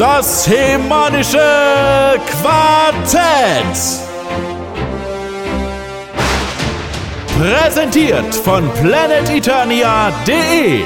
[0.00, 1.36] Das hemanische
[2.26, 3.76] Quartett.
[7.38, 10.80] Präsentiert von planeteternia.de.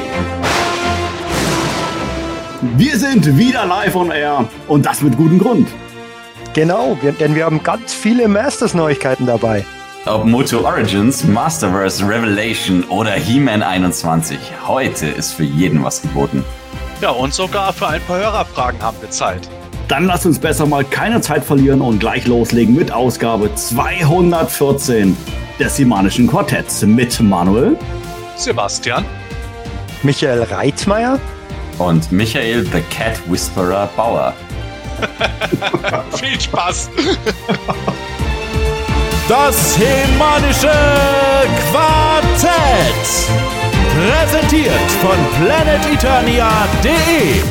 [2.77, 5.69] Wir sind wieder live on air und das mit gutem Grund.
[6.53, 9.65] Genau, wir, denn wir haben ganz viele Masters-Neuigkeiten dabei.
[10.07, 16.45] Ob Moto Origins, Masterverse, Revelation oder He-Man 21, heute ist für jeden was geboten.
[17.01, 19.49] Ja, und sogar für ein paar Hörerfragen haben wir Zeit.
[19.89, 25.17] Dann lasst uns besser mal keine Zeit verlieren und gleich loslegen mit Ausgabe 214
[25.59, 27.77] des Simanischen Quartetts mit Manuel,
[28.37, 29.05] Sebastian,
[30.03, 31.21] Michael Reitzmeier
[31.79, 34.33] und Michael the Cat Whisperer Bauer.
[36.17, 36.91] Viel Spaß!
[39.29, 40.71] Das hemanische
[41.71, 43.64] Quartett.
[43.95, 47.43] Präsentiert von planeteternia.de.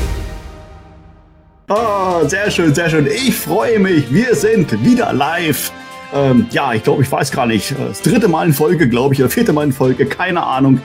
[1.69, 3.07] Ah, sehr schön, sehr schön.
[3.07, 4.13] Ich freue mich.
[4.13, 5.71] Wir sind wieder live.
[6.13, 7.73] Ähm, ja, ich glaube, ich weiß gar nicht.
[7.79, 10.81] Das dritte Mal in Folge, glaube ich, oder vierte Mal in Folge, keine Ahnung.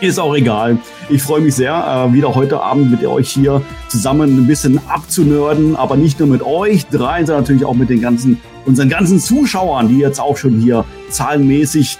[0.00, 0.78] Ist auch egal.
[1.08, 5.74] Ich freue mich sehr, äh, wieder heute Abend mit euch hier zusammen ein bisschen abzunörden,
[5.74, 9.88] aber nicht nur mit euch dreien, sondern natürlich auch mit den ganzen, unseren ganzen Zuschauern,
[9.88, 11.98] die jetzt auch schon hier zahlenmäßig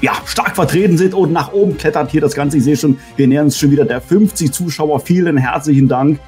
[0.00, 2.58] ja, stark vertreten sind und nach oben klettert hier das Ganze.
[2.58, 5.00] Ich sehe schon, wir nähern uns schon wieder der 50 Zuschauer.
[5.00, 6.20] Vielen herzlichen Dank.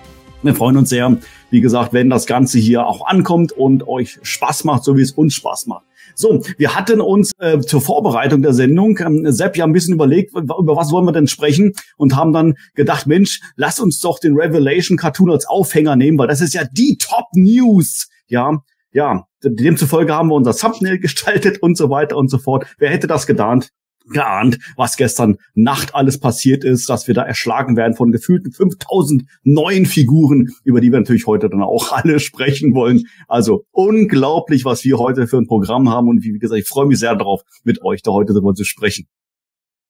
[0.42, 1.18] Wir freuen uns sehr,
[1.50, 5.12] wie gesagt, wenn das Ganze hier auch ankommt und euch Spaß macht, so wie es
[5.12, 5.84] uns Spaß macht.
[6.14, 10.34] So, wir hatten uns äh, zur Vorbereitung der Sendung, ähm, Sepp, ja ein bisschen überlegt,
[10.34, 14.34] über was wollen wir denn sprechen und haben dann gedacht, Mensch, lass uns doch den
[14.34, 18.62] Revelation Cartoon als Aufhänger nehmen, weil das ist ja die Top News, ja,
[18.92, 22.66] ja, demzufolge haben wir unser Thumbnail gestaltet und so weiter und so fort.
[22.78, 23.70] Wer hätte das geahnt?
[24.10, 29.24] geahnt, was gestern Nacht alles passiert ist, dass wir da erschlagen werden von gefühlten 5000
[29.42, 33.06] neuen Figuren, über die wir natürlich heute dann auch alle sprechen wollen.
[33.28, 36.98] Also unglaublich, was wir heute für ein Programm haben und wie gesagt, ich freue mich
[36.98, 39.06] sehr darauf, mit euch da heute darüber zu sprechen.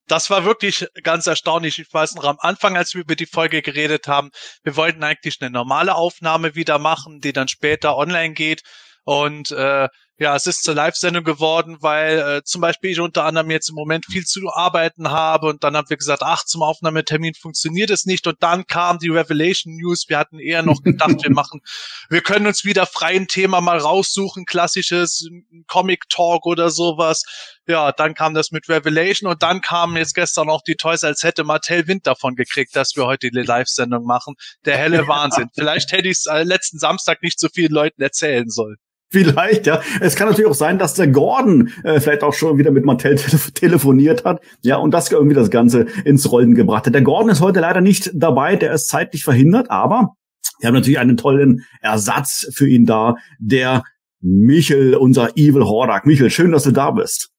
[0.07, 1.79] Das war wirklich ganz erstaunlich.
[1.79, 4.31] Ich weiß noch am Anfang, als wir über die Folge geredet haben,
[4.65, 8.63] wir wollten eigentlich eine normale Aufnahme wieder machen, die dann später online geht.
[9.05, 9.89] Und äh,
[10.21, 13.75] ja, es ist zur Live-Sendung geworden, weil äh, zum Beispiel ich unter anderem jetzt im
[13.75, 18.05] Moment viel zu arbeiten habe und dann haben wir gesagt, ach, zum Aufnahmetermin funktioniert es
[18.05, 20.05] nicht und dann kam die Revelation News.
[20.09, 21.63] Wir hatten eher noch gedacht, wir machen,
[22.11, 25.27] wir können uns wieder freien Thema mal raussuchen, klassisches
[25.67, 27.25] Comic Talk oder sowas.
[27.67, 31.23] Ja, dann kam das mit Revelation und dann kamen jetzt gestern auch die Toys, als
[31.23, 34.35] hätte Mattel Wind davon gekriegt, dass wir heute die Live-Sendung machen.
[34.67, 35.49] Der helle Wahnsinn.
[35.55, 38.77] Vielleicht hätte ich es äh, letzten Samstag nicht so vielen Leuten erzählen sollen.
[39.13, 39.81] Vielleicht, ja.
[40.01, 43.17] Es kann natürlich auch sein, dass der Gordon äh, vielleicht auch schon wieder mit Mattel
[43.17, 46.95] tele telefoniert hat, ja, und das irgendwie das Ganze ins Rollen gebracht hat.
[46.95, 50.15] Der Gordon ist heute leider nicht dabei, der ist zeitlich verhindert, aber
[50.61, 53.83] wir haben natürlich einen tollen Ersatz für ihn da, der
[54.21, 56.07] Michel, unser Evil Hordak.
[56.07, 57.31] Michel, schön, dass du da bist.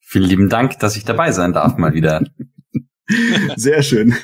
[0.00, 2.24] Vielen lieben Dank, dass ich dabei sein darf mal wieder.
[3.56, 4.14] Sehr schön.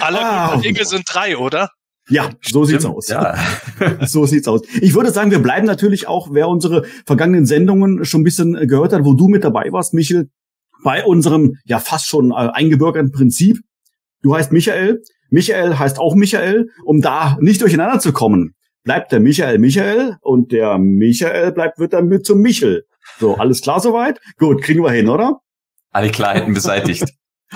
[0.00, 1.70] Alle ah, Dinge sind drei, oder?
[2.10, 3.08] Ja, so sieht's aus.
[3.08, 3.36] Ja.
[4.06, 4.62] so sieht's aus.
[4.80, 8.92] Ich würde sagen, wir bleiben natürlich auch, wer unsere vergangenen Sendungen schon ein bisschen gehört
[8.92, 10.28] hat, wo du mit dabei warst, Michel,
[10.82, 13.60] bei unserem ja fast schon äh, eingebürgerten Prinzip.
[14.22, 18.54] Du heißt Michael, Michael heißt auch Michael, um da nicht durcheinander zu kommen.
[18.82, 22.84] Bleibt der Michael Michael und der Michael bleibt wird dann mit zum Michel.
[23.18, 24.20] So, alles klar soweit?
[24.38, 25.40] Gut, kriegen wir hin, oder?
[25.90, 27.04] Alle Klarheiten beseitigt.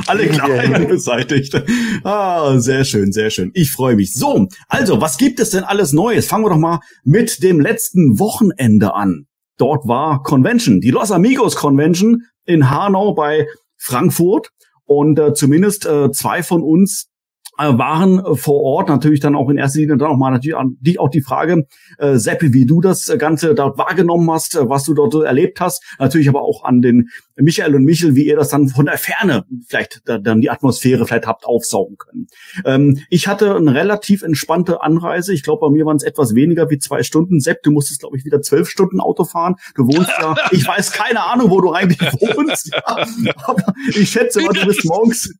[0.06, 1.62] Alle Klarheiten beseitigt.
[2.02, 3.50] Ah, sehr schön, sehr schön.
[3.54, 4.12] Ich freue mich.
[4.12, 6.26] So, also, was gibt es denn alles Neues?
[6.26, 9.26] Fangen wir doch mal mit dem letzten Wochenende an.
[9.56, 13.46] Dort war Convention, die Los Amigos Convention in Hanau bei
[13.76, 14.50] Frankfurt.
[14.86, 17.08] Und äh, zumindest äh, zwei von uns
[17.56, 20.98] waren vor Ort natürlich dann auch in erster Linie dann auch mal natürlich an dich
[20.98, 21.66] auch die Frage,
[21.98, 25.82] äh, Seppi, wie du das Ganze dort wahrgenommen hast, äh, was du dort erlebt hast.
[25.98, 29.44] Natürlich aber auch an den Michael und Michel, wie ihr das dann von der Ferne
[29.66, 32.26] vielleicht dann die Atmosphäre vielleicht habt aufsaugen können.
[32.64, 35.32] Ähm, ich hatte eine relativ entspannte Anreise.
[35.32, 37.40] Ich glaube, bei mir waren es etwas weniger wie zwei Stunden.
[37.40, 39.56] Sepp, du musstest, glaube ich, wieder zwölf Stunden Auto fahren.
[39.74, 42.72] Du wohnst ja, ich weiß keine Ahnung, wo du eigentlich wohnst.
[42.72, 43.34] Ja.
[43.44, 45.34] Aber ich schätze mal, du bist morgens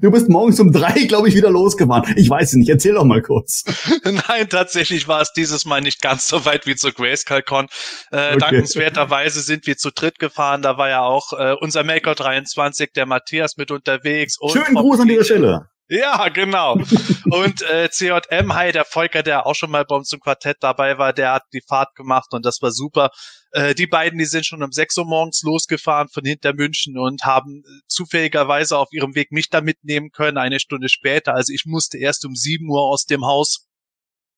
[0.00, 2.14] Du bist morgens um drei, glaube ich, wieder losgefahren.
[2.16, 2.68] Ich weiß es nicht.
[2.68, 3.64] Erzähl doch mal kurz.
[4.04, 7.66] Nein, tatsächlich war es dieses Mal nicht ganz so weit wie zur GraceCalCon.
[8.12, 8.38] Äh, okay.
[8.38, 10.62] Dankenswerterweise sind wir zu dritt gefahren.
[10.62, 14.38] Da war ja auch äh, unser Maker 23, der Matthias, mit unterwegs.
[14.52, 15.68] Schönen Gruß an dieser Stelle.
[15.90, 16.74] Ja, genau.
[17.30, 20.98] Und äh, CJM, hi, der Volker, der auch schon mal bei uns im Quartett dabei
[20.98, 23.10] war, der hat die Fahrt gemacht und das war super.
[23.52, 27.22] Äh, die beiden, die sind schon um 6 Uhr morgens losgefahren von hinter München und
[27.24, 31.34] haben äh, zufälligerweise auf ihrem Weg mich da mitnehmen können, eine Stunde später.
[31.34, 33.67] Also ich musste erst um 7 Uhr aus dem Haus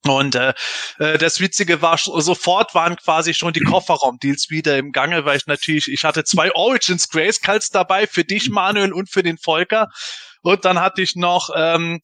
[0.07, 0.55] Und äh,
[0.99, 5.47] äh, das Witzige war, sofort waren quasi schon die Kofferraumdeals wieder im Gange, weil ich
[5.47, 9.89] natürlich, ich hatte zwei Origins Grayskulls dabei, für dich, Manuel, und für den Volker.
[10.43, 12.01] Und dann hatte ich noch, ähm,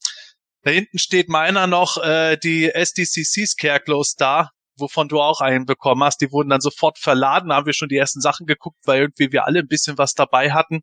[0.61, 6.03] da hinten steht meiner noch, äh, die SDCC Scarecrows da, wovon du auch einen bekommen
[6.03, 6.21] hast.
[6.21, 9.31] Die wurden dann sofort verladen, da haben wir schon die ersten Sachen geguckt, weil irgendwie
[9.31, 10.81] wir alle ein bisschen was dabei hatten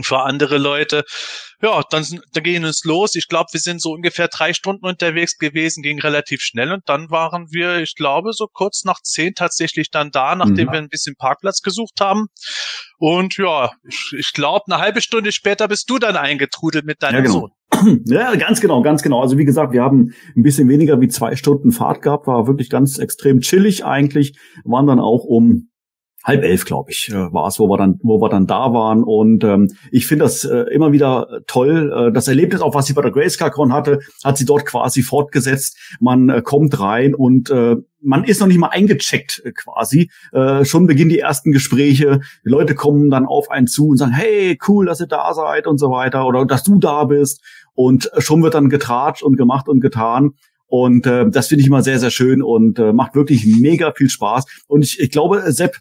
[0.00, 1.04] für andere Leute.
[1.60, 3.14] Ja, dann, dann gehen es los.
[3.14, 7.10] Ich glaube, wir sind so ungefähr drei Stunden unterwegs gewesen, ging relativ schnell und dann
[7.10, 10.72] waren wir, ich glaube, so kurz nach zehn tatsächlich dann da, nachdem mhm.
[10.72, 12.26] wir ein bisschen Parkplatz gesucht haben.
[12.98, 17.16] Und ja, ich, ich glaube, eine halbe Stunde später bist du dann eingetrudelt mit deinem
[17.16, 17.32] ja, genau.
[17.32, 17.50] Sohn.
[18.06, 19.20] Ja, ganz genau, ganz genau.
[19.20, 22.70] Also wie gesagt, wir haben ein bisschen weniger wie zwei Stunden Fahrt gehabt, war wirklich
[22.70, 25.71] ganz extrem chillig eigentlich, waren dann auch um
[26.24, 29.02] halb elf, glaube ich, äh, war es, wo wir dann, wo wir dann da waren.
[29.02, 31.92] Und ähm, ich finde das äh, immer wieder toll.
[31.92, 35.76] Äh, das Erlebnis, auch was sie bei der Grayscale-Con hatte, hat sie dort quasi fortgesetzt.
[36.00, 40.10] Man äh, kommt rein und äh, man ist noch nicht mal eingecheckt äh, quasi.
[40.32, 42.20] Äh, schon beginnen die ersten Gespräche.
[42.44, 45.66] Die Leute kommen dann auf einen zu und sagen, hey, cool, dass ihr da seid
[45.66, 47.42] und so weiter oder dass du da bist.
[47.74, 50.32] Und schon wird dann getratscht und gemacht und getan.
[50.66, 54.08] Und äh, das finde ich immer sehr, sehr schön und äh, macht wirklich mega viel
[54.08, 54.46] Spaß.
[54.68, 55.76] Und ich, ich glaube, Sepp,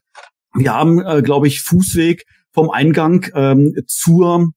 [0.54, 4.52] wir haben, äh, glaube ich, Fußweg vom Eingang ähm, zur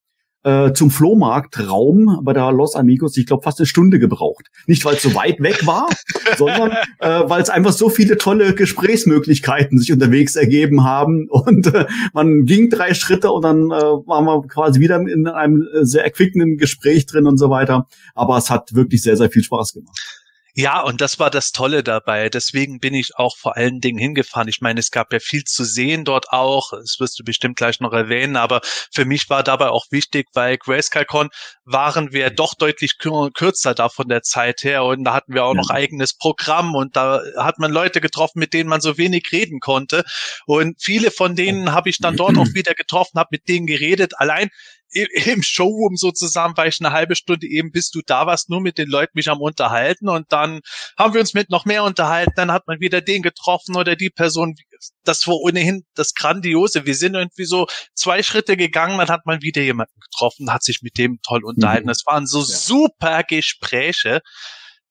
[0.44, 4.48] äh, zum Flohmarktraum bei der Los Amigos, ich glaube, fast eine Stunde gebraucht.
[4.66, 5.88] Nicht, weil es so weit weg war,
[6.36, 11.28] sondern äh, weil es einfach so viele tolle Gesprächsmöglichkeiten sich unterwegs ergeben haben.
[11.30, 15.66] Und äh, man ging drei Schritte und dann äh, waren wir quasi wieder in einem
[15.80, 17.86] sehr erquickenden Gespräch drin und so weiter.
[18.14, 20.23] Aber es hat wirklich sehr, sehr viel Spaß gemacht.
[20.56, 22.28] Ja, und das war das Tolle dabei.
[22.28, 24.46] Deswegen bin ich auch vor allen Dingen hingefahren.
[24.46, 26.70] Ich meine, es gab ja viel zu sehen dort auch.
[26.70, 28.36] Das wirst du bestimmt gleich noch erwähnen.
[28.36, 28.60] Aber
[28.92, 31.30] für mich war dabei auch wichtig, weil GrayscaleCon
[31.64, 34.84] waren wir doch deutlich kürzer da von der Zeit her.
[34.84, 36.76] Und da hatten wir auch noch eigenes Programm.
[36.76, 40.04] Und da hat man Leute getroffen, mit denen man so wenig reden konnte.
[40.46, 44.12] Und viele von denen habe ich dann dort auch wieder getroffen, habe mit denen geredet.
[44.18, 44.50] Allein
[44.94, 48.78] im Showroom sozusagen war ich eine halbe Stunde eben, bis du da warst, nur mit
[48.78, 50.60] den Leuten mich am unterhalten und dann
[50.96, 54.10] haben wir uns mit noch mehr unterhalten, dann hat man wieder den getroffen oder die
[54.10, 54.54] Person,
[55.04, 56.86] das war ohnehin das Grandiose.
[56.86, 60.82] Wir sind irgendwie so zwei Schritte gegangen, dann hat man wieder jemanden getroffen, hat sich
[60.82, 61.86] mit dem toll unterhalten.
[61.86, 61.88] Mhm.
[61.88, 62.44] Das waren so ja.
[62.44, 64.20] super Gespräche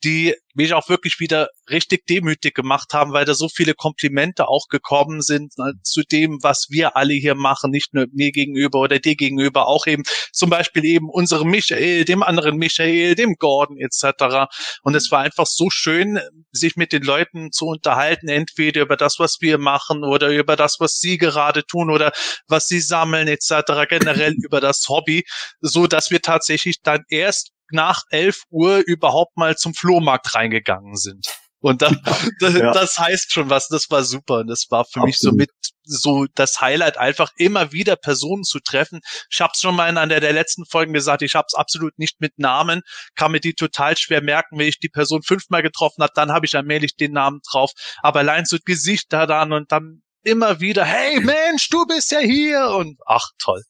[0.04, 4.68] die mich auch wirklich wieder richtig demütig gemacht haben, weil da so viele Komplimente auch
[4.68, 9.00] gekommen sind äh, zu dem, was wir alle hier machen, nicht nur mir gegenüber oder
[9.00, 14.52] dir gegenüber, auch eben zum Beispiel eben unserem Michael, dem anderen Michael, dem Gordon etc.
[14.84, 16.20] Und es war einfach so schön,
[16.52, 20.80] sich mit den Leuten zu unterhalten, entweder über das, was wir machen oder über das,
[20.80, 22.12] was sie gerade tun oder
[22.48, 23.88] was sie sammeln etc.
[23.90, 25.24] Generell über das Hobby,
[25.62, 31.28] so dass wir tatsächlich dann erst nach 11 Uhr überhaupt mal zum Flohmarkt reingegangen sind.
[31.64, 31.92] Und da,
[32.42, 32.72] das, ja.
[32.72, 34.40] das heißt schon was, das war super.
[34.40, 35.08] Und das war für Absolut.
[35.08, 35.50] mich so mit
[35.86, 39.00] so das Highlight, einfach immer wieder Personen zu treffen.
[39.32, 41.98] Ich habe es schon mal in einer der letzten Folgen gesagt, ich habe es absolut
[41.98, 42.82] nicht mit Namen,
[43.16, 46.46] kann mir die total schwer merken, wenn ich die Person fünfmal getroffen habe, dann habe
[46.46, 47.72] ich allmählich den Namen drauf.
[48.02, 52.68] Aber allein so Gesichter dann und dann immer wieder, hey Mensch, du bist ja hier
[52.78, 53.64] und ach toll.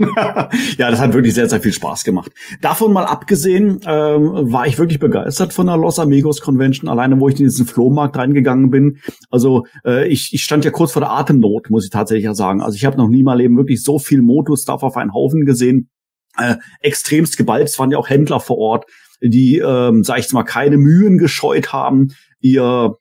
[0.78, 2.32] ja, das hat wirklich sehr, sehr viel Spaß gemacht.
[2.60, 7.28] Davon mal abgesehen, ähm, war ich wirklich begeistert von der Los Amigos Convention, alleine wo
[7.28, 8.98] ich in diesen Flohmarkt reingegangen bin.
[9.30, 12.62] Also äh, ich, ich stand ja kurz vor der Atemnot, muss ich tatsächlich ja sagen.
[12.62, 15.90] Also ich habe noch nie mal eben wirklich so viel Moto-Stuff auf einen Haufen gesehen.
[16.38, 17.68] Äh, extremst geballt.
[17.68, 18.86] Es waren ja auch Händler vor Ort,
[19.20, 22.94] die, ähm, sag ich mal, keine Mühen gescheut haben, ihr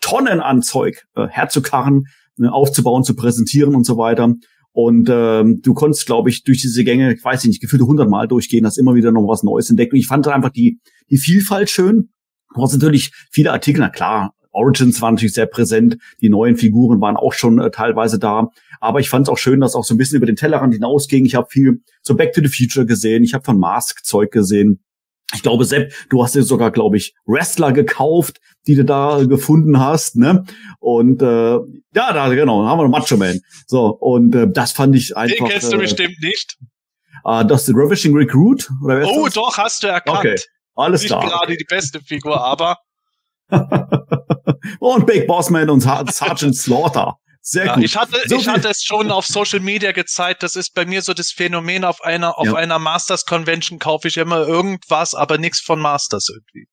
[0.00, 2.04] Tonnenanzeug äh, herzukarren,
[2.40, 4.34] äh, aufzubauen, zu präsentieren und so weiter.
[4.80, 8.64] Und ähm, du konntest, glaube ich, durch diese Gänge, ich weiß nicht, gefühlte hundertmal durchgehen,
[8.64, 9.92] hast immer wieder noch was Neues entdeckt.
[9.92, 10.78] Und ich fand einfach die,
[11.10, 12.10] die Vielfalt schön.
[12.54, 17.00] Du hast natürlich viele Artikel, na klar, Origins waren natürlich sehr präsent, die neuen Figuren
[17.00, 18.50] waren auch schon äh, teilweise da.
[18.78, 21.24] Aber ich fand es auch schön, dass auch so ein bisschen über den Tellerrand hinausging.
[21.24, 24.78] Ich habe viel so Back to the Future gesehen, ich habe von Mask Zeug gesehen.
[25.34, 29.78] Ich glaube, Sepp, du hast dir sogar, glaube ich, Wrestler gekauft, die du da gefunden
[29.78, 30.44] hast, ne?
[30.78, 33.40] Und äh, ja, da genau, haben wir Macho Man.
[33.66, 35.36] So und äh, das fand ich einfach.
[35.36, 36.56] Den kennst du äh, bestimmt nicht.
[37.24, 39.34] Äh, das ist Ravishing Recruit oder Oh, das?
[39.34, 40.18] doch, hast du erkannt.
[40.18, 40.36] Okay,
[40.74, 41.22] alles nicht klar.
[41.22, 42.78] Nicht gerade die beste Figur, aber.
[44.80, 47.18] und Big Boss Man und Sergeant Slaughter.
[47.40, 47.84] Sehr ja, gut.
[47.84, 50.42] Ich hatte, so ich hatte es schon auf Social Media gezeigt.
[50.42, 52.54] Das ist bei mir so das Phänomen auf einer, auf ja.
[52.54, 56.68] einer Masters Convention kaufe ich immer irgendwas, aber nichts von Masters irgendwie.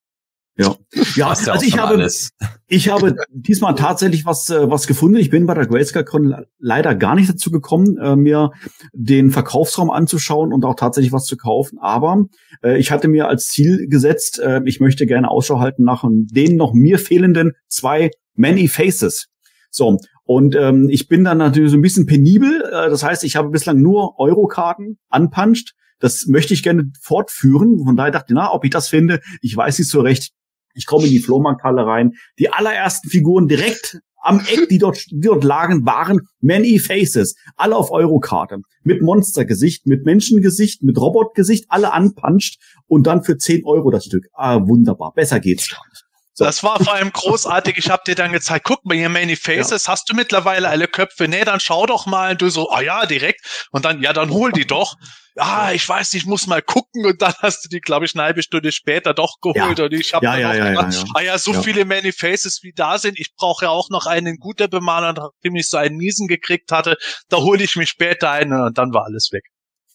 [0.58, 0.74] Ja,
[1.18, 2.30] ja, also ich habe, alles.
[2.68, 5.18] ich habe diesmal tatsächlich was, äh, was gefunden.
[5.18, 8.52] Ich bin bei der GrayscaleCon leider gar nicht dazu gekommen, äh, mir
[8.94, 11.78] den Verkaufsraum anzuschauen und auch tatsächlich was zu kaufen.
[11.80, 12.24] Aber
[12.64, 16.56] äh, ich hatte mir als Ziel gesetzt, äh, ich möchte gerne Ausschau halten nach den
[16.56, 19.28] noch mir fehlenden zwei Many Faces.
[19.72, 22.64] So, und ähm, ich bin dann natürlich so ein bisschen penibel.
[22.64, 25.74] Äh, das heißt, ich habe bislang nur Eurokarten anpuncht.
[26.00, 27.84] Das möchte ich gerne fortführen.
[27.86, 30.32] Von daher dachte ich, na, ob ich das finde, ich weiß nicht so recht.
[30.74, 32.14] Ich komme in die Flohmarkthalle rein.
[32.40, 37.36] Die allerersten Figuren direkt am Eck, die dort, die dort lagen, waren Many Faces.
[37.56, 38.58] Alle auf Eurokarte.
[38.84, 44.26] Mit Monstergesicht, mit Menschengesicht, mit Robotgesicht, alle anpuncht und dann für 10 Euro das Stück.
[44.34, 45.14] Ah, wunderbar.
[45.14, 46.05] Besser geht's gar nicht.
[46.38, 46.44] So.
[46.44, 47.78] Das war vor allem großartig.
[47.78, 51.30] Ich habe dir dann gezeigt, guck mal hier Many Faces, hast du mittlerweile alle Köpfe?
[51.30, 52.32] Nee, dann schau doch mal.
[52.32, 53.68] Und du so, ah ja, direkt.
[53.72, 54.96] Und dann, ja, dann hol die doch.
[55.38, 57.06] Ah, ich weiß, ich muss mal gucken.
[57.06, 59.80] Und dann hast du die, glaube ich, eine halbe Stunde später doch geholt.
[59.80, 59.86] Ja.
[59.86, 61.06] Und ich habe Ja, dann ja, auch ja, gedacht, ja, ja.
[61.14, 61.62] ah ja, so Ja.
[61.62, 63.18] viele Many Faces wie da sind.
[63.18, 66.98] Ich brauche ja auch noch einen guten Bemaler, nachdem ich so einen miesen gekriegt hatte.
[67.30, 69.44] Da hole ich mich später einen und dann war alles weg.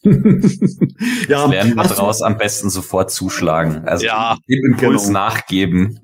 [1.28, 3.84] ja, Lernen wir daraus am besten sofort zuschlagen.
[3.86, 4.36] Also Ja.
[4.48, 5.20] dem Impuls Genau.
[5.20, 6.00] nachgeben.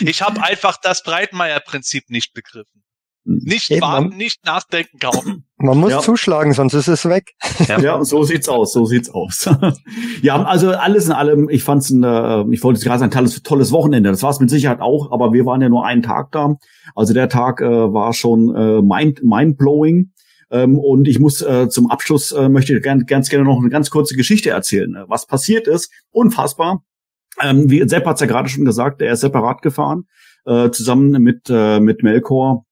[0.00, 2.82] Ich habe einfach das Breitmeier-Prinzip nicht begriffen.
[3.24, 5.44] Nicht Eben, warten, nicht nachdenken, kaufen.
[5.56, 6.00] Man muss Ja.
[6.00, 7.30] zuschlagen, sonst ist es weg.
[7.68, 9.48] Ja, so sieht's aus, so sieht's aus.
[10.22, 13.40] ja, also alles in allem, ich fand's ein, äh, ich wollte jetzt gerade sagen, tolles,
[13.44, 14.10] tolles Wochenende.
[14.10, 16.56] Das war's mit Sicherheit auch, aber wir waren ja nur einen Tag da.
[16.96, 20.10] Also der Tag äh, war schon äh, mind, mindblowing.
[20.52, 23.90] Ähm, und ich muss äh, zum Abschluss äh, möchte ich ganz gerne noch eine ganz
[23.90, 24.94] kurze Geschichte erzählen.
[24.94, 26.84] äh, Was passiert ist, unfassbar.
[27.40, 30.04] Ähm, wie Sepp hat's ja gerade schon gesagt, er ist separat gefahren,
[30.44, 32.66] äh, zusammen mit, äh, mit Melkor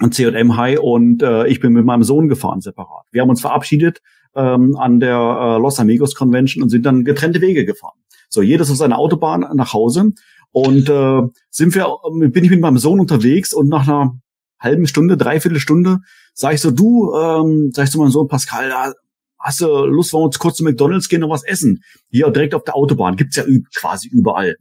[0.00, 3.06] und C&M High und äh, ich bin mit meinem Sohn gefahren separat.
[3.12, 4.00] Wir haben uns verabschiedet
[4.34, 7.98] ähm, an der äh, Los Amigos Convention und sind dann getrennte Wege gefahren.
[8.28, 10.12] So, jedes auf seiner Autobahn nach Hause
[10.50, 14.18] und äh, sind wir, bin ich mit meinem Sohn unterwegs und nach einer
[14.60, 15.98] halben Stunde, dreiviertel Stunde,
[16.34, 18.92] sag ich so, du, ähm, sag ich zu meinem Sohn Pascal, da
[19.38, 21.82] hast du Lust, wollen wir uns kurz zu McDonalds gehen und was essen?
[22.10, 24.56] Hier direkt auf der Autobahn, gibt's ja quasi überall.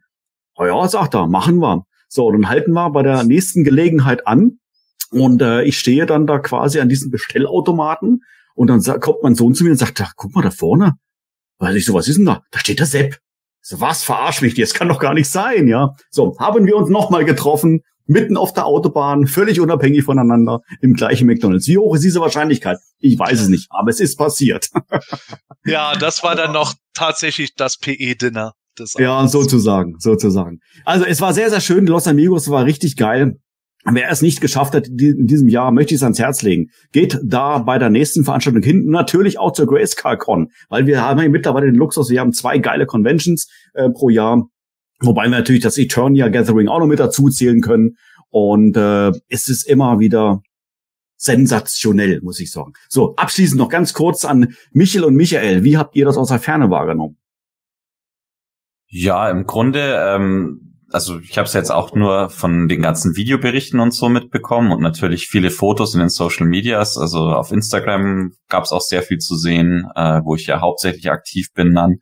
[0.56, 1.84] Oh ja, sagt er, machen wir.
[2.08, 4.60] So, dann halten wir bei der nächsten Gelegenheit an
[5.12, 8.22] und äh, ich stehe dann da quasi an diesem Bestellautomaten
[8.56, 10.94] und dann kommt mein Sohn zu mir und sagt, "Ach, guck mal da vorne.
[11.60, 12.42] Weil ich so, was ist denn da?
[12.52, 13.20] Da steht der Sepp.
[13.62, 15.94] So, was, verarsch mich, das kann doch gar nicht sein, ja.
[16.10, 21.28] So, haben wir uns nochmal getroffen, mitten auf der Autobahn, völlig unabhängig voneinander, im gleichen
[21.28, 21.68] McDonalds.
[21.68, 22.80] Wie hoch ist diese Wahrscheinlichkeit?
[22.98, 24.70] Ich weiß es nicht, aber es ist passiert.
[25.66, 28.54] Ja, das war dann noch tatsächlich das PE-Dinner.
[28.98, 30.62] Ja, sozusagen, sozusagen.
[30.86, 31.86] Also es war sehr, sehr schön.
[31.86, 33.38] Los Amigos war richtig geil.
[33.86, 36.70] Wer es nicht geschafft hat in diesem Jahr, möchte ich es ans Herz legen.
[36.92, 38.86] Geht da bei der nächsten Veranstaltung hin.
[38.86, 42.58] Natürlich auch zur Grayscale Con, weil wir haben ja mittlerweile den Luxus, wir haben zwei
[42.58, 44.48] geile Conventions äh, pro Jahr.
[45.02, 47.98] Wobei wir natürlich das Eternia Gathering auch noch mit dazu zählen können.
[48.30, 50.42] Und äh, es ist immer wieder
[51.20, 52.74] sensationell, muss ich sagen.
[52.88, 55.64] So, abschließend noch ganz kurz an Michel und Michael.
[55.64, 57.18] Wie habt ihr das aus der Ferne wahrgenommen?
[58.88, 63.80] Ja, im Grunde, ähm, also ich habe es jetzt auch nur von den ganzen Videoberichten
[63.80, 66.98] und so mitbekommen und natürlich viele Fotos in den Social Medias.
[66.98, 71.12] Also auf Instagram gab es auch sehr viel zu sehen, äh, wo ich ja hauptsächlich
[71.12, 71.98] aktiv bin dann.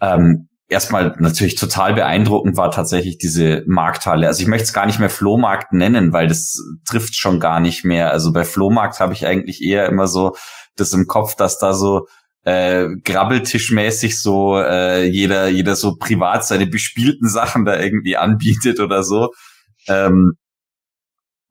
[0.00, 4.28] Ähm, erstmal natürlich total beeindruckend war tatsächlich diese Markthalle.
[4.28, 6.58] Also ich möchte es gar nicht mehr Flohmarkt nennen, weil das
[6.88, 8.10] trifft schon gar nicht mehr.
[8.12, 10.34] Also bei Flohmarkt habe ich eigentlich eher immer so
[10.76, 12.06] das im Kopf, dass da so
[12.44, 19.02] äh, grabbeltischmäßig so äh, jeder jeder so privat seine bespielten Sachen da irgendwie anbietet oder
[19.02, 19.30] so.
[19.88, 20.34] Ähm,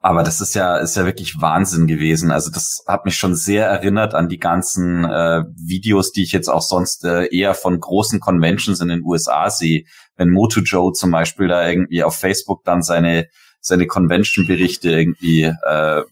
[0.01, 2.31] aber das ist ja ist ja wirklich Wahnsinn gewesen.
[2.31, 6.47] Also das hat mich schon sehr erinnert an die ganzen äh, Videos, die ich jetzt
[6.47, 9.83] auch sonst äh, eher von großen Conventions in den USA sehe.
[10.15, 13.27] Wenn Moto Joe zum Beispiel da irgendwie auf Facebook dann seine
[13.61, 16.03] seine Convention-Berichte irgendwie äh,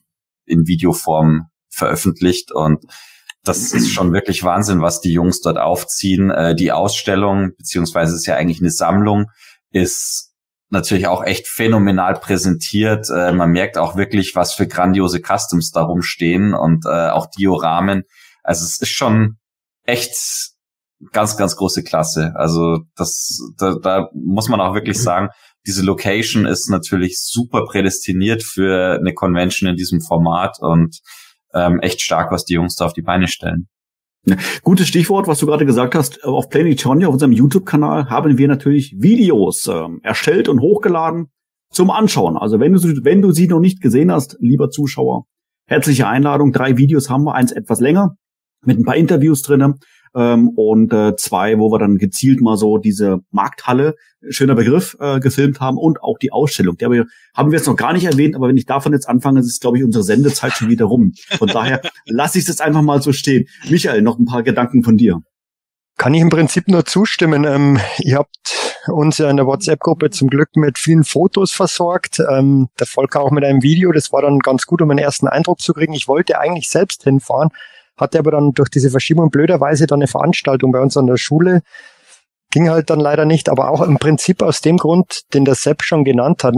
[0.46, 2.84] in Videoform veröffentlicht und
[3.48, 6.30] das ist schon wirklich Wahnsinn, was die Jungs dort aufziehen.
[6.30, 9.28] Äh, die Ausstellung, beziehungsweise ist ja eigentlich eine Sammlung,
[9.72, 10.27] ist
[10.70, 13.10] natürlich auch echt phänomenal präsentiert.
[13.10, 18.04] Äh, man merkt auch wirklich, was für grandiose Customs darum stehen und äh, auch Dioramen.
[18.44, 19.38] Also es ist schon
[19.84, 20.16] echt
[21.12, 22.34] ganz, ganz große Klasse.
[22.36, 25.30] Also das, da, da muss man auch wirklich sagen,
[25.66, 31.00] diese Location ist natürlich super prädestiniert für eine Convention in diesem Format und
[31.54, 33.68] ähm, echt stark, was die Jungs da auf die Beine stellen.
[34.64, 36.24] Gutes Stichwort, was du gerade gesagt hast.
[36.24, 41.28] Auf Planetonia, auf unserem YouTube-Kanal, haben wir natürlich Videos ähm, erstellt und hochgeladen
[41.72, 42.38] zum Anschauen.
[42.38, 45.26] Also wenn du, wenn du sie noch nicht gesehen hast, lieber Zuschauer,
[45.68, 46.52] herzliche Einladung.
[46.52, 48.16] Drei Videos haben wir, eins etwas länger,
[48.66, 49.76] mit ein paar Interviews drinnen.
[50.16, 53.96] Ähm, und äh, zwei, wo wir dann gezielt mal so diese Markthalle,
[54.30, 56.78] schöner Begriff, äh, gefilmt haben und auch die Ausstellung.
[56.78, 59.08] Die haben wir, haben wir jetzt noch gar nicht erwähnt, aber wenn ich davon jetzt
[59.08, 61.14] anfange, ist, glaube ich, unsere Sendezeit schon wieder rum.
[61.38, 63.48] Von daher lasse ich es jetzt einfach mal so stehen.
[63.70, 65.22] Michael, noch ein paar Gedanken von dir.
[65.98, 67.44] Kann ich im Prinzip nur zustimmen.
[67.44, 68.38] Ähm, ihr habt
[68.88, 72.20] uns ja in der WhatsApp-Gruppe zum Glück mit vielen Fotos versorgt.
[72.20, 73.92] Ähm, der Volker auch mit einem Video.
[73.92, 75.94] Das war dann ganz gut, um einen ersten Eindruck zu kriegen.
[75.94, 77.50] Ich wollte eigentlich selbst hinfahren,
[77.98, 81.62] hatte aber dann durch diese Verschiebung blöderweise dann eine Veranstaltung bei uns an der Schule
[82.50, 85.84] Ging halt dann leider nicht, aber auch im Prinzip aus dem Grund, den der Sepp
[85.84, 86.56] schon genannt hat.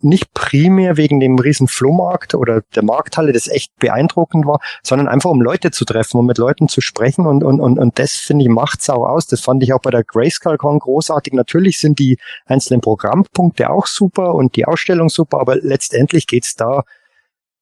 [0.00, 5.30] Nicht primär wegen dem riesen Flohmarkt oder der Markthalle, das echt beeindruckend war, sondern einfach
[5.30, 8.44] um Leute zu treffen und mit Leuten zu sprechen und, und, und, und das finde
[8.44, 9.26] ich macht's auch aus.
[9.28, 11.32] Das fand ich auch bei der GrayscaleCon großartig.
[11.32, 16.82] Natürlich sind die einzelnen Programmpunkte auch super und die Ausstellung super, aber letztendlich geht's da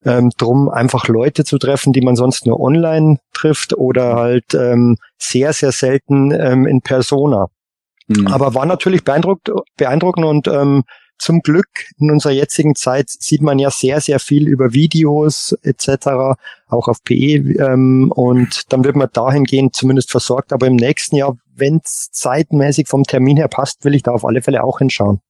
[0.04, 4.96] ähm, drum, einfach Leute zu treffen, die man sonst nur online trifft oder halt ähm,
[5.18, 7.48] sehr, sehr selten ähm, in Persona.
[8.06, 8.28] Mhm.
[8.28, 10.84] Aber war natürlich beeindruckt, beeindruckend und ähm,
[11.18, 11.66] zum Glück
[11.98, 16.38] in unserer jetzigen Zeit sieht man ja sehr, sehr viel über Videos etc.,
[16.68, 20.52] auch auf PE ähm, und dann wird man dahingehend zumindest versorgt.
[20.52, 24.24] Aber im nächsten Jahr, wenn es zeitmäßig vom Termin her passt, will ich da auf
[24.24, 25.20] alle Fälle auch hinschauen.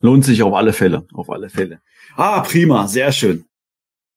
[0.00, 1.80] Lohnt sich auf alle Fälle, auf alle Fälle.
[2.16, 3.44] Ah, prima, sehr schön.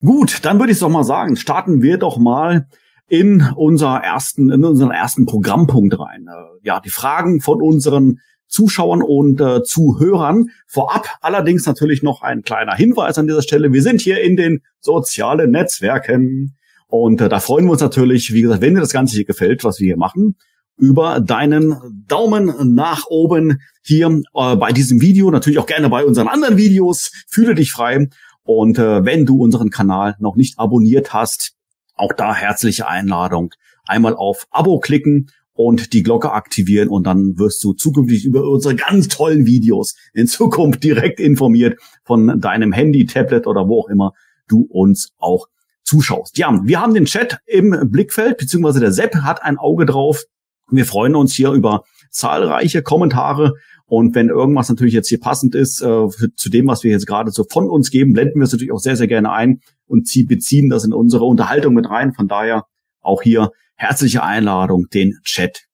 [0.04, 2.68] Gut, dann würde ich doch mal sagen, starten wir doch mal
[3.08, 6.28] in unser ersten, in unseren ersten Programmpunkt rein.
[6.28, 10.48] Äh, ja, die Fragen von unseren Zuschauern und äh, Zuhörern.
[10.68, 13.74] Vorab allerdings natürlich noch ein kleiner Hinweis an dieser Stelle.
[13.74, 18.42] Wir sind hier in den sozialen Netzwerken und äh, da freuen wir uns natürlich, wie
[18.42, 20.36] gesagt, wenn dir das Ganze hier gefällt, was wir hier machen,
[20.78, 26.28] über deinen Daumen nach oben hier äh, bei diesem Video, natürlich auch gerne bei unseren
[26.28, 27.12] anderen Videos.
[27.28, 28.10] Fühle dich frei.
[28.44, 31.54] Und äh, wenn du unseren Kanal noch nicht abonniert hast,
[31.96, 33.52] auch da herzliche Einladung.
[33.86, 38.76] Einmal auf Abo klicken und die Glocke aktivieren und dann wirst du zukünftig über unsere
[38.76, 44.14] ganz tollen Videos in Zukunft direkt informiert von deinem Handy, Tablet oder wo auch immer
[44.48, 45.48] du uns auch
[45.84, 46.38] zuschaust.
[46.38, 50.24] Ja, wir haben den Chat im Blickfeld, beziehungsweise der Sepp hat ein Auge drauf.
[50.70, 53.54] Wir freuen uns hier über zahlreiche Kommentare
[53.92, 56.08] und wenn irgendwas natürlich jetzt hier passend ist äh,
[56.38, 58.80] zu dem, was wir jetzt gerade so von uns geben, blenden wir es natürlich auch
[58.80, 62.14] sehr, sehr gerne ein und sie beziehen das in unsere Unterhaltung mit rein.
[62.14, 62.64] Von daher
[63.02, 65.66] auch hier herzliche Einladung, den Chat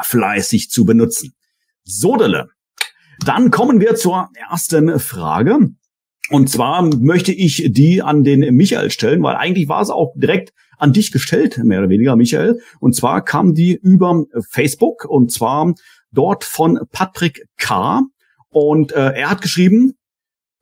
[0.00, 1.34] fleißig zu benutzen.
[1.82, 2.46] Sodele.
[3.26, 5.70] Dann kommen wir zur ersten Frage.
[6.30, 10.52] Und zwar möchte ich die an den Michael stellen, weil eigentlich war es auch direkt
[10.78, 12.60] an dich gestellt, mehr oder weniger, Michael.
[12.78, 15.74] Und zwar kam die über Facebook und zwar
[16.14, 18.02] dort von Patrick K.
[18.48, 19.94] Und äh, er hat geschrieben,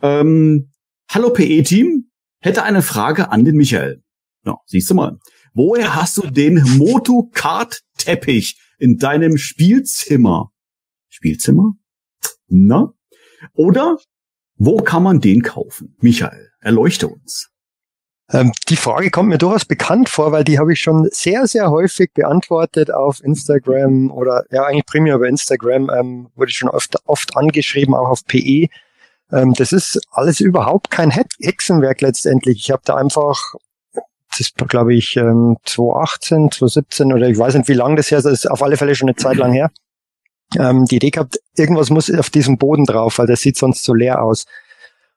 [0.01, 0.73] ähm,
[1.09, 2.11] Hallo PE-Team,
[2.41, 4.03] hätte eine Frage an den Michael.
[4.45, 5.19] Ja, siehst du mal.
[5.55, 10.51] Woher hast du den Moto-Kart-Teppich in deinem Spielzimmer?
[11.09, 11.75] Spielzimmer?
[12.49, 12.95] Na?
[13.53, 13.99] Oder
[14.57, 15.97] wo kann man den kaufen?
[16.01, 17.52] Michael, erleuchte uns.
[18.33, 21.71] Ähm, die Frage kommt mir durchaus bekannt vor, weil die habe ich schon sehr, sehr
[21.71, 27.37] häufig beantwortet auf Instagram oder ja eigentlich primär über Instagram, ähm, wurde schon oft, oft
[27.37, 28.69] angeschrieben, auch auf PE.
[29.31, 32.59] Ähm, das ist alles überhaupt kein Hexenwerk letztendlich.
[32.59, 33.55] Ich habe da einfach,
[34.39, 38.25] das glaube ich ähm, 2018, 2017 oder ich weiß nicht, wie lange das her ist,
[38.25, 39.71] das ist auf alle Fälle schon eine Zeit lang her.
[40.59, 43.93] Ähm, die Idee gehabt, irgendwas muss auf diesem Boden drauf, weil das sieht sonst so
[43.93, 44.47] leer aus.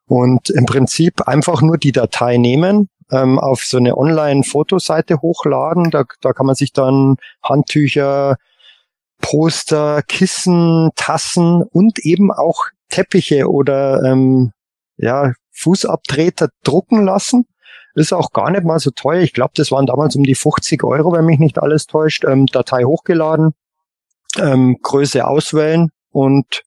[0.07, 5.91] Und im Prinzip einfach nur die Datei nehmen, ähm, auf so eine Online-Fotoseite hochladen.
[5.91, 8.37] Da, da kann man sich dann Handtücher,
[9.21, 14.51] Poster, Kissen, Tassen und eben auch Teppiche oder ähm,
[14.97, 17.45] ja, Fußabtreter drucken lassen.
[17.95, 19.21] Ist auch gar nicht mal so teuer.
[19.21, 22.25] Ich glaube, das waren damals um die 50 Euro, wenn mich nicht alles täuscht.
[22.25, 23.53] Ähm, Datei hochgeladen,
[24.37, 26.63] ähm, Größe auswählen und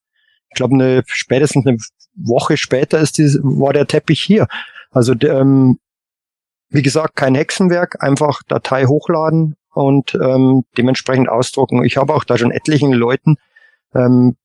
[0.51, 1.77] ich glaube, eine, spätestens eine
[2.15, 4.49] Woche später ist die, war der Teppich hier.
[4.91, 5.79] Also ähm,
[6.71, 11.85] wie gesagt, kein Hexenwerk, einfach Datei hochladen und ähm, dementsprechend ausdrucken.
[11.85, 13.37] Ich habe auch da schon etlichen Leuten
[13.95, 14.37] ähm,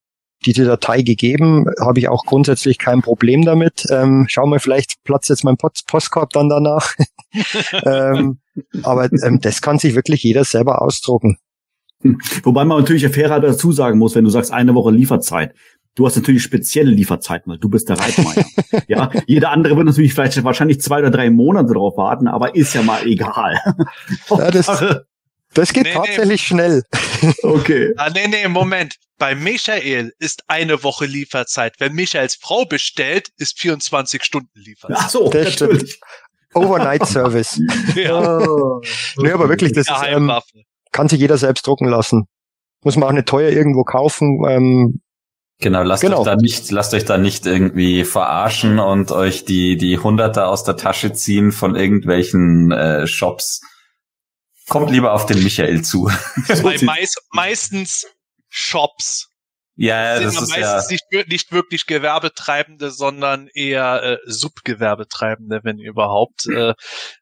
[0.46, 3.86] diese Datei gegeben, habe ich auch grundsätzlich kein Problem damit.
[3.90, 6.94] Ähm, schauen wir, vielleicht platzt jetzt mein Post Postkorb dann danach.
[7.84, 8.38] ähm,
[8.82, 11.38] aber ähm, das kann sich wirklich jeder selber ausdrucken.
[12.42, 15.54] Wobei man natürlich fairer dazu sagen muss, wenn du sagst, eine Woche Lieferzeit.
[15.94, 18.44] Du hast natürlich spezielle Lieferzeiten, weil du bist der Reitmeier.
[18.88, 22.74] ja, jeder andere wird natürlich vielleicht wahrscheinlich zwei oder drei Monate darauf warten, aber ist
[22.74, 23.60] ja mal egal.
[24.28, 24.66] ja, das,
[25.54, 26.38] das geht nee, tatsächlich nee.
[26.38, 26.82] schnell.
[27.42, 27.94] Okay.
[27.96, 28.96] Ah, nee, nee, Moment.
[29.18, 31.74] Bei Michael ist eine Woche Lieferzeit.
[31.78, 34.98] Wenn Michaels Frau bestellt, ist 24 Stunden Lieferzeit.
[35.00, 35.98] Ach so, das natürlich.
[36.52, 37.58] Overnight Service.
[37.94, 38.38] ja.
[38.40, 38.82] Oh.
[39.16, 40.30] Nee, aber wirklich, das ist, ähm,
[40.92, 42.26] kann sich jeder selbst drucken lassen.
[42.82, 44.44] Muss man auch nicht teuer irgendwo kaufen.
[44.48, 45.00] Ähm,
[45.64, 46.18] Genau, lasst genau.
[46.18, 50.62] euch da nicht, lasst euch da nicht irgendwie verarschen und euch die die Hunderter aus
[50.62, 53.62] der Tasche ziehen von irgendwelchen äh, Shops.
[54.68, 56.10] Kommt lieber auf den Michael zu.
[56.62, 58.06] Bei meist, meistens
[58.50, 59.30] Shops.
[59.76, 66.46] Ja, sind das meistens ja nicht, nicht wirklich Gewerbetreibende, sondern eher äh, Subgewerbetreibende, wenn überhaupt,
[66.46, 66.74] äh,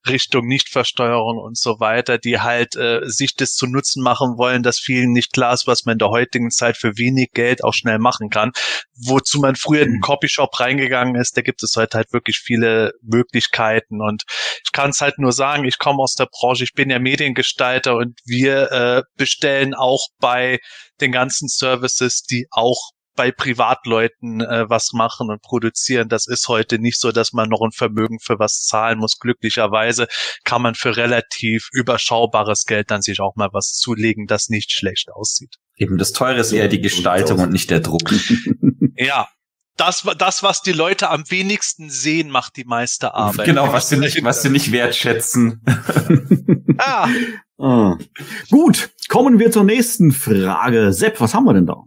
[0.07, 4.79] Richtung Nichtversteuerung und so weiter, die halt äh, sich das zu Nutzen machen wollen, dass
[4.79, 7.99] vielen nicht klar ist, was man in der heutigen Zeit für wenig Geld auch schnell
[7.99, 8.53] machen kann.
[8.95, 12.93] Wozu man früher in den Copyshop reingegangen ist, da gibt es heute halt wirklich viele
[13.01, 14.25] Möglichkeiten und
[14.63, 17.97] ich kann es halt nur sagen, ich komme aus der Branche, ich bin ja Mediengestalter
[17.97, 20.59] und wir äh, bestellen auch bei
[21.01, 26.09] den ganzen Services, die auch bei Privatleuten äh, was machen und produzieren.
[26.09, 29.19] Das ist heute nicht so, dass man noch ein Vermögen für was zahlen muss.
[29.19, 30.07] Glücklicherweise
[30.45, 35.11] kann man für relativ überschaubares Geld dann sich auch mal was zulegen, das nicht schlecht
[35.13, 35.57] aussieht.
[35.77, 38.13] Eben das Teure ist eher die Gestaltung und nicht der Druck.
[38.97, 39.29] ja,
[39.77, 43.47] das, das, was die Leute am wenigsten sehen, macht die meiste Arbeit.
[43.47, 45.63] Genau, was sie nicht, was sie nicht wertschätzen.
[46.79, 47.09] ah.
[47.59, 47.97] ah.
[48.51, 50.93] Gut, kommen wir zur nächsten Frage.
[50.93, 51.83] Sepp, was haben wir denn da?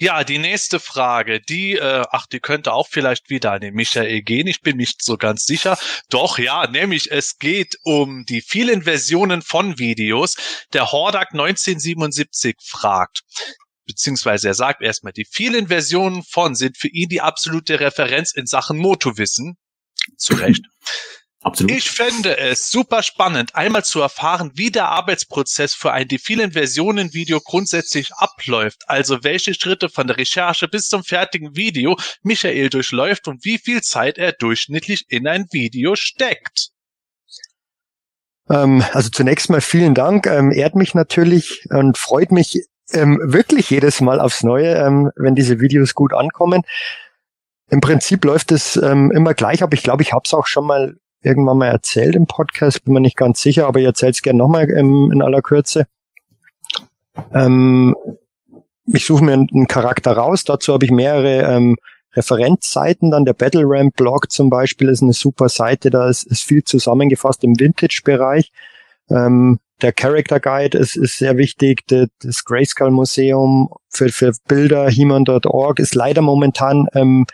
[0.00, 4.22] Ja, die nächste Frage, die, äh, ach, die könnte auch vielleicht wieder an den Michael
[4.22, 4.46] gehen.
[4.46, 5.76] Ich bin nicht so ganz sicher.
[6.08, 10.36] Doch, ja, nämlich es geht um die vielen Versionen von Videos.
[10.72, 13.22] Der Hordak 1977 fragt,
[13.86, 18.46] beziehungsweise er sagt erstmal, die vielen Versionen von sind für ihn die absolute Referenz in
[18.46, 19.56] Sachen Motowissen.
[20.16, 20.64] Zu Recht.
[21.42, 21.70] Absolut.
[21.70, 26.52] Ich fände es super spannend, einmal zu erfahren, wie der Arbeitsprozess für ein die vielen
[26.52, 28.82] Versionen Video grundsätzlich abläuft.
[28.88, 33.82] Also welche Schritte von der Recherche bis zum fertigen Video Michael durchläuft und wie viel
[33.82, 36.70] Zeit er durchschnittlich in ein Video steckt.
[38.50, 40.26] Ähm, also zunächst mal vielen Dank.
[40.26, 45.36] Ähm, ehrt mich natürlich und freut mich ähm, wirklich jedes Mal aufs Neue, ähm, wenn
[45.36, 46.62] diese Videos gut ankommen.
[47.70, 50.66] Im Prinzip läuft es ähm, immer gleich, aber ich glaube, ich habe es auch schon
[50.66, 50.96] mal
[51.28, 54.38] irgendwann mal erzählt im Podcast, bin mir nicht ganz sicher, aber ich erzähle es gerne
[54.38, 55.86] nochmal ähm, in aller Kürze.
[57.34, 57.94] Ähm,
[58.86, 61.76] ich suche mir einen, Charakter raus, dazu habe ich mehrere ähm,
[62.14, 66.42] Referenzseiten, dann der Battle Ramp Blog zum Beispiel ist eine super Seite, da ist, ist
[66.42, 68.50] viel zusammengefasst im Vintage-Bereich.
[69.10, 71.86] Ähm, der Character Guide ist, ist sehr wichtig.
[71.86, 77.26] Das Grayskull Museum für, für Bilder, He-Man.org ist leider momentan ähm,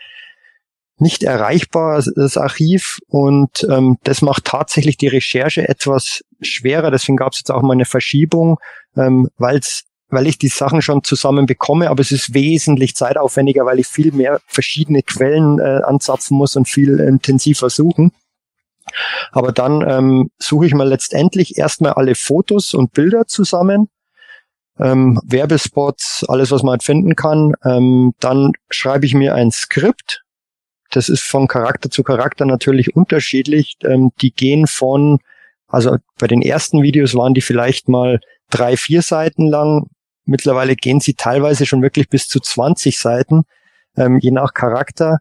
[0.97, 2.99] nicht erreichbar, das Archiv.
[3.07, 6.91] Und ähm, das macht tatsächlich die Recherche etwas schwerer.
[6.91, 8.59] Deswegen gab es jetzt auch mal eine Verschiebung,
[8.95, 13.79] ähm, weil's, weil ich die Sachen schon zusammen bekomme, aber es ist wesentlich zeitaufwendiger, weil
[13.79, 18.11] ich viel mehr verschiedene Quellen äh, anzapfen muss und viel intensiver suchen.
[19.31, 23.89] Aber dann ähm, suche ich mal letztendlich erstmal alle Fotos und Bilder zusammen,
[24.79, 27.53] ähm, Werbespots, alles, was man halt finden kann.
[27.63, 30.24] Ähm, dann schreibe ich mir ein Skript.
[30.95, 33.75] Das ist von Charakter zu Charakter natürlich unterschiedlich.
[33.83, 35.19] Ähm, die gehen von,
[35.67, 39.87] also bei den ersten Videos waren die vielleicht mal drei, vier Seiten lang.
[40.23, 43.43] Mittlerweile gehen sie teilweise schon wirklich bis zu 20 Seiten,
[43.97, 45.19] ähm, je nach Charakter.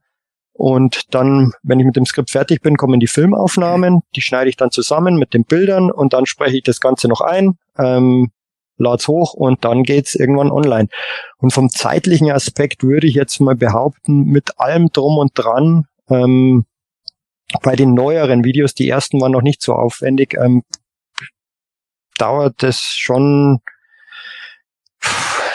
[0.53, 4.57] Und dann, wenn ich mit dem Skript fertig bin, kommen die Filmaufnahmen, die schneide ich
[4.57, 8.31] dann zusammen mit den Bildern und dann spreche ich das Ganze noch ein, ähm,
[8.77, 10.89] lad's hoch und dann geht's irgendwann online.
[11.39, 16.67] Und vom zeitlichen Aspekt würde ich jetzt mal behaupten, mit allem drum und dran, ähm,
[17.63, 20.63] bei den neueren Videos, die ersten waren noch nicht so aufwendig, ähm,
[22.19, 23.61] dauert es schon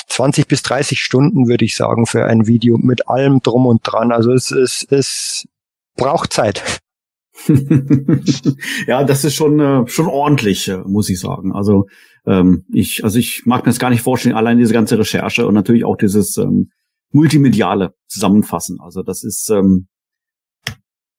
[0.08, 4.12] 20 bis 30 Stunden, würde ich sagen, für ein Video mit allem drum und dran.
[4.12, 5.48] Also es, es, es
[5.96, 6.82] braucht Zeit.
[8.88, 11.54] ja, das ist schon äh, schon ordentlich, äh, muss ich sagen.
[11.54, 11.88] Also
[12.26, 15.54] ähm, ich also ich mag mir das gar nicht vorstellen, allein diese ganze Recherche und
[15.54, 16.72] natürlich auch dieses ähm,
[17.12, 18.80] multimediale Zusammenfassen.
[18.82, 19.88] Also das ist ähm,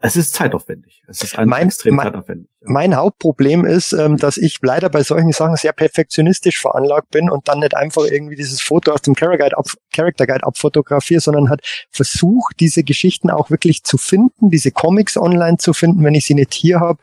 [0.02, 1.02] es ist zeitaufwendig.
[1.08, 2.50] Es ist ein mein, extrem mein, zeitaufwendig.
[2.62, 7.48] Mein Hauptproblem ist, ähm, dass ich leider bei solchen Sachen sehr perfektionistisch veranlagt bin und
[7.48, 11.48] dann nicht einfach irgendwie dieses Foto aus dem Character Guide, ab, Character Guide abfotografiere, sondern
[11.48, 16.26] hat versucht, diese Geschichten auch wirklich zu finden, diese Comics online zu finden, wenn ich
[16.26, 16.98] sie nicht hier habe.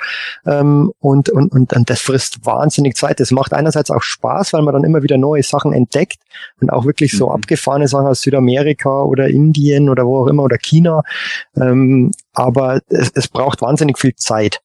[0.46, 3.20] Ähm, und, und, und, und das frisst wahnsinnig Zeit.
[3.20, 6.20] Das macht einerseits auch Spaß, weil man dann immer wieder neue Sachen entdeckt
[6.62, 7.34] und auch wirklich so mhm.
[7.34, 11.02] abgefahrene Sachen aus Südamerika oder Indien oder wo auch immer oder China.
[11.56, 14.60] Ähm, aber es, es braucht wahnsinnig viel Zeit.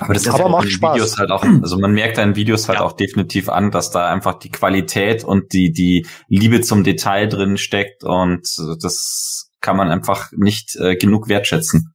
[0.00, 0.94] Aber das aber macht Spaß.
[0.94, 2.84] Videos halt auch, also man merkt da in Videos halt ja.
[2.84, 7.58] auch definitiv an, dass da einfach die Qualität und die, die Liebe zum Detail drin
[7.58, 8.42] steckt und
[8.82, 11.94] das kann man einfach nicht äh, genug wertschätzen.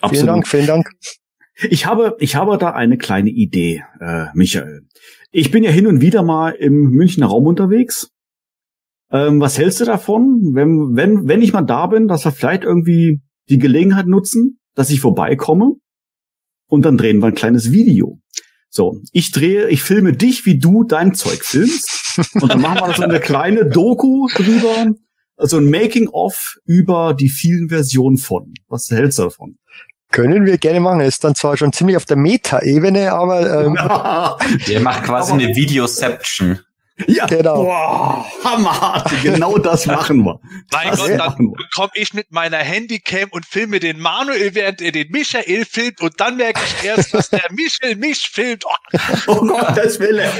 [0.00, 0.12] Absolut.
[0.12, 0.90] Vielen Dank, vielen Dank.
[1.70, 4.82] Ich habe, ich habe da eine kleine Idee, äh, Michael.
[5.32, 8.10] Ich bin ja hin und wieder mal im Münchner Raum unterwegs.
[9.10, 12.64] Ähm, was hältst du davon, wenn, wenn, wenn ich mal da bin, dass wir vielleicht
[12.64, 15.76] irgendwie die Gelegenheit nutzen, dass ich vorbeikomme
[16.66, 18.18] und dann drehen wir ein kleines Video.
[18.68, 22.94] So, ich drehe, ich filme dich, wie du dein Zeug filmst und dann machen wir
[22.94, 24.92] so eine kleine Doku drüber,
[25.36, 28.52] also ein Making-of über die vielen Versionen von.
[28.68, 29.56] Was hältst du davon?
[30.10, 31.00] Können wir gerne machen.
[31.00, 33.74] Ist dann zwar schon ziemlich auf der Meta-Ebene, aber ähm,
[34.68, 36.60] Der macht quasi eine Videoception.
[37.06, 37.64] Ja, Genau.
[37.64, 39.10] Boah, hammerhart.
[39.22, 40.40] Genau das machen wir.
[40.72, 41.66] Mein Das Gott, dann machen wir.
[41.74, 46.18] komme ich mit meiner Handycam und filme den Manuel, während er den Michael filmt und
[46.20, 48.64] dann merke ich erst, dass der Michael mich filmt.
[48.66, 48.72] Oh,
[49.26, 50.30] Oh Gottes Willen.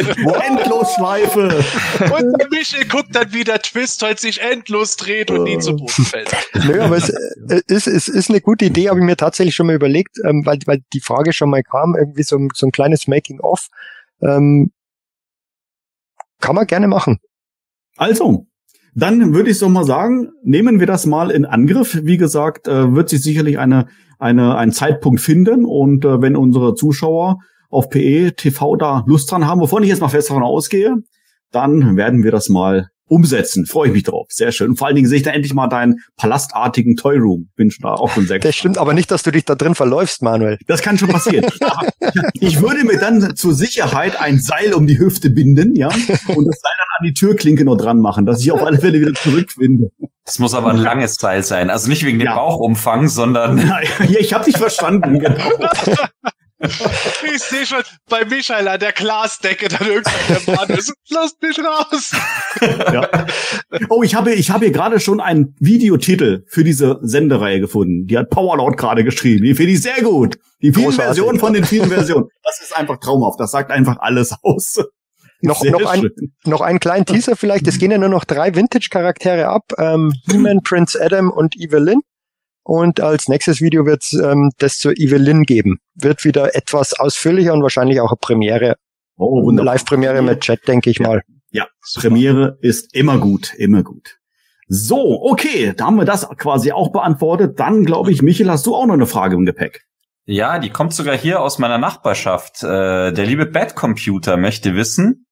[0.67, 1.63] Endlosschleife.
[2.01, 5.77] und der Michael guckt dann, wie der Twist heute sich endlos dreht und nie zu
[5.77, 6.31] Boden fällt.
[6.65, 9.67] Nö, aber es äh, ist, es ist eine gute Idee, habe ich mir tatsächlich schon
[9.67, 12.73] mal überlegt, ähm, weil, weil die Frage schon mal kam, irgendwie so, ein- so ein
[12.73, 13.69] kleines Making-of.
[14.23, 14.73] Ähm,
[16.41, 17.19] kann man gerne machen.
[17.97, 18.47] Also,
[18.95, 21.99] dann würde ich so mal sagen, nehmen wir das mal in Angriff.
[22.03, 23.87] Wie gesagt, äh, wird sich sicherlich eine,
[24.19, 29.47] eine, ein Zeitpunkt finden und äh, wenn unsere Zuschauer auf PE TV da Lust dran
[29.47, 30.97] haben, wovon ich jetzt mal fest davon ausgehe,
[31.53, 33.67] dann werden wir das mal umsetzen.
[33.67, 34.27] Freue ich mich drauf.
[34.31, 34.71] Sehr schön.
[34.71, 37.49] Und vor allen Dingen sehe ich da endlich mal deinen palastartigen Toy Room.
[37.57, 39.75] Bin schon da auch schon sehr Das stimmt aber nicht, dass du dich da drin
[39.75, 40.59] verläufst, Manuel.
[40.67, 41.47] Das kann schon passieren.
[42.35, 46.17] Ich würde mir dann zur Sicherheit ein Seil um die Hüfte binden, ja, und das
[46.61, 49.91] Seil dann an die Türklinke noch dran machen, dass ich auf alle Fälle wieder zurückfinde.
[50.25, 51.71] Das muss aber ein langes Seil sein.
[51.71, 52.35] Also nicht wegen dem Ja.
[52.35, 53.81] Bauchumfang, sondern Ja,
[54.19, 55.37] ich habe dich verstanden, genau.
[57.35, 60.93] Ich sehe schon bei Michael an der Glasdecke dann irgendwann der Mann ist.
[61.11, 62.13] Lasst mich raus!
[62.93, 63.27] Ja.
[63.89, 68.07] Oh, ich habe, ich habe hier gerade schon einen Videotitel für diese Sendereihe gefunden.
[68.07, 69.45] Die hat Powerlord gerade geschrieben.
[69.45, 70.39] Die finde ich sehr gut.
[70.63, 71.05] Die vielen Großartig.
[71.05, 72.29] Versionen von den vielen Versionen.
[72.43, 73.39] Das ist einfach traumhaft.
[73.39, 74.79] Das sagt einfach alles aus.
[75.43, 76.09] Noch, Sehr noch, ein,
[76.45, 77.69] noch einen kleinen Teaser vielleicht.
[77.69, 79.65] Es gehen ja nur noch drei Vintage-Charaktere ab.
[79.79, 82.01] Ähm, He-Man, Prince Adam und Evelyn.
[82.69, 85.79] Und als nächstes Video wird es ähm, das zur Evelyn geben.
[85.95, 88.75] Wird wieder etwas ausführlicher und wahrscheinlich auch eine Premiere.
[89.17, 89.75] Oh, wunderbar.
[89.75, 91.07] Live-Premiere mit Chat, denke ich Ja.
[91.07, 91.23] mal.
[91.53, 94.17] Ja, Premiere ist immer gut, immer gut.
[94.67, 97.61] So, okay, da haben wir das quasi auch beantwortet.
[97.61, 99.83] Dann glaube ich, Michael, hast du auch noch eine Frage im Gepäck.
[100.25, 102.65] ja, die kommt sogar hier aus meiner Nachbarschaft.
[102.65, 105.27] Äh, der liebe Bad Computer möchte wissen.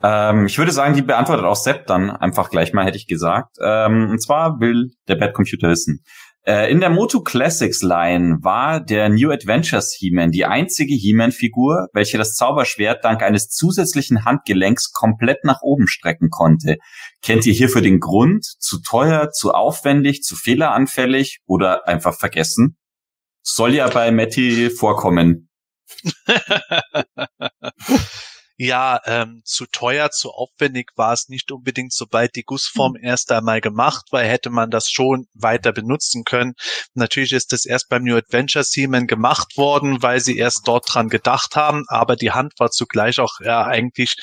[0.00, 3.56] Ähm, ich würde sagen, die beantwortet auch Sepp dann einfach gleich mal, hätte ich gesagt.
[3.60, 6.04] Ähm, und zwar will der Bad Computer wissen.
[6.48, 12.18] Äh, in der Moto Classics Line war der New Adventures He-Man die einzige He-Man-Figur, welche
[12.18, 16.76] das Zauberschwert dank eines zusätzlichen Handgelenks komplett nach oben strecken konnte.
[17.20, 18.46] Kennt ihr hierfür den Grund?
[18.60, 22.76] Zu teuer, zu aufwendig, zu fehleranfällig oder einfach vergessen?
[23.42, 25.48] Soll ja bei Matty vorkommen.
[28.58, 33.60] Ja, ähm, zu teuer, zu aufwendig war es nicht unbedingt, sobald die Gussform erst einmal
[33.60, 36.54] gemacht war, hätte man das schon weiter benutzen können.
[36.94, 41.10] Natürlich ist das erst beim New Adventure Seaman gemacht worden, weil sie erst dort dran
[41.10, 44.16] gedacht haben, aber die Hand war zugleich auch ja, eigentlich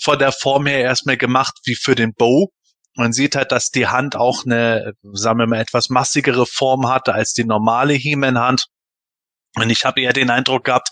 [0.00, 2.52] von der Form her erstmal gemacht wie für den Bow.
[2.94, 7.12] Man sieht halt, dass die Hand auch eine, sagen wir mal, etwas massigere Form hatte
[7.12, 8.66] als die normale He-Man-Hand.
[9.56, 10.90] Und ich habe eher den Eindruck gehabt,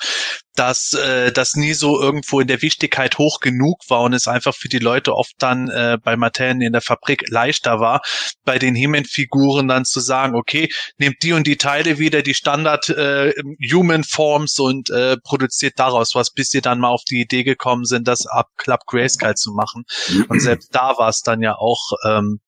[0.56, 4.54] dass äh, das nie so irgendwo in der Wichtigkeit hoch genug war und es einfach
[4.54, 8.00] für die Leute oft dann äh, bei Matteln in der Fabrik leichter war,
[8.44, 10.68] bei den He-Man-Figuren dann zu sagen, okay,
[10.98, 13.32] nehmt die und die Teile wieder, die Standard äh,
[13.72, 17.84] Human Forms und äh, produziert daraus was, bis sie dann mal auf die Idee gekommen
[17.84, 19.84] sind, das ab Club Grayskull zu machen.
[20.28, 22.40] Und selbst da war es dann ja auch ähm,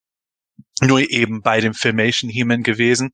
[0.80, 3.10] nur eben bei dem Filmation He-Man gewesen.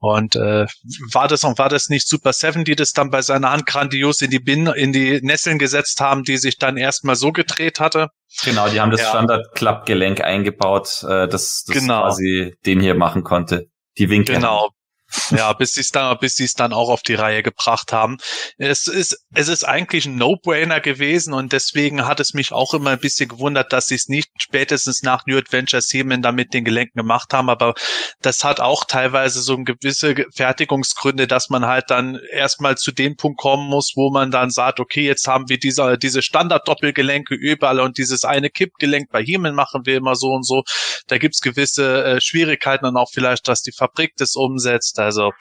[0.00, 0.66] Und äh,
[1.12, 4.20] war das und war das nicht Super Seven, die das dann bei seiner Hand grandios
[4.20, 8.08] in die Bin in die Nesseln gesetzt haben, die sich dann erstmal so gedreht hatte?
[8.44, 9.10] Genau, die haben das Ja.
[9.10, 12.02] Standard-Klappgelenk eingebaut, äh, das, das Genau.
[12.02, 13.66] quasi den hier machen konnte.
[13.98, 14.36] Die Winkel.
[14.36, 14.70] Genau.
[15.30, 18.18] Ja, bis sie es dann, bis sie es dann auch auf die Reihe gebracht haben.
[18.58, 22.90] Es ist, es ist eigentlich ein No-Brainer gewesen und deswegen hat es mich auch immer
[22.90, 26.64] ein bisschen gewundert, dass sie es nicht spätestens nach New Adventure Seaman da mit den
[26.64, 27.48] Gelenken gemacht haben.
[27.50, 27.74] Aber
[28.20, 32.92] das hat auch teilweise so ein gewisse Ge- Fertigungsgründe, dass man halt dann erstmal zu
[32.92, 37.34] dem Punkt kommen muss, wo man dann sagt, okay, jetzt haben wir diese, diese Standard-Doppelgelenke
[37.34, 40.62] überall und dieses eine Kippgelenk bei Hemen machen wir immer so und so.
[41.08, 44.98] Da gibt's gewisse äh, Schwierigkeiten und auch vielleicht, dass die Fabrik das umsetzt.
[45.02, 45.32] Also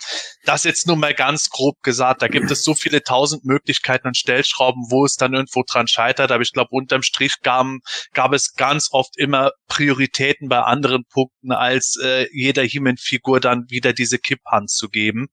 [0.44, 2.22] das jetzt nur mal ganz grob gesagt.
[2.22, 6.32] Da gibt es so viele tausend Möglichkeiten und Stellschrauben, wo es dann irgendwo dran scheitert.
[6.32, 7.68] Aber ich glaube, unterm Strich gab,
[8.14, 13.94] gab es ganz oft immer Prioritäten bei anderen Punkten, als äh, jeder He-Man-Figur dann wieder
[13.94, 15.28] diese Kipphand zu geben.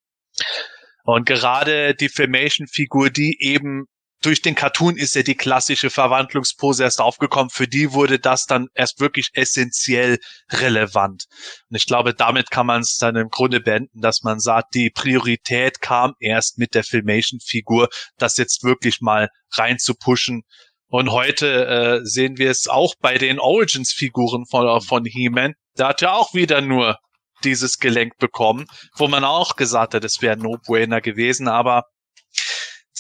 [1.05, 3.87] Und gerade die Filmation-Figur, die eben
[4.21, 7.51] durch den Cartoon ist ja die klassische Verwandlungspose erst aufgekommen.
[7.51, 10.19] Für die wurde das dann erst wirklich essentiell
[10.51, 11.27] relevant.
[11.71, 14.91] Und ich glaube, damit kann man es dann im Grunde beenden, dass man sagt, die
[14.91, 20.43] Priorität kam erst mit der Filmation-Figur, das jetzt wirklich mal rein zu pushen.
[20.91, 25.55] Und heute äh, sehen wir es auch bei den Origins-Figuren von, von He-Man.
[25.75, 26.99] Da hat ja auch wieder nur
[27.45, 31.85] dieses Gelenk bekommen, wo man auch gesagt hat, es wäre No-Brainer gewesen, aber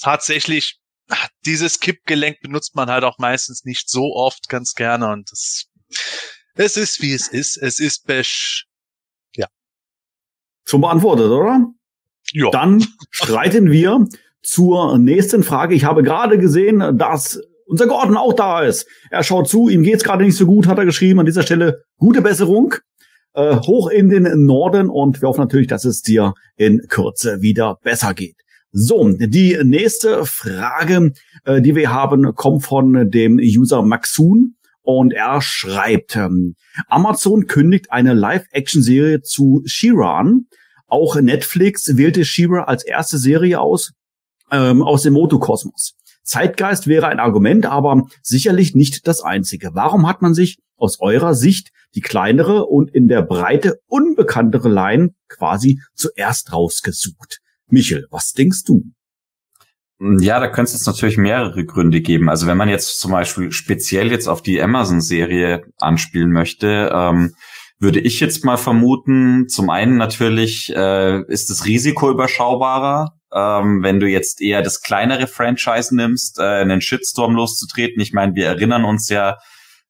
[0.00, 0.78] tatsächlich
[1.46, 5.66] dieses Kippgelenk benutzt man halt auch meistens nicht so oft ganz gerne und das,
[6.54, 7.56] es ist wie es ist.
[7.56, 8.66] Es ist besch,
[9.34, 9.46] ja.
[10.64, 11.66] Schon beantwortet, oder?
[12.32, 12.50] Ja.
[12.50, 14.06] Dann schreiten wir
[14.42, 15.74] zur nächsten Frage.
[15.74, 18.86] Ich habe gerade gesehen, dass unser Gordon auch da ist.
[19.10, 21.20] Er schaut zu, ihm geht's gerade nicht so gut, hat er geschrieben.
[21.20, 22.74] An dieser Stelle gute Besserung.
[23.34, 27.78] Äh, hoch in den Norden und wir hoffen natürlich, dass es dir in Kürze wieder
[27.82, 28.36] besser geht.
[28.70, 31.12] So, die nächste Frage,
[31.44, 36.54] äh, die wir haben, kommt von dem User Maxun und er schreibt, ähm,
[36.86, 40.46] Amazon kündigt eine Live-Action-Serie zu She-Ra an.
[40.86, 43.92] Auch Netflix wählte She-Ra als erste Serie aus,
[44.50, 45.94] ähm, aus dem Motokosmos.
[46.22, 49.70] Zeitgeist wäre ein Argument, aber sicherlich nicht das einzige.
[49.72, 55.14] Warum hat man sich aus eurer Sicht die kleinere und in der Breite unbekanntere Line
[55.28, 57.40] quasi zuerst rausgesucht?
[57.70, 58.82] Michel, was denkst du?
[60.00, 62.28] Ja, da könnte es natürlich mehrere Gründe geben.
[62.28, 67.34] Also wenn man jetzt zum Beispiel speziell jetzt auf die Amazon-Serie anspielen möchte, ähm,
[67.80, 74.00] würde ich jetzt mal vermuten, zum einen natürlich äh, ist das Risiko überschaubarer, ähm, wenn
[74.00, 78.00] du jetzt eher das kleinere Franchise nimmst, äh, einen Shitstorm loszutreten.
[78.00, 79.36] Ich meine, wir erinnern uns ja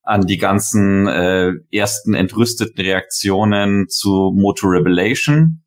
[0.02, 5.64] an die ganzen äh, ersten entrüsteten Reaktionen zu Motor Revelation,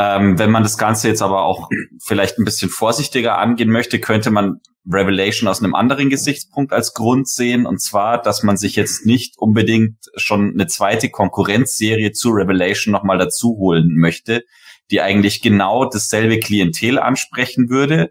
[0.00, 1.68] ähm, wenn man das Ganze jetzt aber auch
[2.02, 4.60] vielleicht ein bisschen vorsichtiger angehen möchte, könnte man
[4.90, 7.66] Revelation aus einem anderen Gesichtspunkt als Grund sehen.
[7.66, 13.18] Und zwar, dass man sich jetzt nicht unbedingt schon eine zweite Konkurrenzserie zu Revelation nochmal
[13.18, 14.42] dazu holen möchte,
[14.90, 18.10] die eigentlich genau dasselbe Klientel ansprechen würde,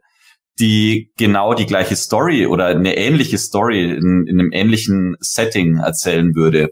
[0.60, 6.36] die genau die gleiche Story oder eine ähnliche Story in, in einem ähnlichen Setting erzählen
[6.36, 6.69] würde.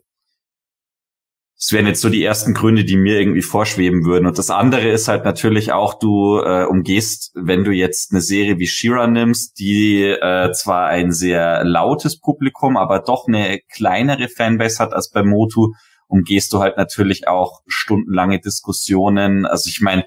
[1.59, 4.27] Das wären jetzt so die ersten Gründe, die mir irgendwie vorschweben würden.
[4.27, 8.59] Und das andere ist halt natürlich auch, du äh, umgehst, wenn du jetzt eine Serie
[8.59, 14.77] wie Shira nimmst, die äh, zwar ein sehr lautes Publikum, aber doch eine kleinere Fanbase
[14.77, 15.73] hat als bei Motu,
[16.07, 19.47] umgehst du halt natürlich auch stundenlange Diskussionen.
[19.47, 20.05] Also ich meine,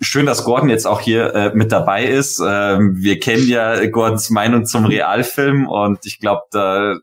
[0.00, 2.40] schön, dass Gordon jetzt auch hier äh, mit dabei ist.
[2.46, 6.96] Ähm, wir kennen ja Gordons Meinung zum Realfilm und ich glaube, da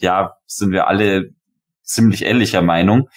[0.00, 1.34] ja sind wir alle
[1.88, 3.08] ziemlich ähnlicher Meinung.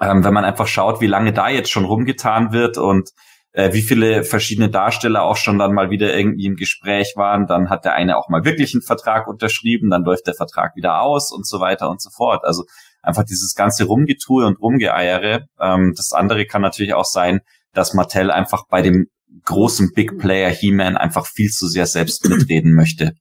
[0.00, 3.10] Ähm, wenn man einfach schaut, wie lange da jetzt schon rumgetan wird und
[3.52, 7.68] äh, wie viele verschiedene Darsteller auch schon dann mal wieder irgendwie im Gespräch waren, dann
[7.68, 11.32] hat der eine auch mal wirklich einen Vertrag unterschrieben, dann läuft der Vertrag wieder aus
[11.32, 12.44] und so weiter und so fort.
[12.44, 12.64] Also
[13.02, 15.46] einfach dieses ganze Rumgetue und Rumgeeiere.
[15.60, 17.40] Ähm, das andere kann natürlich auch sein,
[17.72, 19.08] dass Mattel einfach bei dem
[19.44, 23.12] großen Big Player He-Man einfach viel zu sehr selbst mitreden möchte.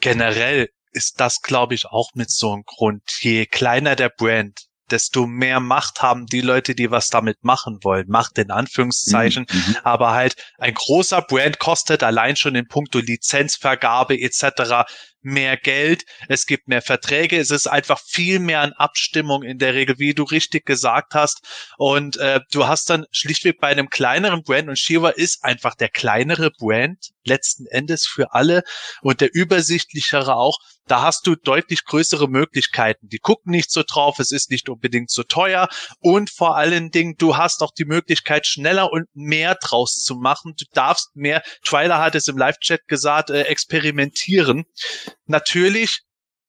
[0.00, 3.02] Generell ist das, glaube ich, auch mit so einem Grund.
[3.20, 8.08] Je kleiner der Brand, desto mehr Macht haben die Leute, die was damit machen wollen.
[8.08, 9.46] Macht in Anführungszeichen.
[9.50, 9.76] Mhm, mhm.
[9.82, 14.84] Aber halt ein großer Brand kostet allein schon in puncto Lizenzvergabe etc
[15.22, 19.74] mehr Geld, es gibt mehr Verträge, es ist einfach viel mehr an Abstimmung in der
[19.74, 21.40] Regel, wie du richtig gesagt hast.
[21.78, 25.88] Und äh, du hast dann schlichtweg bei einem kleineren Brand und Shiva ist einfach der
[25.88, 28.64] kleinere Brand letzten Endes für alle
[29.00, 30.58] und der übersichtlichere auch.
[30.86, 33.08] Da hast du deutlich größere Möglichkeiten.
[33.08, 35.68] Die gucken nicht so drauf, es ist nicht unbedingt so teuer
[36.00, 40.54] und vor allen Dingen, du hast auch die Möglichkeit, schneller und mehr draus zu machen.
[40.58, 44.64] Du darfst mehr, Twyla hat es im Live-Chat gesagt, äh, experimentieren
[45.26, 46.02] natürlich,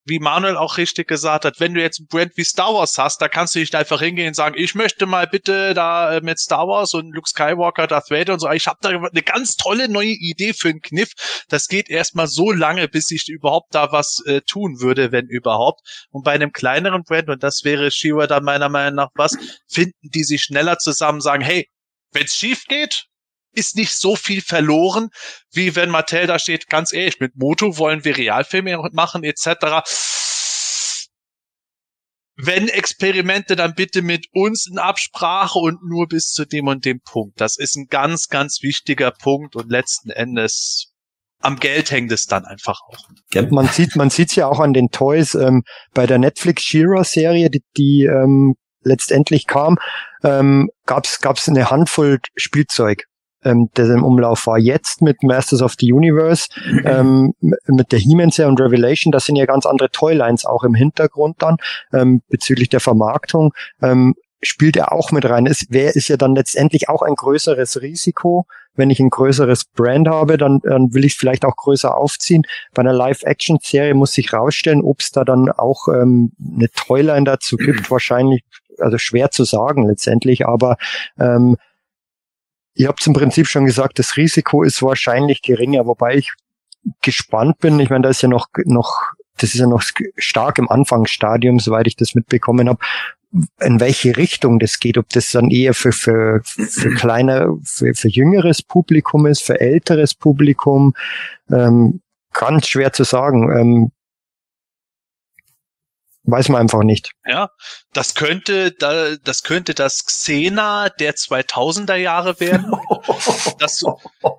[0.06, 3.22] wie Manuel auch richtig gesagt hat, wenn du jetzt ein Brand wie Star Wars hast,
[3.22, 6.39] da kannst du nicht einfach hingehen und sagen, ich möchte mal bitte da äh, mit
[6.39, 9.88] Star Wars und Luke Skywalker, Darth Vader und so, ich habe da eine ganz tolle
[9.89, 11.12] neue Idee für einen Kniff.
[11.48, 16.08] Das geht erstmal so lange, bis ich überhaupt da was äh, tun würde, wenn überhaupt.
[16.12, 19.38] Und bei einem kleineren Brand, und das wäre Shiva dann meiner Meinung nach was,
[19.68, 21.68] finden die sich schneller zusammen, sagen, hey,
[22.12, 23.06] wenn's schief geht,
[23.54, 25.10] ist nicht so viel verloren,
[25.52, 29.84] wie wenn Mattel da steht, ganz ehrlich, mit Moto wollen wir Realfilme machen etc.
[32.36, 37.00] Wenn Experimente, dann bitte mit uns in Absprache und nur bis zu dem und dem
[37.02, 37.40] Punkt.
[37.40, 40.94] Das ist ein ganz, ganz wichtiger Punkt und letzten Endes
[41.40, 43.10] am Geld hängt es dann einfach auch.
[43.52, 45.63] Man sieht, man sieht's ja auch an den Toys ähm,
[45.94, 49.77] bei der Netflix Shira Serie, die, die ähm, letztendlich kam,
[50.23, 53.04] ähm, gab's gab's eine Handvoll Spielzeug
[53.44, 54.58] ähm, der im Umlauf war.
[54.58, 56.48] Jetzt mit Masters of the Universe,
[56.85, 61.41] ähm, mit der He-Man und Revelation, das sind ja ganz andere Toylines auch im Hintergrund
[61.41, 61.58] dann
[61.91, 63.54] ähm, bezüglich der Vermarktung.
[63.81, 64.15] Ähm,
[64.46, 65.46] spielt er auch mit rein.
[65.46, 68.46] Es wäre ist ja dann letztendlich auch ein größeres Risiko.
[68.75, 72.44] Wenn ich ein größeres Brand habe, dann, dann will ich vielleicht auch größer aufziehen.
[72.73, 77.58] Bei einer Live-Action-Serie muss sich rausstellen, ob es da dann auch ähm, eine Toyline dazu
[77.58, 77.89] gibt.
[77.91, 78.44] Wahrscheinlich,
[78.79, 80.77] also schwer zu sagen letztendlich, aber
[81.19, 81.58] ähm,
[82.76, 86.34] Ihr habt im Prinzip schon gesagt, das Risiko ist wahrscheinlich geringer, wobei ich
[87.02, 87.80] gespannt bin.
[87.80, 89.02] Ich meine, da ist ja noch, noch,
[89.38, 89.84] das ist ja noch
[90.17, 92.80] stark im Anfangsstadium, soweit ich das mitbekommen habe,
[93.62, 98.10] in welche Richtung das geht, ob das dann eher für, für, für kleiner, für, für
[98.10, 100.94] jüngeres Publikum ist, für älteres Publikum,
[101.52, 102.02] ähm,
[102.34, 103.52] ganz schwer zu sagen.
[103.52, 103.92] Ähm,
[106.26, 107.12] Weiß man einfach nicht.
[107.26, 107.50] Ja,
[107.92, 112.74] das könnte, das könnte das Xena der 2000er Jahre werden.
[113.60, 113.84] Das,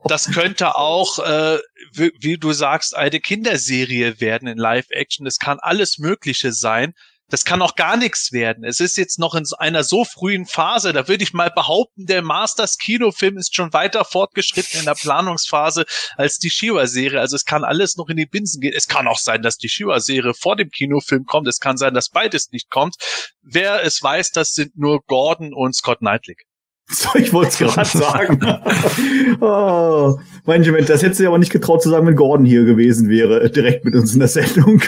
[0.04, 1.58] das könnte auch, äh,
[1.92, 5.24] wie, wie du sagst, eine Kinderserie werden in Live-Action.
[5.24, 6.94] Das kann alles Mögliche sein.
[7.30, 8.64] Das kann auch gar nichts werden.
[8.64, 12.22] Es ist jetzt noch in einer so frühen Phase, da würde ich mal behaupten, der
[12.22, 15.84] Masters Kinofilm ist schon weiter fortgeschritten in der Planungsphase
[16.16, 17.20] als die Shiva-Serie.
[17.20, 18.74] Also es kann alles noch in die Binsen gehen.
[18.76, 21.48] Es kann auch sein, dass die Shiva-Serie vor dem Kinofilm kommt.
[21.48, 22.96] Es kann sein, dass beides nicht kommt.
[23.42, 26.36] Wer es weiß, das sind nur Gordon und Scott Knightley.
[26.90, 28.40] So, ich wollte es gerade sagen.
[29.40, 33.50] oh, manche, das hätte sie aber nicht getraut zu sagen, wenn Gordon hier gewesen wäre,
[33.50, 34.82] direkt mit uns in der Sendung.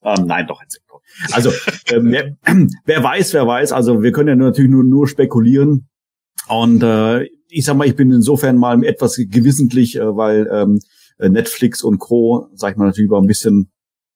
[0.00, 0.80] oh, nein, doch, jetzt
[1.32, 1.50] also
[1.90, 2.36] ähm, wer,
[2.84, 3.72] wer weiß, wer weiß.
[3.72, 5.88] Also wir können ja natürlich nur, nur spekulieren.
[6.48, 10.80] Und äh, ich sag mal, ich bin insofern mal etwas gewissentlich, äh, weil ähm,
[11.20, 12.48] Netflix und Co.
[12.54, 13.70] sag ich mal natürlich über ein bisschen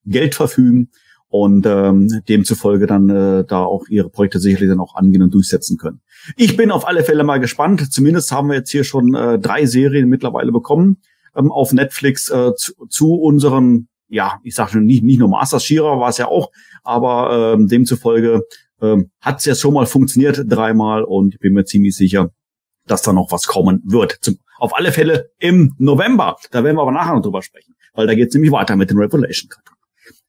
[0.05, 0.89] Geld verfügen
[1.27, 5.77] und ähm, demzufolge dann äh, da auch ihre Projekte sicherlich dann auch angehen und durchsetzen
[5.77, 6.01] können.
[6.37, 7.91] Ich bin auf alle Fälle mal gespannt.
[7.91, 11.01] Zumindest haben wir jetzt hier schon äh, drei Serien mittlerweile bekommen
[11.35, 15.65] ähm, auf Netflix äh, zu, zu unseren, ja, ich sage schon nicht, nicht nur Masters
[15.65, 16.51] Shira war es ja auch,
[16.83, 18.43] aber ähm, demzufolge
[18.81, 22.31] ähm, hat es ja schon mal funktioniert dreimal und ich bin mir ziemlich sicher,
[22.85, 24.17] dass da noch was kommen wird.
[24.21, 26.37] Zum, auf alle Fälle im November.
[26.51, 28.89] Da werden wir aber nachher noch drüber sprechen, weil da geht es nämlich weiter mit
[28.89, 29.77] dem Revelation Cartoon.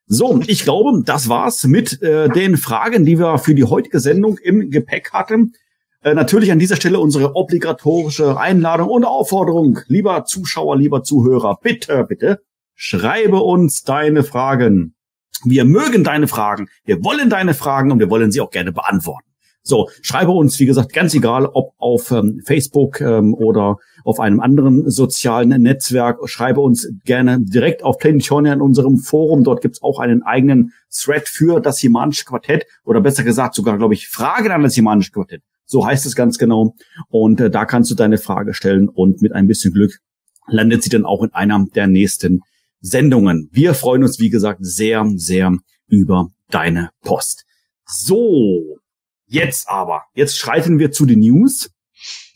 [0.06, 4.38] So, ich glaube, das war's mit äh, den Fragen, die wir für die heutige Sendung
[4.38, 5.54] im Gepäck hatten.
[6.02, 12.04] Äh, natürlich an dieser Stelle unsere obligatorische Einladung und Aufforderung, lieber Zuschauer, lieber Zuhörer, bitte,
[12.04, 12.40] bitte,
[12.74, 14.93] schreibe uns deine Fragen
[15.44, 19.28] wir mögen deine Fragen, wir wollen deine Fragen und wir wollen sie auch gerne beantworten.
[19.66, 24.40] So, schreibe uns, wie gesagt, ganz egal, ob auf ähm, Facebook ähm, oder auf einem
[24.40, 29.42] anderen sozialen Netzwerk, schreibe uns gerne direkt auf Planetonia in unserem Forum.
[29.42, 33.94] Dort gibt's auch einen eigenen Thread für das Himanische Quartett oder besser gesagt sogar, glaube
[33.94, 35.40] ich, Fragen an das Himanische Quartett.
[35.64, 36.74] So heißt es ganz genau.
[37.08, 39.98] Und äh, da kannst du deine Frage stellen und mit ein bisschen Glück
[40.46, 42.42] landet sie dann auch in einer der nächsten
[42.84, 43.48] Sendungen.
[43.50, 45.56] Wir freuen uns, wie gesagt, sehr, sehr
[45.88, 47.46] über deine Post.
[47.86, 48.76] So,
[49.26, 51.70] jetzt aber, jetzt schreiten wir zu den News.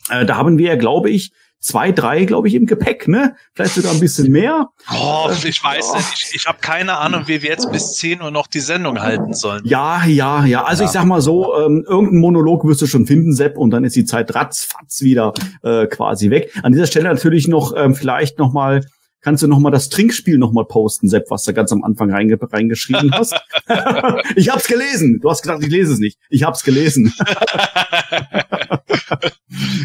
[0.09, 3.35] Äh, da haben wir, glaube ich, zwei, drei, glaube ich, im Gepäck, ne?
[3.53, 4.69] Vielleicht sogar ein bisschen mehr.
[4.91, 5.97] Oh, ich weiß oh.
[5.97, 6.13] nicht.
[6.15, 9.33] Ich, ich habe keine Ahnung, wie wir jetzt bis 10 Uhr noch die Sendung halten
[9.33, 9.61] sollen.
[9.65, 10.63] Ja, ja, ja.
[10.63, 10.87] Also ja.
[10.87, 13.95] ich sag mal so, ähm, irgendein Monolog wirst du schon finden, Sepp, und dann ist
[13.95, 16.51] die Zeit ratzfatz wieder äh, quasi weg.
[16.63, 18.83] An dieser Stelle natürlich noch ähm, vielleicht noch mal
[19.21, 22.11] kannst du noch mal das Trinkspiel noch mal posten, Sepp, was du ganz am Anfang
[22.11, 23.35] reinge reingeschrieben hast.
[24.35, 25.19] ich hab's gelesen.
[25.21, 26.17] Du hast gedacht, ich lese es nicht.
[26.29, 27.13] Ich hab's gelesen.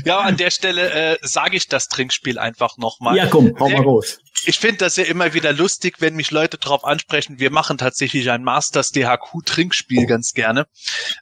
[0.04, 3.16] ja, an der Stelle äh, sage ich das Trinkspiel einfach noch mal.
[3.16, 4.20] Ja, komm, hau mal raus.
[4.46, 7.38] Ich finde das ja immer wieder lustig, wenn mich Leute darauf ansprechen.
[7.38, 10.66] Wir machen tatsächlich ein Masters DHQ Trinkspiel ganz gerne.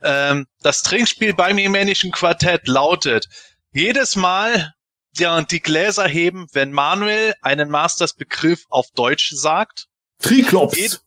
[0.03, 3.29] Ähm, das Trinkspiel beim Jemänischen Quartett lautet
[3.73, 4.73] jedes Mal,
[5.17, 9.89] ja, und die Gläser heben, wenn Manuel einen Masters-Begriff auf Deutsch sagt.
[10.21, 11.03] Triklops.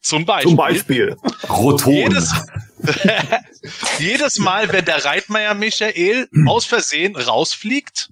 [0.00, 0.50] Zum Beispiel.
[0.50, 1.16] Zum Beispiel.
[1.48, 1.94] Roton.
[1.94, 2.32] Jedes,
[3.98, 8.10] jedes Mal, wenn der Reitmeier Michael aus Versehen rausfliegt.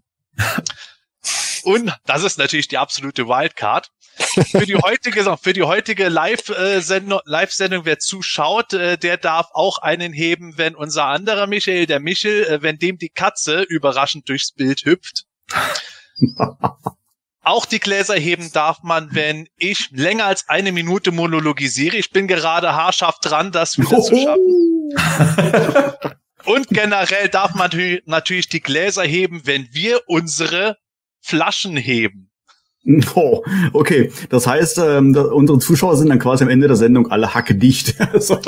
[1.63, 3.91] Und das ist natürlich die absolute Wildcard.
[4.17, 10.13] Für die heutige, für die heutige Live-Sendung, Live-Sendung, wer zuschaut, äh, der darf auch einen
[10.13, 14.85] heben, wenn unser anderer Michael, der Michel, äh, wenn dem die Katze überraschend durchs Bild
[14.85, 15.25] hüpft.
[17.43, 21.97] Auch die Gläser heben darf man, wenn ich länger als eine Minute monologisiere.
[21.97, 24.67] Ich bin gerade haarscharf dran, das wieder zu schaffen.
[26.45, 27.71] Und generell darf man
[28.05, 30.77] natürlich die Gläser heben, wenn wir unsere
[31.21, 32.33] Flaschen heben.
[33.15, 34.13] Oh, okay.
[34.31, 37.97] Das heißt, ähm, da, unsere Zuschauer sind dann quasi am Ende der Sendung alle hackedicht.
[38.21, 38.39] so.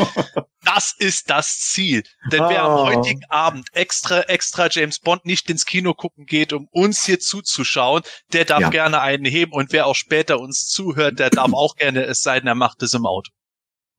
[0.65, 2.03] Das ist das Ziel.
[2.31, 2.85] Denn wer am Ah.
[2.87, 8.03] heutigen Abend extra, extra James Bond nicht ins Kino gucken geht, um uns hier zuzuschauen,
[8.33, 8.69] der darf Ja.
[8.71, 9.53] gerne einen heben.
[9.53, 12.95] Und wer auch später uns zuhört, der darf auch gerne es sein, er macht es
[12.95, 13.31] im Auto.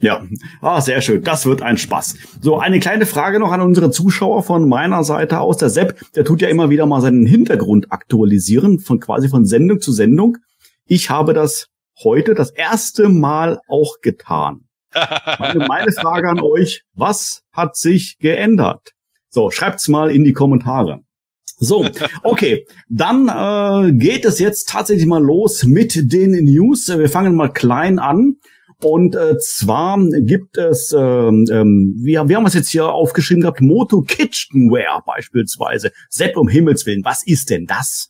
[0.01, 0.25] Ja,
[0.61, 1.23] ah, sehr schön.
[1.23, 2.15] Das wird ein Spaß.
[2.41, 5.57] So, eine kleine Frage noch an unsere Zuschauer von meiner Seite aus.
[5.57, 9.81] Der Sepp, der tut ja immer wieder mal seinen Hintergrund aktualisieren, von quasi von Sendung
[9.81, 10.37] zu Sendung.
[10.85, 11.67] Ich habe das
[12.01, 14.61] heute das erste Mal auch getan.
[15.37, 18.93] Meine, meine Frage an euch, was hat sich geändert?
[19.29, 21.01] So, schreibt's mal in die Kommentare.
[21.57, 21.85] So,
[22.23, 26.87] okay, dann äh, geht es jetzt tatsächlich mal los mit den News.
[26.87, 28.37] Wir fangen mal klein an.
[28.81, 33.59] Und äh, zwar gibt es, ähm, ähm, wir, wir haben es jetzt hier aufgeschrieben gehabt,
[33.59, 35.91] Moto Kitchenware beispielsweise.
[36.09, 38.09] Sepp, um Himmels Willen, was ist denn das?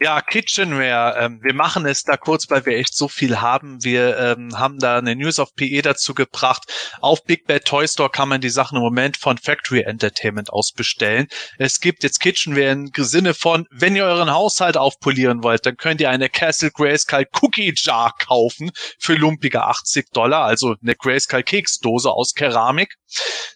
[0.00, 1.16] Ja, Kitchenware.
[1.20, 3.84] Ähm, wir machen es da kurz, weil wir echt so viel haben.
[3.84, 6.64] Wir ähm, haben da eine News of PE dazu gebracht.
[7.00, 10.72] Auf Big Bad Toy Store kann man die Sachen im Moment von Factory Entertainment aus
[10.72, 11.28] bestellen.
[11.58, 16.00] Es gibt jetzt Kitchenware im Sinne von, wenn ihr euren Haushalt aufpolieren wollt, dann könnt
[16.00, 22.10] ihr eine Castle Grayskull Cookie Jar kaufen für lumpige 80 Dollar, also eine Grayskull Keksdose
[22.10, 22.96] aus Keramik.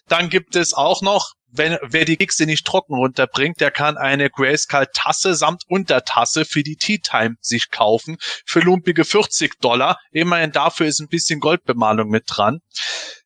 [0.07, 4.29] Dann gibt es auch noch wenn, wer die Kekse nicht trocken runterbringt, der kann eine
[4.29, 9.99] Grayskull Tasse samt Untertasse für die Tea Time sich kaufen für lumpige 40 Dollar.
[10.11, 12.61] Immerhin dafür ist ein bisschen Goldbemalung mit dran.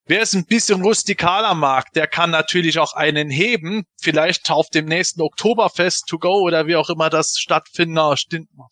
[0.05, 3.85] Wer es ein bisschen rustikaler mag, der kann natürlich auch einen heben.
[4.01, 7.97] Vielleicht auf dem nächsten Oktoberfest to go oder wie auch immer das stattfinden,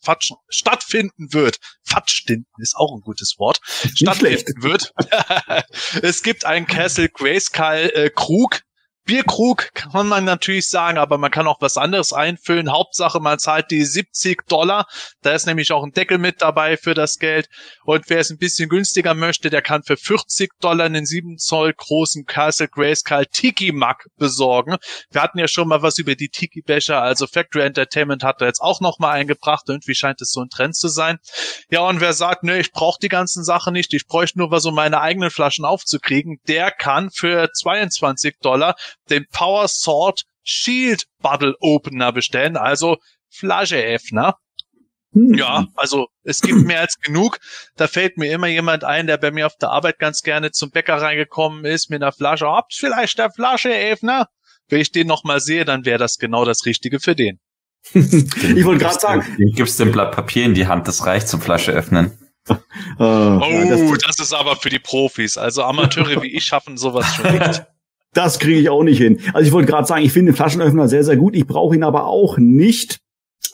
[0.02, 1.56] Fatsch, stattfinden wird.
[1.84, 3.60] Fatschstinden ist auch ein gutes Wort.
[3.64, 4.92] Stattfinden wird.
[6.02, 8.60] es gibt einen Castle Grayskull äh, Krug.
[9.04, 12.70] Bierkrug kann man natürlich sagen, aber man kann auch was anderes einfüllen.
[12.70, 14.86] Hauptsache, man zahlt die 70 Dollar.
[15.22, 17.48] Da ist nämlich auch ein Deckel mit dabei für das Geld.
[17.84, 21.72] Und wer es ein bisschen günstiger möchte, der kann für 40 Dollar einen 7 Zoll
[21.74, 24.76] großen Castle Grayskull Tiki Mug besorgen.
[25.10, 28.46] Wir hatten ja schon mal was über die Tiki Becher, also Factory Entertainment hat da
[28.46, 29.64] jetzt auch noch mal eingebracht.
[29.68, 31.18] Irgendwie scheint es so ein Trend zu sein.
[31.70, 34.64] Ja, und wer sagt, nö, ich brauche die ganzen Sachen nicht, ich bräuchte nur was,
[34.64, 38.76] um meine eigenen Flaschen aufzukriegen, der kann für 22 Dollar
[39.10, 42.98] den Power Sword Shield Bottle Opener bestellen, also
[43.30, 44.36] Flascheöffner.
[45.12, 45.34] Hm.
[45.34, 47.38] Ja, also es gibt mehr als genug.
[47.76, 50.70] Da fällt mir immer jemand ein, der bei mir auf der Arbeit ganz gerne zum
[50.70, 52.46] Bäcker reingekommen ist mit einer Flasche.
[52.46, 54.28] Habt vielleicht der Flascheöffner?
[54.68, 57.40] Wenn ich den noch mal sehe, dann wäre das genau das Richtige für den.
[57.92, 61.42] ich wollte gerade sagen, Du gibst dem Blatt Papier in die Hand, das reicht zum
[61.42, 62.18] Flasche öffnen.
[62.48, 62.54] äh,
[62.98, 65.36] Oh, ja, das, das ist aber für die Profis.
[65.36, 67.64] Also Amateure wie ich schaffen sowas schon nicht.
[68.14, 69.20] Das kriege ich auch nicht hin.
[69.32, 71.34] Also ich wollte gerade sagen, ich finde den Flaschenöffner sehr, sehr gut.
[71.34, 72.98] Ich brauche ihn aber auch nicht.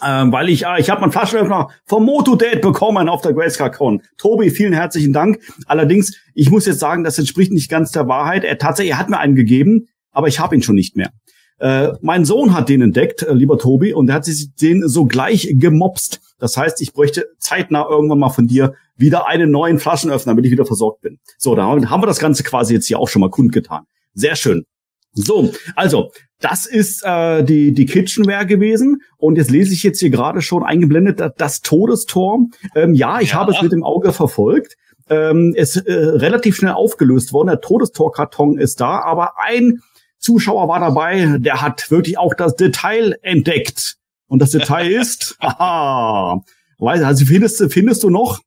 [0.07, 4.03] Ähm, weil ich, ah, ich habe meinen Flaschenöffner vom Motodate bekommen auf der GraceCon.
[4.17, 5.41] Tobi, vielen herzlichen Dank.
[5.67, 8.45] Allerdings, ich muss jetzt sagen, das entspricht nicht ganz der Wahrheit.
[8.45, 11.11] Er tatsächlich er hat mir einen gegeben, aber ich habe ihn schon nicht mehr.
[11.59, 15.49] Äh, mein Sohn hat den entdeckt, äh, lieber Tobi, und er hat sich den sogleich
[15.55, 16.21] gemobst.
[16.39, 20.53] Das heißt, ich bräuchte zeitnah irgendwann mal von dir wieder einen neuen Flaschenöffner, damit ich
[20.53, 21.19] wieder versorgt bin.
[21.39, 23.85] So, da haben wir das Ganze quasi jetzt hier auch schon mal kundgetan.
[24.19, 24.65] Sehr schön.
[25.13, 26.11] So, also
[26.41, 30.63] das ist äh, die die Kitchenware gewesen und jetzt lese ich jetzt hier gerade schon
[30.65, 32.47] eingeblendet das, Todestor.
[32.75, 33.37] Ähm, ja, ich Ja.
[33.37, 34.75] habe es mit dem Auge verfolgt.
[35.11, 37.49] Ähm, ist äh, relativ schnell aufgelöst worden.
[37.49, 39.81] Der Todestorkarton ist da, aber ein
[40.19, 43.97] Zuschauer war dabei, der hat wirklich auch das Detail entdeckt.
[44.29, 46.43] Und das Detail ist, haha,
[46.79, 48.41] weiß, also findest, du- findest du noch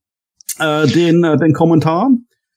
[0.59, 2.09] äh, den, äh, den Kommentar?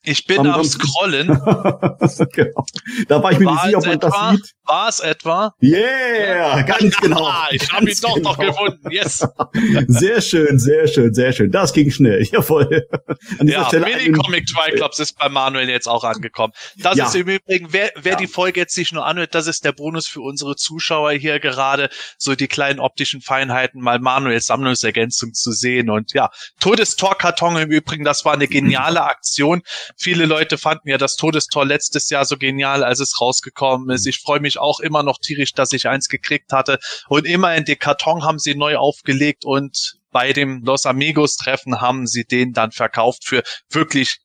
[0.05, 1.27] Ich bin Am- Scrollen.
[2.33, 2.65] genau.
[3.07, 4.31] Da war ich mir nicht sicher, ob es man das etwa?
[4.31, 4.51] sieht.
[4.67, 5.53] War es etwa?
[5.61, 7.31] Yeah, ganz genau.
[7.51, 8.51] Ich habe ihn doch noch genau.
[8.51, 8.91] gefunden.
[8.91, 9.27] Yes.
[9.87, 11.51] Sehr schön, sehr schön, sehr schön.
[11.51, 12.23] Das ging schnell.
[12.31, 12.87] Jawohl.
[13.39, 16.53] An dieser Ja, Stelle Mini-Comic Triclops ist bei Manuel jetzt auch angekommen.
[16.77, 17.05] Das Ja.
[17.07, 18.17] ist im Übrigen, wer, wer Ja.
[18.17, 21.89] die Folge jetzt sich nur anhört, das ist der Bonus für unsere Zuschauer hier gerade,
[22.17, 25.89] so die kleinen optischen Feinheiten mal Manuels Sammlungsergänzung zu sehen.
[25.89, 26.29] Und ja,
[26.59, 29.61] Todestor-Karton im Übrigen, das war eine geniale Aktion.
[29.97, 34.05] Viele Leute fanden ja das Todestor letztes Jahr so genial, als es rausgekommen ist.
[34.05, 36.79] Ich freue mich auch immer noch tierisch, dass ich eins gekriegt hatte.
[37.07, 42.07] Und immerhin, den Karton haben sie neu aufgelegt und bei dem Los Amigos Treffen haben
[42.07, 44.19] sie den dann verkauft für wirklich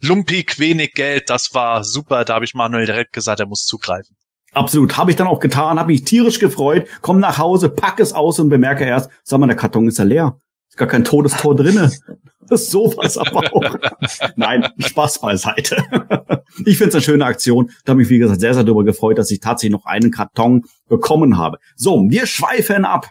[0.00, 1.30] lumpig wenig Geld.
[1.30, 2.24] Das war super.
[2.24, 4.16] Da habe ich Manuel direkt gesagt, er muss zugreifen.
[4.52, 8.14] Absolut, habe ich dann auch getan, habe mich tierisch gefreut, komm nach Hause, pack es
[8.14, 10.40] aus und bemerke erst, sag mal, der Karton ist ja leer.
[10.78, 11.90] Gar kein Todestor drinne.
[12.48, 13.76] Das ist sowas aber auch.
[14.36, 15.76] Nein, Spaß beiseite.
[16.64, 17.70] Ich finde es eine schöne Aktion.
[17.84, 20.62] Da habe mich, wie gesagt, sehr, sehr darüber gefreut, dass ich tatsächlich noch einen Karton
[20.88, 21.58] bekommen habe.
[21.76, 23.10] So, wir schweifen ab.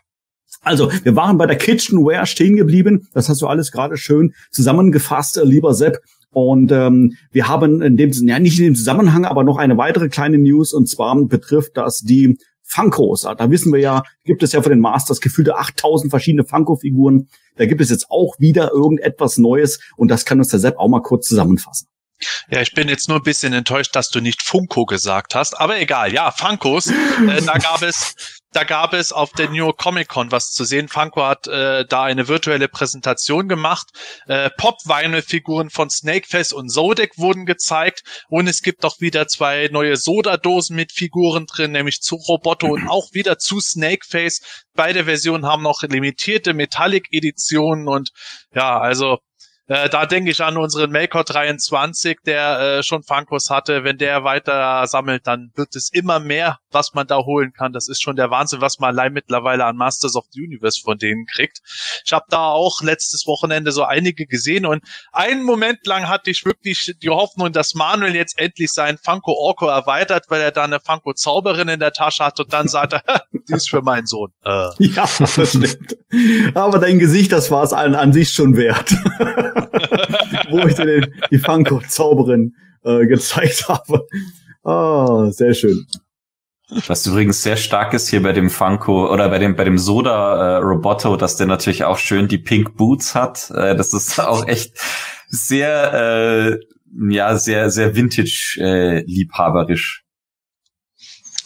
[0.62, 3.08] Also, wir waren bei der Kitchenware stehen geblieben.
[3.14, 6.00] Das hast du alles gerade schön zusammengefasst, äh, lieber Sepp.
[6.32, 10.10] Und ähm, wir haben in dem ja nicht in dem Zusammenhang, aber noch eine weitere
[10.10, 12.38] kleine News und zwar betrifft das die
[12.68, 13.22] Funkos.
[13.22, 17.28] Da wissen wir ja, gibt es ja von den Masters gefühlte 8000 verschiedene Funko-Figuren.
[17.56, 20.90] Da gibt es jetzt auch wieder irgendetwas Neues und das kann uns der Sepp auch
[20.90, 21.88] mal kurz zusammenfassen.
[22.50, 25.80] Ja, ich bin jetzt nur ein bisschen enttäuscht, dass du nicht Funko gesagt hast, aber
[25.80, 26.14] egal.
[26.14, 28.16] Ja, Funkos, äh, da gab es
[28.58, 30.88] da gab es auf der New York Comic Con was zu sehen.
[30.88, 33.90] Funko hat äh, da eine virtuelle Präsentation gemacht.
[34.26, 38.02] Äh, Pop-Vinyl-Figuren von Snakefest und Zodek wurden gezeigt.
[38.30, 42.88] Und es gibt auch wieder zwei neue Soda-Dosen mit Figuren drin, nämlich zu Roboto und
[42.90, 44.42] auch wieder zu Snakeface.
[44.74, 48.12] Beide Versionen haben noch limitierte Metallic-Editionen und
[48.56, 49.20] ja, also
[49.68, 53.84] äh, da denke ich an unseren Maker 23, der äh, schon Funkos hatte.
[53.84, 57.74] Wenn der weiter sammelt, dann wird es immer mehr, was man da holen kann.
[57.74, 60.98] Das ist schon der Wahnsinn, was man allein mittlerweile an Masters of the Universe von
[60.98, 61.60] denen kriegt.
[62.06, 66.46] Ich habe da auch letztes Wochenende so einige gesehen und einen Moment lang hatte ich
[66.46, 70.80] wirklich die Hoffnung, dass Manuel jetzt endlich seinen Funko Orko erweitert, weil er da eine
[70.80, 73.04] Funko Zauberin in der Tasche hat und dann sagt er,
[73.50, 74.32] die ist für meinen Sohn.
[74.46, 74.70] Äh.
[74.80, 75.98] Ja, das stimmt.
[76.56, 78.96] Aber dein Gesicht, das war es allen an sich schon wert.
[80.50, 84.08] wo ich dir die Funko-Zauberin äh, gezeigt habe.
[84.64, 85.86] Ah, sehr schön.
[86.88, 90.58] Was übrigens sehr stark ist hier bei dem Funko oder bei dem bei dem Soda
[90.58, 93.50] äh, Roboto, dass der natürlich auch schön die Pink Boots hat.
[93.52, 94.78] Äh, das ist auch echt
[95.30, 96.60] sehr äh,
[97.10, 100.04] ja sehr sehr Vintage äh, liebhaberisch.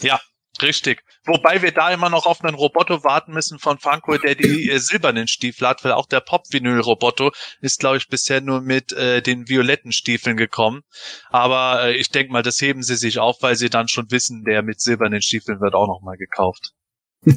[0.00, 0.20] Ja,
[0.62, 1.02] richtig.
[1.24, 4.78] Wobei wir da immer noch auf einen Roboto warten müssen von Funko, der die äh,
[4.78, 9.48] silbernen Stiefel hat, weil auch der Pop-Vinyl-Roboto ist, glaube ich, bisher nur mit äh, den
[9.48, 10.82] violetten Stiefeln gekommen.
[11.30, 14.44] Aber äh, ich denke mal, das heben sie sich auf, weil sie dann schon wissen,
[14.44, 16.72] der mit silbernen Stiefeln wird auch nochmal gekauft.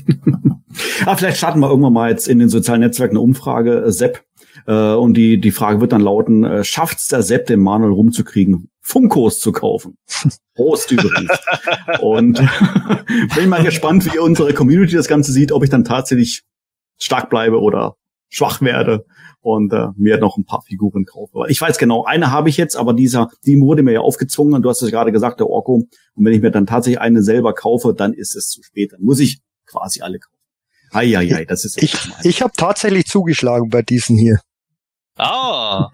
[1.05, 4.23] ah, vielleicht starten wir irgendwann mal jetzt in den sozialen Netzwerken eine Umfrage, äh, Sepp.
[4.67, 8.69] Äh, und die, die Frage wird dann lauten, äh, schafft's der Sepp, den Manuel rumzukriegen,
[8.85, 9.97] Funkos zu kaufen?
[10.53, 11.31] Prost übrigens.
[12.01, 12.39] und
[13.35, 16.43] bin mal gespannt, wie unsere Community das Ganze sieht, ob ich dann tatsächlich
[16.99, 17.95] stark bleibe oder
[18.29, 19.05] schwach werde
[19.41, 21.45] und äh, mir noch ein paar Figuren kaufe.
[21.47, 24.61] Ich weiß genau, eine habe ich jetzt, aber dieser, die wurde mir ja aufgezwungen und
[24.61, 25.87] du hast es gerade gesagt, der Orko.
[26.13, 28.93] Und wenn ich mir dann tatsächlich eine selber kaufe, dann ist es zu spät.
[28.93, 30.37] Dann muss ich quasi alle kaufen.
[30.91, 34.39] Eieiei, das ist Ich, ich habe tatsächlich zugeschlagen bei diesen hier.
[35.17, 35.89] Ah.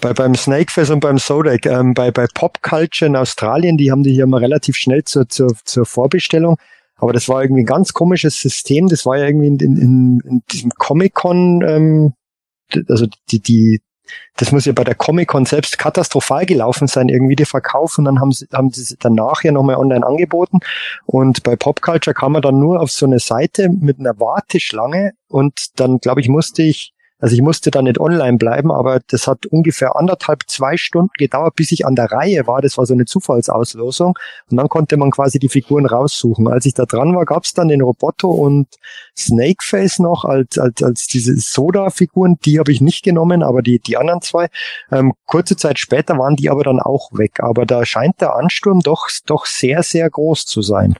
[0.00, 4.02] Bei, beim Snakefest und beim Sodec, ähm, bei, bei Pop Culture in Australien, die haben
[4.02, 6.58] die hier mal relativ schnell zur, zur, zur Vorbestellung.
[6.96, 8.88] Aber das war irgendwie ein ganz komisches System.
[8.88, 12.12] Das war ja irgendwie in, in, in diesem Comic-Con, ähm,
[12.88, 13.80] also die, die,
[14.36, 18.20] das muss ja bei der Comic-Con selbst katastrophal gelaufen sein, irgendwie der Verkauf und dann
[18.20, 20.60] haben sie, haben sie danach ja nochmal online angeboten
[21.04, 25.78] und bei Popculture kam man dann nur auf so eine Seite mit einer Warteschlange und
[25.80, 29.46] dann, glaube ich, musste ich also ich musste da nicht online bleiben, aber das hat
[29.46, 32.60] ungefähr anderthalb, zwei Stunden gedauert, bis ich an der Reihe war.
[32.60, 34.18] Das war so eine Zufallsauslosung.
[34.50, 36.46] Und dann konnte man quasi die Figuren raussuchen.
[36.46, 38.68] Als ich da dran war, gab es dann den Roboto und
[39.16, 42.36] Snakeface noch als, als, als diese Soda-Figuren.
[42.44, 44.48] Die habe ich nicht genommen, aber die, die anderen zwei.
[44.92, 47.40] Ähm, kurze Zeit später waren die aber dann auch weg.
[47.40, 50.96] Aber da scheint der Ansturm doch, doch sehr, sehr groß zu sein.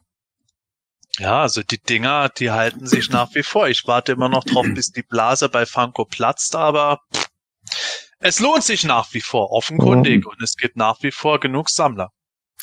[1.19, 3.69] Ja, also die Dinger, die halten sich nach wie vor.
[3.69, 7.01] Ich warte immer noch drauf, bis die Blase bei Funko platzt, aber
[8.19, 10.25] es lohnt sich nach wie vor, offenkundig.
[10.25, 10.31] Mhm.
[10.31, 12.11] Und es gibt nach wie vor genug Sammler.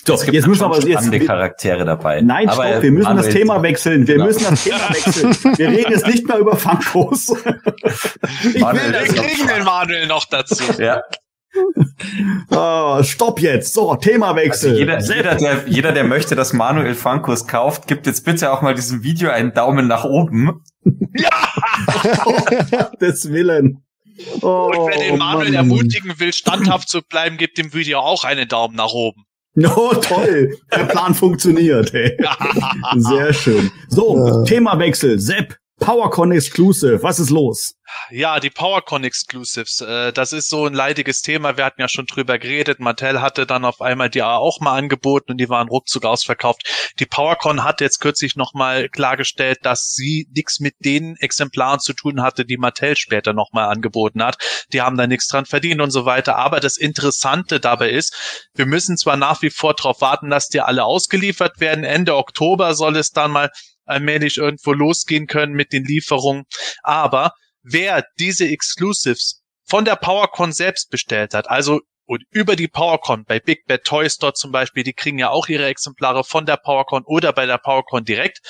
[0.06, 2.22] So, es gibt jetzt müssen wir aber jetzt Charaktere dabei.
[2.22, 4.06] Nein, aber stopp, wir müssen das Thema wechseln.
[4.06, 4.26] Wir genau.
[4.26, 5.58] müssen das Thema wechseln.
[5.58, 7.30] Wir reden jetzt nicht mehr über Funkos.
[8.54, 10.64] ich Manuel, will, wir kriegen den Manuel noch dazu.
[10.78, 11.02] Ja
[12.50, 13.74] oh, stopp jetzt.
[13.74, 14.72] So, Themawechsel.
[14.72, 18.62] Also jeder, jeder, der, jeder, der möchte, dass Manuel Funkos kauft, gibt jetzt bitte auch
[18.62, 20.62] mal diesem Video einen Daumen nach oben.
[21.16, 22.90] Ja!
[23.02, 23.84] des Willen.
[24.42, 25.56] Oh, Und wer den Manuel Mann.
[25.56, 29.26] ermutigen will, standhaft zu bleiben, gibt dem Video auch einen Daumen nach oben.
[29.56, 30.58] Oh, toll.
[30.72, 31.94] Der Plan funktioniert.
[31.94, 32.18] Ey.
[32.98, 33.70] Sehr schön.
[33.88, 34.44] So, ja.
[34.44, 35.20] Themawechsel.
[35.20, 37.76] Sepp, PowerCon Exclusive, was ist los?
[38.10, 41.58] Ja, die PowerCon Exclusives, äh, das ist so ein leidiges Thema.
[41.58, 42.80] Wir hatten ja schon drüber geredet.
[42.80, 46.94] Mattel hatte dann auf einmal die auch mal angeboten und die waren ruckzuck ausverkauft.
[47.00, 52.22] Die PowerCon hat jetzt kürzlich nochmal klargestellt, dass sie nichts mit den Exemplaren zu tun
[52.22, 54.38] hatte, die Mattel später nochmal angeboten hat.
[54.72, 56.38] Die haben da nichts dran verdient und so weiter.
[56.38, 60.62] Aber das Interessante dabei ist, wir müssen zwar nach wie vor darauf warten, dass die
[60.62, 61.84] alle ausgeliefert werden.
[61.84, 63.52] Ende Oktober soll es dann mal
[63.86, 66.46] allmählich irgendwo losgehen können mit den Lieferungen.
[66.82, 73.24] Aber wer diese Exclusives von der PowerCon selbst bestellt hat, also und über die PowerCon
[73.26, 76.58] bei Big Bad Toy Store zum Beispiel, die kriegen ja auch ihre Exemplare von der
[76.58, 78.42] PowerCon oder bei der PowerCon direkt,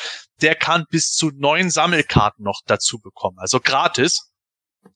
[0.41, 4.31] der kann bis zu neun Sammelkarten noch dazu bekommen, also gratis.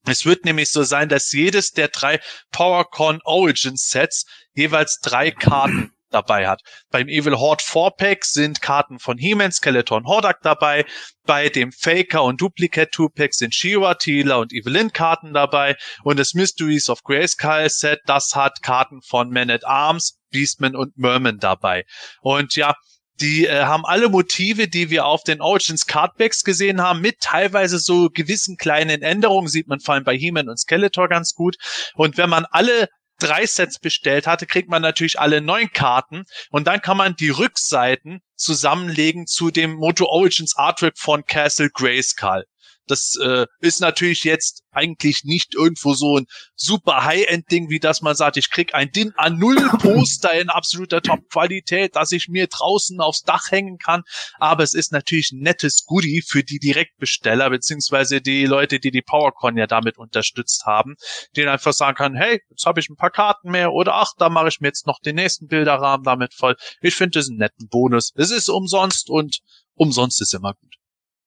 [0.05, 2.19] Es wird nämlich so sein, dass jedes der drei
[2.51, 6.61] PowerCon Origin Sets jeweils drei Karten dabei hat.
[6.91, 10.85] Beim Evil Horde 4-Pack sind Karten von He-Man, Skeleton, Hordak dabei.
[11.25, 15.75] Bei dem Faker und Duplicate 2-Pack sind Shira, Teela und Evelyn Karten dabei.
[16.03, 20.97] Und das Mysteries of Grayskull Set, das hat Karten von Man at Arms, Beastman und
[20.97, 21.85] Merman dabei.
[22.21, 22.75] Und ja,
[23.19, 27.79] die äh, haben alle Motive, die wir auf den Origins Cardbacks gesehen haben, mit teilweise
[27.79, 31.57] so gewissen kleinen Änderungen, sieht man vor allem bei He-Man und Skeletor ganz gut.
[31.95, 36.67] Und wenn man alle drei Sets bestellt hatte, kriegt man natürlich alle neun Karten und
[36.67, 42.45] dann kann man die Rückseiten zusammenlegen zu dem Moto Origins Artwork von Castle Grayskull.
[42.87, 46.25] Das äh, ist natürlich jetzt eigentlich nicht irgendwo so ein
[46.55, 52.11] super High-End-Ding, wie das man sagt, ich krieg ein DIN A0-Poster in absoluter Top-Qualität, dass
[52.11, 54.03] ich mir draußen aufs Dach hängen kann.
[54.37, 59.01] Aber es ist natürlich ein nettes Goodie für die Direktbesteller, beziehungsweise die Leute, die die
[59.01, 60.95] PowerCon ja damit unterstützt haben,
[61.35, 64.29] denen einfach sagen kann, hey, jetzt habe ich ein paar Karten mehr oder ach, da
[64.29, 66.55] mache ich mir jetzt noch den nächsten Bilderrahmen damit voll.
[66.81, 68.11] Ich finde das einen netten Bonus.
[68.15, 69.39] Es ist umsonst und
[69.75, 70.75] umsonst ist immer gut.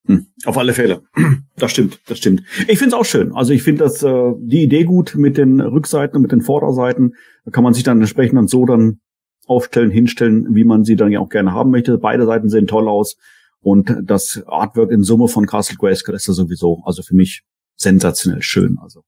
[0.07, 1.03] Hm, auf alle Fälle.
[1.57, 2.43] Das stimmt, das stimmt.
[2.69, 3.35] Ich finde es auch schön.
[3.35, 7.17] Also ich finde das äh, die Idee gut mit den Rückseiten und mit den Vorderseiten.
[7.45, 9.01] Da kann man sich dann entsprechend dann so dann
[9.47, 11.99] aufstellen, hinstellen, wie man sie dann ja auch gerne haben möchte.
[11.99, 13.17] Beide Seiten sehen toll aus.
[13.61, 17.43] Und das Artwork in Summe von Castle Grayskull ist ja sowieso, also für mich
[17.77, 18.79] sensationell schön.
[18.81, 19.03] Also.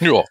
[0.00, 0.24] Ja.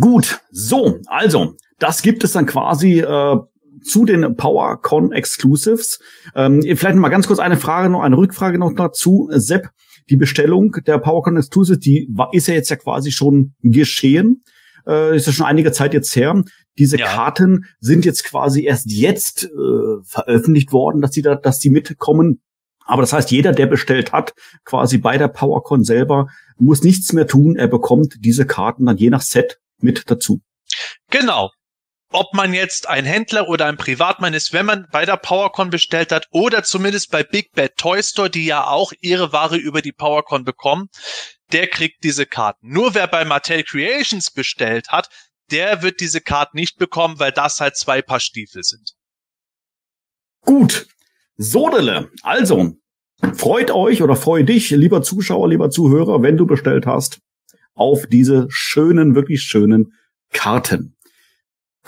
[0.00, 3.36] Gut, so, also, das gibt es dann quasi äh,
[3.82, 6.00] zu den PowerCon Exclusives.
[6.34, 9.28] Ähm, vielleicht mal ganz kurz eine Frage noch, eine Rückfrage noch dazu.
[9.32, 9.70] Sepp,
[10.10, 14.42] die Bestellung der PowerCon Exclusives, die war, ist ja jetzt ja quasi schon geschehen.
[14.86, 16.42] Äh, ist ja schon einige Zeit jetzt her.
[16.78, 17.06] Diese ja.
[17.06, 22.40] Karten sind jetzt quasi erst jetzt äh, veröffentlicht worden, dass die da, dass die mitkommen.
[22.84, 24.32] Aber das heißt, jeder, der bestellt hat,
[24.64, 27.56] quasi bei der PowerCon selber, muss nichts mehr tun.
[27.56, 30.40] Er bekommt diese Karten dann je nach Set mit dazu.
[31.10, 31.50] Genau
[32.10, 36.12] ob man jetzt ein Händler oder ein Privatmann ist, wenn man bei der PowerCon bestellt
[36.12, 39.92] hat oder zumindest bei Big Bad Toy Store, die ja auch ihre Ware über die
[39.92, 40.88] PowerCon bekommen,
[41.52, 42.68] der kriegt diese Karten.
[42.68, 45.08] Nur wer bei Mattel Creations bestellt hat,
[45.50, 48.94] der wird diese Karten nicht bekommen, weil das halt zwei Paar Stiefel sind.
[50.42, 50.86] Gut.
[51.36, 52.10] Sodele.
[52.22, 52.76] Also,
[53.34, 57.20] freut euch oder freue dich, lieber Zuschauer, lieber Zuhörer, wenn du bestellt hast,
[57.74, 59.92] auf diese schönen, wirklich schönen
[60.32, 60.96] Karten.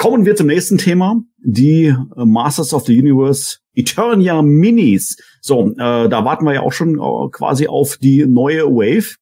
[0.01, 5.18] Kommen wir zum nächsten Thema, die äh, Masters of the Universe Eternia Minis.
[5.42, 9.16] So, äh, da warten wir ja auch schon äh, quasi auf die neue Wave.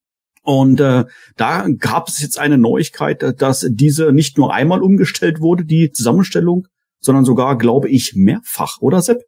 [0.44, 1.04] Und äh,
[1.36, 6.68] da gab es jetzt eine Neuigkeit, dass diese nicht nur einmal umgestellt wurde, die Zusammenstellung,
[7.00, 9.24] sondern sogar, glaube ich, mehrfach, oder Sepp?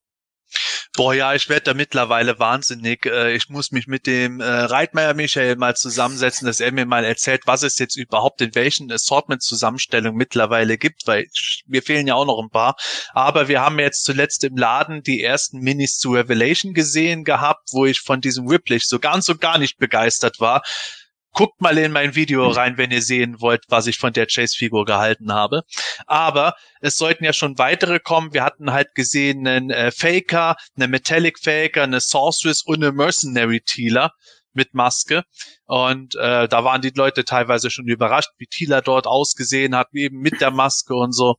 [0.97, 3.07] Boah, ja, ich werde da mittlerweile wahnsinnig.
[3.07, 7.05] Äh, ich muss mich mit dem äh, Reitmeier Michael mal zusammensetzen, dass er mir mal
[7.05, 11.29] erzählt, was es jetzt überhaupt in welchen Assortment-Zusammenstellungen mittlerweile gibt, weil
[11.67, 12.75] mir fehlen ja auch noch ein paar.
[13.13, 17.87] Aber wir haben jetzt zuletzt im Laden die ersten Minis zu Revelation gesehen gehabt, wo
[17.87, 20.63] ich von diesem Ripley so ganz und gar nicht begeistert war.
[21.33, 22.53] Guckt mal in mein Video hm.
[22.53, 25.63] rein, wenn ihr sehen wollt, was ich von der Chase-Figur gehalten habe.
[26.07, 28.35] Aber es sollten ja schon weitere kommen.
[28.35, 33.61] Wir hatten halt gesehen einen äh, Faker, eine Metallic Faker, eine Sorceress und eine Mercenary
[33.61, 34.13] Tealer
[34.53, 35.23] mit Maske.
[35.67, 40.19] Und äh, da waren die Leute teilweise schon überrascht, wie Tealer dort ausgesehen hat, eben
[40.19, 41.37] mit der Maske und so.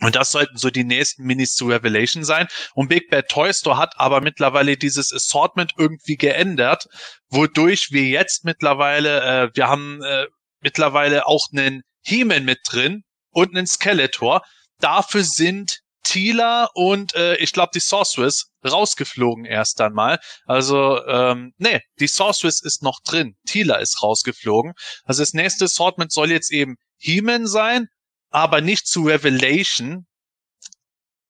[0.00, 2.48] Und das sollten so die nächsten Minis zu Revelation sein.
[2.74, 6.86] Und Big Bad Toy Store hat aber mittlerweile dieses Assortment irgendwie geändert,
[7.30, 10.26] wodurch wir jetzt mittlerweile, äh, wir haben äh,
[10.60, 14.42] mittlerweile auch einen He-Man mit drin und einen Skeletor.
[14.80, 20.20] Dafür sind Tila und äh, ich glaube die Sorceress rausgeflogen erst einmal.
[20.44, 23.36] Also, ähm, nee, die Sorceress ist noch drin.
[23.46, 24.74] Tila ist rausgeflogen.
[25.04, 27.88] Also das nächste Assortment soll jetzt eben He-Man sein
[28.30, 30.06] aber nicht zu Revelation,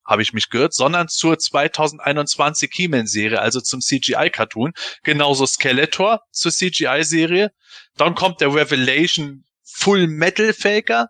[0.07, 4.73] habe ich mich gehört, sondern zur 2021 He-Man-Serie, also zum CGI-Cartoon.
[5.03, 7.51] Genauso Skeletor zur CGI-Serie.
[7.97, 11.09] Dann kommt der Revelation Full Metal Faker,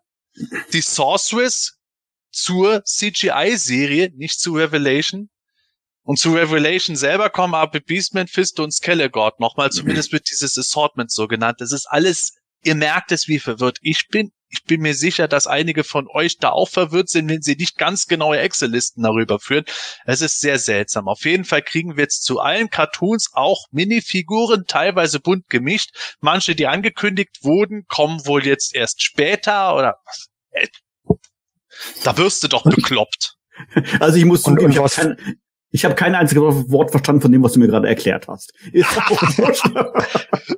[0.73, 1.79] die Sorceress
[2.31, 5.29] zur CGI-Serie, nicht zu Revelation.
[6.03, 9.71] Und zu Revelation selber kommen aber Beastman, Fist und Skelegord nochmal.
[9.73, 11.61] Zumindest wird dieses Assortment so genannt.
[11.61, 12.35] Das ist alles
[12.67, 14.33] ihr merkt es, wie verwirrt ich bin.
[14.49, 17.77] Ich bin mir sicher, dass einige von euch da auch verwirrt sind, wenn sie nicht
[17.79, 19.65] ganz genaue Excel-Listen darüber führen.
[20.05, 21.09] Es ist sehr seltsam.
[21.09, 25.91] Auf jeden Fall kriegen wir jetzt zu allen Cartoons auch Minifiguren, teilweise bunt gemischt.
[26.21, 29.97] Manche, die angekündigt wurden, kommen wohl jetzt erst später oder
[30.53, 30.69] äh,
[32.05, 33.35] da wirst du doch bekloppt.
[34.01, 35.17] Also ich muss Und- und ich was- kein,
[35.71, 38.53] ich hab kein einziges Wort verstanden von dem, was du mir gerade erklärt hast.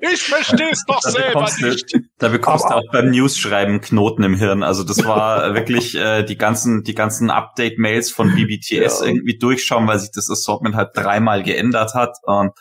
[0.01, 1.95] Ich verstehe es doch Da selber bekommst, du, nicht.
[2.19, 4.63] da bekommst Aber- du auch beim News-Schreiben Knoten im Hirn.
[4.63, 9.07] Also das war wirklich äh, die ganzen, die ganzen Update-Mails von BBTS Ja.
[9.07, 12.17] irgendwie durchschauen, weil sich das Assortment halt dreimal geändert hat.
[12.23, 12.53] Und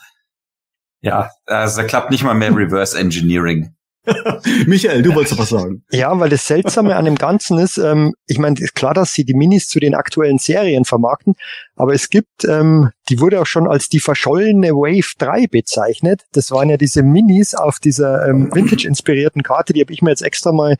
[1.00, 3.74] ja, also da klappt nicht mal mehr Reverse Engineering.
[4.66, 5.84] Michael, du wolltest was sagen.
[5.90, 9.34] Ja, weil das Seltsame an dem Ganzen ist, ähm, ich meine, klar, dass sie die
[9.34, 11.34] Minis zu den aktuellen Serien vermarkten,
[11.76, 16.22] aber es gibt, ähm, die wurde auch schon als die verschollene Wave 3 bezeichnet.
[16.32, 20.22] Das waren ja diese Minis auf dieser ähm, Vintage-inspirierten Karte, die habe ich mir jetzt
[20.22, 20.76] extra mal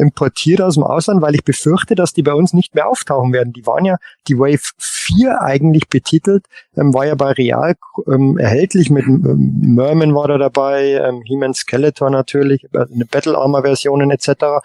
[0.00, 3.52] importiert aus dem Ausland, weil ich befürchte, dass die bei uns nicht mehr auftauchen werden.
[3.52, 3.96] Die waren ja,
[4.28, 6.46] die Wave 4 eigentlich betitelt,
[6.76, 7.74] ähm, war ja bei Real
[8.06, 13.36] ähm, erhältlich mit ähm, Merman war da dabei, ähm, He-Man Skeletor natürlich, äh, eine Battle
[13.36, 14.62] Armor Versionen etc.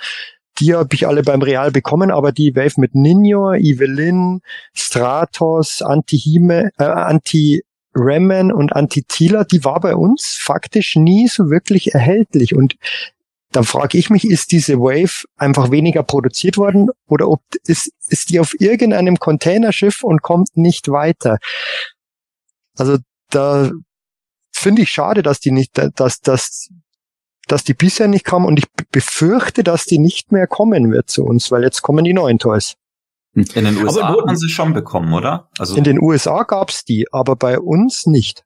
[0.60, 4.42] Die habe ich alle beim Real bekommen, aber die Wave mit Ninja, Evelyn,
[4.74, 7.64] Stratos, Anti-Hime, äh, Anti
[7.96, 12.54] Remen und Anti-Tila, die war bei uns faktisch nie so wirklich erhältlich.
[12.54, 12.76] Und
[13.56, 18.30] dann frage ich mich, ist diese Wave einfach weniger produziert worden oder ob ist, ist
[18.30, 21.38] die auf irgendeinem Containerschiff und kommt nicht weiter?
[22.78, 22.98] Also
[23.30, 23.72] da
[24.52, 26.70] finde ich schade, dass die nicht, dass, dass,
[27.48, 31.24] dass die bisher nicht kam und ich befürchte, dass die nicht mehr kommen wird zu
[31.24, 32.76] uns, weil jetzt kommen die neuen Toys.
[33.34, 35.50] In den USA Aber man sie schon bekommen, oder?
[35.58, 38.44] Also In den USA gab's die, aber bei uns nicht.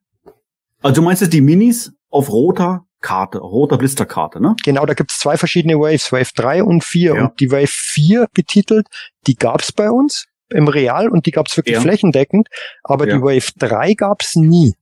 [0.82, 4.54] Also du meinst jetzt die Minis auf roter Karte, roter Blisterkarte, ne?
[4.62, 7.14] Genau, da gibt's zwei verschiedene Waves, Wave 3 und 4.
[7.14, 7.22] Ja.
[7.24, 8.86] Und die Wave 4 betitelt,
[9.26, 11.80] die gab's bei uns im Real und die gab's wirklich Ja.
[11.80, 12.48] flächendeckend,
[12.82, 13.16] aber Ja.
[13.16, 14.74] die Wave 3 gab's nie.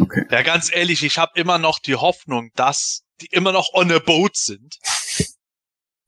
[0.00, 0.24] Okay.
[0.30, 3.98] Ja, ganz ehrlich, ich habe immer noch die Hoffnung, dass die immer noch on a
[3.98, 4.76] boat sind.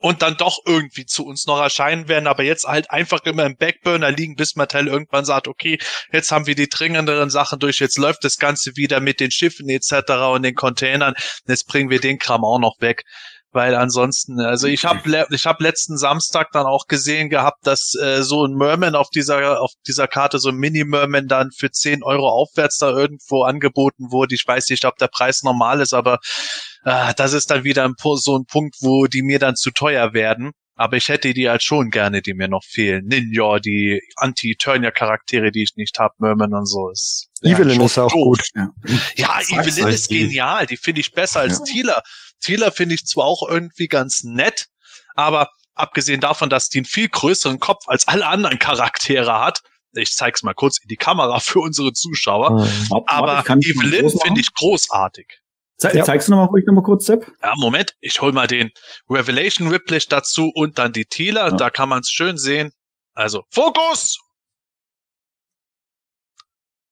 [0.03, 3.57] Und dann doch irgendwie zu uns noch erscheinen werden, aber jetzt halt einfach immer im
[3.57, 5.78] Backburner liegen, bis Mattel irgendwann sagt, okay,
[6.11, 9.68] jetzt haben wir die dringenderen Sachen durch, jetzt läuft das Ganze wieder mit den Schiffen
[9.68, 10.11] etc.
[10.32, 11.14] und den Containern,
[11.46, 13.05] jetzt bringen wir den Kram auch noch weg.
[13.53, 18.22] Weil ansonsten, also ich habe ich hab letzten Samstag dann auch gesehen gehabt, dass äh,
[18.22, 22.05] so ein Merman auf dieser auf dieser Karte so ein Mini Merman dann für 10
[22.05, 24.36] Euro aufwärts da irgendwo angeboten wurde.
[24.36, 26.20] Ich weiß nicht, ob der Preis normal ist, aber
[26.84, 30.12] äh, das ist dann wieder ein, so ein Punkt, wo die mir dann zu teuer
[30.12, 30.53] werden.
[30.81, 33.05] Aber ich hätte die halt schon gerne, die mir noch fehlen.
[33.05, 36.89] Ninja, die Anti-Eternia-Charaktere, die ich nicht hab, Merman und so.
[36.91, 38.39] Ist, Evelyn schon ist auch doof.
[38.39, 38.49] gut.
[38.55, 38.70] Ja.
[39.16, 40.66] Ja, Evelyn ist die- genial.
[40.66, 41.64] Die finde ich besser als Ja.
[41.64, 42.03] Thieler.
[42.41, 44.66] Thieler finde ich zwar auch irgendwie ganz nett,
[45.14, 49.61] aber abgesehen davon, dass die einen viel größeren Kopf als alle anderen Charaktere hat,
[49.93, 52.91] ich zeig's mal kurz in die Kamera für unsere Zuschauer, Hm.
[52.91, 55.39] Warte, aber Evelyn finde ich großartig.
[55.81, 56.05] Ze Ja.
[56.05, 57.26] Zeigst du noch mal ruhig noch mal kurz, Sepp?
[57.43, 58.70] Ja, Moment, ich hol mal den
[59.09, 61.57] Revelation Whiplash dazu und dann die Thieler, Ja.
[61.57, 62.72] da kann man es schön sehen.
[63.14, 64.18] Also, Fokus!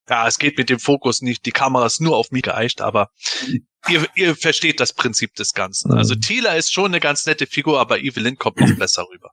[0.08, 3.10] Ja, es geht mit dem Fokus nicht, die Kamera ist nur auf mich geeicht, aber
[3.88, 5.92] ihr, ihr versteht das Prinzip des Ganzen.
[5.92, 6.20] Also Mhm.
[6.22, 9.30] Thieler ist schon eine ganz nette Figur, aber Evelyn kommt noch besser rüber.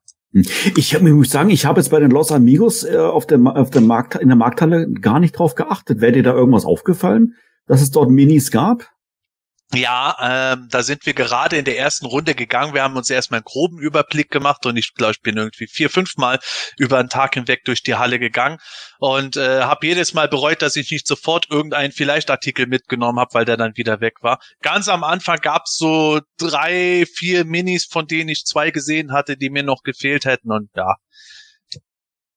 [0.75, 3.39] Ich hab, ich muss sagen, ich habe jetzt bei den Los Amigos äh, auf der,
[3.55, 6.01] auf der Markt, in der Markthalle gar nicht drauf geachtet.
[6.01, 7.35] Wäre dir da irgendwas aufgefallen,
[7.67, 8.89] dass es dort Minis gab?
[9.73, 12.75] Ja, ähm, da sind wir gerade in der ersten Runde gegangen.
[12.75, 15.89] Wir haben uns erstmal einen groben Überblick gemacht und ich glaube, ich bin irgendwie vier,
[15.89, 16.39] fünf Mal
[16.77, 18.59] über einen Tag hinweg durch die Halle gegangen
[18.99, 23.33] und äh, habe jedes Mal bereut, dass ich nicht sofort irgendeinen vielleicht Artikel mitgenommen habe,
[23.33, 24.39] weil der dann wieder weg war.
[24.61, 29.49] Ganz am Anfang gab's so drei, vier Minis, von denen ich zwei gesehen hatte, die
[29.49, 30.95] mir noch gefehlt hätten und ja.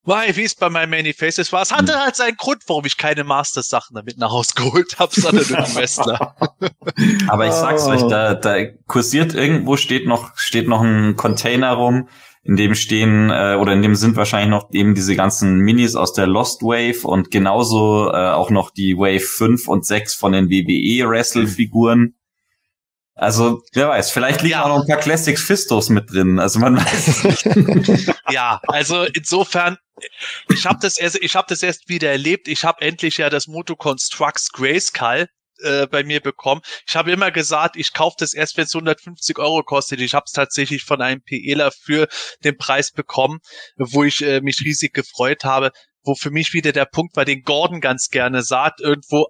[0.09, 2.97] Weil, wie es bei meinen Many Faces war, es hatte halt seinen Grund, warum ich
[2.97, 6.35] keine Masters-Sachen damit nach Hause geholt habe, sondern nur die Wrestler.
[7.29, 12.09] Aber ich sag's euch, da, da kursiert irgendwo steht noch steht noch ein Container rum,
[12.43, 16.15] in dem stehen äh, oder in dem sind wahrscheinlich noch eben diese ganzen Minis aus
[16.15, 20.49] der Lost Wave und genauso äh, auch noch die Wave 5 und 6 von den
[20.49, 22.15] WWE Wrestle Figuren.
[23.19, 24.64] Also, wer weiß, vielleicht liegen Ja.
[24.64, 26.39] auch noch ein paar Classics Fistos mit drin.
[26.39, 28.14] Also man weiß es nicht.
[28.31, 29.77] Ja, also insofern,
[30.53, 32.47] ich habe das erst, ich habe das erst wieder erlebt.
[32.47, 35.27] Ich habe endlich ja das Moto Constructs Grayskull
[35.62, 36.61] äh, bei mir bekommen.
[36.89, 40.01] Ich habe immer gesagt, ich kaufe das erst, wenn es 150 Euro kostet.
[40.01, 42.07] Ich habe es tatsächlich von einem PEler für
[42.45, 43.41] den Preis bekommen,
[43.77, 45.73] wo ich äh, mich riesig gefreut habe.
[46.05, 49.27] Wo für mich wieder der Punkt war, den Gordon ganz gerne sagt, irgendwo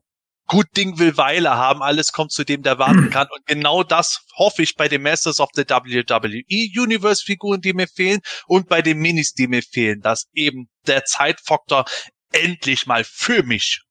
[0.49, 3.29] gut Ding will Weile haben, alles kommt zu dem, der warten kann.
[3.33, 7.87] Und genau das hoffe ich bei den Masters of the WWE Universe Figuren, die mir
[7.87, 11.85] fehlen und bei den Minis, die mir fehlen, dass eben der Zeitfaktor
[12.33, 13.83] endlich mal für mich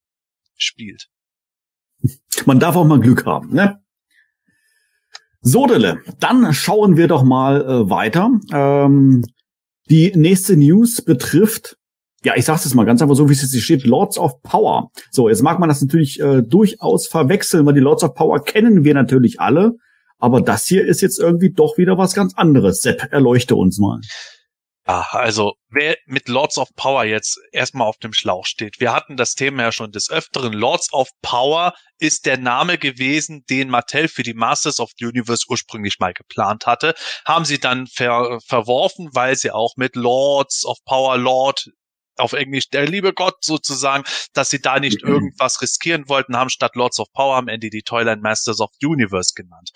[0.57, 1.07] spielt.
[2.45, 3.81] Man darf auch mal Glück haben, ne?
[5.41, 8.29] Sodele, dann schauen wir doch mal äh, weiter.
[8.51, 9.23] Ähm,
[9.89, 11.76] die nächste News betrifft,
[12.27, 14.91] ja, ich sag's jetzt mal ganz einfach so, wie es jetzt steht, Lords of Power.
[15.11, 18.83] So, jetzt mag man das natürlich äh, durchaus verwechseln, weil die Lords of Power kennen
[18.83, 19.75] wir natürlich alle.
[20.19, 22.81] Aber das hier ist jetzt irgendwie doch wieder was ganz anderes.
[22.81, 24.01] Sepp, erleuchte uns mal.
[24.85, 28.81] Ja, also wer mit Lords of Power jetzt erstmal auf dem Schlauch steht.
[28.81, 30.51] Wir hatten das Thema ja schon des Öfteren.
[30.51, 35.45] Lords of Power ist der Name gewesen, den Mattel für die Masters of the Universe
[35.47, 36.93] ursprünglich mal geplant hatte.
[37.25, 41.69] Haben sie dann ver verworfen, weil sie auch mit Lords of Power, Lord
[42.19, 44.03] auf Englisch der liebe Gott sozusagen,
[44.33, 45.09] dass sie da nicht mhm.
[45.09, 48.87] irgendwas riskieren wollten, haben statt Lords of Power am Ende die Toyline Masters of the
[48.87, 49.71] Universe genannt.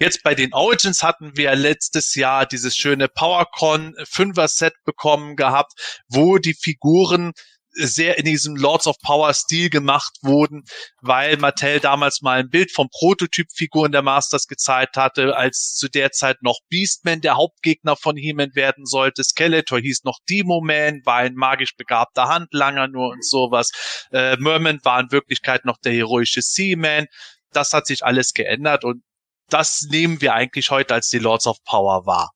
[0.00, 5.72] Jetzt bei den Origins hatten wir letztes Jahr dieses schöne PowerCon Fünfer Set bekommen gehabt,
[6.08, 7.32] wo die Figuren
[7.72, 10.64] sehr in diesem Lords of Power Stil gemacht wurden,
[11.00, 16.10] weil Mattel damals mal ein Bild von Prototypfiguren der Masters gezeigt hatte, als zu der
[16.10, 19.22] Zeit noch Beastman der Hauptgegner von He-Man werden sollte.
[19.22, 23.70] Skeletor hieß noch Demo-Man, war ein magisch begabter Handlanger nur und sowas.
[24.12, 27.06] Äh, Merman war in Wirklichkeit noch der heroische Seaman.
[27.52, 29.02] Das hat sich alles geändert und
[29.48, 32.32] das nehmen wir eigentlich heute als die Lords of Power wahr.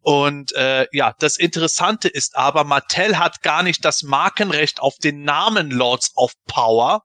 [0.00, 5.22] Und äh, ja, das Interessante ist aber, Mattel hat gar nicht das Markenrecht auf den
[5.22, 7.02] Namen Lords of Power,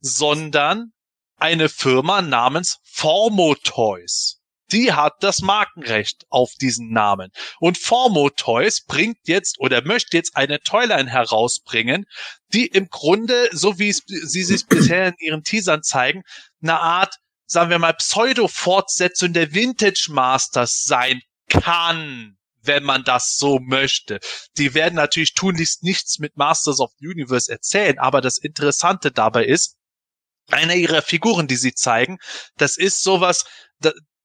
[0.00, 0.92] sondern
[1.36, 4.38] eine Firma namens Formo Toys.
[4.70, 7.30] Die hat das Markenrecht auf diesen Namen.
[7.60, 12.06] Und Formo Toys bringt jetzt oder möchte jetzt eine Toyline herausbringen,
[12.54, 16.22] die im Grunde, so wie es, sie sich bisher in ihren Teasern zeigen,
[16.62, 17.16] eine Art,
[17.46, 24.20] sagen wir mal, Pseudo-Fortsetzung der Vintage Masters sein kann, wenn man das so möchte.
[24.56, 29.44] Die werden natürlich tunlichst nichts mit Masters of the Universe erzählen, aber das Interessante dabei
[29.44, 29.76] ist,
[30.48, 32.18] eine ihrer Figuren, die sie zeigen,
[32.56, 33.44] das ist sowas,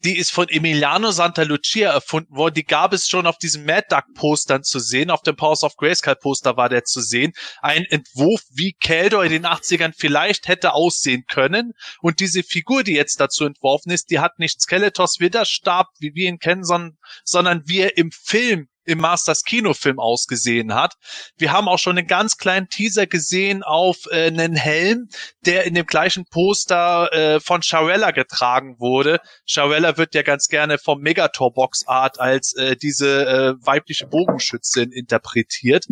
[0.08, 2.54] die ist von Emiliano Santa Lucia erfunden worden.
[2.54, 5.12] Die gab es schon auf diesen Mad Duck Postern zu sehen.
[5.12, 7.34] Auf dem Powers of Grayskull Poster war der zu sehen.
[7.62, 11.74] Ein Entwurf, wie Keldor in den 80ern vielleicht hätte aussehen können.
[12.00, 16.30] Und diese Figur, die jetzt dazu entworfen ist, die hat nicht Skeletors Widerstab, wie wir
[16.30, 20.96] ihn kennen, sondern, sondern wie er im Film im Masters Kinofilm ausgesehen hat.
[21.38, 25.10] Wir haben auch schon einen ganz kleinen Teaser gesehen auf äh, einen Helm,
[25.46, 29.20] der in dem gleichen Poster äh, von Sharella getragen wurde.
[29.46, 34.92] Sharella wird ja ganz gerne vom Megator Box Art als äh, diese äh, weibliche Bogenschützin
[34.92, 35.86] interpretiert.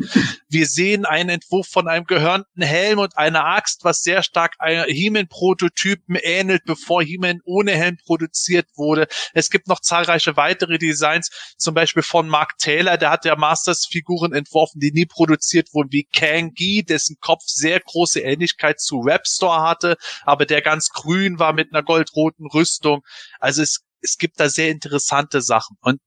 [0.48, 4.56] Wir sehen einen Entwurf von einem gehörnten Helm und einer Axt, was sehr stark
[4.88, 9.08] He-Man-Prototypen ähnelt, bevor He-Man ohne Helm produziert wurde.
[9.34, 13.36] Es gibt noch zahlreiche weitere Designs, zum Beispiel von Mark Taylor, Taylor, der hat ja
[13.36, 19.62] Masters-Figuren entworfen, die nie produziert wurden, wie Kangi, dessen Kopf sehr große Ähnlichkeit zu Rapstore
[19.62, 23.02] hatte, aber der ganz grün war mit einer goldroten Rüstung.
[23.40, 25.78] Also es, es gibt da sehr interessante Sachen.
[25.82, 26.00] Und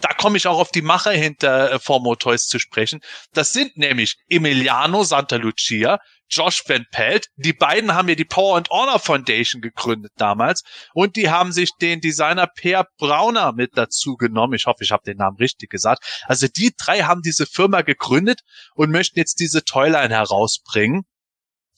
[0.00, 3.00] da komme ich auch auf die Macher hinter äh, Formo Toys zu sprechen.
[3.32, 5.98] Das sind nämlich Emiliano Santa Lucia,
[6.30, 7.26] Josh Van Pelt.
[7.36, 10.62] Die beiden haben ja die Power and Honor Foundation gegründet damals
[10.94, 14.54] und die haben sich den Designer Per Brauner mit dazu genommen.
[14.54, 16.22] Ich hoffe, ich habe den Namen richtig gesagt.
[16.24, 18.40] Also die drei haben diese Firma gegründet
[18.74, 21.04] und möchten jetzt diese Toyline herausbringen.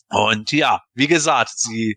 [0.08, 1.96] Und ja, wie gesagt, sie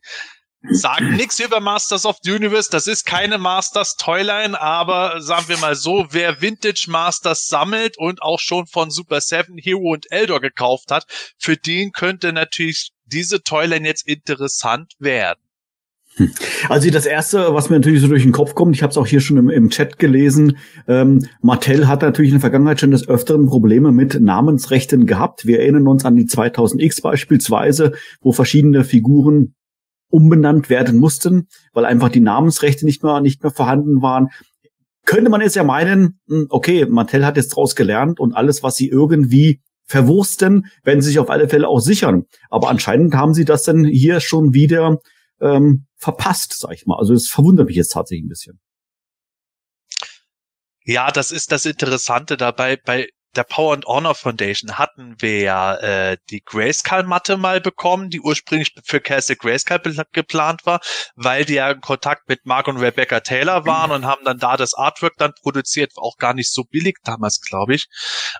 [0.70, 2.70] sagen nichts über Masters of the Universe.
[2.72, 8.22] Das ist keine Masters Toyline, aber sagen wir mal so, wer Vintage Masters sammelt und
[8.22, 11.06] auch schon von Super Seven, Hero und Eldor gekauft hat,
[11.38, 15.40] für den könnte natürlich diese Toyline jetzt interessant werden.
[16.70, 19.06] Also das erste, was mir natürlich so durch den Kopf kommt, ich habe es auch
[19.06, 20.58] hier schon im, im Chat gelesen,
[20.88, 25.46] ähm, Mattel hat natürlich in der Vergangenheit schon des Öfteren Probleme mit Namensrechten gehabt.
[25.46, 29.56] Wir erinnern uns an die 2000X beispielsweise, wo verschiedene Figuren
[30.10, 34.30] umbenannt werden mussten, weil einfach die Namensrechte nicht mehr, nicht mehr vorhanden waren.
[35.06, 38.76] Könnte man jetzt ja meinen, hm, okay, Mattel hat jetzt draus gelernt und alles, was
[38.76, 42.24] sie irgendwie verwursten, werden sie sich auf alle Fälle auch sichern.
[42.50, 45.00] Aber anscheinend haben sie das dann hier schon wieder
[45.42, 46.98] ähm, verpasst, sag ich mal.
[46.98, 48.60] Also es verwundert mich jetzt tatsächlich ein bisschen.
[50.86, 52.78] Ja, das ist das Interessante dabei.
[52.78, 58.22] Bei der Power and Honor Foundation hatten wir ja äh, die Grayskull-Matte mal bekommen, die
[58.22, 59.80] ursprünglich für Castle Grayskull
[60.12, 60.80] geplant war,
[61.16, 64.58] weil die ja in Kontakt mit Mark und Rebecca Taylor waren und haben dann da
[64.58, 67.88] das Artwork dann produziert, auch gar nicht so billig damals, glaube ich.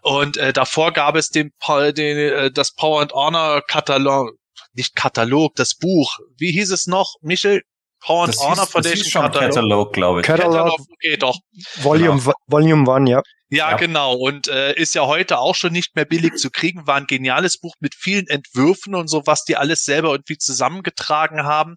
[0.02, 4.32] Und äh, davor gab es den, den äh, das Power and Honor Katalog
[4.74, 6.18] nicht Katalog, das Buch.
[6.38, 7.62] Wie hieß es noch, Michel?
[8.02, 10.28] Power and Honor Foundation schon Katalog, Katalog glaube ich.
[10.28, 11.38] Katalog, Katalog, okay, doch.
[11.78, 12.34] Volume, genau.
[12.48, 13.22] Volume One, ja.
[13.50, 14.16] Ja, ja, genau.
[14.16, 16.88] Und äh, ist ja heute auch schon nicht mehr billig zu kriegen.
[16.88, 21.44] War ein geniales Buch mit vielen Entwürfen und so, was die alles selber irgendwie zusammengetragen
[21.44, 21.76] haben.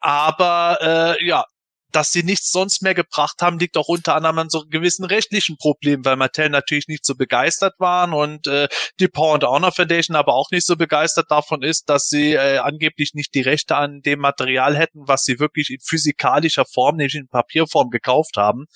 [0.00, 1.44] Aber äh, ja,
[1.92, 5.56] dass sie nichts sonst mehr gebracht haben, liegt auch unter anderem an so gewissen rechtlichen
[5.56, 8.68] Problemen, weil Mattel natürlich nicht so begeistert waren und äh,
[9.00, 12.58] die Power and Honor Foundation aber auch nicht so begeistert davon ist, dass sie äh,
[12.58, 17.14] angeblich nicht die Rechte an dem Material hätten, was sie wirklich in physikalischer Form, nämlich
[17.14, 18.66] in Papierform gekauft haben.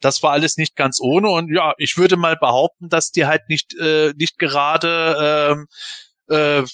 [0.00, 3.48] Das war alles nicht ganz ohne und ja, ich würde mal behaupten, dass die halt
[3.48, 5.66] nicht äh, nicht gerade ähm,
[6.28, 6.64] äh,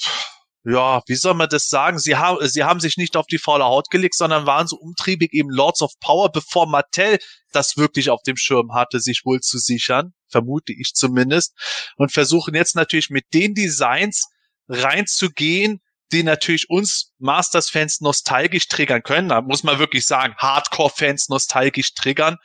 [0.64, 1.98] ja, wie soll man das sagen?
[1.98, 5.34] Sie haben, sie haben sich nicht auf die faule Haut gelegt, sondern waren so umtriebig
[5.34, 7.18] eben Lords of Power, bevor Mattel
[7.52, 11.54] das wirklich auf dem Schirm hatte, sich wohl zu sichern, vermute ich zumindest,
[11.96, 14.28] und versuchen jetzt natürlich mit den Designs
[14.68, 15.80] reinzugehen,
[16.12, 19.28] die natürlich uns Masters-Fans nostalgisch triggern können.
[19.28, 22.36] Da muss man wirklich sagen, Hardcore-Fans nostalgisch triggern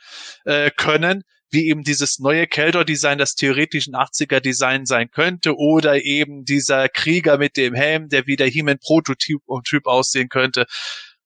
[0.44, 6.44] äh, können wie eben dieses neue Keldor-Design, das theoretisch ein 80er-Design sein könnte, oder eben
[6.44, 10.66] dieser Krieger mit dem Helm, der wie der He-Man-Prototyp Typ aussehen könnte,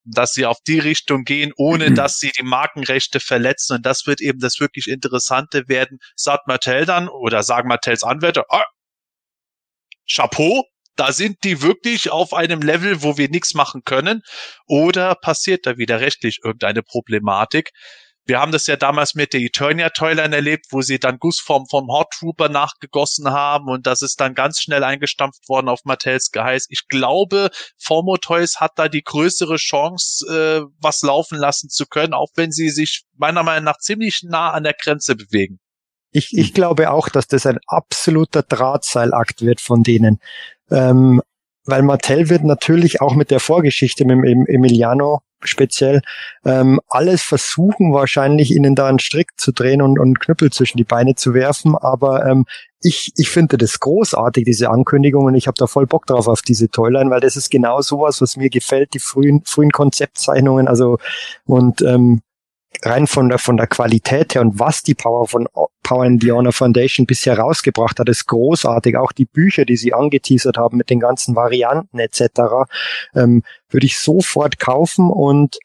[0.04, 1.94] dass sie auf die Richtung gehen, ohne mhm.
[1.94, 3.76] dass sie die Markenrechte verletzen.
[3.76, 5.98] Und das wird eben das wirklich Interessante werden.
[6.14, 8.64] Sagt Mattel dann, oder sagen Mattels Anwälte, ah,
[10.10, 10.64] Chapeau,
[10.96, 14.22] da sind die wirklich auf einem Level, wo wir nichts machen können,
[14.66, 17.70] oder passiert da wieder rechtlich irgendeine Problematik?
[18.26, 21.88] Wir haben das ja damals mit der Eternia Toyline erlebt, wo sie dann Gussform vom
[21.88, 26.66] Hot Trooper nachgegossen haben und das ist dann ganz schnell eingestampft worden auf Mattels Geheiß.
[26.70, 32.14] Ich glaube, Formo Toys hat da die größere Chance, äh, was laufen lassen zu können,
[32.14, 35.60] auch wenn sie sich meiner Meinung nach ziemlich nah an der Grenze bewegen.
[36.10, 40.20] Ich, ich glaube auch, dass das ein absoluter Drahtseilakt wird von denen.
[40.70, 41.20] Ähm,
[41.64, 46.02] weil Mattel wird natürlich auch mit der Vorgeschichte mit Emiliano speziell,
[46.44, 50.84] ähm, alles versuchen wahrscheinlich ihnen da einen Strick zu drehen und, und Knüppel zwischen die
[50.84, 51.76] Beine zu werfen.
[51.76, 52.44] Aber ähm,
[52.80, 56.42] ich, ich finde das großartig, diese Ankündigung, und ich habe da voll Bock drauf auf
[56.42, 60.98] diese Toyline, weil das ist genau sowas, was mir gefällt, die frühen, frühen Konzeptzeichnungen, also
[61.46, 62.20] und ähm,
[62.82, 65.48] rein von der, von der Qualität her und was die Power von
[65.82, 68.96] Power and Honor Foundation bisher rausgebracht hat, ist großartig.
[68.96, 72.20] Auch die Bücher, die sie angeteasert haben mit den ganzen Varianten etc.,
[73.14, 75.58] ähm, würde ich sofort kaufen und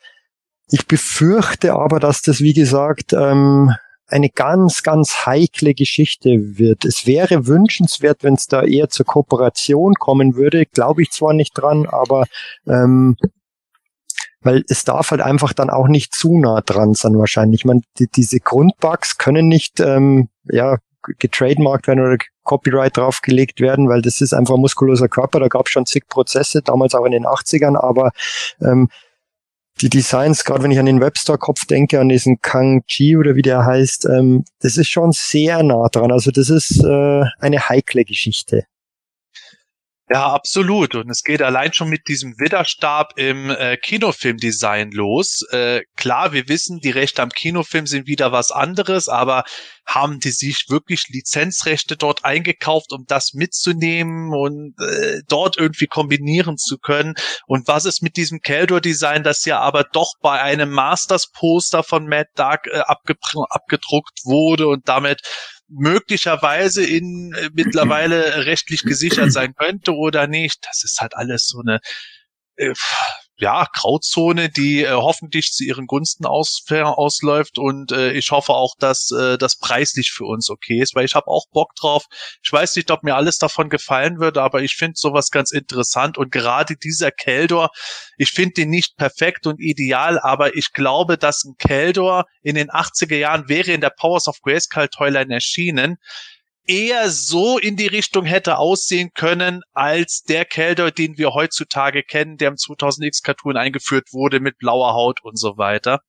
[0.72, 3.74] ich befürchte aber, dass das, wie gesagt, ähm,
[4.08, 6.86] eine ganz, ganz heikle Geschichte wird.
[6.86, 10.66] Es wäre wünschenswert, wenn es da eher zur Kooperation kommen würde.
[10.66, 12.26] Glaube ich zwar nicht dran, aber
[12.68, 13.18] ähm,
[14.42, 17.62] weil es darf halt einfach dann auch nicht zu nah dran sein wahrscheinlich.
[17.62, 20.78] Ich meine, die, diese Grundbugs können nicht ähm, ja
[21.18, 25.40] getrademarkt werden oder Copyright draufgelegt werden, weil das ist einfach ein muskuloser Körper.
[25.40, 28.12] Da gab es schon zig Prozesse, damals auch in den 80ern, aber
[28.62, 28.90] ähm,
[29.82, 33.42] die Designs, gerade wenn ich an den Webstore-Kopf denke, an diesen Kang Chi oder wie
[33.42, 36.12] der heißt, ähm, das ist schon sehr nah dran.
[36.12, 38.66] Also das ist äh, eine heikle Geschichte.
[40.12, 40.96] Ja, absolut.
[40.96, 45.46] Und es geht allein schon mit diesem Widerstab im äh, Kinofilmdesign los.
[45.52, 49.44] Äh, klar, wir wissen, die Rechte am Kinofilm sind wieder was anderes, aber
[49.86, 56.58] haben die sich wirklich Lizenzrechte dort eingekauft, um das mitzunehmen und äh, dort irgendwie kombinieren
[56.58, 57.14] zu können?
[57.46, 62.30] Und was ist mit diesem Keldor-Design, das ja aber doch bei einem Masters-Poster von Matt
[62.34, 65.22] Dark äh, abgedruckt wurde und damit
[65.70, 70.66] möglicherweise in äh, mittlerweile rechtlich gesichert sein könnte oder nicht.
[70.66, 71.80] Das ist halt alles so eine
[72.56, 72.74] äh,
[73.40, 77.58] ja, Grauzone, die äh, hoffentlich zu ihren Gunsten aus, ausläuft.
[77.58, 81.16] Und äh, ich hoffe auch, dass äh, das preislich für uns okay ist, weil ich
[81.16, 82.06] habe auch Bock drauf.
[82.44, 86.18] Ich weiß nicht, ob mir alles davon gefallen würde, aber ich finde sowas ganz interessant.
[86.18, 87.70] Und gerade dieser Keldor,
[88.18, 92.70] ich finde den nicht perfekt und ideal, aber ich glaube, dass ein Keldor in den
[92.70, 95.98] 80er Jahren wäre in der Powers of Grayskull Toyline erschienen,
[96.70, 102.38] eher so in die Richtung hätte aussehen können als der Kelder, den wir heutzutage kennen,
[102.38, 106.02] der im 2000X Cartoon eingeführt wurde mit blauer Haut und so weiter.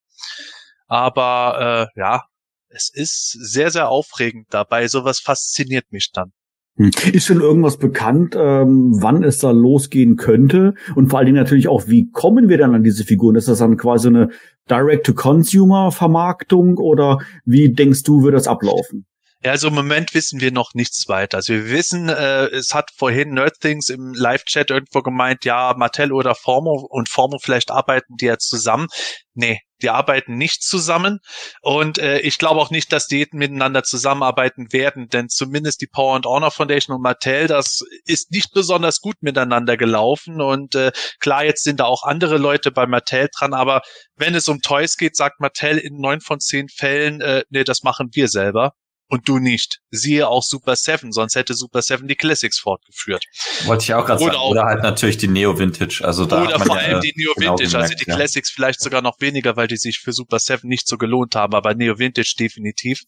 [0.87, 2.25] Aber äh, ja,
[2.69, 4.87] es ist sehr, sehr aufregend dabei.
[4.87, 6.33] Sowas fasziniert mich dann.
[6.77, 6.91] Hm.
[7.13, 10.75] Ist schon irgendwas bekannt, ähm, wann es da losgehen könnte?
[10.95, 13.37] Und vor allen Dingen natürlich auch, wie kommen wir dann an diese Figuren?
[13.37, 14.29] Ist das dann quasi eine
[14.69, 19.07] Direct-to-Consumer-Vermarktung oder wie denkst du, wird das ablaufen?
[19.43, 21.39] Ja, also im Moment wissen wir noch nichts weiter.
[21.39, 26.35] Also wir wissen, äh, es hat vorhin Nerdthings im Live-Chat irgendwo gemeint, ja, Mattel oder
[26.35, 28.89] Formo und Formo vielleicht arbeiten die ja zusammen.
[29.33, 31.21] Nee, die arbeiten nicht zusammen
[31.63, 36.17] und äh, ich glaube auch nicht, dass die miteinander zusammenarbeiten werden, denn zumindest die Power
[36.17, 41.45] and Honor Foundation und Mattel, das ist nicht besonders gut miteinander gelaufen und äh, klar,
[41.45, 43.81] jetzt sind da auch andere Leute bei Mattel dran, aber
[44.17, 47.83] wenn es um Toys geht, sagt Mattel in neun von zehn Fällen, äh, nee, das
[47.83, 48.75] machen wir selber
[49.11, 49.81] und du nicht.
[49.91, 53.25] Siehe auch Super Seven, sonst hätte Super Seven die Classics fortgeführt.
[53.65, 54.37] Wollte ich auch gerade sagen.
[54.37, 56.03] Oder halt natürlich die Neo Vintage.
[56.05, 58.17] Also da oder vor allem ja die Neo genau Vintage, gemerkt, also die ja.
[58.17, 61.55] Classics vielleicht sogar noch weniger, weil die sich für Super Seven nicht so gelohnt haben,
[61.55, 63.03] aber Neo Vintage definitiv.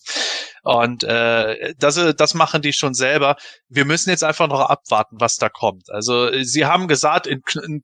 [0.65, 3.37] Und äh, das, das machen die schon selber.
[3.69, 5.89] Wir müssen jetzt einfach noch abwarten, was da kommt.
[5.89, 7.83] Also sie haben gesagt, in, in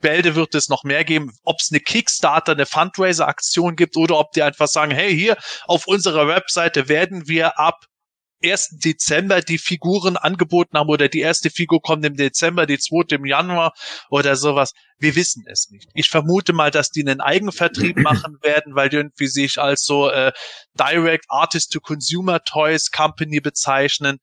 [0.00, 4.32] Bälde wird es noch mehr geben, ob es eine Kickstarter, eine Fundraiser-Aktion gibt oder ob
[4.32, 5.36] die einfach sagen, hey, hier
[5.66, 7.86] auf unserer Webseite werden wir ab
[8.44, 8.78] 1.
[8.84, 13.24] Dezember die Figuren angeboten haben oder die erste Figur kommt im Dezember, die zweite im
[13.24, 13.72] Januar
[14.10, 14.72] oder sowas.
[14.98, 15.88] Wir wissen es nicht.
[15.94, 20.10] Ich vermute mal, dass die einen Eigenvertrieb machen werden, weil die irgendwie sich als so
[20.10, 20.32] äh,
[20.74, 24.18] Direct Artist to Consumer Toys Company bezeichnen.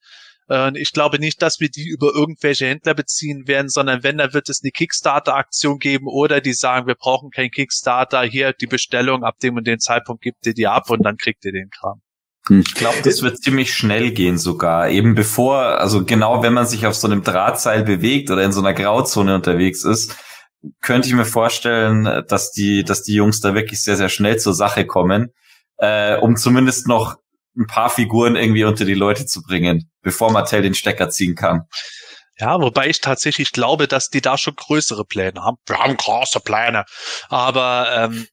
[0.49, 4.33] Äh, ich glaube nicht, dass wir die über irgendwelche Händler beziehen werden, sondern wenn, dann
[4.33, 9.23] wird es eine Kickstarter-Aktion geben oder die sagen, wir brauchen kein Kickstarter, hier die Bestellung
[9.23, 12.01] ab dem und dem Zeitpunkt gibt ihr die ab und dann kriegt ihr den Kram.
[12.47, 12.63] Hm.
[12.65, 14.89] Ich glaube, das wird ziemlich schnell gehen sogar.
[14.89, 18.59] Eben bevor, also genau wenn man sich auf so einem Drahtseil bewegt oder in so
[18.59, 20.17] einer Grauzone unterwegs ist,
[20.81, 24.53] könnte ich mir vorstellen, dass die, dass die Jungs da wirklich sehr, sehr schnell zur
[24.53, 25.33] Sache kommen,
[25.77, 27.17] äh, um zumindest noch
[27.57, 31.67] ein paar Figuren irgendwie unter die Leute zu bringen, bevor Mattel den Stecker ziehen kann.
[32.39, 35.57] Ja, wobei ich tatsächlich glaube, dass die da schon größere Pläne haben.
[35.67, 36.83] Wir haben große Pläne.
[37.29, 38.27] Aber ähm,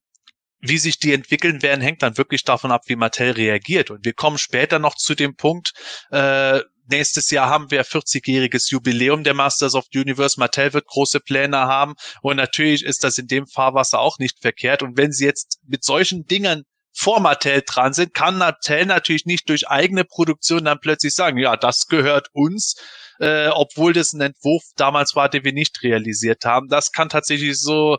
[0.60, 3.90] wie sich die entwickeln werden, hängt dann wirklich davon ab, wie Mattel reagiert.
[3.90, 5.72] Und wir kommen später noch zu dem Punkt,
[6.10, 6.60] äh,
[6.90, 10.38] nächstes Jahr haben wir 40-jähriges Jubiläum der Masters of the Universe.
[10.38, 11.94] Mattel wird große Pläne haben.
[12.20, 14.82] Und natürlich ist das in dem Fahrwasser auch nicht verkehrt.
[14.82, 19.48] Und wenn sie jetzt mit solchen Dingern vor Mattel dran sind, kann Mattel natürlich nicht
[19.48, 22.76] durch eigene Produktion dann plötzlich sagen, ja, das gehört uns,
[23.18, 26.68] äh, obwohl das ein Entwurf damals war, den wir nicht realisiert haben.
[26.68, 27.98] Das kann tatsächlich so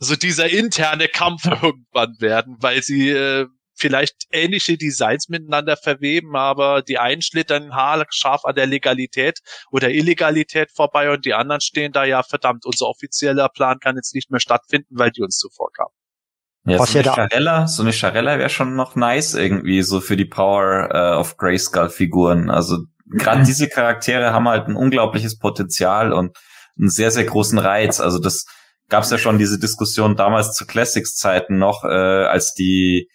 [0.00, 6.82] so dieser interne Kampf irgendwann werden, weil sie äh, vielleicht ähnliche Designs miteinander verweben, aber
[6.82, 9.40] die einen schlittern haarscharf an der Legalität
[9.70, 14.14] oder Illegalität vorbei und die anderen stehen da ja verdammt, unser offizieller Plan kann jetzt
[14.14, 15.94] nicht mehr stattfinden, weil die uns zuvor kamen.
[16.70, 20.16] Ja, Was so eine Charella, so eine Charella wäre schon noch nice irgendwie, so für
[20.16, 22.50] die Power äh, of Grayskull-Figuren.
[22.50, 23.44] Also gerade mhm.
[23.46, 26.36] diese Charaktere haben halt ein unglaubliches Potenzial und
[26.78, 28.00] einen sehr, sehr großen Reiz.
[28.00, 28.46] Also das
[28.88, 33.08] gab es ja schon diese Diskussion damals zu Classics-Zeiten noch, äh, als die,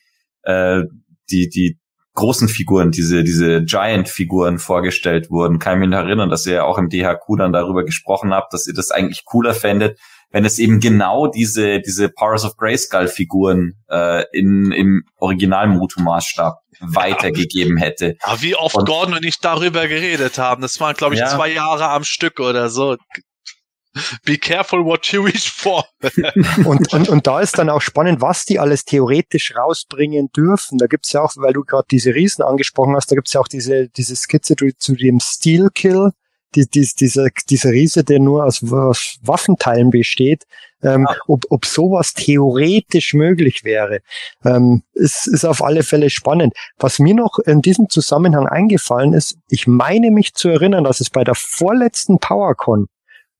[0.43, 0.81] äh,
[1.29, 1.79] die, die
[2.13, 5.59] großen Figuren, diese, diese Giant-Figuren vorgestellt wurden.
[5.59, 8.67] Kann ich mich erinnern, dass ihr ja auch im DHQ dann darüber gesprochen habt, dass
[8.67, 9.99] ihr das eigentlich cooler fändet,
[10.35, 17.77] wenn es eben genau diese, diese Powers of Grayskull-Figuren äh, in, im original Motu-Maßstab weitergegeben
[17.77, 18.17] hätte.
[18.21, 20.61] Ja, wie oft und, Gordon und ich darüber geredet haben.
[20.61, 21.27] Das waren, glaube ich, ja.
[21.29, 22.97] zwei Jahre am Stück oder so.
[24.25, 25.85] Be careful what you wish for.
[26.65, 30.77] und, und, und da ist dann auch spannend, was die alles theoretisch rausbringen dürfen.
[30.79, 33.47] Da gibt's ja auch, weil du gerade diese Riesen angesprochen hast, da gibt's ja auch
[33.47, 36.11] diese, diese Skizze zu dem Steel Kill,
[36.53, 40.45] die, die, dieser, dieser Riese, der nur aus, aus Waffenteilen besteht,
[40.83, 41.15] ähm, ja.
[41.27, 44.01] ob, ob sowas theoretisch möglich wäre,
[44.43, 46.53] ähm, ist, ist auf alle Fälle spannend.
[46.77, 51.09] Was mir noch in diesem Zusammenhang eingefallen ist, ich meine mich zu erinnern, dass es
[51.09, 52.87] bei der vorletzten PowerCon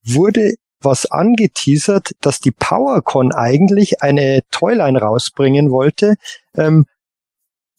[0.03, 6.15] wurde was angeteasert, dass die PowerCon eigentlich eine Toyline rausbringen wollte,
[6.56, 6.86] ähm,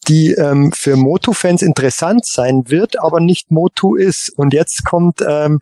[0.07, 4.29] die ähm, für Moto-Fans interessant sein wird, aber nicht Moto ist.
[4.29, 5.59] Und jetzt kommt, ähm,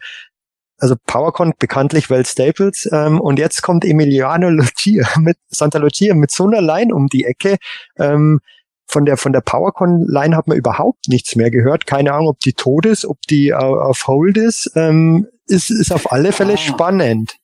[0.78, 6.32] also PowerCon bekanntlich Well Staples, ähm, und jetzt kommt Emiliano Lucia mit Santa Lucia mit
[6.32, 7.58] so einer Line um die Ecke.
[7.98, 8.40] Ähm,
[8.88, 11.88] von der von der PowerCon Line hat man überhaupt nichts mehr gehört.
[11.88, 14.72] Keine Ahnung, ob die tot ist, ob die uh, auf Hold ist.
[14.76, 16.58] Ähm, ist ist auf alle Fälle ah.
[16.58, 17.36] spannend.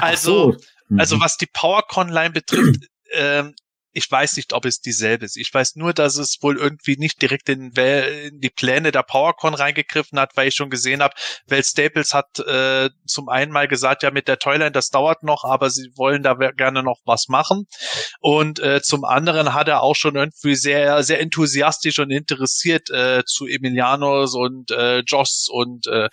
[0.00, 0.96] Also so.
[0.96, 1.20] also mhm.
[1.20, 3.54] was die PowerCon Line betrifft, ähm,
[3.94, 5.36] ich weiß nicht, ob es dieselbe ist.
[5.36, 9.54] Ich weiß nur, dass es wohl irgendwie nicht direkt in, in die Pläne der PowerCon
[9.54, 11.14] reingegriffen hat, weil ich schon gesehen habe,
[11.46, 15.44] Well Staples hat äh, zum einen mal gesagt, ja mit der Toyline, das dauert noch,
[15.44, 17.66] aber sie wollen da gerne noch was machen.
[18.20, 23.22] Und äh, zum anderen hat er auch schon irgendwie sehr, sehr enthusiastisch und interessiert äh,
[23.24, 26.08] zu Emilianos und äh, Joss und äh,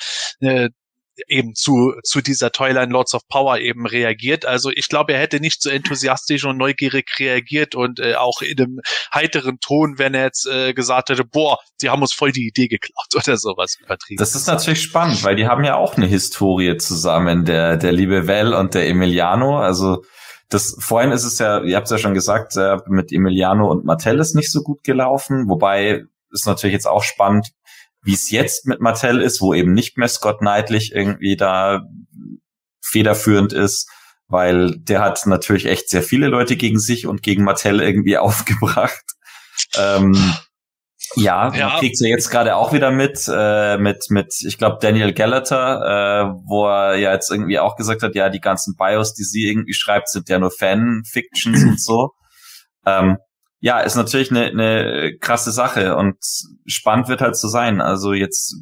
[1.27, 4.45] eben zu, zu dieser Toyline Lords of Power eben reagiert.
[4.45, 8.59] Also ich glaube, er hätte nicht so enthusiastisch und neugierig reagiert und äh, auch in
[8.59, 8.79] einem
[9.13, 12.67] heiteren Ton, wenn er jetzt äh, gesagt hätte, boah, sie haben uns voll die Idee
[12.67, 14.19] geklaut oder sowas übertrieben.
[14.19, 18.27] Das ist natürlich spannend, weil die haben ja auch eine Historie zusammen, der, der liebe
[18.27, 19.59] Val und der Emiliano.
[19.59, 20.03] Also
[20.49, 23.85] das vorhin ist es ja, ihr habt es ja schon gesagt, äh, mit Emiliano und
[23.85, 27.49] Martell ist nicht so gut gelaufen, wobei ist natürlich jetzt auch spannend,
[28.03, 31.83] wie es jetzt mit Mattel ist, wo eben nicht mehr Scott Knightley irgendwie da
[32.81, 33.89] federführend ist,
[34.27, 39.03] weil der hat natürlich echt sehr viele Leute gegen sich und gegen Mattel irgendwie aufgebracht.
[39.77, 40.33] Ähm,
[41.15, 41.77] ja, ja.
[41.77, 46.41] kriegt sie jetzt gerade auch wieder mit, äh, mit, mit, ich glaube, Daniel Gallagher, äh,
[46.45, 49.73] wo er ja jetzt irgendwie auch gesagt hat, ja, die ganzen Bios, die sie irgendwie
[49.73, 52.11] schreibt, sind ja nur Fan-Fictions und so.
[52.85, 53.17] Ähm,
[53.61, 56.17] ja, ist natürlich eine, eine krasse Sache und
[56.65, 57.79] spannend wird halt zu sein.
[57.79, 58.55] Also jetzt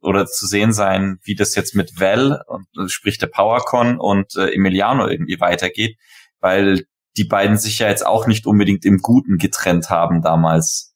[0.00, 4.54] oder zu sehen sein, wie das jetzt mit Val, und, sprich der PowerCon und äh,
[4.54, 5.98] Emiliano irgendwie weitergeht,
[6.40, 10.94] weil die beiden sich ja jetzt auch nicht unbedingt im Guten getrennt haben damals.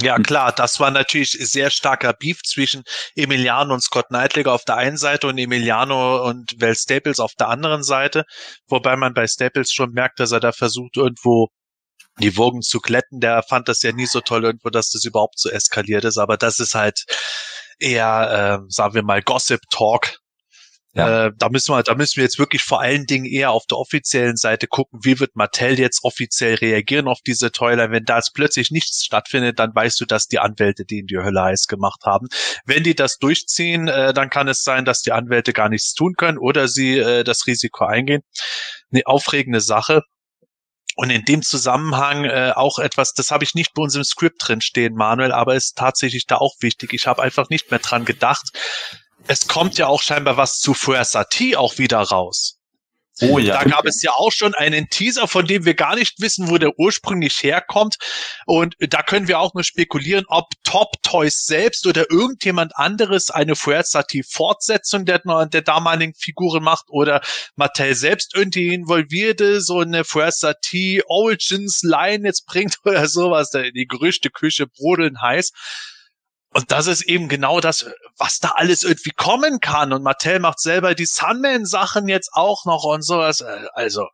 [0.00, 2.84] Ja, klar, das war natürlich sehr starker Beef zwischen
[3.16, 7.48] Emiliano und Scott Knightley auf der einen Seite und Emiliano und Val Staples auf der
[7.48, 8.24] anderen Seite,
[8.68, 11.48] wobei man bei Staples schon merkt, dass er da versucht, irgendwo
[12.20, 13.20] die Wogen zu glätten.
[13.20, 16.18] Der fand das ja nie so toll irgendwo, dass das überhaupt so eskaliert ist.
[16.18, 17.04] Aber das ist halt
[17.78, 20.18] eher, äh, sagen wir mal, Gossip Talk.
[20.94, 21.26] Ja.
[21.26, 23.78] Äh, da müssen wir, da müssen wir jetzt wirklich vor allen Dingen eher auf der
[23.78, 27.90] offiziellen Seite gucken, wie wird Mattel jetzt offiziell reagieren auf diese Toiler.
[27.90, 31.42] Wenn da jetzt plötzlich nichts stattfindet, dann weißt du, dass die Anwälte denen die Hölle
[31.42, 32.28] heiß gemacht haben.
[32.64, 36.14] Wenn die das durchziehen, äh, dann kann es sein, dass die Anwälte gar nichts tun
[36.16, 38.22] können oder sie äh, das Risiko eingehen.
[38.90, 40.02] Eine aufregende Sache.
[40.98, 44.48] Und in dem Zusammenhang äh, auch etwas, das habe ich nicht bei uns im Skript
[44.48, 46.92] drin stehen, Manuel, aber ist tatsächlich da auch wichtig.
[46.92, 48.50] Ich habe einfach nicht mehr dran gedacht.
[49.28, 52.57] Es kommt ja auch scheinbar was zu Fuersati auch wieder raus.
[53.20, 53.62] Oh ja.
[53.62, 56.58] Da gab es ja auch schon einen Teaser, von dem wir gar nicht wissen, wo
[56.58, 57.96] der ursprünglich herkommt.
[58.46, 63.56] Und da können wir auch nur spekulieren, ob Top Toys selbst oder irgendjemand anderes eine
[63.56, 67.20] Fuerzati-Fortsetzung der, der damaligen Figuren macht oder
[67.56, 73.50] Mattel selbst irgendwie involvierte, so eine Fuerzati Origins Line jetzt bringt oder sowas.
[73.50, 75.52] Die Gerüchteküche brodeln heiß.
[76.54, 79.92] Und das ist eben genau das, was da alles irgendwie kommen kann.
[79.92, 83.42] Und Mattel macht selber die Sunman-Sachen jetzt auch noch und sowas.
[83.74, 84.06] Also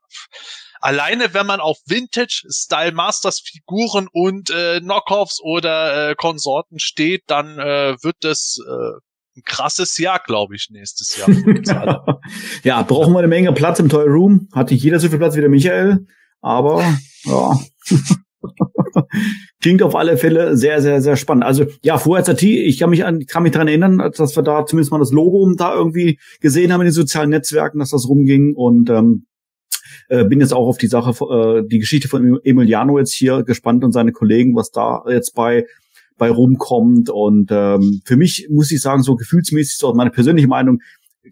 [0.80, 7.58] alleine, wenn man auf Vintage-Style Masters Figuren und äh, Knockoffs oder äh, Konsorten steht, dann
[7.58, 8.98] äh, wird das äh,
[9.36, 12.20] ein krasses Jahr, glaube ich, nächstes Jahr.
[12.62, 14.48] ja, brauchen wir eine Menge Platz im Toy Room.
[14.52, 16.06] Hat nicht jeder so viel Platz wie der Michael,
[16.40, 16.84] aber
[17.24, 17.58] ja.
[19.62, 21.44] Klingt auf alle Fälle sehr, sehr, sehr spannend.
[21.44, 24.92] Also ja, vorher ich kann mich an, kann mich daran erinnern, dass wir da zumindest
[24.92, 28.90] mal das Logo da irgendwie gesehen haben in den sozialen Netzwerken, dass das rumging und
[28.90, 29.26] ähm,
[30.08, 33.84] äh, bin jetzt auch auf die Sache, äh, die Geschichte von Emiliano jetzt hier gespannt
[33.84, 35.64] und seine Kollegen, was da jetzt bei
[36.16, 37.10] bei rumkommt.
[37.10, 40.80] Und ähm, für mich muss ich sagen, so gefühlsmäßig, so meine persönliche Meinung,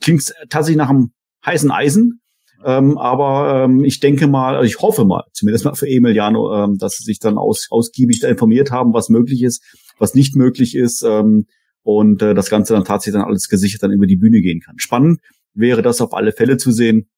[0.00, 1.12] klingt tatsächlich nach einem
[1.44, 2.20] heißen Eisen.
[2.64, 6.78] Ähm, aber ähm, ich denke mal, also ich hoffe mal, zumindest mal für Emiliano, ähm,
[6.78, 9.62] dass sie sich dann aus, ausgiebig informiert haben, was möglich ist,
[9.98, 11.46] was nicht möglich ist ähm,
[11.82, 14.78] und äh, das Ganze dann tatsächlich dann alles gesichert dann über die Bühne gehen kann.
[14.78, 15.20] Spannend
[15.54, 17.08] wäre das auf alle Fälle zu sehen,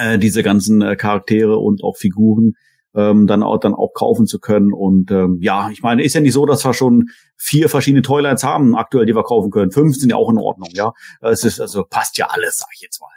[0.00, 2.54] äh, diese ganzen äh, Charaktere und auch Figuren
[2.94, 4.72] ähm, dann auch dann auch kaufen zu können.
[4.72, 8.44] Und ähm, ja, ich meine, ist ja nicht so, dass wir schon vier verschiedene Toylines
[8.44, 9.70] haben aktuell, die wir kaufen können.
[9.70, 10.92] Fünf sind ja auch in Ordnung, ja.
[11.20, 13.08] Es ist also passt ja alles, sag ich jetzt mal.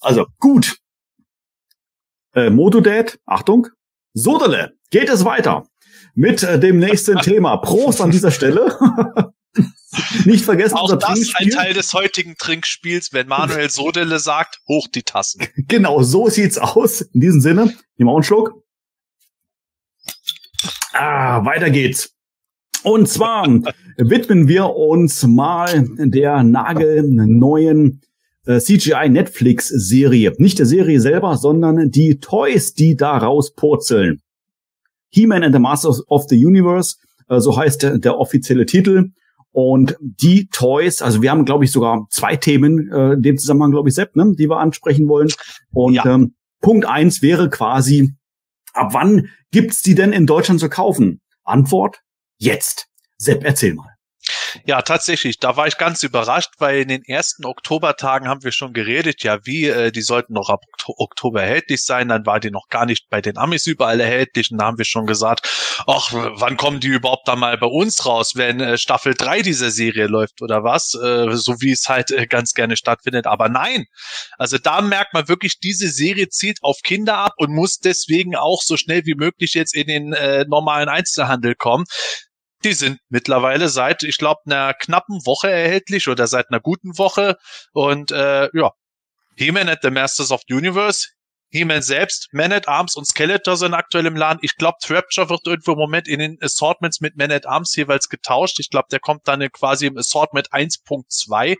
[0.00, 0.78] Also gut,
[2.34, 3.68] äh, Motodad, Achtung,
[4.14, 5.66] Sodele, geht es weiter
[6.14, 7.56] mit äh, dem nächsten Thema.
[7.58, 8.76] Prost an dieser Stelle.
[10.24, 14.88] Nicht vergessen, Auch unser das ein Teil des heutigen Trinkspiels, wenn Manuel Sodele sagt, hoch
[14.88, 15.46] die Tassen.
[15.68, 17.02] Genau, so sieht's aus.
[17.02, 17.64] In diesem Sinne,
[17.96, 18.62] nehmen wir einen Schluck.
[20.92, 22.14] Ah, weiter geht's.
[22.82, 23.46] Und zwar
[23.96, 28.00] widmen wir uns mal der nagelneuen
[28.46, 30.32] äh, CGI Netflix Serie.
[30.38, 34.20] Nicht der Serie selber, sondern die Toys, die da rauspurzeln.
[35.10, 36.96] He-Man and the Masters of the Universe,
[37.28, 39.10] äh, so heißt der, der offizielle Titel.
[39.52, 43.70] Und die Toys, also wir haben, glaube ich, sogar zwei Themen äh, in dem Zusammenhang,
[43.70, 45.28] glaube ich, Sepp, ne, die wir ansprechen wollen.
[45.72, 46.06] Und ja.
[46.06, 48.14] ähm, Punkt eins wäre quasi,
[48.72, 51.20] ab wann gibt's die denn in Deutschland zu kaufen?
[51.44, 52.00] Antwort,
[52.38, 52.86] jetzt.
[53.18, 53.91] Sepp, erzähl mal.
[54.66, 55.38] Ja, tatsächlich.
[55.38, 59.38] Da war ich ganz überrascht, weil in den ersten Oktobertagen haben wir schon geredet, ja,
[59.44, 62.08] wie, äh, die sollten noch ab Oktober erhältlich sein.
[62.08, 64.50] Dann war die noch gar nicht bei den Amis überall erhältlich.
[64.50, 65.48] Und da haben wir schon gesagt,
[65.86, 69.70] ach, wann kommen die überhaupt da mal bei uns raus, wenn äh, Staffel 3 dieser
[69.70, 70.94] Serie läuft oder was?
[70.94, 73.26] Äh, so wie es halt äh, ganz gerne stattfindet.
[73.26, 73.86] Aber nein,
[74.38, 78.62] also da merkt man wirklich, diese Serie zielt auf Kinder ab und muss deswegen auch
[78.62, 81.84] so schnell wie möglich jetzt in den äh, normalen Einzelhandel kommen.
[82.64, 87.36] Die sind mittlerweile seit, ich glaube, einer knappen Woche erhältlich oder seit einer guten Woche.
[87.72, 88.72] Und äh, ja,
[89.36, 91.08] He-Man at the Masters of the Universe
[91.52, 94.38] He-Man selbst, Man at Arms und Skeletor sind aktuell im Laden.
[94.42, 98.08] Ich glaube, Trapture wird irgendwo im Moment in den Assortments mit Man at Arms jeweils
[98.08, 98.58] getauscht.
[98.58, 101.56] Ich glaube, der kommt dann quasi im Assortment 1.2.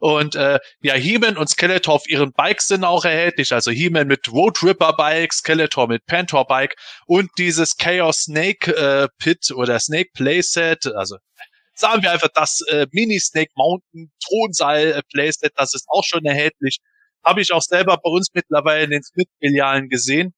[0.00, 3.52] Und äh, ja, He-Man und Skeletor auf ihren Bikes sind auch erhältlich.
[3.52, 6.74] Also He-Man mit Road Ripper Bike, Skeletor mit Panther Bike
[7.06, 10.84] und dieses Chaos Snake äh, Pit oder Snake Playset.
[10.96, 11.16] Also
[11.74, 16.24] sagen wir einfach das äh, Mini Snake Mountain Thronsaal äh, Playset, das ist auch schon
[16.24, 16.78] erhältlich.
[17.24, 20.34] Habe ich auch selber bei uns mittlerweile in den Smith-Filialen gesehen.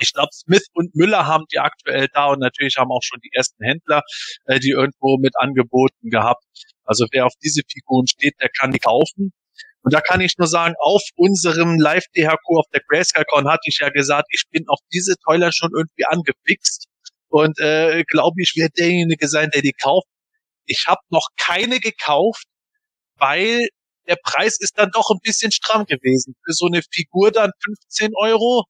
[0.00, 3.30] Ich glaube, Smith und Müller haben die aktuell da und natürlich haben auch schon die
[3.32, 4.02] ersten Händler
[4.46, 6.44] äh, die irgendwo mit angeboten gehabt.
[6.84, 9.32] Also wer auf diese Figuren steht, der kann die kaufen.
[9.82, 13.88] Und da kann ich nur sagen, auf unserem Live-DHQ auf der GrayscaleCon hatte ich ja
[13.90, 16.86] gesagt, ich bin auf diese Toiler schon irgendwie angefixt
[17.28, 20.06] und äh, glaube ich, werde derjenige sein, der die kauft.
[20.66, 22.44] Ich habe noch keine gekauft,
[23.16, 23.68] weil
[24.08, 26.34] der Preis ist dann doch ein bisschen stramm gewesen.
[26.44, 28.64] Für so eine Figur dann 15 Euro,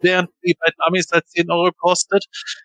[0.00, 2.24] während die bei den Amis halt 10 Euro kostet.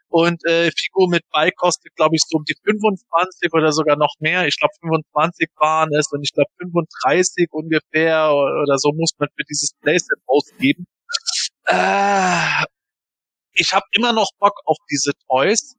[0.10, 4.14] Und äh, Figur mit Bike kostet, glaube ich, so um die 25 oder sogar noch
[4.20, 4.48] mehr.
[4.48, 9.44] Ich glaube, 25 waren es und ich glaube 35 ungefähr oder so muss man für
[9.50, 10.86] dieses Playset ausgeben.
[11.66, 12.66] Äh,
[13.54, 15.76] ich habe immer noch Bock auf diese Toys.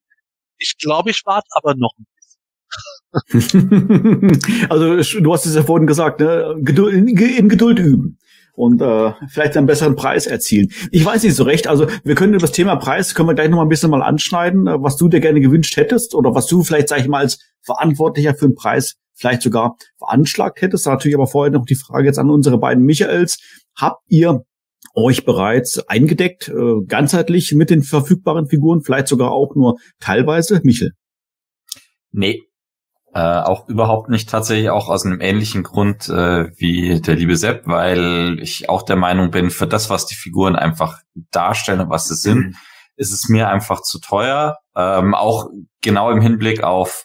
[0.58, 2.06] Ich glaube, ich warte aber noch ein
[4.70, 6.56] also du hast es ja vorhin gesagt, ne?
[6.60, 8.18] Geduld, in Geduld üben
[8.54, 10.68] und äh, vielleicht einen besseren Preis erzielen.
[10.90, 11.66] Ich weiß nicht so recht.
[11.66, 14.02] Also wir können über das Thema Preis können wir gleich noch mal ein bisschen mal
[14.02, 17.20] anschneiden, äh, was du dir gerne gewünscht hättest oder was du vielleicht sag ich mal
[17.20, 20.86] als Verantwortlicher für den Preis vielleicht sogar veranschlagt hättest.
[20.86, 23.38] Natürlich aber vorher noch die Frage jetzt an unsere beiden Michaels:
[23.76, 24.44] Habt ihr
[24.94, 30.92] euch bereits eingedeckt, äh, ganzheitlich mit den verfügbaren Figuren, vielleicht sogar auch nur teilweise, Michel?
[32.10, 32.42] Nee,
[33.14, 37.66] äh, auch überhaupt nicht tatsächlich auch aus einem ähnlichen Grund äh, wie der liebe Sepp,
[37.66, 40.98] weil ich auch der Meinung bin, für das, was die Figuren einfach
[41.30, 42.54] darstellen und was sie sind, mhm.
[42.96, 44.56] ist es mir einfach zu teuer.
[44.74, 45.50] Ähm, auch
[45.82, 47.04] genau im Hinblick auf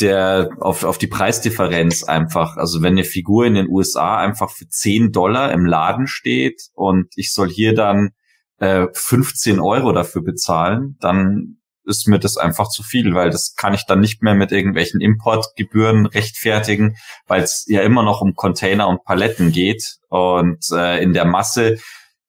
[0.00, 2.56] der auf, auf die Preisdifferenz einfach.
[2.56, 7.12] Also wenn eine Figur in den USA einfach für 10 Dollar im Laden steht und
[7.16, 8.10] ich soll hier dann
[8.58, 11.57] äh, 15 Euro dafür bezahlen, dann
[11.88, 15.00] ist mir das einfach zu viel, weil das kann ich dann nicht mehr mit irgendwelchen
[15.00, 16.96] Importgebühren rechtfertigen,
[17.26, 19.96] weil es ja immer noch um Container und Paletten geht.
[20.08, 21.78] Und äh, in der Masse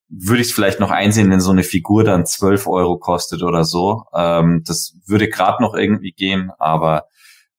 [0.10, 3.64] würde ich es vielleicht noch einsehen, wenn so eine Figur dann 12 Euro kostet oder
[3.64, 4.03] so.
[4.14, 7.03] Ähm, das würde gerade noch irgendwie gehen, aber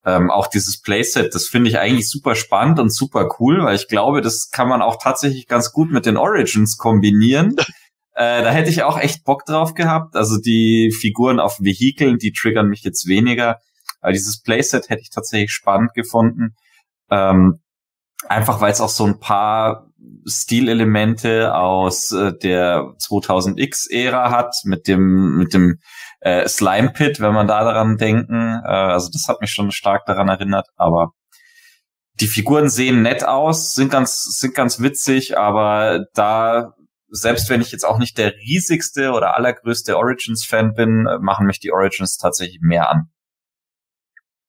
[0.05, 3.87] ähm, auch dieses Playset, das finde ich eigentlich super spannend und super cool, weil ich
[3.87, 7.57] glaube, das kann man auch tatsächlich ganz gut mit den Origins kombinieren.
[8.21, 10.15] Äh, da hätte ich auch echt Bock drauf gehabt.
[10.15, 13.57] Also die Figuren auf Vehikeln, die triggern mich jetzt weniger.
[14.03, 16.55] Aber dieses Playset hätte ich tatsächlich spannend gefunden.
[17.11, 17.61] Ähm,
[18.29, 19.87] einfach weil es auch so ein paar
[20.27, 25.79] Stilelemente aus äh, der 2000X-Ära hat, mit dem, mit dem
[26.21, 28.61] äh, Slime Pit, wenn man da daran denken.
[28.67, 31.13] Äh, also das hat mich schon stark daran erinnert, aber
[32.21, 36.75] die Figuren sehen nett aus, sind ganz, sind ganz witzig, aber da
[37.11, 41.61] selbst wenn ich jetzt auch nicht der riesigste oder allergrößte Origins-Fan bin, äh, machen mich
[41.61, 43.11] die Origins tatsächlich mehr an.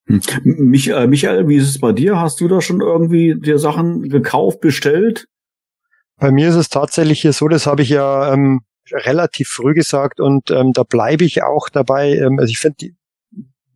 [0.06, 0.20] Hm.
[0.44, 2.20] Mich, äh, Michael, wie ist es bei dir?
[2.20, 5.26] Hast du da schon irgendwie dir Sachen gekauft, bestellt?
[6.18, 8.60] Bei mir ist es tatsächlich hier so, das habe ich ja ähm,
[8.90, 12.14] relativ früh gesagt und ähm, da bleibe ich auch dabei.
[12.16, 12.90] Ähm, also ich finde,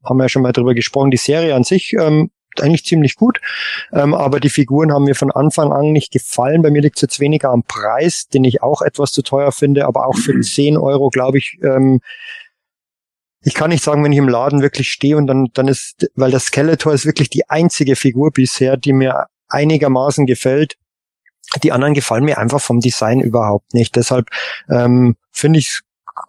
[0.04, 2.30] haben wir ja schon mal drüber gesprochen, die Serie an sich ähm,
[2.60, 3.40] eigentlich ziemlich gut.
[3.92, 6.62] Ähm, aber die Figuren haben mir von Anfang an nicht gefallen.
[6.62, 9.86] Bei mir liegt es jetzt weniger am Preis, den ich auch etwas zu teuer finde,
[9.86, 10.80] aber auch für 10 mhm.
[10.80, 12.00] Euro, glaube ich, ähm,
[13.42, 16.32] ich kann nicht sagen, wenn ich im Laden wirklich stehe und dann, dann ist, weil
[16.32, 20.76] das Skeletor ist wirklich die einzige Figur bisher, die mir einigermaßen gefällt.
[21.62, 23.94] Die anderen gefallen mir einfach vom Design überhaupt nicht.
[23.94, 24.30] Deshalb
[24.68, 25.82] ähm, finde ich es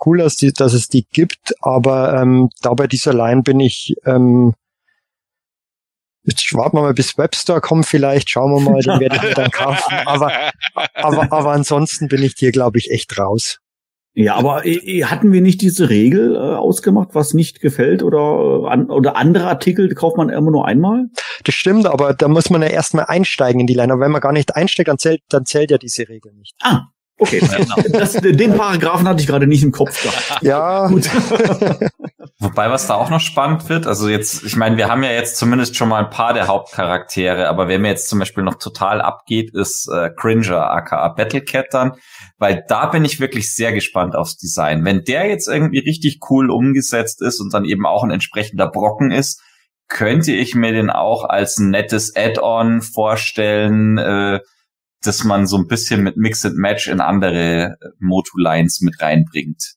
[0.06, 3.96] cool, dass, die, dass es die gibt, aber ähm, da bei dieser Line bin ich
[4.06, 4.54] ähm,
[6.28, 9.50] Jetzt warten wir mal, bis Webstore kommt vielleicht, schauen wir mal, den werde ich dann
[9.50, 9.94] kaufen.
[10.06, 10.32] Aber,
[10.94, 13.60] aber, aber ansonsten bin ich dir, glaube ich, echt raus.
[14.14, 18.68] Ja, aber äh, hatten wir nicht diese Regel äh, ausgemacht, was nicht gefällt oder, äh,
[18.68, 21.06] an, oder andere Artikel kauft man immer nur einmal?
[21.44, 23.94] Das stimmt, aber da muss man ja erstmal einsteigen in die Line.
[23.94, 26.56] Aber wenn man gar nicht einsteigt, dann zählt, dann zählt ja diese Regel nicht.
[26.62, 26.86] Ah,
[27.20, 27.76] Okay, genau.
[27.98, 30.44] das, den Paragraphen hatte ich gerade nicht im Kopf gehabt.
[30.44, 30.88] Ja.
[30.88, 31.10] Gut.
[32.40, 35.38] Wobei, was da auch noch spannend wird, also jetzt, ich meine, wir haben ja jetzt
[35.38, 39.02] zumindest schon mal ein paar der Hauptcharaktere, aber wer mir jetzt zum Beispiel noch total
[39.02, 41.94] abgeht, ist äh, Cringer, aka Battlecat dann,
[42.38, 44.86] weil da bin ich wirklich sehr gespannt aufs Design.
[44.86, 49.10] Wenn der jetzt irgendwie richtig cool umgesetzt ist und dann eben auch ein entsprechender Brocken
[49.10, 49.42] ist,
[49.88, 54.42] könnte ich mir den auch als nettes Add-on vorstellen, äh,
[55.02, 59.76] dass man so ein bisschen mit Mix and Match in andere äh, Motu-Lines mit reinbringt.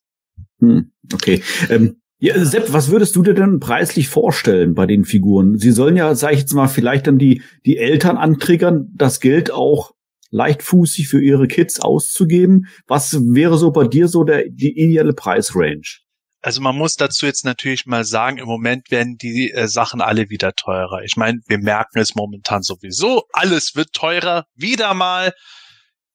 [0.60, 1.42] Hm, okay.
[1.68, 5.58] Ähm, ja, Sepp, was würdest du dir denn preislich vorstellen bei den Figuren?
[5.58, 9.50] Sie sollen ja, sag ich jetzt mal, vielleicht dann die, die Eltern antriggern, das Geld
[9.50, 9.92] auch
[10.30, 12.66] leichtfußig für ihre Kids auszugeben.
[12.86, 16.00] Was wäre so bei dir so der, die ideale Preisrange?
[16.42, 20.30] Also man muss dazu jetzt natürlich mal sagen, im Moment werden die äh, Sachen alle
[20.30, 21.02] wieder teurer.
[21.04, 25.34] Ich meine, wir merken es momentan sowieso, alles wird teurer, wieder mal.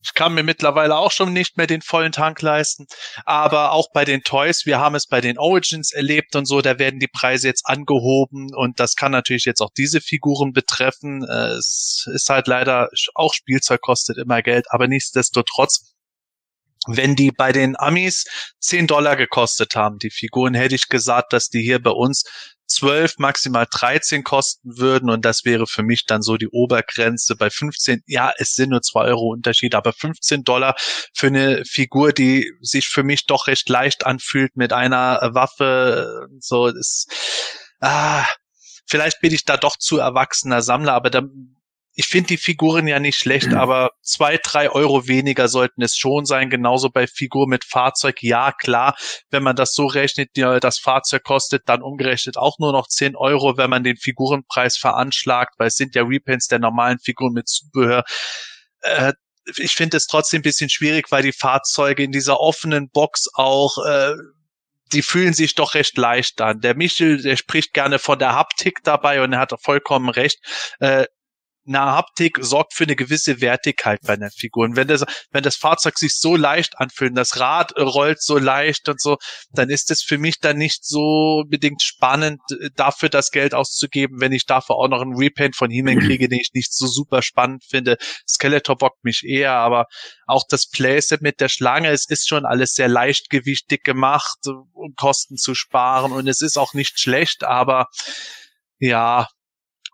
[0.03, 2.85] Ich kann mir mittlerweile auch schon nicht mehr den vollen Tank leisten.
[3.25, 6.77] Aber auch bei den Toys, wir haben es bei den Origins erlebt und so, da
[6.77, 11.23] werden die Preise jetzt angehoben und das kann natürlich jetzt auch diese Figuren betreffen.
[11.23, 15.94] Äh, es ist halt leider, auch Spielzeug kostet immer Geld, aber nichtsdestotrotz
[16.87, 18.25] wenn die bei den Amis
[18.59, 22.23] 10 Dollar gekostet haben, die Figuren, hätte ich gesagt, dass die hier bei uns
[22.67, 27.49] 12, maximal 13 kosten würden und das wäre für mich dann so die Obergrenze bei
[27.49, 28.01] 15.
[28.07, 30.75] Ja, es sind nur 2 Euro Unterschied, aber 15 Dollar
[31.13, 36.67] für eine Figur, die sich für mich doch recht leicht anfühlt mit einer Waffe, so
[36.67, 37.07] ist,
[37.81, 38.25] ah,
[38.87, 41.21] vielleicht bin ich da doch zu erwachsener Sammler, aber da
[41.97, 43.57] ich finde die Figuren ja nicht schlecht, mhm.
[43.57, 46.49] aber zwei, drei Euro weniger sollten es schon sein.
[46.49, 48.21] Genauso bei Figur mit Fahrzeug.
[48.21, 48.95] Ja, klar,
[49.29, 53.57] wenn man das so rechnet, das Fahrzeug kostet dann umgerechnet auch nur noch zehn Euro,
[53.57, 58.03] wenn man den Figurenpreis veranschlagt, weil es sind ja Repaints der normalen Figuren mit Zubehör.
[58.81, 59.13] Äh,
[59.57, 63.77] ich finde es trotzdem ein bisschen schwierig, weil die Fahrzeuge in dieser offenen Box auch
[63.85, 64.15] äh,
[64.93, 66.61] die fühlen sich doch recht leicht an.
[66.61, 70.39] Der Michel, der spricht gerne von der Haptik dabei und er hat vollkommen recht.
[70.79, 71.05] Äh,
[71.67, 74.65] eine Haptik sorgt für eine gewisse Wertigkeit bei einer Figur.
[74.65, 78.87] Und wenn das, wenn das Fahrzeug sich so leicht anfühlt, das Rad rollt so leicht
[78.89, 79.17] und so,
[79.51, 84.21] dann ist es für mich dann nicht so bedingt spannend, äh, dafür das Geld auszugeben,
[84.21, 87.21] wenn ich dafür auch noch einen Repaint von He-Man kriege, den ich nicht so super
[87.21, 87.97] spannend finde.
[88.27, 89.85] Skeletor bockt mich eher, aber
[90.27, 94.37] auch das Playset mit der Schlange, es ist schon alles sehr leichtgewichtig gemacht,
[94.73, 97.87] um Kosten zu sparen und es ist auch nicht schlecht, aber
[98.79, 99.27] ja,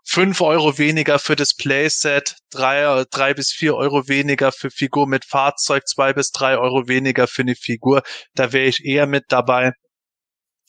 [0.04, 5.24] fünf Euro weniger für das Playset, drei, drei bis vier Euro weniger für Figur mit
[5.24, 8.02] Fahrzeug, zwei bis drei Euro weniger für eine Figur.
[8.34, 9.72] Da wäre ich eher mit dabei.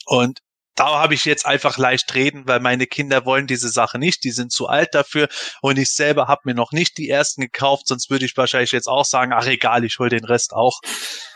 [0.05, 0.39] Und
[0.75, 4.31] da habe ich jetzt einfach leicht reden, weil meine Kinder wollen diese Sache nicht, die
[4.31, 5.27] sind zu alt dafür
[5.61, 8.87] und ich selber habe mir noch nicht die ersten gekauft, sonst würde ich wahrscheinlich jetzt
[8.87, 10.79] auch sagen, ach egal, ich hol den Rest auch.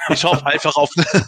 [0.09, 1.25] Ich hoffe einfach auf eine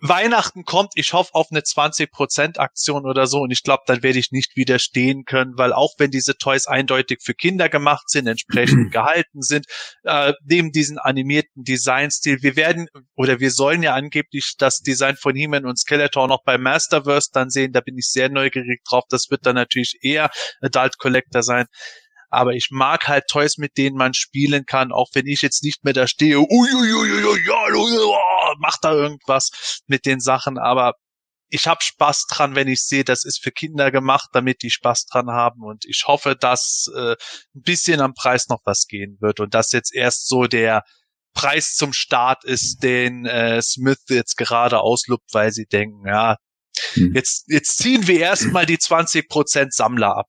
[0.00, 4.18] Weihnachten kommt, ich hoffe auf eine 20% Aktion oder so und ich glaube, dann werde
[4.18, 8.90] ich nicht widerstehen können, weil auch wenn diese Toys eindeutig für Kinder gemacht sind, entsprechend
[8.92, 9.66] gehalten sind,
[10.04, 15.34] äh, neben diesen animierten Designstil, wir werden oder wir sollen ja angeblich das Design von
[15.34, 16.58] He-Man und Skeletor noch bei
[16.96, 20.98] Masterverse dann sehen, da bin ich sehr neugierig drauf, das wird dann natürlich eher Adult
[20.98, 21.66] Collector sein.
[22.28, 25.84] Aber ich mag halt Toys, mit denen man spielen kann, auch wenn ich jetzt nicht
[25.84, 30.94] mehr da stehe, uiuiui, ja, mach da irgendwas mit den Sachen, aber
[31.48, 35.06] ich habe Spaß dran, wenn ich sehe, das ist für Kinder gemacht, damit die Spaß
[35.06, 35.62] dran haben.
[35.62, 37.12] Und ich hoffe, dass äh,
[37.54, 39.38] ein bisschen am Preis noch was gehen wird.
[39.38, 40.82] Und dass jetzt erst so der
[41.34, 46.36] Preis zum Start ist, den äh, Smith jetzt gerade auslupt, weil sie denken, ja,
[46.94, 47.12] hm.
[47.14, 50.26] jetzt, jetzt ziehen wir erstmal die 20% Sammler ab.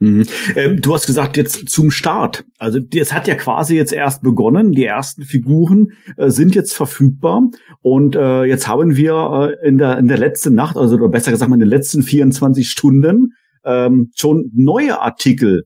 [0.00, 0.26] Mhm.
[0.56, 2.44] Ähm, du hast gesagt, jetzt zum Start.
[2.58, 4.72] Also es hat ja quasi jetzt erst begonnen.
[4.72, 7.42] Die ersten Figuren äh, sind jetzt verfügbar.
[7.82, 11.30] Und äh, jetzt haben wir äh, in, der, in der letzten Nacht, also oder besser
[11.30, 15.64] gesagt in den letzten 24 Stunden, ähm, schon neue Artikel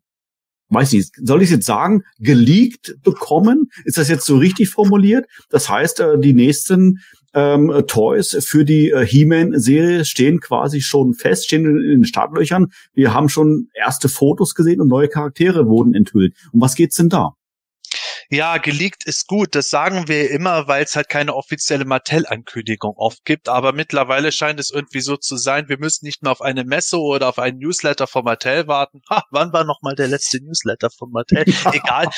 [0.70, 3.68] weiß nicht, soll ich jetzt sagen, geleakt bekommen?
[3.84, 5.26] Ist das jetzt so richtig formuliert?
[5.48, 6.98] Das heißt, äh, die nächsten
[7.34, 12.72] ähm, Toys für die äh, He-Man-Serie stehen quasi schon fest, stehen in, in den Startlöchern.
[12.94, 16.34] Wir haben schon erste Fotos gesehen und neue Charaktere wurden enthüllt.
[16.52, 17.34] Um was geht's denn da?
[18.30, 19.54] Ja, geleakt ist gut.
[19.54, 23.48] Das sagen wir immer, weil es halt keine offizielle Mattel-Ankündigung oft gibt.
[23.48, 26.98] Aber mittlerweile scheint es irgendwie so zu sein, wir müssen nicht mehr auf eine Messe
[26.98, 29.02] oder auf einen Newsletter von Mattel warten.
[29.10, 31.44] Ha, wann war noch mal der letzte Newsletter von Mattel?
[31.72, 32.08] Egal.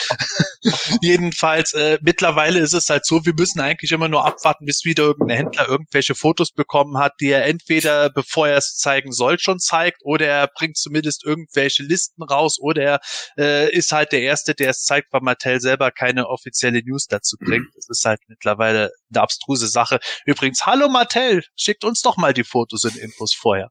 [1.02, 5.04] Jedenfalls, äh, mittlerweile ist es halt so, wir müssen eigentlich immer nur abwarten, bis wieder
[5.04, 9.58] irgendein Händler irgendwelche Fotos bekommen hat, die er entweder, bevor er es zeigen soll, schon
[9.58, 13.00] zeigt, oder er bringt zumindest irgendwelche Listen raus, oder er
[13.38, 17.36] äh, ist halt der Erste, der es zeigt, weil Mattel selber keine offizielle News dazu
[17.38, 17.66] bringt.
[17.74, 19.98] Das ist halt mittlerweile eine abstruse Sache.
[20.24, 23.70] Übrigens, hallo Mattel, schickt uns doch mal die Fotos und Infos vorher.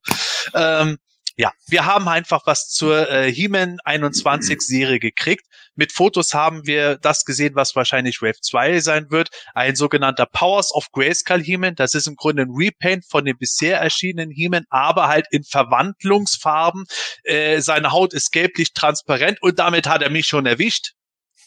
[0.53, 0.97] Ähm,
[1.37, 5.45] ja, wir haben einfach was zur äh, He-Man 21 Serie gekriegt.
[5.75, 9.27] Mit Fotos haben wir das gesehen, was wahrscheinlich Wave 2 sein wird.
[9.53, 11.75] Ein sogenannter Powers of Grayskull He-Man.
[11.75, 16.85] Das ist im Grunde ein Repaint von dem bisher erschienenen He-Man, aber halt in Verwandlungsfarben.
[17.23, 20.93] Äh, seine Haut ist gelblich transparent und damit hat er mich schon erwischt.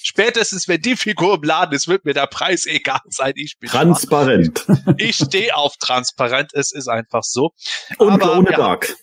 [0.08, 3.34] Spätestens, wenn die Figur im Laden ist, wird mir der Preis egal sein.
[3.36, 4.64] Ich bin Transparent.
[4.96, 6.54] Ich stehe auf transparent.
[6.54, 7.50] Es ist einfach so.
[7.98, 8.96] Und Aber ohne Dark.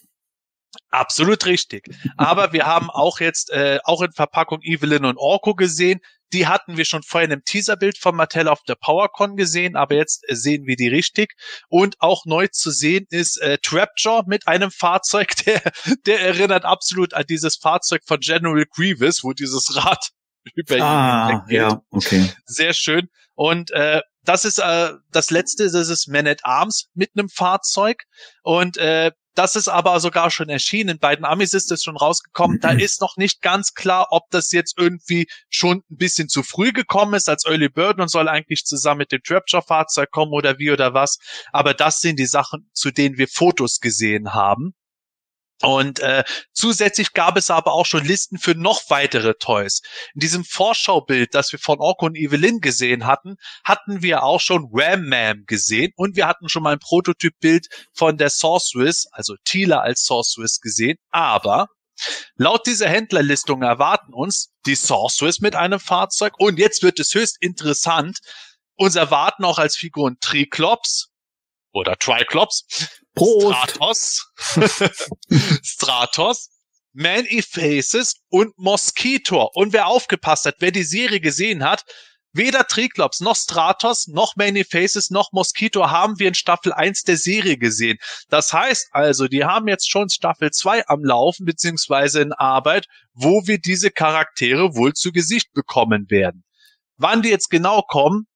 [0.89, 1.95] Absolut richtig.
[2.17, 5.99] Aber wir haben auch jetzt äh, auch in Verpackung Evelyn und Orko gesehen.
[6.33, 9.93] Die hatten wir schon vorher in einem Teaserbild von Mattel auf der PowerCon gesehen, aber
[9.93, 11.35] jetzt äh, sehen wir die richtig.
[11.69, 15.61] Und auch neu zu sehen ist äh, Trapjaw mit einem Fahrzeug, der,
[16.07, 20.09] der erinnert absolut an dieses Fahrzeug von General Grievous, wo dieses Rad
[20.55, 22.31] über Ah, ja, okay.
[22.45, 23.09] Sehr schön.
[23.33, 28.03] Und äh, das ist äh, das letzte, das ist Man at Arms mit einem Fahrzeug.
[28.43, 30.91] Und äh, das ist aber sogar schon erschienen.
[30.91, 32.61] In beiden Amis ist es schon rausgekommen.
[32.61, 36.71] Da ist noch nicht ganz klar, ob das jetzt irgendwie schon ein bisschen zu früh
[36.71, 40.71] gekommen ist als Early Bird und soll eigentlich zusammen mit dem Trapjaw-Fahrzeug kommen oder wie
[40.71, 41.17] oder was.
[41.51, 44.73] Aber das sind die Sachen, zu denen wir Fotos gesehen haben.
[45.61, 46.23] Und äh,
[46.53, 49.81] zusätzlich gab es aber auch schon Listen für noch weitere Toys.
[50.13, 54.69] In diesem Vorschaubild, das wir von Orko und Evelyn gesehen hatten, hatten wir auch schon
[54.73, 59.79] Ram Man gesehen und wir hatten schon mal ein Prototypbild von der Sorceress, also Tila
[59.79, 60.97] als Sorceress gesehen.
[61.11, 61.67] Aber
[62.35, 67.37] laut dieser Händlerlistung erwarten uns die Sorceress mit einem Fahrzeug und jetzt wird es höchst
[67.39, 68.19] interessant.
[68.75, 71.11] Uns erwarten auch als Figuren Triklops
[71.71, 72.65] oder Triclops,
[73.15, 73.55] Prost.
[73.71, 74.31] Stratos,
[75.63, 76.49] Stratos,
[76.93, 79.55] Man-E-Faces und Mosquitor.
[79.55, 81.83] Und wer aufgepasst hat, wer die Serie gesehen hat,
[82.31, 87.57] weder Triklops noch Stratos noch Man-E-Faces noch Mosquito haben wir in Staffel 1 der Serie
[87.57, 87.97] gesehen.
[88.29, 93.47] Das heißt also, die haben jetzt schon Staffel 2 am Laufen, beziehungsweise in Arbeit, wo
[93.47, 96.43] wir diese Charaktere wohl zu Gesicht bekommen werden.
[96.97, 98.27] Wann die jetzt genau kommen,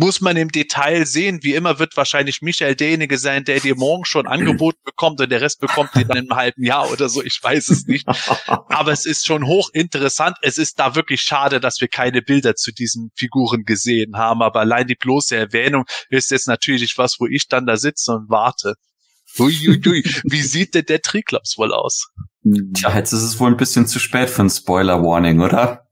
[0.00, 1.40] muss man im Detail sehen.
[1.42, 5.42] Wie immer wird wahrscheinlich Michael derjenige sein, der dir morgen schon angeboten bekommt und der
[5.42, 7.22] Rest bekommt ihn dann im halben Jahr oder so.
[7.22, 8.08] Ich weiß es nicht.
[8.46, 10.38] Aber es ist schon hochinteressant.
[10.40, 14.40] Es ist da wirklich schade, dass wir keine Bilder zu diesen Figuren gesehen haben.
[14.40, 18.30] Aber allein die bloße Erwähnung ist jetzt natürlich was, wo ich dann da sitze und
[18.30, 18.76] warte.
[19.38, 20.02] Uiuiui.
[20.24, 22.08] Wie sieht denn der Triklops wohl aus?
[22.74, 25.89] Tja, jetzt ist es wohl ein bisschen zu spät für ein Spoiler-Warning, oder?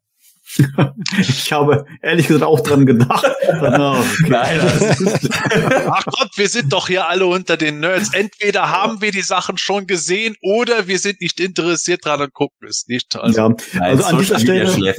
[1.19, 3.25] Ich habe ehrlich gesagt auch dran gedacht.
[3.49, 4.29] Ah, okay.
[4.29, 4.61] Nein,
[5.91, 8.13] Ach Gott, wir sind doch hier alle unter den Nerds.
[8.13, 12.69] Entweder haben wir die Sachen schon gesehen oder wir sind nicht interessiert dran und gucken
[12.69, 13.17] es nicht.
[13.17, 14.95] Also, ja, Nein, also an dieser Stelle,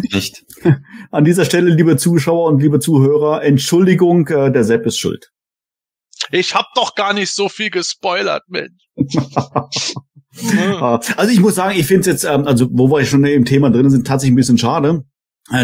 [1.11, 5.29] an dieser Stelle, liebe Zuschauer und liebe Zuhörer, Entschuldigung, äh, der Sepp ist schuld.
[6.31, 8.89] Ich hab doch gar nicht so viel gespoilert, Mensch.
[10.79, 13.45] Ah, Also ich muss sagen, ich finde es jetzt, ähm, also wo wir schon im
[13.45, 15.03] Thema drin sind, tatsächlich ein bisschen schade,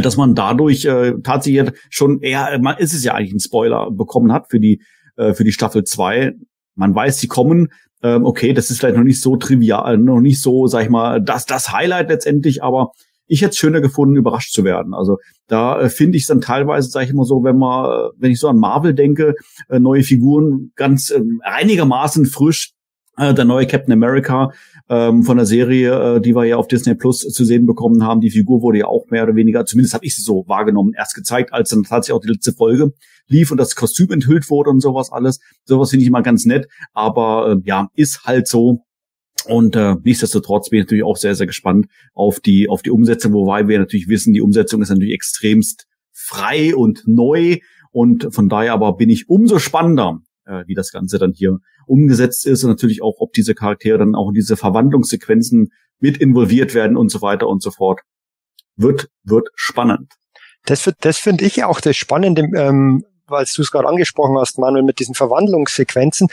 [0.02, 4.32] dass man dadurch äh, tatsächlich schon eher, man ist es ja eigentlich ein Spoiler bekommen
[4.32, 4.82] hat für die
[5.16, 6.34] äh, für die Staffel 2.
[6.76, 7.70] Man weiß, sie kommen.
[8.04, 11.22] Ähm, okay, das ist vielleicht noch nicht so trivial, noch nicht so, sag ich mal,
[11.22, 12.92] das das Highlight letztendlich, aber
[13.28, 14.94] ich hätte es schöner gefunden, überrascht zu werden.
[14.94, 15.18] Also
[15.48, 18.32] da äh, finde ich es dann teilweise, sage ich mal so, wenn man, äh, wenn
[18.32, 19.36] ich so an Marvel denke,
[19.70, 22.75] äh, neue Figuren ganz äh, einigermaßen frisch, äh,
[23.18, 24.52] der neue Captain America
[24.90, 28.22] ähm, von der Serie, äh, die wir ja auf Disney Plus zu sehen bekommen haben.
[28.22, 31.16] Die Figur wurde ja auch mehr oder weniger, zumindest habe ich sie so wahrgenommen, erst
[31.16, 32.92] gezeigt, als dann tatsächlich auch die letzte Folge
[33.28, 35.40] lief und das Kostüm enthüllt wurde und sowas alles.
[35.64, 38.82] Sowas finde ich immer ganz nett, aber äh, ja, ist halt so.
[39.48, 43.34] Und äh, nichtsdestotrotz bin ich natürlich auch sehr, sehr gespannt auf die, auf die Umsetzung,
[43.34, 47.58] wobei wir natürlich wissen, die Umsetzung ist natürlich extremst frei und neu.
[47.92, 52.46] Und von daher aber bin ich umso spannender, äh, wie das Ganze dann hier umgesetzt
[52.46, 56.98] ist und natürlich auch, ob diese Charaktere dann auch in diese Verwandlungssequenzen mit involviert werden
[56.98, 58.02] und so weiter und so fort.
[58.76, 60.14] Wird, wird spannend.
[60.66, 64.60] Das, wird- das finde ich auch das Spannende, ähm, weil du es gerade angesprochen hast,
[64.60, 66.28] Manuel, mit diesen Verwandlungssequenzen.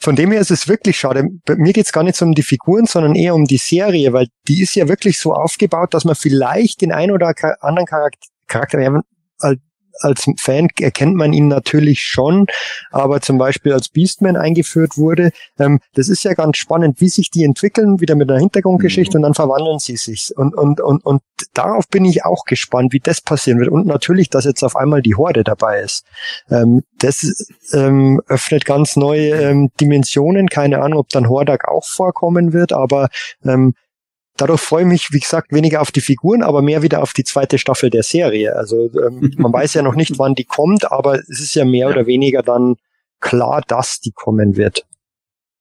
[0.00, 1.24] Von dem her ist es wirklich schade.
[1.44, 4.12] Bei mir geht es gar nicht so um die Figuren, sondern eher um die Serie,
[4.12, 8.28] weil die ist ja wirklich so aufgebaut, dass man vielleicht den ein oder anderen Charakter
[8.46, 9.02] Charakter,
[10.00, 12.46] als Fan erkennt man ihn natürlich schon,
[12.90, 17.30] aber zum Beispiel als Beastman eingeführt wurde, ähm, das ist ja ganz spannend, wie sich
[17.30, 19.16] die entwickeln, wieder mit einer Hintergrundgeschichte mhm.
[19.16, 20.32] und dann verwandeln sie sich.
[20.36, 21.22] Und, und, und, und
[21.54, 23.70] darauf bin ich auch gespannt, wie das passieren wird.
[23.70, 26.04] Und natürlich, dass jetzt auf einmal die Horde dabei ist.
[26.50, 30.48] Ähm, das ähm, öffnet ganz neue ähm, Dimensionen.
[30.48, 33.08] Keine Ahnung, ob dann Hordak auch vorkommen wird, aber
[33.44, 33.74] ähm,
[34.40, 37.24] dadurch freue ich mich, wie gesagt, weniger auf die Figuren, aber mehr wieder auf die
[37.24, 38.56] zweite Staffel der Serie.
[38.56, 41.88] Also ähm, man weiß ja noch nicht, wann die kommt, aber es ist ja mehr
[41.88, 41.94] ja.
[41.94, 42.76] oder weniger dann
[43.20, 44.86] klar, dass die kommen wird.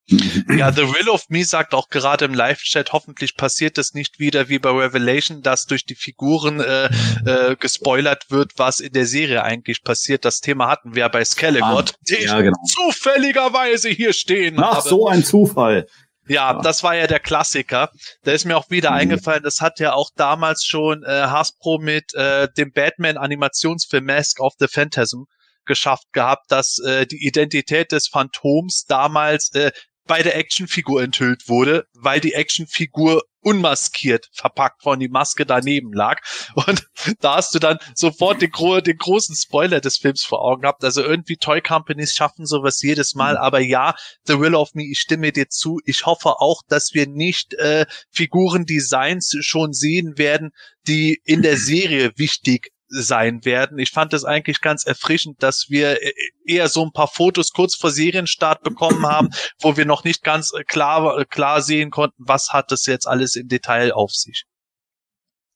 [0.10, 4.48] Ja, The Will of Me sagt auch gerade im Live-Chat, hoffentlich passiert es nicht wieder
[4.48, 6.86] wie bei Revelation, dass durch die Figuren äh,
[7.26, 10.24] äh, gespoilert wird, was in der Serie eigentlich passiert.
[10.24, 12.58] Das Thema hatten wir bei Skelligott, ah, den ja, genau.
[12.66, 15.88] zufälligerweise hier stehen Ach, so ein Zufall.
[16.28, 17.90] Ja, das war ja der Klassiker.
[18.24, 18.98] Da ist mir auch wieder mhm.
[18.98, 24.54] eingefallen, das hat ja auch damals schon äh, Hasbro mit äh, dem Batman-Animationsfilm Mask of
[24.60, 25.24] the Phantasm
[25.66, 29.72] geschafft gehabt, dass äh, die Identität des Phantoms damals äh,
[30.06, 35.94] bei der Actionfigur enthüllt wurde, weil die Actionfigur unmaskiert verpackt war und die Maske daneben
[35.94, 36.20] lag.
[36.54, 36.86] Und
[37.22, 40.84] da hast du dann sofort den, gro den großen Spoiler des Films vor Augen gehabt.
[40.84, 43.36] Also irgendwie Toy Companies schaffen sowas jedes Mal.
[43.36, 43.38] Mhm.
[43.38, 43.96] Aber ja,
[44.26, 45.80] The Will of Me, ich stimme dir zu.
[45.86, 50.52] Ich hoffe auch, dass wir nicht äh, Figurendesigns schon sehen werden,
[50.86, 53.80] die in der Serie wichtig sein werden.
[53.80, 56.00] Ich fand es eigentlich ganz erfrischend, dass wir
[56.46, 59.30] eher so ein paar Fotos kurz vor Serienstart bekommen haben,
[59.62, 63.48] wo wir noch nicht ganz klar, klar sehen konnten, was hat das jetzt alles im
[63.48, 64.46] Detail auf sich.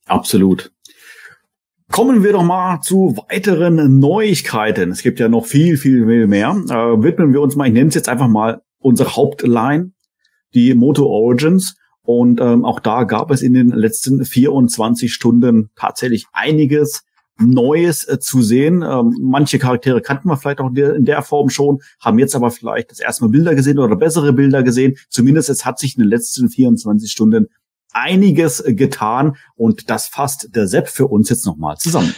[0.05, 0.71] Absolut.
[1.91, 4.91] Kommen wir doch mal zu weiteren Neuigkeiten.
[4.91, 6.49] Es gibt ja noch viel, viel, viel mehr.
[6.69, 9.91] Äh, widmen wir uns mal, ich nenne es jetzt einfach mal unsere Hauptline,
[10.53, 11.75] die Moto Origins.
[12.01, 17.03] Und ähm, auch da gab es in den letzten 24 Stunden tatsächlich einiges
[17.49, 18.81] Neues äh, zu sehen.
[18.81, 22.35] Ähm, manche Charaktere kannten wir vielleicht auch in der, in der, Form schon, haben jetzt
[22.35, 24.97] aber vielleicht das erste Mal Bilder gesehen oder bessere Bilder gesehen.
[25.09, 27.47] Zumindest es hat sich in den letzten 24 Stunden
[27.91, 32.13] einiges äh, getan und das fasst der Sepp für uns jetzt nochmal zusammen.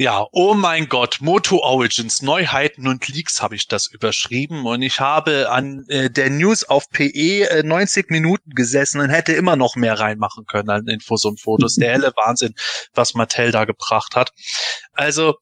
[0.00, 5.00] Ja, oh mein Gott, Moto Origins, Neuheiten und Leaks habe ich das überschrieben und ich
[5.00, 9.74] habe an äh, der News auf PE äh, 90 Minuten gesessen und hätte immer noch
[9.74, 11.74] mehr reinmachen können an Infos und Fotos.
[11.74, 12.54] Der helle Wahnsinn,
[12.94, 14.30] was Mattel da gebracht hat.
[14.92, 15.34] Also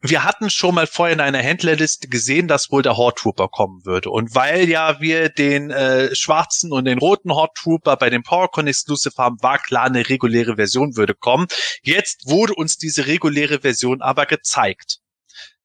[0.00, 3.84] wir hatten schon mal vorher in einer Händlerliste gesehen, dass wohl der Horde Trooper kommen
[3.84, 4.10] würde.
[4.10, 8.68] Und weil ja wir den äh, schwarzen und den roten Horde Trooper bei dem PowerCon
[8.68, 11.48] Exclusive haben, war klar, eine reguläre Version würde kommen.
[11.82, 14.98] Jetzt wurde uns diese reguläre Version aber gezeigt.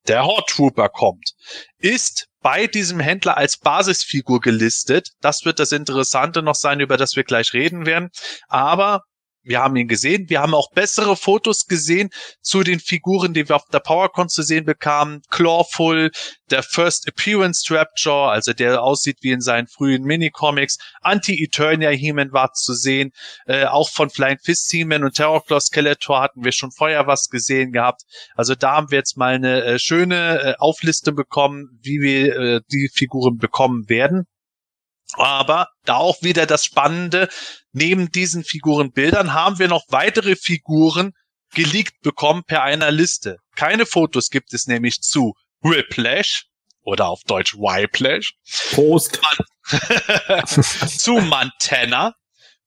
[0.08, 1.32] Der Horde Trooper kommt,
[1.78, 5.12] ist bei diesem Händler als Basisfigur gelistet.
[5.22, 8.10] Das wird das Interessante noch sein, über das wir gleich reden werden.
[8.50, 9.04] Aber
[9.44, 10.30] wir haben ihn gesehen.
[10.30, 12.10] Wir haben auch bessere Fotos gesehen
[12.42, 15.22] zu den Figuren, die wir auf der PowerCon zu sehen bekamen.
[15.30, 16.12] Clawful,
[16.50, 20.78] der First Appearance Trapjaw, also der aussieht wie in seinen frühen Minicomics.
[21.02, 23.12] Anti-Eternia He-Man war zu sehen.
[23.46, 27.72] Äh, auch von Flying Fist He-Man und Terrorclaw Skeletor hatten wir schon vorher was gesehen
[27.72, 28.04] gehabt.
[28.36, 32.62] Also da haben wir jetzt mal eine äh, schöne äh, Aufliste bekommen, wie wir äh,
[32.72, 34.26] die Figuren bekommen werden.
[35.14, 37.30] Aber da auch wieder das Spannende,
[37.72, 41.14] neben diesen Figurenbildern haben wir noch weitere Figuren
[41.54, 43.38] geleakt bekommen per einer Liste.
[43.56, 46.46] Keine Fotos gibt es nämlich zu Whiplash
[46.82, 48.34] oder auf Deutsch Whiplash.
[48.74, 49.20] Post.
[50.98, 52.14] zu Montana,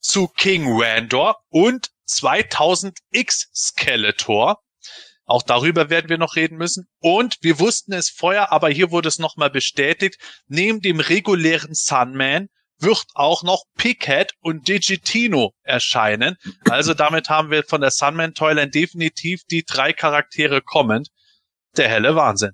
[0.00, 4.58] zu King Randor und 2000X Skeletor.
[5.26, 6.86] Auch darüber werden wir noch reden müssen.
[7.00, 10.18] Und wir wussten es vorher, aber hier wurde es nochmal bestätigt.
[10.46, 12.48] Neben dem regulären Sunman
[12.78, 16.36] wird auch noch Pickhead und Digitino erscheinen.
[16.70, 21.08] Also damit haben wir von der Sunman Toyline definitiv die drei Charaktere kommend.
[21.76, 22.52] Der helle Wahnsinn.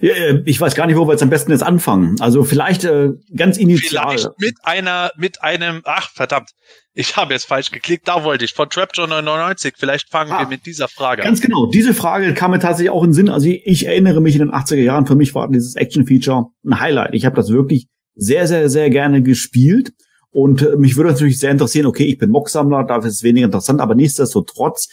[0.00, 2.16] Ja, äh, ich weiß gar nicht, wo wir jetzt am besten jetzt anfangen.
[2.20, 4.18] Also vielleicht äh, ganz initial.
[4.18, 6.50] Vielleicht mit einer, mit einem, ach verdammt,
[6.92, 9.74] ich habe jetzt falsch geklickt, da wollte ich, von Trapjaw 99.
[9.76, 11.28] Vielleicht fangen ah, wir mit dieser Frage an.
[11.28, 13.28] Ganz genau, diese Frage kam mir tatsächlich auch in den Sinn.
[13.28, 16.80] Also ich, ich erinnere mich in den 80er Jahren, für mich war dieses Action-Feature ein
[16.80, 17.14] Highlight.
[17.14, 19.92] Ich habe das wirklich sehr, sehr, sehr gerne gespielt.
[20.32, 23.46] Und äh, mich würde natürlich sehr interessieren, okay, ich bin Mock-Sammler, dafür ist es weniger
[23.46, 24.88] interessant, aber nichtsdestotrotz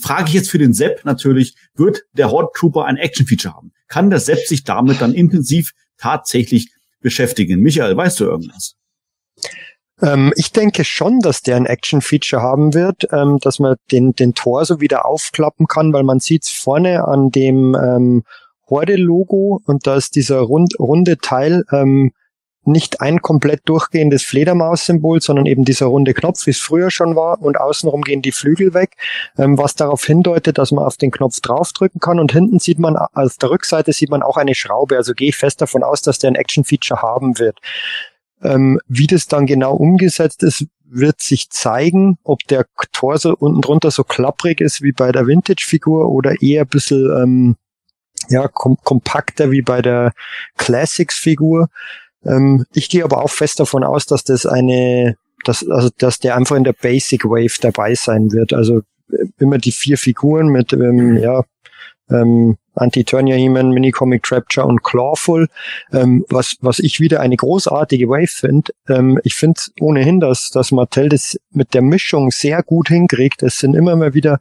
[0.00, 3.72] frage ich jetzt für den Sepp natürlich, wird der Horde Trooper ein Action-Feature haben?
[3.88, 7.60] Kann der Sepp sich damit dann intensiv tatsächlich beschäftigen?
[7.60, 8.74] Michael, weißt du irgendwas?
[10.02, 14.34] Ähm, ich denke schon, dass der ein Action-Feature haben wird, ähm, dass man den, den
[14.34, 18.24] Tor so wieder aufklappen kann, weil man sieht vorne an dem ähm,
[18.68, 22.12] Horde-Logo und da ist dieser rund, runde Teil, ähm,
[22.66, 27.40] nicht ein komplett durchgehendes Fledermaus-Symbol, sondern eben dieser runde Knopf, wie es früher schon war,
[27.40, 28.96] und außenrum gehen die Flügel weg,
[29.38, 32.18] ähm, was darauf hindeutet, dass man auf den Knopf draufdrücken kann.
[32.18, 34.96] Und hinten sieht man, auf der Rückseite sieht man auch eine Schraube.
[34.96, 37.58] Also gehe ich fest davon aus, dass der ein Action-Feature haben wird.
[38.42, 43.90] Ähm, wie das dann genau umgesetzt ist, wird sich zeigen, ob der Torso unten drunter
[43.90, 47.56] so klapprig ist wie bei der Vintage-Figur oder eher ein bisschen ähm,
[48.28, 50.12] ja, kom kompakter wie bei der
[50.56, 51.68] Classics-Figur.
[52.26, 56.36] Ähm, ich gehe aber auch fest davon aus, dass das eine, dass, also dass der
[56.36, 58.52] einfach in der Basic Wave dabei sein wird.
[58.52, 61.44] Also äh, immer die vier Figuren mit ähm, ja,
[62.10, 65.48] ähm, Anti-Turnier He-Man, Mini-Comic Trapture und Clawful,
[65.92, 68.72] ähm, was, was ich wieder eine großartige Wave finde.
[68.88, 73.42] Ähm, ich finde ohnehin, dass, dass Mattel das mit der Mischung sehr gut hinkriegt.
[73.42, 74.38] Es sind immer mal wieder,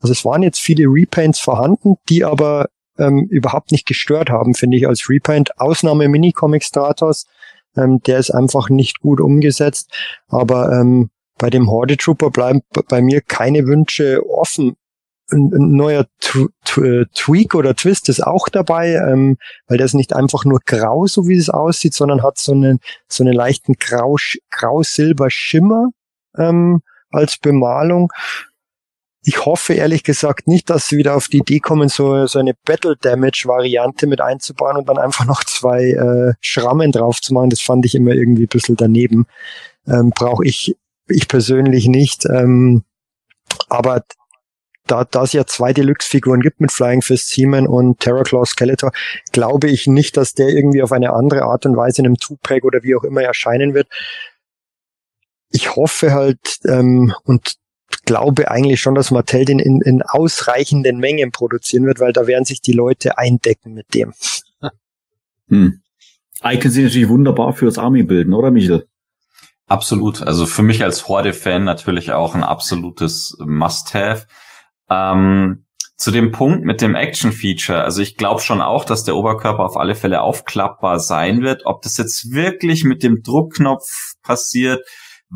[0.00, 2.66] also es waren jetzt viele Repaints vorhanden, die aber
[2.98, 5.58] ähm, überhaupt nicht gestört haben, finde ich, als Repaint.
[5.60, 7.26] Ausnahme Mini-Comic Stratos,
[7.76, 9.92] ähm, der ist einfach nicht gut umgesetzt.
[10.28, 14.76] Aber ähm, bei dem Horde Trooper bleiben bei mir keine Wünsche offen.
[15.30, 19.36] Ein, ein neuer T T äh, Tweak oder Twist ist auch dabei, ähm,
[19.66, 22.78] weil der ist nicht einfach nur grau, so wie es aussieht, sondern hat so einen
[23.08, 25.88] so einen leichten grau-silber-Schimmer
[26.38, 28.12] ähm, als Bemalung.
[29.28, 32.54] Ich hoffe ehrlich gesagt nicht, dass sie wieder auf die Idee kommen, so, so eine
[32.54, 37.50] Battle Damage Variante mit einzubauen und dann einfach noch zwei äh, Schrammen drauf zu machen.
[37.50, 39.26] Das fand ich immer irgendwie ein bisschen daneben.
[39.88, 40.76] Ähm, Brauche ich,
[41.08, 42.24] ich persönlich nicht.
[42.26, 42.84] Ähm,
[43.68, 44.04] aber
[44.86, 48.92] da, da es ja zwei Deluxe-Figuren gibt mit Flying Fist Seaman und Terrorclaw Skeletor,
[49.32, 52.64] glaube ich nicht, dass der irgendwie auf eine andere Art und Weise in einem Two-Pack
[52.64, 53.88] oder wie auch immer erscheinen wird.
[55.50, 57.56] Ich hoffe halt, ähm, und
[58.06, 62.46] glaube eigentlich schon, dass Mattel den in, in ausreichenden Mengen produzieren wird, weil da werden
[62.46, 64.14] sich die Leute eindecken mit dem.
[65.48, 65.82] Hm.
[66.42, 68.88] Icons sind natürlich wunderbar fürs Army bilden, oder Michel?
[69.66, 70.22] Absolut.
[70.22, 74.26] Also für mich als Horde-Fan natürlich auch ein absolutes Must-Have.
[74.88, 75.66] Ähm,
[75.96, 79.78] zu dem Punkt mit dem Action-Feature, also ich glaube schon auch, dass der Oberkörper auf
[79.78, 81.62] alle Fälle aufklappbar sein wird.
[81.64, 84.86] Ob das jetzt wirklich mit dem Druckknopf passiert,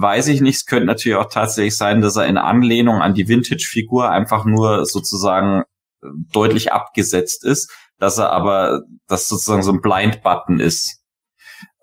[0.00, 0.56] weiß ich nicht.
[0.56, 4.86] Es könnte natürlich auch tatsächlich sein, dass er in Anlehnung an die Vintage-Figur einfach nur
[4.86, 5.62] sozusagen
[6.02, 10.98] äh, deutlich abgesetzt ist, dass er aber, dass sozusagen so ein Blind-Button ist.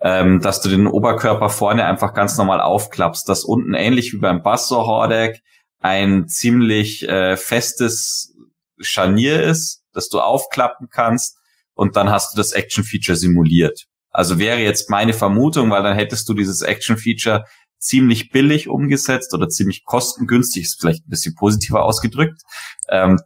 [0.00, 4.42] Ähm, dass du den Oberkörper vorne einfach ganz normal aufklappst, dass unten ähnlich wie beim
[4.42, 5.40] Basso Hordek
[5.80, 8.34] ein ziemlich äh, festes
[8.78, 11.36] Scharnier ist, das du aufklappen kannst
[11.74, 13.86] und dann hast du das Action-Feature simuliert.
[14.10, 17.44] Also wäre jetzt meine Vermutung, weil dann hättest du dieses Action-Feature
[17.78, 22.42] ziemlich billig umgesetzt oder ziemlich kostengünstig, ist vielleicht ein bisschen positiver ausgedrückt.
[22.88, 23.18] Ähm,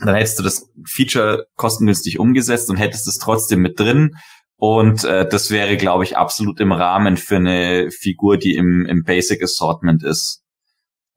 [0.00, 4.16] dann hättest du das Feature kostengünstig umgesetzt und hättest es trotzdem mit drin.
[4.56, 9.04] Und äh, das wäre, glaube ich, absolut im Rahmen für eine Figur, die im, im
[9.04, 10.42] Basic Assortment ist.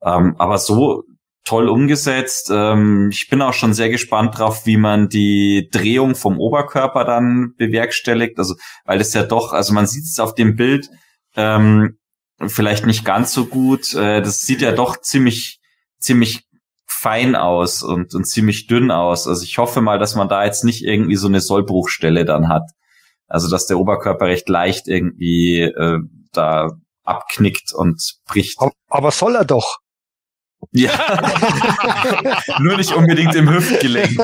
[0.02, 1.04] Ähm, aber so
[1.46, 2.50] toll umgesetzt.
[2.54, 7.54] Ähm, ich bin auch schon sehr gespannt drauf, wie man die Drehung vom Oberkörper dann
[7.58, 8.38] bewerkstelligt.
[8.38, 8.56] Also,
[8.86, 10.90] weil es ja doch, also man sieht es auf dem Bild,
[11.36, 11.98] ähm,
[12.48, 13.94] vielleicht nicht ganz so gut.
[13.94, 15.60] Äh, das sieht ja doch ziemlich,
[16.00, 16.44] ziemlich
[16.86, 19.28] fein aus und, und ziemlich dünn aus.
[19.28, 22.64] Also ich hoffe mal, dass man da jetzt nicht irgendwie so eine Sollbruchstelle dann hat.
[23.28, 26.00] Also dass der Oberkörper recht leicht irgendwie äh,
[26.32, 26.70] da
[27.04, 28.60] abknickt und bricht.
[28.90, 29.80] Aber soll er doch.
[30.72, 30.94] Ja.
[32.60, 34.18] Nur nicht unbedingt im Hüftgelenk.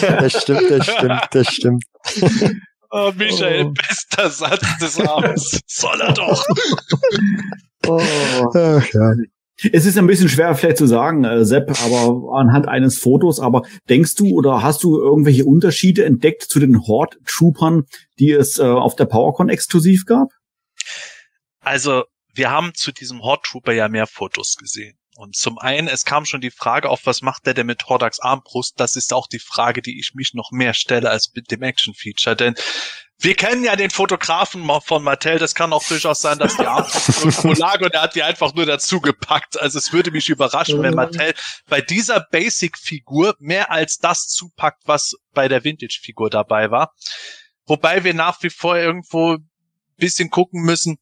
[0.00, 1.84] Das stimmt, das stimmt, das stimmt.
[2.94, 3.70] Oh, Michael, oh.
[3.70, 5.60] bester Satz des Abends.
[5.66, 6.44] Soll er doch.
[7.86, 7.98] Oh.
[8.54, 9.14] Ach, ja.
[9.72, 13.62] Es ist ein bisschen schwer vielleicht zu sagen, äh, Sepp, aber anhand eines Fotos, aber
[13.88, 17.84] denkst du oder hast du irgendwelche Unterschiede entdeckt zu den Horde-Troopern,
[18.18, 20.28] die es äh, auf der PowerCon exklusiv gab?
[21.60, 22.04] Also,
[22.34, 24.98] wir haben zu diesem Horde Trooper ja mehr Fotos gesehen.
[25.16, 28.18] Und zum einen, es kam schon die Frage auf, was macht der denn mit Hordax
[28.18, 28.80] Armbrust?
[28.80, 32.34] Das ist auch die Frage, die ich mich noch mehr stelle als mit dem Action-Feature.
[32.34, 32.54] Denn
[33.18, 35.38] wir kennen ja den Fotografen von Mattel.
[35.38, 38.64] Das kann auch durchaus sein, dass die Armbrust lag und er hat die einfach nur
[38.64, 39.60] dazu gepackt.
[39.60, 41.34] Also es würde mich überraschen, wenn Mattel
[41.68, 46.94] bei dieser Basic-Figur mehr als das zupackt, was bei der Vintage-Figur dabei war.
[47.66, 49.38] Wobei wir nach wie vor irgendwo
[49.96, 50.98] bisschen gucken müssen,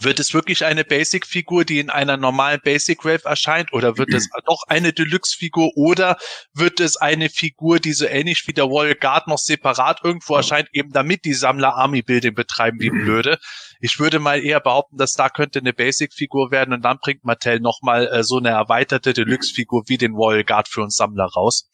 [0.00, 4.28] wird es wirklich eine Basic-Figur, die in einer normalen Basic Wave erscheint, oder wird es
[4.46, 6.16] doch eine Deluxe-Figur, oder
[6.54, 10.68] wird es eine Figur, die so ähnlich wie der Royal Guard noch separat irgendwo erscheint,
[10.72, 13.38] eben damit die Sammler Army-Building betreiben wie blöde.
[13.80, 17.60] Ich würde mal eher behaupten, dass da könnte eine Basic-Figur werden und dann bringt Mattel
[17.60, 21.70] nochmal äh, so eine erweiterte Deluxe-Figur wie den Royal Guard für uns Sammler raus.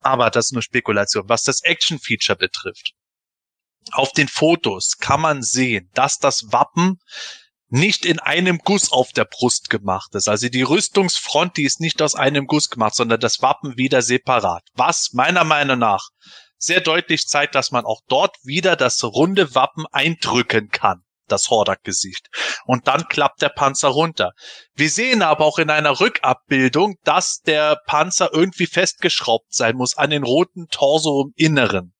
[0.00, 1.28] Aber das ist nur Spekulation.
[1.28, 2.92] Was das Action-Feature betrifft,
[3.92, 6.98] Auf den Fotos kann man sehen, dass das Wappen
[7.68, 10.28] nicht in einem Guss auf der Brust gemacht ist.
[10.28, 14.62] Also die Rüstungsfront, die ist nicht aus einem Guss gemacht, sondern das Wappen wieder separat.
[14.74, 16.08] Was meiner Meinung nach
[16.58, 22.28] sehr deutlich zeigt, dass man auch dort wieder das runde Wappen eindrücken kann das Hordak-Gesicht.
[22.66, 24.32] Und dann klappt der Panzer runter.
[24.74, 30.10] Wir sehen aber auch in einer Rückabbildung, dass der Panzer irgendwie festgeschraubt sein muss an
[30.10, 31.94] den roten Torso im Inneren.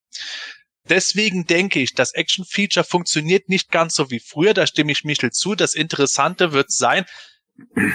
[0.88, 4.54] Deswegen denke ich, das Action-Feature funktioniert nicht ganz so wie früher.
[4.54, 5.54] Da stimme ich Michel zu.
[5.54, 7.04] Das Interessante wird sein,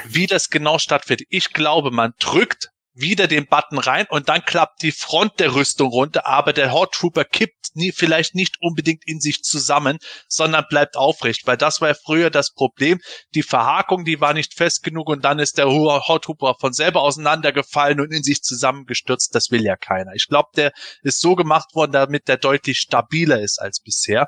[0.05, 1.27] wie das genau stattfindet.
[1.29, 5.89] Ich glaube, man drückt wieder den Button rein und dann klappt die Front der Rüstung
[5.89, 9.97] runter, aber der Horde Trooper kippt nie, vielleicht nicht unbedingt in sich zusammen,
[10.27, 12.99] sondern bleibt aufrecht, weil das war ja früher das Problem.
[13.33, 17.01] Die Verhakung, die war nicht fest genug und dann ist der Horde Trooper von selber
[17.01, 19.33] auseinandergefallen und in sich zusammengestürzt.
[19.33, 20.13] Das will ja keiner.
[20.13, 20.71] Ich glaube, der
[21.03, 24.27] ist so gemacht worden, damit der deutlich stabiler ist als bisher.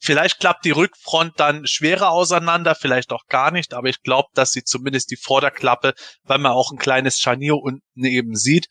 [0.00, 4.52] Vielleicht klappt die Rückfront dann schwerer auseinander, vielleicht auch gar nicht, aber ich glaube, dass
[4.52, 5.94] sie zumindest die Vorderklappe,
[6.24, 8.66] weil man auch ein kleines Scharnier unten eben sieht,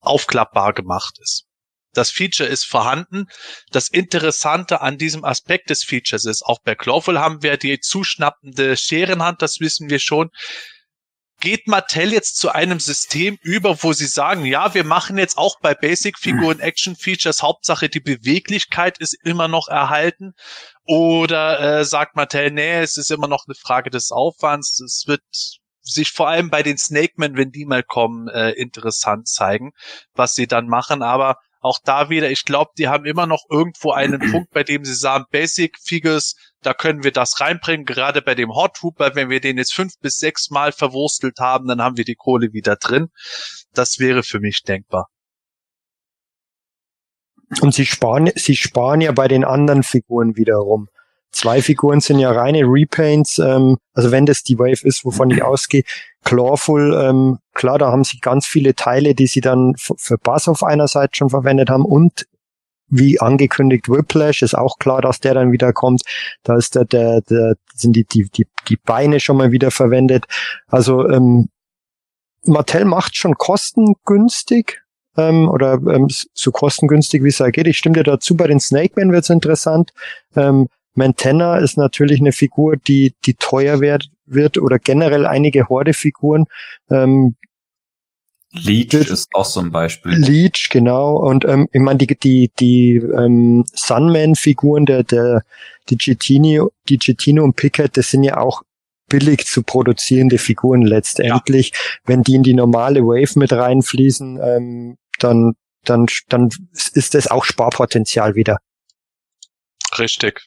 [0.00, 1.44] aufklappbar gemacht ist.
[1.92, 3.24] Das Feature ist vorhanden.
[3.70, 8.76] Das Interessante an diesem Aspekt des Features ist, auch bei Clawful haben wir die zuschnappende
[8.76, 10.30] Scherenhand, das wissen wir schon
[11.40, 15.60] geht Mattel jetzt zu einem System über, wo sie sagen, ja, wir machen jetzt auch
[15.60, 20.34] bei Basic-Figuren Action-Features, Hauptsache die Beweglichkeit ist immer noch erhalten?
[20.84, 25.22] Oder äh, sagt Mattel, nee, es ist immer noch eine Frage des Aufwands, es wird
[25.82, 29.72] sich vor allem bei den Snakemen, wenn die mal kommen, äh, interessant zeigen,
[30.14, 31.02] was sie dann machen.
[31.02, 34.84] Aber auch da wieder, ich glaube, die haben immer noch irgendwo einen Punkt, bei dem
[34.84, 37.84] sie sagen, Basic Figures, da können wir das reinbringen.
[37.84, 41.68] Gerade bei dem Hot Trooper, wenn wir den jetzt fünf bis sechs Mal verwurstelt haben,
[41.68, 43.08] dann haben wir die Kohle wieder drin.
[43.74, 45.08] Das wäre für mich denkbar.
[47.60, 50.88] Und sie sparen, sie sparen ja bei den anderen Figuren wiederum.
[51.32, 55.42] Zwei Figuren sind ja reine Repaints, ähm, also wenn das die Wave ist, wovon ich
[55.42, 55.82] ausgehe,
[56.24, 60.62] Clawful, ähm, klar, da haben sie ganz viele Teile, die sie dann für Bass auf
[60.62, 62.26] einer Seite schon verwendet haben und
[62.88, 66.02] wie angekündigt Whiplash ist auch klar, dass der dann wieder kommt.
[66.42, 70.24] Da ist der, der, der sind die, die, die, die Beine schon mal wieder verwendet.
[70.68, 71.48] Also ähm,
[72.44, 74.82] Mattel macht schon kostengünstig
[75.16, 77.66] ähm, oder ähm, so kostengünstig wie es da geht.
[77.66, 78.36] Ich stimme dir dazu.
[78.36, 79.92] Bei den Snake Man wird es interessant.
[80.36, 86.46] Ähm, Mantenna ist natürlich eine Figur, die, die teuer wird, wird oder generell einige Horde-Figuren.
[86.90, 87.36] Ähm,
[88.52, 90.12] Leech ist auch so ein Beispiel.
[90.12, 91.16] Leech, genau.
[91.16, 95.42] Und ähm, ich meine, die, die, die ähm, Sunman-Figuren, der, der,
[95.90, 98.62] die Gitino, die Gitino und Pickett, das sind ja auch
[99.08, 101.72] billig zu produzierende Figuren letztendlich.
[101.72, 101.78] Ja.
[102.06, 105.52] Wenn die in die normale Wave mit reinfließen, ähm, dann,
[105.84, 108.58] dann, dann ist das auch Sparpotenzial wieder.
[109.98, 110.46] Richtig.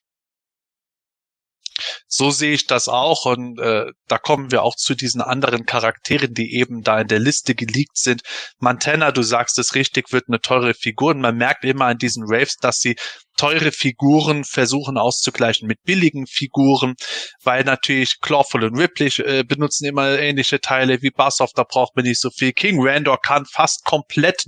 [2.08, 6.34] So sehe ich das auch und äh, da kommen wir auch zu diesen anderen Charakteren,
[6.34, 8.22] die eben da in der Liste geleakt sind.
[8.60, 12.24] Montana, du sagst es richtig, wird eine teure Figur und man merkt immer an diesen
[12.28, 12.96] Raves, dass sie
[13.38, 16.96] teure Figuren versuchen auszugleichen mit billigen Figuren,
[17.44, 22.06] weil natürlich Clawful und Ripley äh, benutzen immer ähnliche Teile wie Bassoff, da braucht man
[22.06, 22.52] nicht so viel.
[22.52, 24.46] King Randor kann fast komplett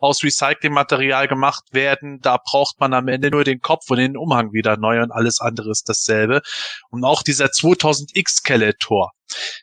[0.00, 4.52] aus Recyclingmaterial gemacht werden, da braucht man am Ende nur den Kopf und den Umhang
[4.52, 6.42] wieder neu und alles andere ist dasselbe.
[6.90, 9.12] Und auch dieser 2000X Skeletor.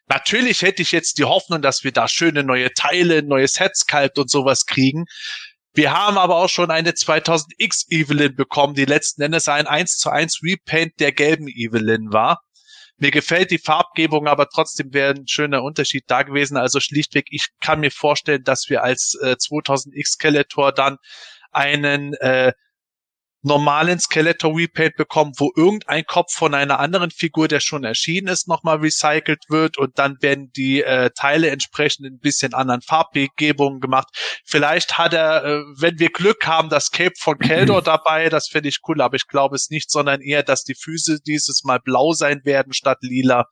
[0.08, 4.30] Natürlich hätte ich jetzt die Hoffnung, dass wir da schöne neue Teile, neues Headsculpt und
[4.30, 5.06] sowas kriegen.
[5.80, 10.10] Wir haben aber auch schon eine 2000X Evelyn bekommen, die letzten Endes ein 1 zu
[10.10, 12.42] 1 Repaint der gelben Evelyn war.
[12.98, 16.58] Mir gefällt die Farbgebung, aber trotzdem wäre ein schöner Unterschied da gewesen.
[16.58, 20.98] Also schlichtweg, ich kann mir vorstellen, dass wir als äh, 2000X Skeletor dann
[21.54, 22.52] einen äh,
[23.42, 28.48] normalen Skeletor Repaint bekommen, wo irgendein Kopf von einer anderen Figur, der schon erschienen ist,
[28.48, 34.08] nochmal recycelt wird und dann werden die äh, Teile entsprechend ein bisschen anderen Farbgebungen gemacht.
[34.46, 38.70] Vielleicht hat er, äh, wenn wir Glück haben, das Cape von Keldor dabei, das finde
[38.70, 42.14] ich cool, aber ich glaube es nicht, sondern eher, dass die Füße dieses Mal blau
[42.14, 43.46] sein werden statt lila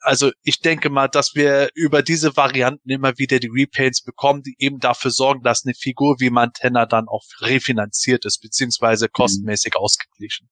[0.00, 4.56] also ich denke mal, dass wir über diese Varianten immer wieder die Repaints bekommen, die
[4.58, 9.82] eben dafür sorgen, dass eine Figur wie Mantenna dann auch refinanziert ist, beziehungsweise kostenmäßig mhm.
[9.82, 10.48] ausgeglichen.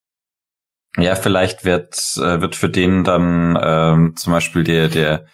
[0.97, 5.25] Ja, vielleicht wird, äh, wird für den dann ähm, zum Beispiel der, der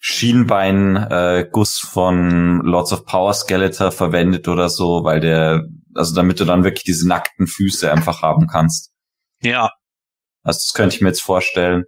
[0.00, 5.62] Schienbein-Guss äh, von Lords of Power Skeletor verwendet oder so, weil der,
[5.94, 8.92] also damit du dann wirklich diese nackten Füße einfach haben kannst.
[9.40, 9.70] Ja.
[10.42, 11.84] Also das könnte ich mir jetzt vorstellen.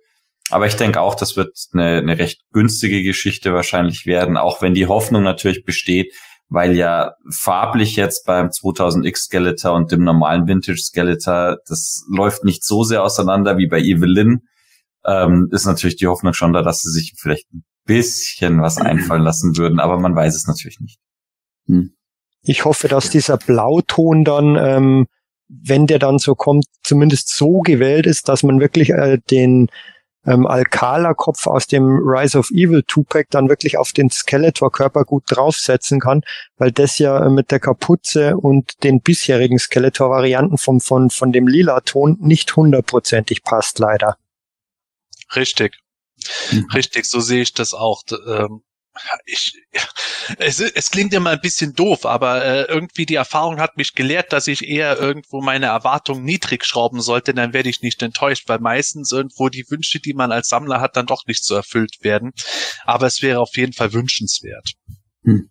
[0.50, 4.74] Aber ich denke auch, das wird eine, eine recht günstige Geschichte wahrscheinlich werden, auch wenn
[4.74, 6.14] die Hoffnung natürlich besteht,
[6.48, 12.64] weil ja farblich jetzt beim 2000X Skeletor und dem normalen Vintage Skeletor, das läuft nicht
[12.64, 14.40] so sehr auseinander wie bei Evelyn.
[15.04, 19.22] Ähm, ist natürlich die Hoffnung schon da, dass sie sich vielleicht ein bisschen was einfallen
[19.22, 20.98] lassen würden, aber man weiß es natürlich nicht.
[21.66, 21.94] Hm.
[22.42, 25.06] Ich hoffe, dass dieser Blauton dann, ähm,
[25.48, 29.68] wenn der dann so kommt, zumindest so gewählt ist, dass man wirklich äh, den
[30.26, 36.00] ähm, Alcala-Kopf aus dem Rise of Evil Tupac dann wirklich auf den Skeletor-Körper gut draufsetzen
[36.00, 36.22] kann,
[36.56, 41.46] weil das ja äh, mit der Kapuze und den bisherigen Skeletor-Varianten vom, von, von dem
[41.46, 44.16] lila Ton nicht hundertprozentig passt, leider.
[45.34, 45.78] Richtig.
[46.50, 46.66] Mhm.
[46.74, 48.02] Richtig, so sehe ich das auch.
[48.26, 48.62] Ähm,
[49.26, 49.52] ich,
[50.38, 54.32] es, es klingt immer ein bisschen doof, aber äh, irgendwie die Erfahrung hat mich gelehrt,
[54.32, 58.58] dass ich eher irgendwo meine Erwartungen niedrig schrauben sollte, dann werde ich nicht enttäuscht, weil
[58.58, 62.32] meistens irgendwo die Wünsche, die man als Sammler hat, dann doch nicht so erfüllt werden.
[62.84, 64.72] Aber es wäre auf jeden Fall wünschenswert.
[65.24, 65.50] Hm.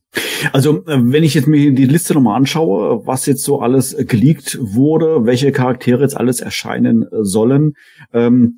[0.54, 4.58] Also, äh, wenn ich jetzt mir die Liste nochmal anschaue, was jetzt so alles geleakt
[4.60, 7.74] wurde, welche Charaktere jetzt alles erscheinen sollen,
[8.14, 8.58] ähm,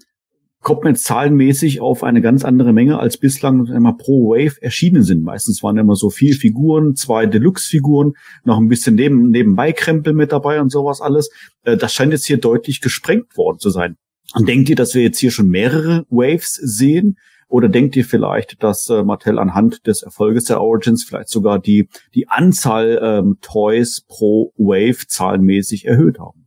[0.61, 5.03] kommt man jetzt zahlenmäßig auf eine ganz andere Menge, als bislang immer pro Wave erschienen
[5.03, 5.23] sind.
[5.23, 8.13] Meistens waren immer so vier Figuren, zwei Deluxe-Figuren,
[8.43, 11.29] noch ein bisschen neben, nebenbei Krempel mit dabei und sowas alles.
[11.63, 13.95] Äh, das scheint jetzt hier deutlich gesprengt worden zu sein.
[14.37, 17.17] Denkt ihr, dass wir jetzt hier schon mehrere Waves sehen?
[17.47, 21.89] Oder denkt ihr vielleicht, dass äh, Mattel anhand des Erfolges der Origins vielleicht sogar die,
[22.13, 26.38] die Anzahl ähm, Toys pro Wave zahlenmäßig erhöht haben?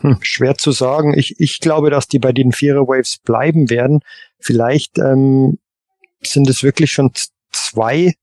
[0.00, 1.16] Hm, schwer zu sagen.
[1.16, 4.00] Ich, ich glaube, dass die bei den Vierer Waves bleiben werden.
[4.38, 5.58] Vielleicht ähm,
[6.22, 7.12] sind es wirklich schon
[7.50, 8.14] zwei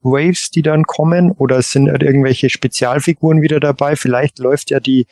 [0.00, 3.96] Waves, die dann kommen, oder sind halt irgendwelche Spezialfiguren wieder dabei.
[3.96, 5.06] Vielleicht läuft ja die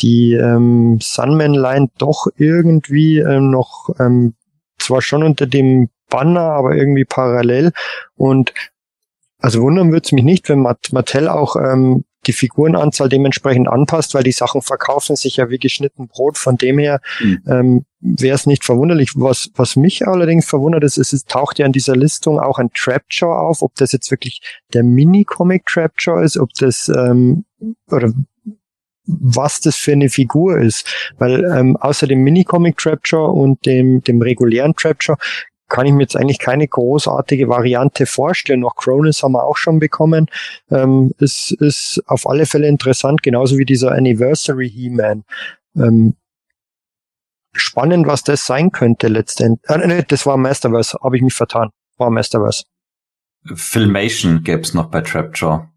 [0.00, 4.34] die ähm, Sunman-Line doch irgendwie ähm, noch ähm,
[4.78, 7.72] zwar schon unter dem Banner, aber irgendwie parallel.
[8.14, 8.52] Und
[9.38, 14.22] also wundern würde es mich nicht, wenn Mattel auch ähm, die Figurenanzahl dementsprechend anpasst, weil
[14.22, 16.38] die Sachen verkaufen sich ja wie geschnitten Brot.
[16.38, 17.42] Von dem her mhm.
[17.46, 19.12] ähm, wäre es nicht verwunderlich.
[19.14, 22.70] Was, was mich allerdings verwundert ist, ist, es taucht ja in dieser Listung auch ein
[22.72, 24.40] Trapjaw auf, ob das jetzt wirklich
[24.74, 27.44] der Mini-Comic Trapjaw ist, ob das ähm,
[27.90, 28.12] oder
[29.06, 31.12] was das für eine Figur ist.
[31.18, 35.16] Weil ähm, außer dem Mini-Comic Trapjaw und dem, dem regulären Trapjaw
[35.68, 38.60] kann ich mir jetzt eigentlich keine großartige Variante vorstellen.
[38.60, 40.26] Noch Cronus haben wir auch schon bekommen.
[40.70, 45.24] Ähm, ist, ist auf alle Fälle interessant, genauso wie dieser Anniversary He-Man.
[45.76, 46.14] Ähm,
[47.52, 49.68] spannend, was das sein könnte letztendlich.
[49.68, 51.70] Äh, nee, das war Masterverse, habe ich mich vertan.
[51.96, 52.64] War Masterverse.
[53.54, 55.68] Filmation gäbe noch bei Trapjaw.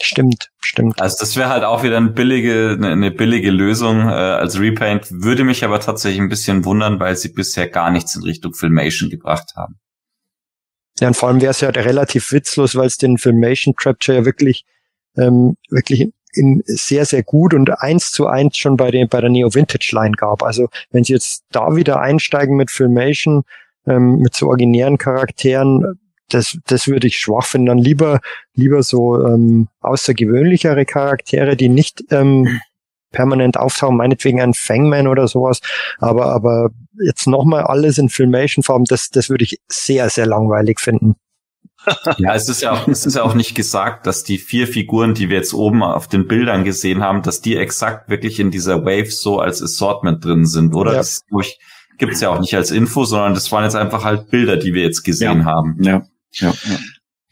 [0.00, 1.00] Stimmt, stimmt.
[1.00, 5.08] Also das wäre halt auch wieder eine billige, eine, billige Lösung äh, als Repaint.
[5.10, 9.08] Würde mich aber tatsächlich ein bisschen wundern, weil sie bisher gar nichts in Richtung Filmation
[9.08, 9.78] gebracht haben.
[11.00, 14.24] Ja, und vor allem wäre es ja relativ witzlos, weil es den Filmation Capture ja
[14.24, 14.64] wirklich,
[15.16, 19.30] ähm, wirklich in sehr, sehr gut und eins zu eins schon bei, den, bei der
[19.30, 20.42] Neo Vintage Line gab.
[20.42, 23.44] Also wenn sie jetzt da wieder einsteigen mit Filmation,
[23.86, 25.98] ähm, mit so originären Charakteren,
[26.28, 27.66] das, das würde ich schwach finden.
[27.66, 28.20] Dann lieber,
[28.54, 32.60] lieber so ähm, außergewöhnlichere Charaktere, die nicht ähm,
[33.12, 35.60] permanent auftauchen, meinetwegen ein Fangman oder sowas.
[35.98, 36.70] Aber, aber
[37.04, 41.16] jetzt nochmal alles in Filmation-Form, das, das würde ich sehr, sehr langweilig finden.
[42.18, 45.14] Ja, es ist ja auch, es ist ja auch nicht gesagt, dass die vier Figuren,
[45.14, 48.84] die wir jetzt oben auf den Bildern gesehen haben, dass die exakt wirklich in dieser
[48.84, 50.92] Wave so als Assortment drin sind, oder?
[50.92, 50.98] Ja.
[50.98, 51.22] Das
[51.98, 54.74] gibt es ja auch nicht als Info, sondern das waren jetzt einfach halt Bilder, die
[54.74, 55.44] wir jetzt gesehen ja.
[55.44, 55.76] haben.
[55.80, 56.02] Ja.
[56.38, 56.78] Ja, ja.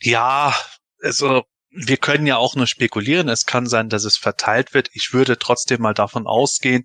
[0.00, 0.54] ja,
[1.02, 1.44] also
[1.76, 3.28] wir können ja auch nur spekulieren.
[3.28, 4.90] Es kann sein, dass es verteilt wird.
[4.92, 6.84] Ich würde trotzdem mal davon ausgehen,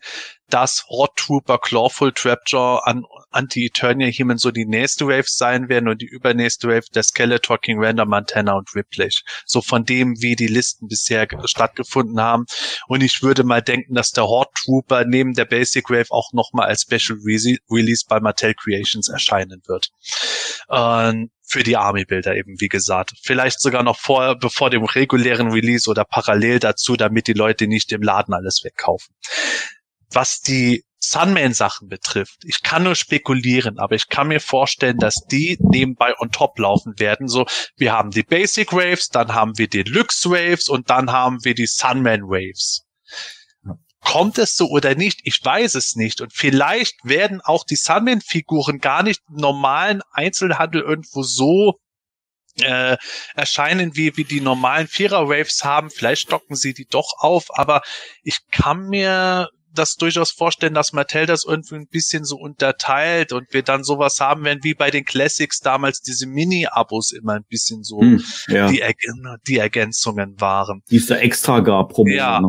[0.49, 6.01] dass Hot Trooper, Clawful Trapjaw an Anti-Eternia Human so die nächste Wave sein werden und
[6.01, 9.09] die übernächste Wave der Skeletor, King Random, Montana und Ripley.
[9.45, 12.45] So von dem, wie die Listen bisher stattgefunden haben.
[12.87, 16.67] Und ich würde mal denken, dass der Horde Trooper neben der Basic Wave auch nochmal
[16.67, 19.91] als Special Release bei Mattel Creations erscheinen wird.
[20.71, 23.13] Ähm, für die Army-Bilder eben, wie gesagt.
[23.23, 27.91] Vielleicht sogar noch vor, bevor dem regulären Release oder parallel dazu, damit die Leute nicht
[27.91, 29.15] im Laden alles wegkaufen.
[30.11, 35.57] Was die Sunman-Sachen betrifft, ich kann nur spekulieren, aber ich kann mir vorstellen, dass die
[35.59, 37.27] nebenbei on top laufen werden.
[37.27, 37.47] So,
[37.77, 41.55] wir haben die Basic Waves, dann haben wir die Lux Waves und dann haben wir
[41.55, 42.85] die Sunman Waves.
[44.01, 45.21] Kommt es so oder nicht?
[45.23, 46.21] Ich weiß es nicht.
[46.21, 51.79] Und vielleicht werden auch die Sunman-Figuren gar nicht im normalen Einzelhandel irgendwo so
[52.61, 52.97] äh,
[53.35, 55.89] erscheinen, wie wie die normalen Vierer-Waves haben.
[55.89, 57.81] Vielleicht stocken sie die doch auf, aber
[58.23, 63.53] ich kann mir das durchaus vorstellen, dass Mattel das irgendwie ein bisschen so unterteilt und
[63.53, 67.83] wir dann sowas haben werden wie bei den Classics damals diese Mini-Abos immer ein bisschen
[67.83, 68.67] so hm, ja.
[68.67, 68.83] die,
[69.47, 70.81] die Ergänzungen waren.
[70.89, 72.41] Die es da extra gab pro Ja,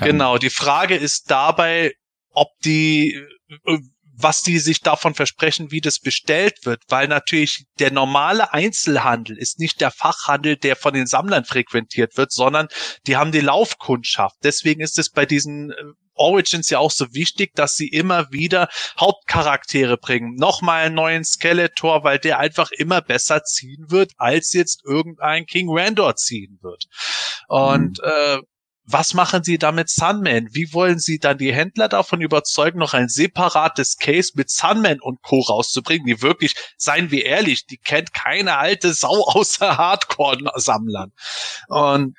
[0.00, 0.38] genau.
[0.38, 1.92] Die Frage ist dabei,
[2.30, 3.20] ob die
[3.64, 3.78] äh,
[4.16, 9.58] was die sich davon versprechen, wie das bestellt wird, weil natürlich der normale Einzelhandel ist
[9.58, 12.68] nicht der Fachhandel, der von den Sammlern frequentiert wird, sondern
[13.06, 14.36] die haben die Laufkundschaft.
[14.42, 15.74] Deswegen ist es bei diesen äh,
[16.14, 20.34] Origins ja auch so wichtig, dass sie immer wieder Hauptcharaktere bringen.
[20.36, 25.68] Nochmal einen neuen Skeletor, weil der einfach immer besser ziehen wird, als jetzt irgendein King
[25.68, 26.86] Randor ziehen wird.
[27.48, 28.10] Und mhm.
[28.10, 28.38] äh,
[28.86, 30.48] was machen Sie da mit Sunman?
[30.52, 35.22] Wie wollen Sie dann die Händler davon überzeugen, noch ein separates Case mit Sunman und
[35.22, 35.40] Co.
[35.40, 41.12] rauszubringen, die wirklich, seien wir ehrlich, die kennt keine alte Sau außer Hardcore-Sammlern.
[41.68, 42.16] Und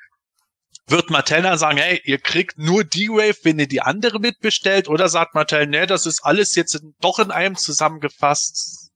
[0.86, 4.88] wird Mattel dann sagen, hey, ihr kriegt nur die Wave, wenn ihr die andere mitbestellt?
[4.88, 8.90] Oder sagt Mattel, nee, das ist alles jetzt doch in einem zusammengefasst?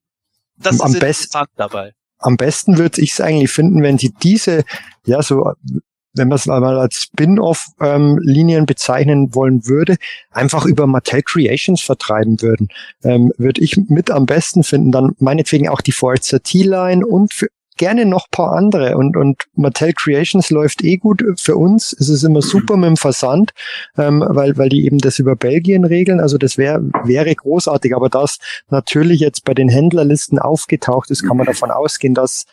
[0.56, 1.92] Das am ist interessant dabei.
[2.18, 4.64] Am besten würde ich es eigentlich finden, wenn sie diese,
[5.04, 5.52] ja, so
[6.14, 9.96] wenn man es mal als Spin-off-Linien ähm, bezeichnen wollen würde,
[10.30, 12.68] einfach über Mattel Creations vertreiben würden.
[13.02, 17.48] Ähm, würde ich mit am besten finden, dann meinetwegen auch die Forza T-Line und für,
[17.76, 21.24] gerne noch paar andere und, und Mattel Creations läuft eh gut.
[21.36, 23.52] Für uns ist es immer super mit dem Versand,
[23.96, 26.20] ähm, weil, weil die eben das über Belgien regeln.
[26.20, 27.96] Also das wäre wäre großartig.
[27.96, 28.38] Aber das
[28.70, 32.44] natürlich jetzt bei den Händlerlisten aufgetaucht ist, kann man davon ausgehen, dass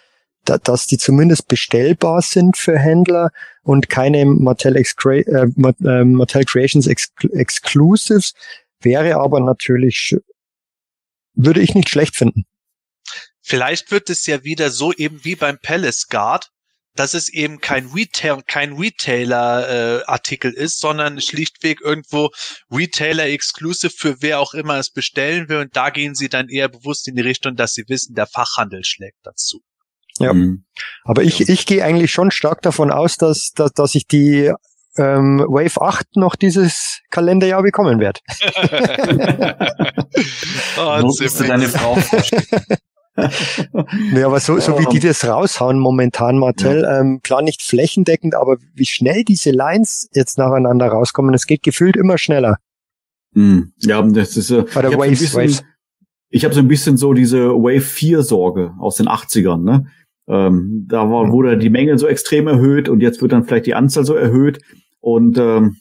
[0.50, 3.32] da, dass die zumindest bestellbar sind für Händler
[3.64, 8.34] und keine Mattel, Excra äh, äh, Mattel Creations Ex Exclusives,
[8.82, 10.16] wäre aber natürlich,
[11.34, 12.46] würde ich nicht schlecht finden.
[13.42, 16.52] Vielleicht wird es ja wieder so eben wie beim Palace Guard,
[16.96, 22.30] dass es eben kein Retail, kein Retailer-Artikel äh, ist, sondern schlichtweg irgendwo
[22.70, 25.60] Retailer-Exclusive für wer auch immer es bestellen will.
[25.60, 28.84] Und da gehen sie dann eher bewusst in die Richtung, dass sie wissen, der Fachhandel
[28.84, 29.62] schlägt dazu.
[30.20, 30.34] Ja.
[30.34, 30.64] Mhm.
[31.04, 34.52] Aber ich, ich gehe eigentlich schon stark davon aus, dass, dass, dass ich die
[34.98, 38.20] ähm, Wave 8 noch dieses Kalenderjahr bekommen werde.
[40.78, 41.98] oh, Musst du deine Frau
[44.14, 47.00] ja, aber so, so wie die das raushauen momentan, Martell, ja.
[47.00, 51.98] ähm, klar nicht flächendeckend, aber wie schnell diese Lines jetzt nacheinander rauskommen, es geht gefühlt
[51.98, 52.58] immer schneller.
[53.34, 53.74] Mhm.
[53.80, 55.64] Ja, das ist äh, Oder Waves, so Waves.
[56.30, 59.88] Ich habe so ein bisschen so diese Wave 4 Sorge aus den 80ern, ne?
[60.30, 63.74] Ähm, da war, wurde die Menge so extrem erhöht und jetzt wird dann vielleicht die
[63.74, 64.60] Anzahl so erhöht.
[65.00, 65.78] Und ähm,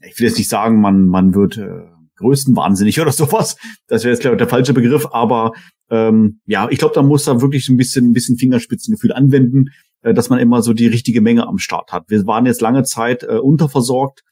[0.00, 1.82] ich will jetzt nicht sagen, man, man wird äh,
[2.16, 3.56] größtenwahnsinnig oder sowas.
[3.86, 5.06] Das wäre jetzt, glaube ich, der falsche Begriff.
[5.12, 5.52] Aber
[5.90, 9.66] ähm, ja, ich glaube, da muss da wirklich so ein bisschen, ein bisschen Fingerspitzengefühl anwenden,
[10.02, 12.04] äh, dass man immer so die richtige Menge am Start hat.
[12.08, 14.22] Wir waren jetzt lange Zeit äh, unterversorgt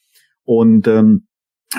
[0.45, 1.27] und ähm,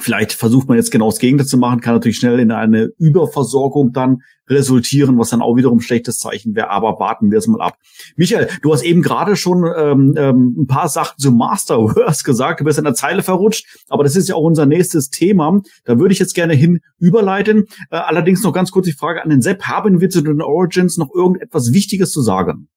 [0.02, 3.92] Vielleicht versucht man jetzt genau das Gegenteil zu machen, kann natürlich schnell in eine Überversorgung
[3.92, 6.70] dann resultieren, was dann auch wiederum ein schlechtes Zeichen wäre.
[6.70, 7.78] Aber warten wir es mal ab.
[8.16, 12.60] Michael, du hast eben gerade schon ähm, ähm, ein paar Sachen zu Masterverse gesagt.
[12.60, 15.62] Du bist in der Zeile verrutscht, aber das ist ja auch unser nächstes Thema.
[15.86, 17.66] Da würde ich jetzt gerne hin überleiten.
[17.90, 19.64] Äh, allerdings noch ganz kurz die Frage an den Sepp.
[19.64, 22.68] Haben wir zu den Origins noch irgendetwas Wichtiges zu sagen?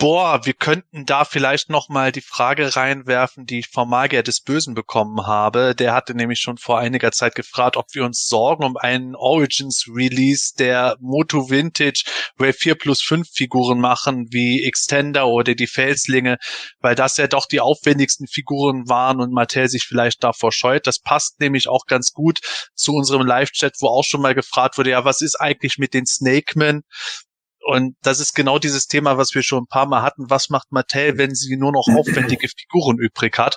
[0.00, 4.40] Boah, wir könnten da vielleicht noch mal die Frage reinwerfen, die ich vom Magier des
[4.40, 5.74] Bösen bekommen habe.
[5.74, 9.84] Der hatte nämlich schon vor einiger Zeit gefragt, ob wir uns Sorgen um einen Origins
[9.94, 12.04] Release der Moto Vintage
[12.38, 16.38] Wave 4 plus 5 Figuren machen, wie Extender oder die Felslinge,
[16.78, 20.86] weil das ja doch die aufwendigsten Figuren waren und Mattel sich vielleicht davor scheut.
[20.86, 22.38] Das passt nämlich auch ganz gut
[22.74, 26.06] zu unserem Live-Chat, wo auch schon mal gefragt wurde, ja, was ist eigentlich mit den
[26.06, 26.84] Snakemen?
[27.66, 30.30] Und das ist genau dieses Thema, was wir schon ein paar Mal hatten.
[30.30, 33.56] Was macht Mattel, wenn sie nur noch aufwendige Figuren übrig hat?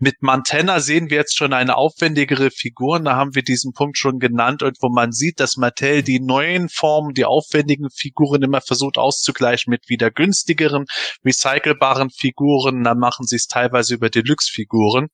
[0.00, 3.00] Mit Montana sehen wir jetzt schon eine aufwendigere Figur.
[3.00, 6.68] Da haben wir diesen Punkt schon genannt und wo man sieht, dass Mattel die neuen
[6.68, 10.84] Formen, die aufwendigen Figuren immer versucht auszugleichen mit wieder günstigeren,
[11.24, 12.84] recycelbaren Figuren.
[12.84, 15.08] Da machen sie es teilweise über Deluxe-Figuren.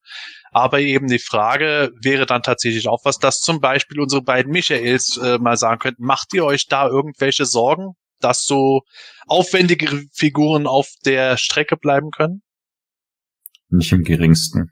[0.51, 5.17] Aber eben die Frage wäre dann tatsächlich auch was, dass zum Beispiel unsere beiden Michaels
[5.17, 7.95] äh, mal sagen könnten, macht ihr euch da irgendwelche Sorgen?
[8.19, 8.81] Dass so
[9.27, 12.41] aufwendige Figuren auf der Strecke bleiben können?
[13.69, 14.71] Nicht im geringsten.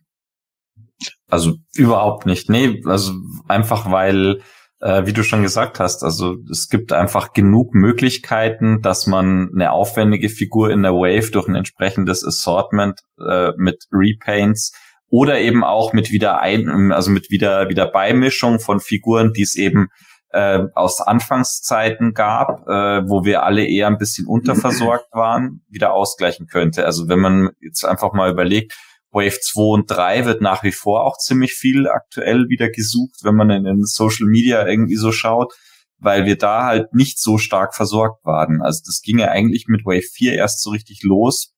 [1.27, 2.49] Also überhaupt nicht.
[2.49, 3.13] Nee, also
[3.47, 4.41] einfach weil,
[4.79, 9.71] äh, wie du schon gesagt hast, also es gibt einfach genug Möglichkeiten, dass man eine
[9.71, 14.73] aufwendige Figur in der Wave durch ein entsprechendes Assortment äh, mit Repaints
[15.07, 19.55] oder eben auch mit wieder ein, also mit wieder wieder Beimischung von Figuren, die es
[19.55, 19.89] eben
[20.33, 26.47] äh, aus Anfangszeiten gab, äh, wo wir alle eher ein bisschen unterversorgt waren, wieder ausgleichen
[26.47, 26.85] könnte.
[26.85, 28.73] Also wenn man jetzt einfach mal überlegt,
[29.11, 33.35] Wave 2 und 3 wird nach wie vor auch ziemlich viel aktuell wieder gesucht, wenn
[33.35, 35.53] man in den Social Media irgendwie so schaut,
[35.99, 38.61] weil wir da halt nicht so stark versorgt waren.
[38.63, 41.53] Also das ging ja eigentlich mit Wave 4 erst so richtig los,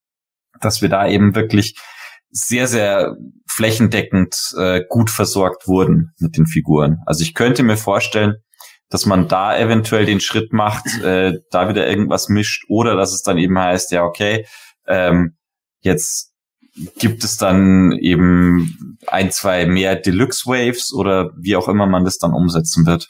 [0.60, 1.80] dass wir da eben wirklich
[2.30, 3.15] sehr, sehr
[3.47, 6.97] flächendeckend äh, gut versorgt wurden mit den Figuren.
[7.06, 8.35] Also ich könnte mir vorstellen,
[8.90, 13.22] dass man da eventuell den Schritt macht, äh, da wieder irgendwas mischt oder dass es
[13.22, 14.45] dann eben heißt, ja, okay,
[14.88, 15.36] ähm,
[15.82, 16.34] jetzt
[16.98, 22.18] gibt es dann eben ein, zwei mehr Deluxe Waves oder wie auch immer man das
[22.18, 23.07] dann umsetzen wird.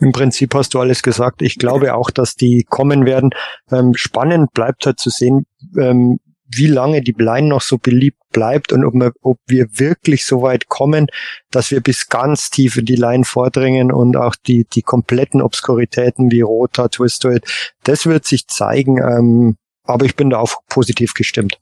[0.00, 1.42] Im Prinzip hast du alles gesagt.
[1.42, 3.30] Ich glaube auch, dass die kommen werden.
[3.70, 5.46] Ähm, spannend bleibt halt zu sehen,
[5.76, 6.18] ähm,
[6.48, 10.42] wie lange die Line noch so beliebt bleibt und ob wir, ob wir wirklich so
[10.42, 11.06] weit kommen,
[11.50, 16.30] dass wir bis ganz tief in die Line vordringen und auch die, die kompletten Obskuritäten
[16.30, 17.44] wie Rota, Twistoid,
[17.84, 18.98] das wird sich zeigen.
[18.98, 21.58] Ähm, aber ich bin da auch positiv gestimmt.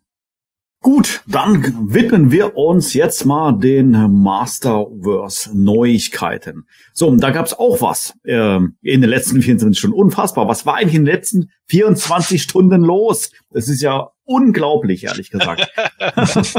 [0.86, 3.90] Gut, dann widmen wir uns jetzt mal den
[4.22, 6.68] Masterverse Neuigkeiten.
[6.92, 9.96] So, da gab's auch was äh, in den letzten 24 Stunden.
[9.96, 10.46] Unfassbar.
[10.46, 13.32] Was war eigentlich in den letzten 24 Stunden los?
[13.50, 15.68] Das ist ja unglaublich, ehrlich gesagt.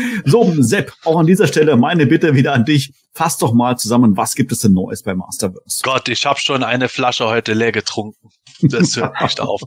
[0.24, 2.92] so, Sepp, auch an dieser Stelle meine Bitte wieder an dich.
[3.12, 5.80] Fass doch mal zusammen, was gibt es denn Neues bei Masterverse?
[5.82, 8.28] Gott, ich habe schon eine Flasche heute leer getrunken.
[8.62, 9.62] Das hört nicht auf.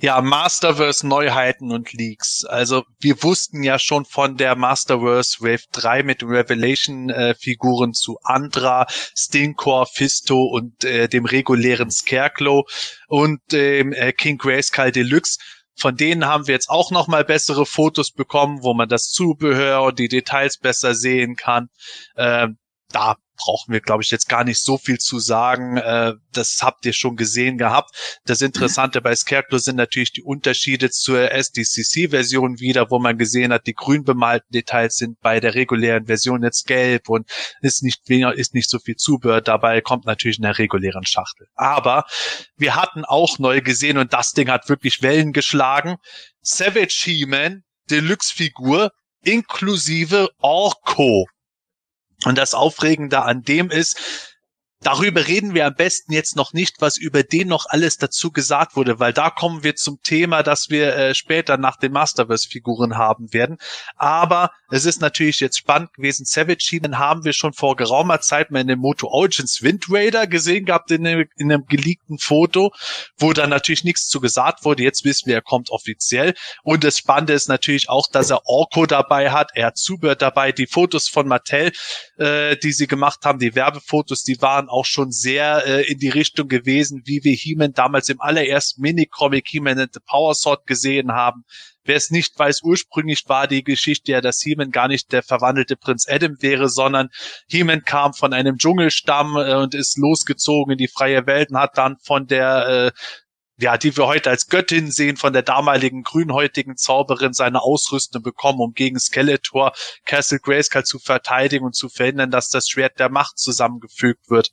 [0.00, 2.44] Ja, Masterverse Neuheiten und Leaks.
[2.44, 8.18] Also wir wussten ja schon von der Masterverse Wave 3 mit Revelation äh, Figuren zu
[8.22, 12.64] Andra, Stinkor, Fisto und äh, dem regulären Scarecrow
[13.08, 15.38] und dem äh, King Grayskull Deluxe
[15.78, 19.82] von denen haben wir jetzt auch noch mal bessere Fotos bekommen, wo man das Zubehör
[19.82, 21.68] und die Details besser sehen kann.
[22.16, 22.56] Ähm,
[22.90, 25.76] da brauchen wir, glaube ich, jetzt gar nicht so viel zu sagen.
[25.76, 28.20] Äh, das habt ihr schon gesehen gehabt.
[28.24, 33.66] Das Interessante bei Scarecrow sind natürlich die Unterschiede zur SDCC-Version wieder, wo man gesehen hat,
[33.66, 37.30] die grün bemalten Details sind bei der regulären Version jetzt gelb und
[37.60, 41.46] ist nicht weniger, ist nicht so viel Zubehör dabei, kommt natürlich in der regulären Schachtel.
[41.54, 42.04] Aber
[42.56, 45.96] wir hatten auch neu gesehen und das Ding hat wirklich Wellen geschlagen.
[46.42, 48.90] Savage He-Man, Deluxe-Figur,
[49.22, 51.26] inklusive Orko.
[52.26, 54.35] Und das Aufregende an dem ist,
[54.86, 58.76] Darüber reden wir am besten jetzt noch nicht, was über den noch alles dazu gesagt
[58.76, 63.32] wurde, weil da kommen wir zum Thema, das wir äh, später nach den Masterverse-Figuren haben
[63.32, 63.58] werden.
[63.96, 66.24] Aber es ist natürlich jetzt spannend gewesen.
[66.24, 70.28] Savage Heathen haben wir schon vor geraumer Zeit mal in dem Moto Origins Wind Raider
[70.28, 72.72] gesehen gehabt in einem, in einem geleakten Foto,
[73.18, 74.84] wo dann natürlich nichts zu gesagt wurde.
[74.84, 76.34] Jetzt wissen wir, er kommt offiziell.
[76.62, 79.50] Und das Spannende ist natürlich auch, dass er Orko dabei hat.
[79.54, 80.52] Er hat Zubehör dabei.
[80.52, 81.72] Die Fotos von Mattel,
[82.18, 86.10] äh, die sie gemacht haben, die Werbefotos, die waren auch schon sehr äh, in die
[86.10, 91.12] Richtung gewesen, wie wir He-Man damals im allerersten Minicomic He-Man and the Power Sword gesehen
[91.12, 91.44] haben.
[91.84, 95.76] Wer es nicht weiß, ursprünglich war die Geschichte ja, dass He-Man gar nicht der verwandelte
[95.76, 97.08] Prinz Adam wäre, sondern
[97.48, 101.78] He-Man kam von einem Dschungelstamm äh, und ist losgezogen in die freie Welt und hat
[101.78, 103.00] dann von der äh,
[103.58, 108.60] ja, die wir heute als Göttin sehen, von der damaligen grünhäutigen Zauberin seine Ausrüstung bekommen,
[108.60, 109.72] um gegen Skeletor
[110.04, 114.50] Castle Grayskull zu verteidigen und zu verhindern, dass das Schwert der Macht zusammengefügt wird.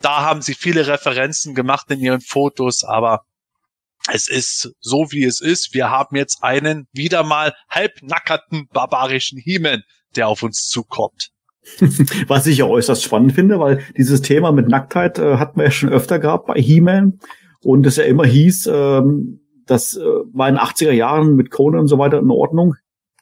[0.00, 3.24] Da haben sie viele Referenzen gemacht in ihren Fotos, aber
[4.12, 5.74] es ist so, wie es ist.
[5.74, 9.82] Wir haben jetzt einen wieder mal halbnackerten barbarischen Hiemen,
[10.14, 11.30] der auf uns zukommt.
[12.28, 15.70] Was ich ja äußerst spannend finde, weil dieses Thema mit Nacktheit äh, hatten wir ja
[15.70, 17.18] schon öfter gehabt bei He-Man.
[17.62, 21.80] Und es ja immer hieß, ähm, das äh, war in den 80er Jahren mit Conan
[21.80, 22.74] und so weiter in Ordnung.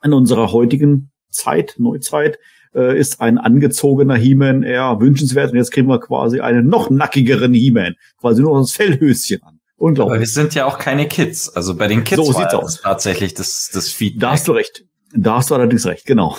[0.02, 2.38] In unserer heutigen Zeit, Neuzeit,
[2.74, 5.52] äh, ist ein angezogener He-Man eher wünschenswert.
[5.52, 7.94] Und jetzt kriegen wir quasi einen noch nackigeren He-Man.
[8.20, 9.60] Quasi nur das Fellhöschen an.
[9.76, 10.12] Unglaublich.
[10.12, 11.48] Aber wir sind ja auch keine Kids.
[11.50, 14.20] Also bei den Kids so war das tatsächlich das, das Feedback.
[14.20, 14.84] Da hast du recht.
[15.14, 16.36] Da hast du allerdings recht, genau.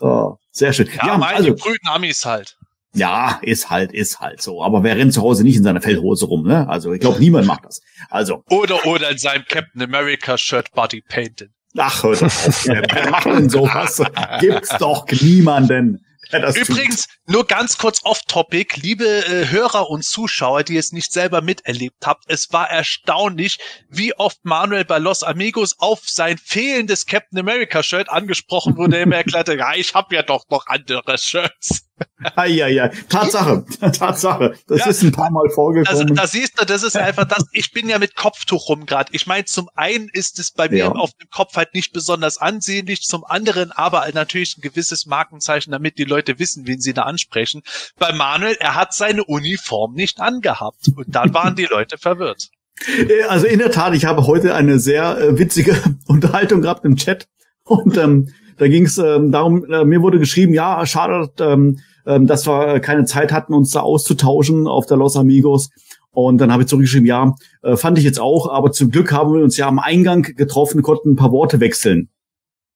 [0.00, 0.88] oh, sehr schön.
[0.96, 2.56] Ja, ja meine also, brüten Amis halt.
[2.94, 4.62] Ja, ist halt, ist halt so.
[4.62, 6.68] Aber wer rennt zu Hause nicht in seiner Fellhose rum, ne?
[6.68, 7.80] Also ich glaube, niemand macht das.
[8.08, 8.42] Also.
[8.50, 11.50] Oder oder in seinem Captain America Shirt Body painted.
[11.76, 12.66] Ach, hört auf.
[12.66, 14.02] wer macht denn sowas?
[14.40, 16.04] Gibt's doch niemanden.
[16.32, 17.34] Übrigens, tut.
[17.34, 22.24] nur ganz kurz off-topic, liebe äh, Hörer und Zuschauer, die es nicht selber miterlebt habt,
[22.28, 23.58] es war erstaunlich,
[23.88, 29.06] wie oft Manuel bei Los Amigos auf sein fehlendes Captain America Shirt angesprochen wurde, er
[29.06, 31.89] mir erklärte, ja, ich habe ja doch noch andere Shirts.
[32.36, 34.54] Ja, ja, Tatsache, Tatsache.
[34.66, 36.08] Das ja, ist ein paar Mal vorgekommen.
[36.08, 37.46] Da, da siehst du, das ist einfach das.
[37.52, 39.10] Ich bin ja mit Kopftuch rum gerade.
[39.12, 40.92] Ich meine, zum einen ist es bei mir ja.
[40.92, 45.98] auf dem Kopf halt nicht besonders ansehnlich, zum anderen aber natürlich ein gewisses Markenzeichen, damit
[45.98, 47.62] die Leute wissen, wen sie da ansprechen.
[47.98, 52.50] Bei Manuel, er hat seine Uniform nicht angehabt und dann waren die Leute verwirrt.
[52.86, 56.96] Äh, also in der Tat, ich habe heute eine sehr äh, witzige Unterhaltung gehabt im
[56.96, 57.26] Chat
[57.64, 62.26] und ähm, da ging es ähm, darum, äh, mir wurde geschrieben, ja, schade, ähm, ähm,
[62.26, 65.70] dass wir keine Zeit hatten, uns da auszutauschen auf der Los Amigos.
[66.10, 69.32] Und dann habe ich zurückgeschrieben, ja, äh, fand ich jetzt auch, aber zum Glück haben
[69.32, 72.08] wir uns ja am Eingang getroffen, konnten ein paar Worte wechseln.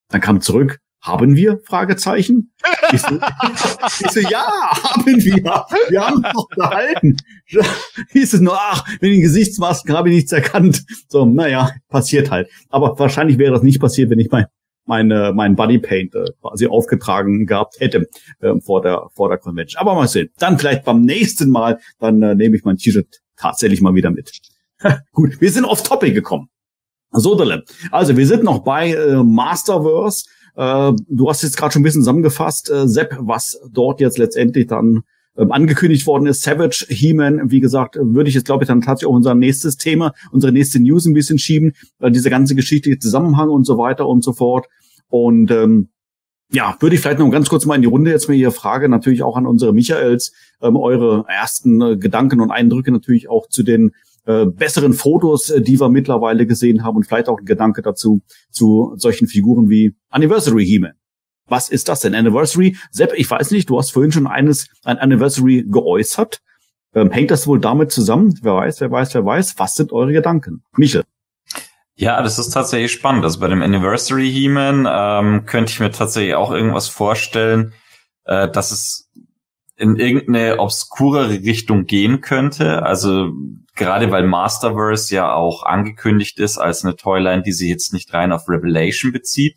[0.09, 1.59] Dann kam zurück, haben wir?
[1.67, 2.53] Fragezeichen.
[2.93, 3.09] Ich so,
[4.05, 5.67] ich so, ja, haben wir.
[5.89, 7.17] Wir haben uns noch gehalten.
[8.13, 10.85] Hieß es nur, ach, mit den Gesichtsmasken habe ich nichts erkannt.
[11.09, 12.49] So, naja, passiert halt.
[12.71, 14.47] Aber wahrscheinlich wäre das nicht passiert, wenn ich mein,
[14.87, 18.07] meine, mein Bodypaint äh, quasi aufgetragen gehabt hätte
[18.41, 19.81] äh, vor der vor der Convention.
[19.81, 20.31] Aber mal sehen.
[20.39, 24.31] Dann vielleicht beim nächsten Mal, dann äh, nehme ich mein T-Shirt tatsächlich mal wieder mit.
[25.13, 26.49] Gut, wir sind off Topic gekommen.
[27.13, 27.41] So,
[27.93, 30.25] also wir sind noch bei äh, Masterverse.
[30.57, 34.67] Äh, du hast jetzt gerade schon ein bisschen zusammengefasst, äh, Sepp, was dort jetzt letztendlich
[34.67, 35.03] dann
[35.37, 36.43] ähm, angekündigt worden ist.
[36.43, 40.13] Savage, He-Man, wie gesagt, würde ich jetzt, glaube ich, dann tatsächlich auch unser nächstes Thema,
[40.31, 44.23] unsere nächste News ein bisschen schieben, weil diese ganze geschichtliche Zusammenhang und so weiter und
[44.23, 44.67] so fort.
[45.09, 45.89] Und ähm,
[46.53, 48.89] ja, würde ich vielleicht noch ganz kurz mal in die Runde jetzt mal hier frage,
[48.89, 50.33] natürlich auch an unsere Michaels,
[50.63, 53.93] ähm, eure ersten äh, Gedanken und Eindrücke natürlich auch zu den
[54.27, 58.23] äh, besseren Fotos, äh, die wir mittlerweile gesehen haben und vielleicht auch ein Gedanke dazu
[58.51, 60.93] zu solchen Figuren wie Anniversary He-Man.
[61.47, 62.15] Was ist das denn?
[62.15, 62.77] Anniversary?
[62.91, 66.41] Sepp, ich weiß nicht, du hast vorhin schon eines, ein Anniversary geäußert.
[66.95, 68.39] Ähm, hängt das wohl damit zusammen?
[68.43, 69.55] Wer weiß, wer weiß, wer weiß.
[69.59, 70.63] Was sind eure Gedanken?
[70.77, 71.05] Michel.
[71.97, 73.25] Ja, das ist tatsächlich spannend.
[73.25, 77.73] Also bei dem Anniversary He-Man ähm, könnte ich mir tatsächlich auch irgendwas vorstellen,
[78.25, 79.11] äh, dass es
[79.77, 82.83] in irgendeine obskure Richtung gehen könnte.
[82.83, 83.33] Also
[83.75, 88.33] gerade weil Masterverse ja auch angekündigt ist als eine Toyline, die sich jetzt nicht rein
[88.33, 89.57] auf Revelation bezieht,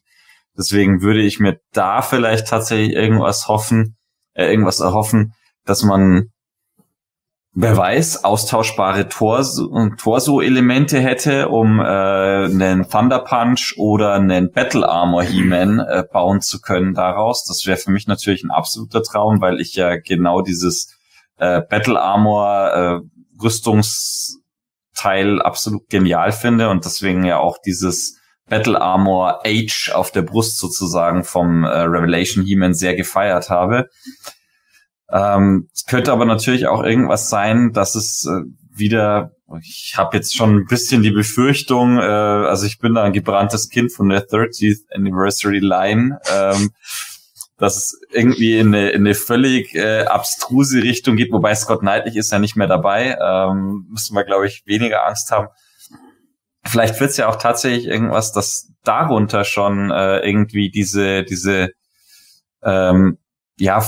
[0.58, 3.96] Deswegen würde ich mir da vielleicht tatsächlich irgendwas hoffen,
[4.34, 5.36] äh, irgendwas erhoffen,
[5.66, 6.32] dass man,
[7.54, 15.22] wer weiß, austauschbare Torso, Torso-Elemente hätte, um äh, einen Thunder Punch oder einen Battle Armor
[15.24, 17.46] He-Man äh, bauen zu können daraus.
[17.46, 20.98] Das wäre für mich natürlich ein absoluter Traum, weil ich ja genau dieses
[21.38, 23.00] äh, Battle Armor äh,
[23.40, 28.17] Rüstungsteil absolut genial finde und deswegen ja auch dieses
[28.50, 33.90] Battle Armor Age auf der Brust sozusagen vom äh, Revelation He-Man sehr gefeiert habe.
[35.10, 38.44] Ähm, es könnte aber natürlich auch irgendwas sein, dass es äh,
[38.78, 43.14] wieder, ich habe jetzt schon ein bisschen die Befürchtung, äh, also ich bin da ein
[43.14, 46.72] gebranntes Kind von der 30th Anniversary Line, ähm,
[47.58, 52.18] dass es irgendwie in eine, in eine völlig äh, abstruse Richtung geht, wobei Scott Knightley
[52.18, 55.48] ist ja nicht mehr dabei, ähm, müssen wir, glaube ich, weniger Angst haben
[56.68, 61.72] vielleicht wird's ja auch tatsächlich irgendwas, dass darunter schon äh, irgendwie diese, diese
[62.64, 63.18] ähm,
[63.58, 63.84] ja,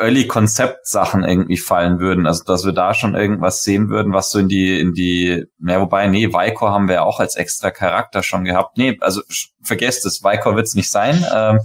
[0.00, 2.26] Early Konzept Sachen irgendwie fallen würden.
[2.26, 5.80] Also dass wir da schon irgendwas sehen würden, was so in die, in die, ja,
[5.80, 8.78] wobei, nee, Vicor haben wir ja auch als extra Charakter schon gehabt.
[8.78, 9.22] Nee, also
[9.62, 11.24] vergesst es, Vicor wird's nicht sein.
[11.34, 11.60] Ähm,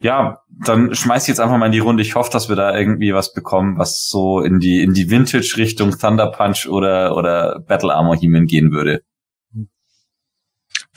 [0.00, 2.02] ja, dann schmeiß ich jetzt einfach mal in die Runde.
[2.02, 5.98] Ich hoffe, dass wir da irgendwie was bekommen, was so in die, in die Vintage-Richtung
[5.98, 9.02] Thunder Punch oder, oder Battle Armor He-Man gehen würde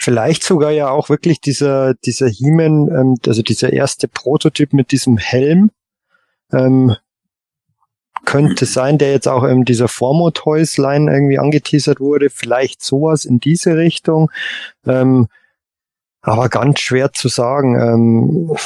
[0.01, 5.17] vielleicht sogar ja auch wirklich dieser, dieser He-Man, ähm, also dieser erste Prototyp mit diesem
[5.17, 5.69] Helm,
[6.51, 6.95] ähm,
[8.25, 13.25] könnte sein, der jetzt auch in dieser Formo Toys Line irgendwie angeteasert wurde, vielleicht sowas
[13.25, 14.31] in diese Richtung.
[14.87, 15.27] Ähm,
[16.21, 17.79] aber ganz schwer zu sagen.
[17.79, 18.57] Ähm,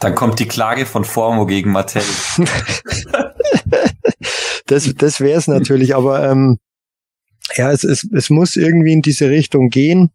[0.00, 2.02] Dann kommt die Klage von Formo gegen Mattel.
[4.66, 6.58] das das wäre es natürlich, aber ähm,
[7.54, 10.10] ja, es, es, es muss irgendwie in diese Richtung gehen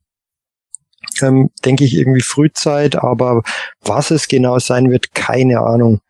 [1.22, 3.44] ähm, denke ich, irgendwie Frühzeit, aber
[3.82, 6.02] was es genau sein wird, keine Ahnung.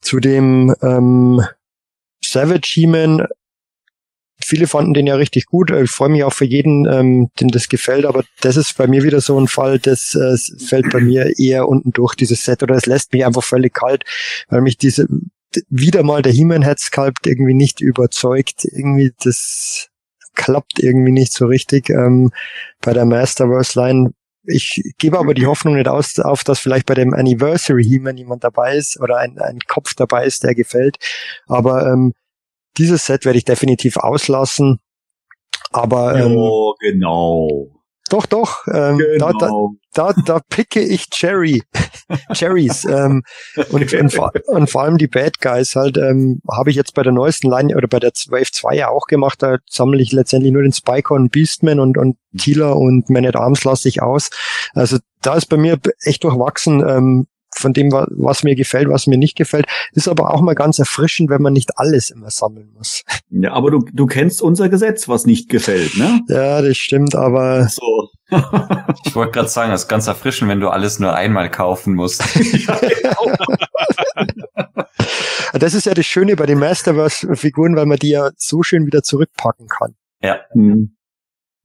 [0.00, 1.42] Zu dem ähm,
[2.22, 3.26] Savage He-Man,
[4.40, 5.70] viele fanden den ja richtig gut.
[5.70, 9.02] Ich freue mich auch für jeden, ähm, dem das gefällt, aber das ist bei mir
[9.02, 12.76] wieder so ein Fall, das äh, fällt bei mir eher unten durch, dieses Set, oder
[12.76, 14.04] es lässt mich einfach völlig kalt,
[14.48, 15.08] weil mich diese
[15.70, 18.64] wieder mal der He-Man Head Sculpt irgendwie nicht überzeugt.
[18.64, 19.88] Irgendwie das
[20.34, 21.90] klappt irgendwie nicht so richtig.
[21.90, 22.30] Ähm,
[22.80, 24.12] bei der Masterverse Line
[24.48, 28.44] ich gebe aber die Hoffnung nicht aus, auf, dass vielleicht bei dem Anniversary He-Man jemand
[28.44, 30.96] dabei ist oder ein, ein Kopf dabei ist, der gefällt.
[31.46, 32.14] Aber ähm,
[32.78, 34.78] dieses Set werde ich definitiv auslassen.
[35.70, 37.77] Aber ähm, oh, genau.
[38.10, 38.66] Doch, doch.
[38.72, 39.32] Ähm, genau.
[39.32, 39.48] da,
[39.92, 41.62] da, da, da picke ich Cherry.
[42.32, 42.84] Cherries.
[42.84, 43.22] ähm,
[43.70, 47.12] und, und, und, vor allem die Bad Guys halt, ähm, habe ich jetzt bei der
[47.12, 49.42] neuesten Line oder bei der Wave 2 ja auch gemacht.
[49.42, 53.64] Da sammle ich letztendlich nur den Spycon Beastman und, und Tila und Man at Arms
[53.64, 54.30] lasse ich aus.
[54.74, 56.80] Also da ist bei mir echt durchwachsen.
[56.88, 57.26] Ähm,
[57.58, 59.66] von dem, was mir gefällt, was mir nicht gefällt.
[59.92, 63.02] Ist aber auch mal ganz erfrischend, wenn man nicht alles immer sammeln muss.
[63.30, 66.22] Ja, aber du, du kennst unser Gesetz, was nicht gefällt, ne?
[66.28, 67.68] Ja, das stimmt, aber.
[67.68, 68.08] So.
[69.04, 72.22] ich wollte gerade sagen, das ist ganz erfrischend, wenn du alles nur einmal kaufen musst.
[72.36, 73.36] ja, genau.
[75.52, 79.02] das ist ja das Schöne bei den Masterverse-Figuren, weil man die ja so schön wieder
[79.02, 79.94] zurückpacken kann.
[80.22, 80.40] Ja.
[80.54, 80.96] Mhm.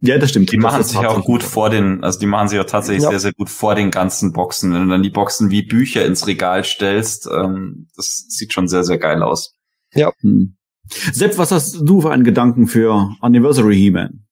[0.06, 0.52] Ja, das stimmt.
[0.52, 3.10] Die das machen sich auch gut vor den, also die machen sich auch tatsächlich ja.
[3.10, 4.74] sehr, sehr gut vor den ganzen Boxen.
[4.74, 8.84] Wenn du dann die Boxen wie Bücher ins Regal stellst, ähm, das sieht schon sehr,
[8.84, 9.56] sehr geil aus.
[9.94, 10.12] Ja.
[10.20, 10.58] Hm.
[10.90, 14.23] Sepp, was hast du für einen Gedanken für Anniversary He-Man?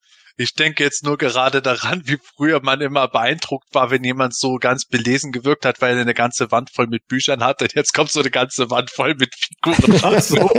[0.41, 4.55] Ich denke jetzt nur gerade daran, wie früher man immer beeindruckt war, wenn jemand so
[4.55, 7.67] ganz belesen gewirkt hat, weil er eine ganze Wand voll mit Büchern hatte.
[7.73, 10.19] Jetzt kommt so eine ganze Wand voll mit Figuren.
[10.21, 10.49] so.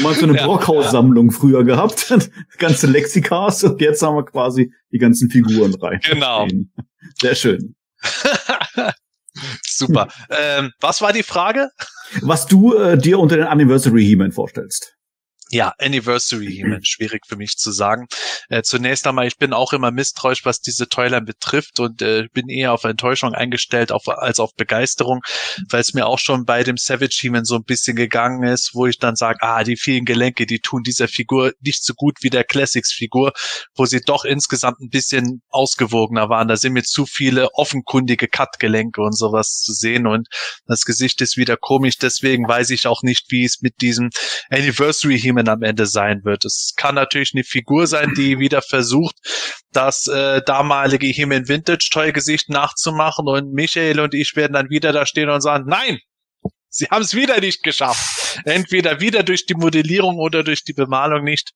[0.00, 2.14] Mal so eine ja, Brockhaus-Sammlung früher gehabt,
[2.58, 6.00] ganze Lexikas und jetzt haben wir quasi die ganzen Figuren rein.
[6.04, 6.46] Genau.
[7.20, 7.74] Sehr schön.
[9.62, 10.08] Super.
[10.30, 11.70] Ähm, was war die Frage?
[12.22, 14.99] Was du äh, dir unter den Anniversary He-Man vorstellst?
[15.52, 18.06] Ja, Anniversary He-Man, schwierig für mich zu sagen.
[18.48, 22.48] Äh, zunächst einmal, ich bin auch immer misstrauisch, was diese Toyline betrifft und äh, bin
[22.48, 25.20] eher auf Enttäuschung eingestellt auf, als auf Begeisterung,
[25.68, 28.86] weil es mir auch schon bei dem Savage He-Man so ein bisschen gegangen ist, wo
[28.86, 32.30] ich dann sage, ah, die vielen Gelenke, die tun dieser Figur nicht so gut wie
[32.30, 33.32] der Classics-Figur,
[33.74, 36.46] wo sie doch insgesamt ein bisschen ausgewogener waren.
[36.46, 40.28] Da sind mir zu viele offenkundige Cut-Gelenke und sowas zu sehen und
[40.66, 44.10] das Gesicht ist wieder komisch, deswegen weiß ich auch nicht, wie es mit diesem
[44.50, 46.44] Anniversary He-Man He-Man am Ende sein wird.
[46.44, 49.16] Es kann natürlich eine Figur sein, die wieder versucht,
[49.72, 55.06] das äh, damalige He-Man Vintage Toy-Gesicht nachzumachen und Michael und ich werden dann wieder da
[55.06, 55.98] stehen und sagen, nein,
[56.68, 58.40] sie haben es wieder nicht geschafft.
[58.44, 61.52] Entweder wieder durch die Modellierung oder durch die Bemalung nicht.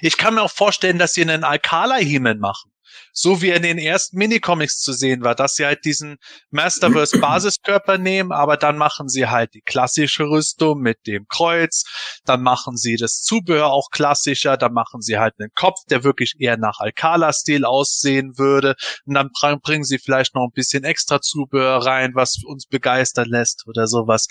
[0.00, 2.70] Ich kann mir auch vorstellen, dass sie einen Alcala He-Man machen
[3.12, 6.16] so wie in den ersten Minicomics zu sehen war, dass sie halt diesen
[6.50, 11.84] Masterverse Basiskörper nehmen, aber dann machen sie halt die klassische Rüstung mit dem Kreuz,
[12.24, 16.34] dann machen sie das Zubehör auch klassischer, dann machen sie halt einen Kopf, der wirklich
[16.38, 18.74] eher nach Alcala-Stil aussehen würde
[19.06, 19.30] und dann
[19.62, 24.26] bringen sie vielleicht noch ein bisschen extra Zubehör rein, was uns begeistern lässt oder sowas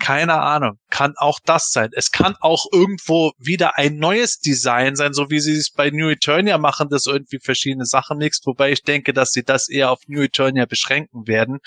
[0.00, 1.90] keine Ahnung, kann auch das sein.
[1.92, 6.08] Es kann auch irgendwo wieder ein neues Design sein, so wie sie es bei New
[6.08, 10.00] Eternia machen, das irgendwie verschiedene Sachen mixt, wobei ich denke, dass sie das eher auf
[10.06, 11.58] New Eternia beschränken werden.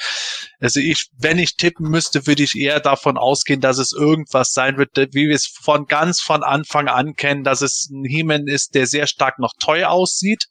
[0.59, 4.77] Also ich, wenn ich tippen müsste, würde ich eher davon ausgehen, dass es irgendwas sein
[4.77, 8.75] wird, wie wir es von ganz von Anfang an kennen, dass es ein He-Man ist,
[8.75, 10.47] der sehr stark noch teuer aussieht,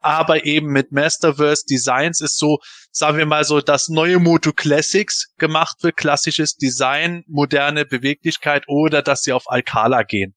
[0.00, 2.58] aber eben mit Masterverse Designs ist so,
[2.90, 9.02] sagen wir mal so, das neue Moto Classics gemacht wird, klassisches Design, moderne Beweglichkeit oder
[9.02, 10.34] dass sie auf Alcala gehen.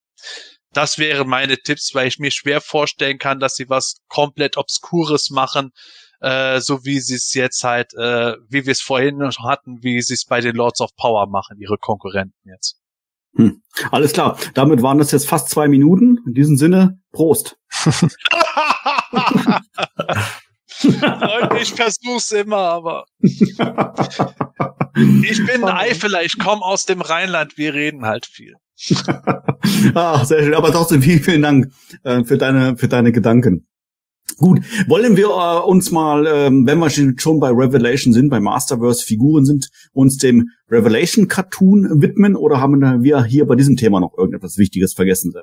[0.74, 5.30] Das wären meine Tipps, weil ich mir schwer vorstellen kann, dass sie was komplett Obskures
[5.30, 5.72] machen,
[6.22, 10.14] äh, so wie sie es jetzt halt, äh, wie wir es vorhin hatten, wie sie
[10.14, 12.78] es bei den Lords of Power machen, ihre Konkurrenten jetzt.
[13.36, 13.62] Hm.
[13.92, 14.38] Alles klar.
[14.54, 16.20] Damit waren das jetzt fast zwei Minuten.
[16.26, 17.58] In diesem Sinne, Prost.
[20.84, 23.06] Leute, ich versuch's immer, aber.
[23.24, 23.56] ich
[25.46, 28.54] bin ein Eifeler, ich komme aus dem Rheinland, wir reden halt viel.
[29.94, 30.54] ah, sehr schön.
[30.54, 31.72] Aber trotzdem vielen, vielen Dank
[32.04, 33.68] äh, für deine, für deine Gedanken.
[34.38, 39.06] Gut, wollen wir äh, uns mal, ähm, wenn wir schon bei Revelation sind, bei Masterverse
[39.06, 44.18] Figuren sind, uns dem Revelation Cartoon widmen oder haben wir hier bei diesem Thema noch
[44.18, 45.34] irgendetwas Wichtiges vergessen?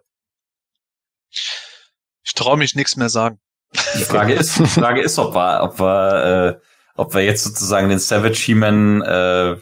[1.31, 3.39] Ich traue mich nichts mehr sagen.
[3.73, 6.67] Die Frage ist, die Frage ist, ob wir, ob wir, äh,
[6.97, 9.57] ob wir jetzt sozusagen den Savage He-Man äh,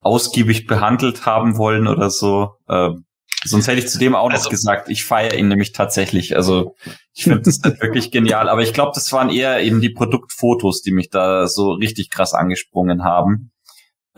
[0.00, 2.54] ausgiebig behandelt haben wollen oder so.
[2.68, 2.90] Äh,
[3.44, 6.36] sonst hätte ich zu dem auch noch also, gesagt, ich feiere ihn nämlich tatsächlich.
[6.36, 6.74] Also
[7.12, 8.48] ich finde das halt wirklich genial.
[8.48, 12.34] Aber ich glaube, das waren eher eben die Produktfotos, die mich da so richtig krass
[12.34, 13.50] angesprungen haben.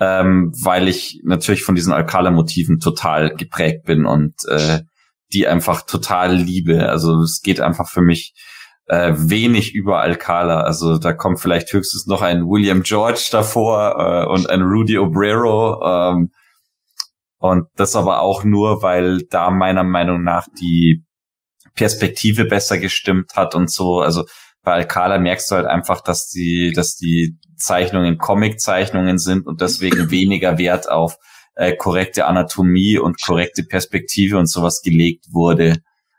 [0.00, 4.82] Ähm, weil ich natürlich von diesen Alcala-Motiven total geprägt bin und äh,
[5.32, 6.88] die einfach total liebe.
[6.88, 8.32] Also es geht einfach für mich
[8.89, 10.62] äh, wenig über Alcala.
[10.62, 15.81] Also da kommt vielleicht höchstens noch ein William George davor äh, und ein Rudy Obrero.
[15.85, 16.31] Ähm,
[17.39, 21.05] und das aber auch nur, weil da meiner Meinung nach die
[21.74, 24.01] Perspektive besser gestimmt hat und so.
[24.01, 24.24] Also
[24.62, 30.10] bei Alcala merkst du halt einfach, dass die, dass die Zeichnungen Comic-Zeichnungen sind und deswegen
[30.10, 31.16] weniger Wert auf
[31.55, 35.77] äh, korrekte Anatomie und korrekte Perspektive und sowas gelegt wurde.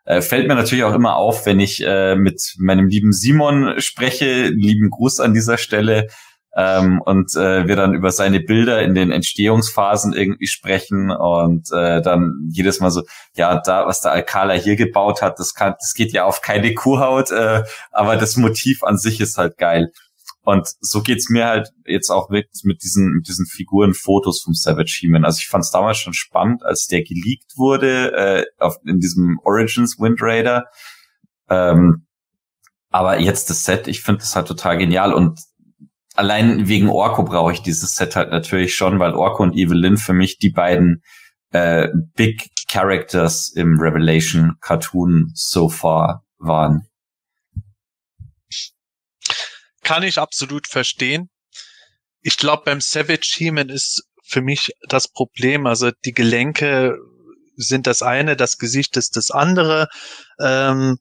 [0.10, 4.48] Äh, fällt mir natürlich auch immer auf, wenn ich äh, mit meinem lieben Simon spreche.
[4.48, 6.07] Lieben Gruß an dieser Stelle.
[6.56, 12.02] Ähm, und äh, wir dann über seine Bilder in den Entstehungsphasen irgendwie sprechen und äh,
[12.02, 13.03] dann jedes Mal so,
[13.36, 16.73] ja, da, was der Alcala hier gebaut hat, das kann, das geht ja auf keine
[16.73, 17.61] Kuhhaut, äh,
[17.91, 19.91] aber das Motiv an sich ist halt geil.
[20.41, 22.48] Und so geht's mir halt jetzt auch mit,
[22.82, 25.26] diesen, mit diesen Figurenfotos vom Savage He-Man.
[25.26, 29.40] Also ich fand es damals schon spannend, als der geleakt wurde, äh, auf, in diesem
[29.44, 30.66] Origins Wind Raider.
[31.49, 32.07] Ähm,
[32.90, 35.40] aber jetzt das Set, ich finde das halt total genial und
[36.16, 40.14] allein wegen Orko brauche ich dieses Set halt natürlich schon, weil Orko und Evelyn für
[40.14, 41.02] mich die beiden
[41.52, 46.89] äh, Big Characters im Revelation Cartoon so far waren.
[49.90, 51.32] Kann ich absolut verstehen.
[52.22, 56.95] Ich glaube, beim Savage He-Man ist für mich das Problem, also die Gelenke
[57.56, 59.88] sind das eine, das Gesicht ist das andere.
[60.40, 60.99] Ähm,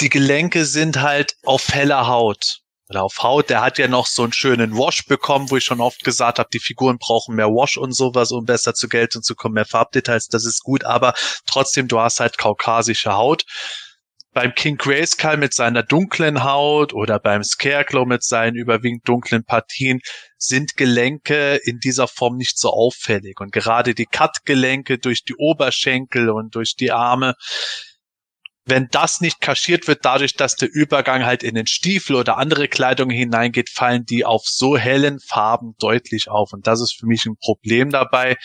[0.00, 2.60] die Gelenke sind halt auf heller Haut
[2.90, 3.50] oder auf Haut.
[3.50, 6.50] Der hat ja noch so einen schönen Wash bekommen, wo ich schon oft gesagt habe,
[6.52, 10.28] die Figuren brauchen mehr Wash und sowas, um besser zu Geltung zu kommen, mehr Farbdetails,
[10.28, 11.12] das ist gut, aber
[11.44, 13.42] trotzdem, du hast halt kaukasische Haut.
[14.34, 20.00] Beim King Grayskull mit seiner dunklen Haut oder beim Scarecrow mit seinen überwiegend dunklen Partien
[20.36, 23.40] sind Gelenke in dieser Form nicht so auffällig.
[23.40, 27.34] Und gerade die Cut-Gelenke durch die Oberschenkel und durch die Arme,
[28.66, 32.66] wenn das nicht kaschiert wird, dadurch, dass der Übergang halt in den Stiefel oder andere
[32.66, 36.52] Kleidung hineingeht, fallen die auf so hellen Farben deutlich auf.
[36.52, 38.36] Und das ist für mich ein Problem dabei.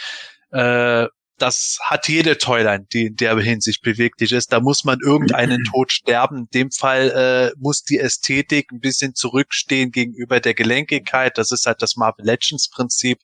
[0.51, 1.07] Äh,
[1.41, 4.53] das hat jede Toyline, die in der Hinsicht beweglich ist.
[4.53, 6.37] Da muss man irgendeinen Tod sterben.
[6.37, 11.37] In dem Fall äh, muss die Ästhetik ein bisschen zurückstehen gegenüber der Gelenkigkeit.
[11.37, 13.19] Das ist halt das Marvel Legends Prinzip.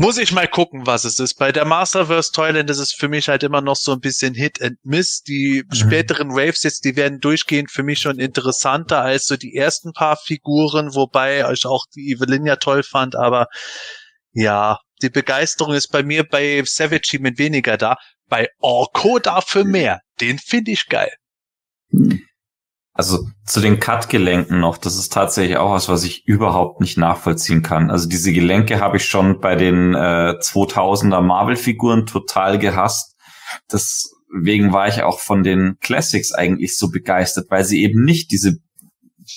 [0.00, 1.34] Muss ich mal gucken, was es ist.
[1.34, 4.62] Bei der Masterverse Toyland ist es für mich halt immer noch so ein bisschen Hit
[4.62, 5.22] and Miss.
[5.22, 5.74] Die mhm.
[5.74, 10.16] späteren Waves jetzt, die werden durchgehend für mich schon interessanter als so die ersten paar
[10.16, 13.48] Figuren, wobei ich auch die Evelyn ja toll fand, aber
[14.32, 17.96] ja, die Begeisterung ist bei mir bei Savage mit weniger da.
[18.28, 20.00] Bei Orko dafür mehr.
[20.20, 21.12] Den finde ich geil.
[21.90, 22.20] Hm.
[22.92, 27.62] Also zu den Cut-Gelenken noch, das ist tatsächlich auch was, was ich überhaupt nicht nachvollziehen
[27.62, 27.90] kann.
[27.90, 33.16] Also diese Gelenke habe ich schon bei den äh, 2000er Marvel-Figuren total gehasst.
[33.72, 38.58] Deswegen war ich auch von den Classics eigentlich so begeistert, weil sie eben nicht diese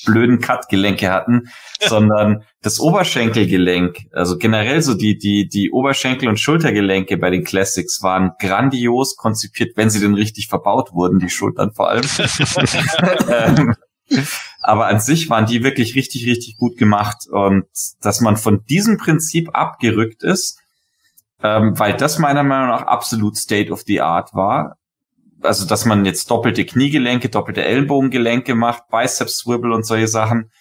[0.06, 1.50] blöden Cut-Gelenke hatten,
[1.80, 8.02] sondern das Oberschenkelgelenk, also generell so die, die, die Oberschenkel- und Schultergelenke bei den Classics
[8.02, 12.04] waren grandios konzipiert, wenn sie denn richtig verbaut wurden, die Schultern vor allem.
[13.30, 13.74] Ähm,
[14.62, 17.66] aber an sich waren die wirklich richtig, richtig gut gemacht und
[18.02, 20.60] dass man von diesem Prinzip abgerückt ist,
[21.42, 24.78] ähm, weil das meiner Meinung nach absolut State of the Art war,
[25.44, 30.52] also dass man jetzt doppelte Kniegelenke, doppelte Ellbogengelenke macht, Biceps Swivel und solche Sachen.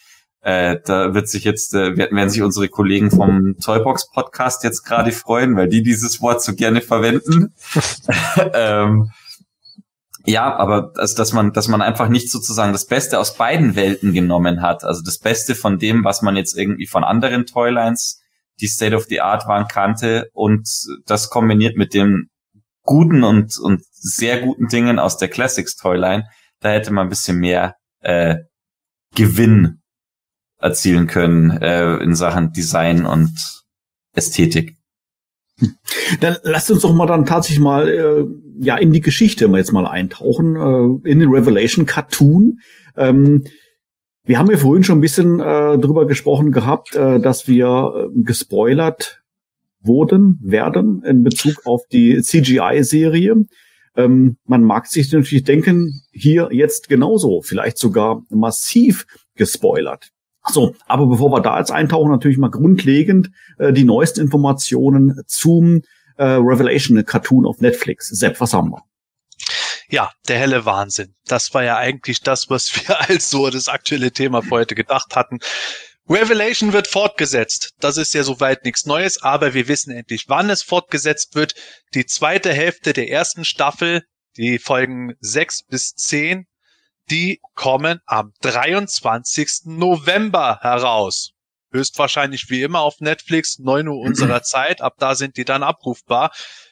[0.41, 5.13] Äh, da wird sich jetzt, äh, werden sich unsere Kollegen vom Toybox Podcast jetzt gerade
[5.13, 7.55] freuen, weil die dieses Wort so gerne verwenden.
[8.53, 9.11] ähm,
[10.25, 14.13] ja, aber also, dass man, dass man einfach nicht sozusagen das Beste aus beiden Welten
[14.13, 14.85] genommen hat.
[14.85, 18.21] Also das Beste von dem, was man jetzt irgendwie von anderen Toylines,
[18.61, 20.69] die State of the Art waren, kannte und
[21.07, 22.29] das kombiniert mit dem
[22.83, 26.25] guten und, und sehr guten Dingen aus der Classics Toyline,
[26.61, 28.37] da hätte man ein bisschen mehr äh,
[29.15, 29.81] Gewinn
[30.59, 33.33] erzielen können äh, in Sachen Design und
[34.15, 34.77] Ästhetik.
[36.21, 38.25] Dann lasst uns doch mal dann tatsächlich mal äh,
[38.59, 42.59] ja in die Geschichte mal jetzt mal eintauchen äh, in den Revelation Cartoon.
[42.97, 43.45] Ähm,
[44.25, 48.23] wir haben ja vorhin schon ein bisschen äh, drüber gesprochen gehabt, äh, dass wir äh,
[48.23, 49.23] gespoilert
[49.81, 53.45] wurden, werden in Bezug auf die CGI-Serie.
[53.97, 60.11] Ähm, man mag sich natürlich denken, hier jetzt genauso, vielleicht sogar massiv gespoilert.
[60.49, 65.83] So, aber bevor wir da jetzt eintauchen, natürlich mal grundlegend äh, die neuesten Informationen zum
[66.17, 68.09] äh, Revelation Cartoon auf Netflix.
[68.09, 68.83] Sepp, was haben wir?
[69.89, 71.15] Ja, der helle Wahnsinn.
[71.27, 75.15] Das war ja eigentlich das, was wir als so das aktuelle Thema für heute gedacht
[75.17, 75.39] hatten.
[76.13, 77.71] Revelation wird fortgesetzt.
[77.81, 81.55] Das ist ja soweit nichts Neues, aber wir wissen endlich, wann es fortgesetzt wird.
[81.95, 84.03] Die zweite Hälfte der ersten Staffel,
[84.37, 86.47] die Folgen sechs bis zehn,
[87.11, 89.63] die kommen am 23.
[89.65, 91.33] November heraus.
[91.73, 94.81] Höchstwahrscheinlich wie immer auf Netflix, 9 Uhr unserer Zeit.
[94.81, 96.31] Ab da sind die dann abrufbar.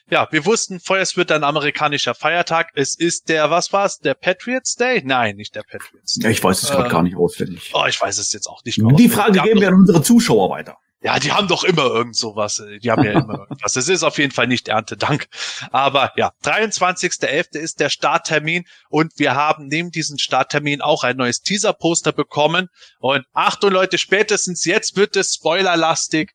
[0.09, 2.69] Ja, wir wussten vorher, es wird ein amerikanischer Feiertag.
[2.75, 5.01] Es ist der, was war's, der Patriots Day?
[5.05, 6.25] Nein, nicht der Patriots Day.
[6.25, 7.71] Ja, ich weiß es äh, gerade gar nicht auswendig.
[7.73, 8.93] Oh, ich weiß es jetzt auch nicht mehr.
[8.95, 10.77] Die Frage geben wir an unsere Zuschauer weiter.
[11.03, 12.63] Ja, die haben doch immer irgend sowas.
[12.83, 13.75] Die haben ja immer irgendwas.
[13.75, 15.27] Es ist auf jeden Fall nicht Erntedank.
[15.71, 17.57] Aber ja, 23.11.
[17.57, 22.67] ist der Starttermin und wir haben neben diesem Starttermin auch ein neues Teaser-Poster bekommen.
[22.99, 26.33] Und Achtung Leute, spätestens jetzt wird es spoilerlastig.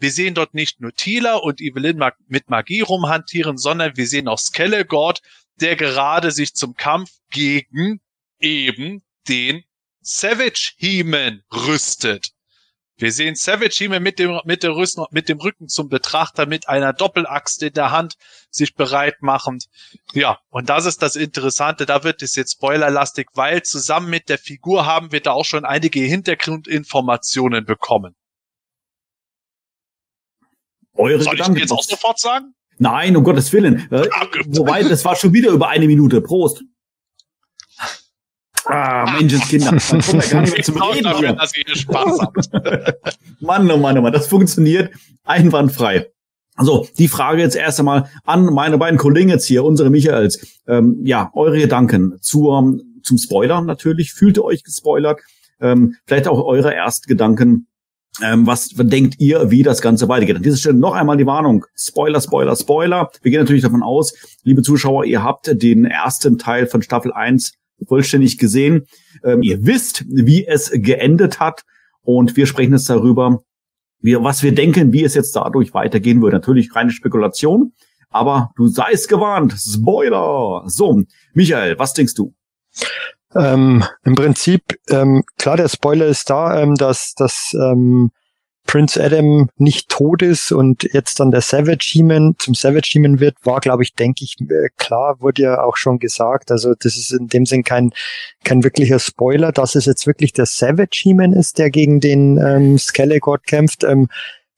[0.00, 4.38] Wir sehen dort nicht nur Tila und Evelyn mit Magie rumhantieren, sondern wir sehen auch
[4.38, 5.20] Skelegord,
[5.60, 8.00] der gerade sich zum Kampf gegen
[8.40, 9.62] eben den
[10.00, 12.32] Savage He-Man rüstet.
[12.98, 16.68] Wir sehen Savage He-Man mit dem, mit, der Rüsten, mit dem Rücken zum Betrachter, mit
[16.68, 18.14] einer Doppelaxt in der Hand,
[18.50, 19.66] sich bereit machend.
[20.12, 21.86] Ja, und das ist das Interessante.
[21.86, 25.64] Da wird es jetzt spoilerlastig, weil zusammen mit der Figur haben wir da auch schon
[25.64, 28.16] einige Hintergrundinformationen bekommen.
[30.94, 31.56] Eure Soll Gedanken.
[31.56, 32.54] ich jetzt auch sofort sagen?
[32.78, 33.90] Nein, um Gottes Willen.
[33.92, 34.08] Äh,
[34.48, 36.20] wobei, das war schon wieder über eine Minute.
[36.20, 36.64] Prost.
[38.68, 39.72] Ah, Menschenskinder.
[39.72, 41.36] Man kommt ja gar nicht mehr Ich zum sorge Reden dafür, hier.
[41.36, 42.50] dass ihr Spaß habt.
[43.40, 44.90] Mann, oh Mann, oh Mann, das funktioniert
[45.24, 46.10] einwandfrei.
[46.56, 50.58] Also, die Frage jetzt erst einmal an meine beiden Kollegen jetzt hier, unsere Michaels.
[50.66, 54.12] Ähm, ja, eure Gedanken zur, zum Spoiler natürlich.
[54.12, 55.20] Fühlt ihr euch gespoilert?
[55.60, 57.68] Ähm, vielleicht auch eure Erstgedanken.
[58.20, 60.36] Ähm, was denkt ihr, wie das Ganze weitergeht?
[60.36, 61.64] An dieser Stelle noch einmal die Warnung.
[61.76, 63.10] Spoiler, Spoiler, Spoiler.
[63.22, 67.52] Wir gehen natürlich davon aus, liebe Zuschauer, ihr habt den ersten Teil von Staffel 1
[67.86, 68.86] vollständig gesehen.
[69.24, 71.62] Ähm, ihr wisst, wie es geendet hat.
[72.02, 73.42] Und wir sprechen jetzt darüber,
[74.00, 76.32] wie, was wir denken, wie es jetzt dadurch weitergehen wird.
[76.32, 77.72] Natürlich keine Spekulation,
[78.10, 79.54] aber du seist gewarnt.
[79.58, 80.62] Spoiler!
[80.66, 81.02] So,
[81.34, 82.34] Michael, was denkst du?
[83.34, 88.10] Ähm, Im Prinzip, ähm, klar, der Spoiler ist da, ähm, dass, dass ähm,
[88.68, 93.34] Prince Adam nicht tot ist und jetzt dann der Savage He-Man zum Savage He-Man wird,
[93.42, 96.52] war, glaube ich, denke ich, äh, klar, wurde ja auch schon gesagt.
[96.52, 97.92] Also das ist in dem Sinn kein,
[98.44, 102.78] kein wirklicher Spoiler, dass es jetzt wirklich der Savage He-Man ist, der gegen den ähm,
[102.78, 103.84] Skelegord kämpft.
[103.84, 104.08] Ähm,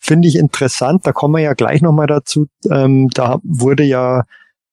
[0.01, 2.49] Finde ich interessant, da kommen wir ja gleich nochmal dazu.
[2.69, 4.25] Ähm, da wurde ja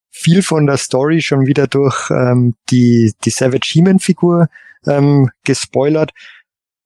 [0.09, 4.47] viel von der Story schon wieder durch ähm, die, die Savage He-Man-Figur
[4.87, 6.11] ähm, gespoilert.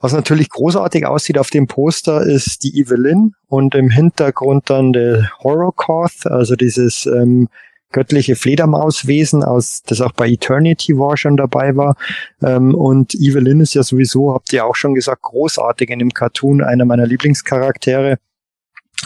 [0.02, 5.30] Was natürlich großartig aussieht auf dem Poster ist die Evelyn und im Hintergrund dann der
[5.44, 7.50] Horrorcoth, also dieses ähm,
[7.92, 11.96] göttliche Fledermauswesen aus, das auch bei Eternity War schon dabei war.
[12.42, 16.64] Ähm, und Evelyn ist ja sowieso, habt ihr auch schon gesagt, großartig in dem Cartoon,
[16.64, 18.18] einer meiner Lieblingscharaktere.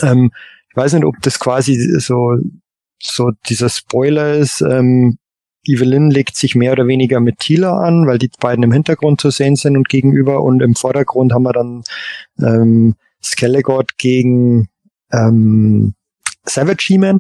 [0.02, 0.32] Ähm,
[0.70, 2.38] ich weiß nicht, ob das quasi so
[3.02, 5.18] so dieser Spoiler ist, ähm,
[5.66, 9.30] Evelyn legt sich mehr oder weniger mit Tila an, weil die beiden im Hintergrund zu
[9.30, 11.84] sehen sind und gegenüber und im Vordergrund haben wir dann
[12.40, 14.68] ähm, Skelegord gegen
[15.12, 15.94] ähm,
[16.46, 17.20] Savage He-Man.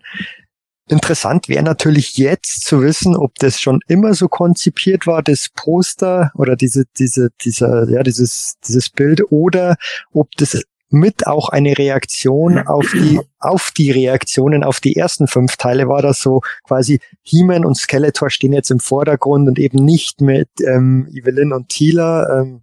[0.87, 6.31] Interessant wäre natürlich jetzt zu wissen, ob das schon immer so konzipiert war, das Poster
[6.35, 9.77] oder diese, diese, dieser, ja, dieses, dieses Bild, oder
[10.13, 15.57] ob das mit auch eine Reaktion auf die, auf die Reaktionen auf die ersten fünf
[15.57, 20.21] Teile war das so quasi He-Man und Skeletor stehen jetzt im Vordergrund und eben nicht
[20.21, 22.41] mit ähm, Evelyn und Tila.
[22.41, 22.61] Ähm,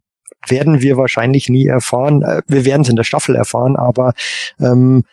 [0.49, 2.23] werden wir wahrscheinlich nie erfahren.
[2.23, 4.15] Äh, wir werden es in der Staffel erfahren, aber
[4.59, 5.05] ähm,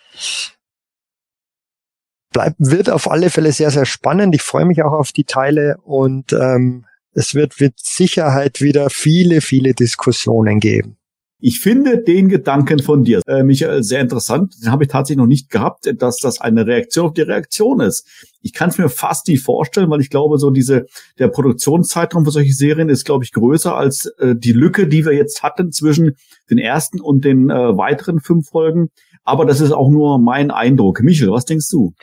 [2.31, 4.35] bleibt, wird auf alle Fälle sehr, sehr spannend.
[4.35, 9.41] Ich freue mich auch auf die Teile und ähm, es wird mit Sicherheit wieder viele,
[9.41, 10.98] viele Diskussionen geben.
[11.41, 14.55] Ich finde den Gedanken von dir, äh, Michael, sehr interessant.
[14.61, 18.05] Den habe ich tatsächlich noch nicht gehabt, dass das eine Reaktion auf die Reaktion ist.
[18.41, 20.85] Ich kann es mir fast nicht vorstellen, weil ich glaube, so diese
[21.17, 25.13] der Produktionszeitraum für solche Serien ist, glaube ich, größer als äh, die Lücke, die wir
[25.13, 26.17] jetzt hatten zwischen
[26.49, 28.89] den ersten und den äh, weiteren fünf Folgen.
[29.23, 31.01] Aber das ist auch nur mein Eindruck.
[31.01, 31.93] Michael, was denkst du?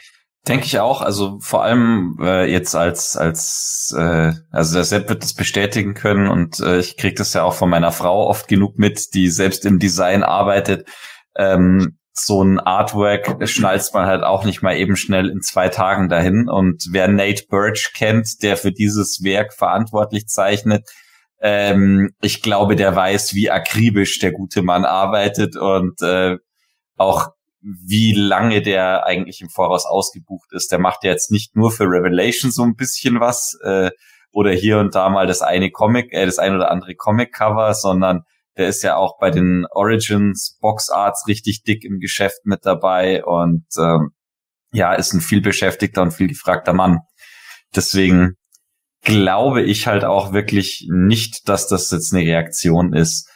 [0.48, 1.02] Denke ich auch.
[1.02, 6.28] Also vor allem äh, jetzt als als äh, also der Sepp wird das bestätigen können
[6.28, 9.66] und äh, ich kriege das ja auch von meiner Frau oft genug mit, die selbst
[9.66, 10.88] im Design arbeitet.
[11.36, 16.08] Ähm, so ein Artwork schnalzt man halt auch nicht mal eben schnell in zwei Tagen
[16.08, 16.48] dahin.
[16.48, 20.88] Und wer Nate Birch kennt, der für dieses Werk verantwortlich zeichnet,
[21.40, 26.36] ähm, ich glaube, der weiß, wie akribisch der gute Mann arbeitet und äh,
[26.96, 27.35] auch
[27.66, 30.70] wie lange der eigentlich im Voraus ausgebucht ist.
[30.70, 33.90] Der macht ja jetzt nicht nur für Revelation so ein bisschen was äh,
[34.32, 38.22] oder hier und da mal das eine Comic, äh, das ein oder andere Comic-Cover, sondern
[38.56, 43.24] der ist ja auch bei den Origins Box Arts richtig dick im Geschäft mit dabei
[43.24, 44.10] und ähm,
[44.72, 47.00] ja, ist ein viel beschäftigter und viel gefragter Mann.
[47.74, 48.36] Deswegen
[49.02, 53.28] glaube ich halt auch wirklich nicht, dass das jetzt eine Reaktion ist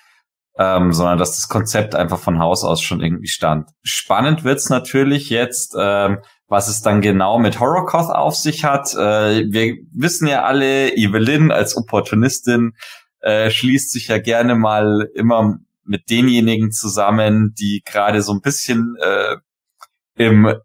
[0.61, 3.71] ähm, sondern dass das Konzept einfach von Haus aus schon irgendwie stand.
[3.83, 8.93] Spannend wird's natürlich jetzt, ähm, was es dann genau mit Horrorcoth auf sich hat.
[8.93, 12.75] Äh, wir wissen ja alle, Evelyn als Opportunistin
[13.21, 18.97] äh, schließt sich ja gerne mal immer mit denjenigen zusammen, die gerade so ein bisschen
[19.01, 19.37] äh,
[20.17, 20.57] im äh,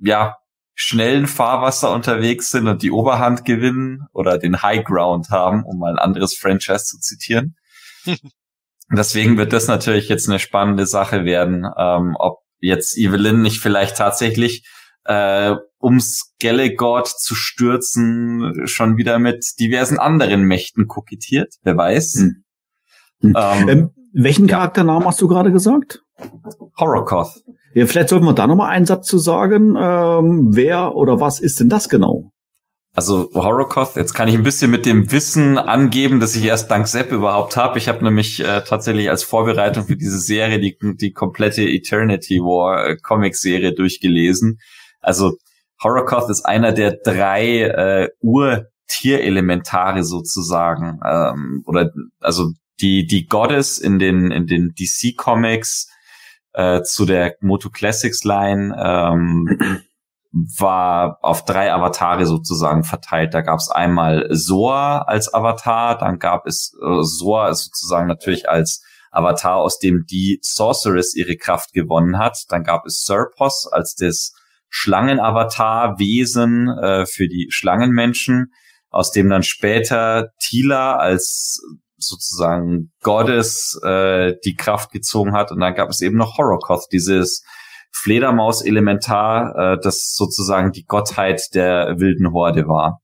[0.00, 0.36] ja
[0.74, 5.92] schnellen Fahrwasser unterwegs sind und die Oberhand gewinnen oder den High Ground haben, um mal
[5.92, 7.56] ein anderes Franchise zu zitieren.
[8.96, 13.96] Deswegen wird das natürlich jetzt eine spannende Sache werden, ähm, ob jetzt Evelyn nicht vielleicht
[13.96, 14.64] tatsächlich
[15.04, 22.14] äh, um Skelegord zu stürzen schon wieder mit diversen anderen Mächten kokettiert, wer weiß.
[22.18, 22.44] Hm.
[23.20, 23.34] Hm.
[23.36, 24.56] Ähm, ähm, welchen ja.
[24.56, 26.02] Charakternamen hast du gerade gesagt?
[26.78, 27.42] Horrorcoth.
[27.74, 29.76] Ja, vielleicht sollten wir da nochmal einen Satz zu sagen.
[29.78, 32.32] Ähm, wer oder was ist denn das genau?
[32.94, 36.86] Also Horrorcoth, jetzt kann ich ein bisschen mit dem Wissen angeben, dass ich erst dank
[36.86, 37.78] Sepp überhaupt habe.
[37.78, 42.86] Ich habe nämlich äh, tatsächlich als Vorbereitung für diese Serie die, die komplette Eternity War
[42.86, 44.58] äh, Comic-Serie durchgelesen.
[45.00, 45.38] Also
[45.82, 51.00] Horrorcoth ist einer der drei äh, Urtierelementare sozusagen.
[51.02, 52.50] Ähm, oder also
[52.82, 55.88] die, die Goddess in den, in den DC Comics
[56.52, 59.80] äh, zu der Moto Classics Line ähm,
[60.32, 63.34] war auf drei Avatare sozusagen verteilt.
[63.34, 68.82] Da gab es einmal Soa als Avatar, dann gab es äh, Soa sozusagen natürlich als
[69.10, 72.44] Avatar, aus dem die Sorceress ihre Kraft gewonnen hat.
[72.48, 74.32] Dann gab es Serpos als das
[74.70, 78.52] Schlangenavatar-Wesen äh, für die Schlangenmenschen,
[78.88, 81.60] aus dem dann später Tila als
[81.98, 85.52] sozusagen Goddess äh, die Kraft gezogen hat.
[85.52, 87.44] Und dann gab es eben noch Horrorcoth, dieses
[87.92, 93.00] Fledermaus-Elementar, äh, das sozusagen die Gottheit der wilden Horde war.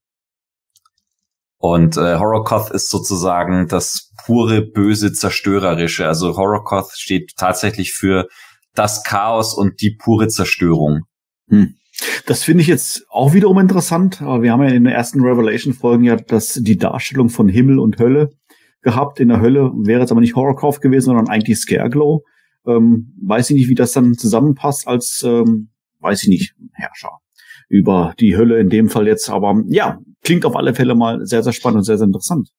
[1.58, 6.06] Und äh, Horrorcoth ist sozusagen das pure böse Zerstörerische.
[6.06, 8.28] Also Horrorcoth steht tatsächlich für
[8.74, 11.02] das Chaos und die pure Zerstörung.
[11.48, 11.74] Hm.
[12.26, 14.20] Das finde ich jetzt auch wiederum interessant.
[14.20, 18.30] Wir haben ja in den ersten Revelation-Folgen ja das, die Darstellung von Himmel und Hölle
[18.82, 19.18] gehabt.
[19.18, 22.22] In der Hölle wäre es aber nicht Horrorcoth gewesen, sondern eigentlich Scareglow.
[22.66, 25.70] Ähm, weiß ich nicht, wie das dann zusammenpasst als, ähm,
[26.00, 27.18] weiß ich nicht, Herrscher
[27.68, 29.30] über die Hölle in dem Fall jetzt.
[29.30, 32.50] Aber ja, klingt auf alle Fälle mal sehr, sehr spannend und sehr, sehr interessant.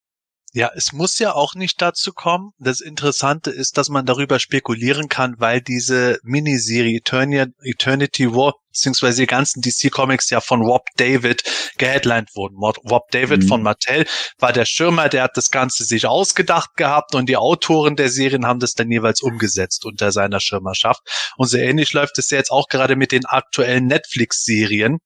[0.53, 2.53] Ja, es muss ja auch nicht dazu kommen.
[2.57, 9.27] Das Interessante ist, dass man darüber spekulieren kann, weil diese Miniserie Eternity War beziehungsweise die
[9.27, 11.43] ganzen DC Comics ja von Rob David
[11.77, 12.57] geheadlined wurden.
[12.57, 13.47] Rob David mhm.
[13.47, 14.05] von Mattel
[14.37, 18.45] war der Schirmer, der hat das Ganze sich ausgedacht gehabt und die Autoren der Serien
[18.45, 21.01] haben das dann jeweils umgesetzt unter seiner Schirmerschaft.
[21.37, 24.99] Und so ähnlich läuft es ja jetzt auch gerade mit den aktuellen Netflix-Serien.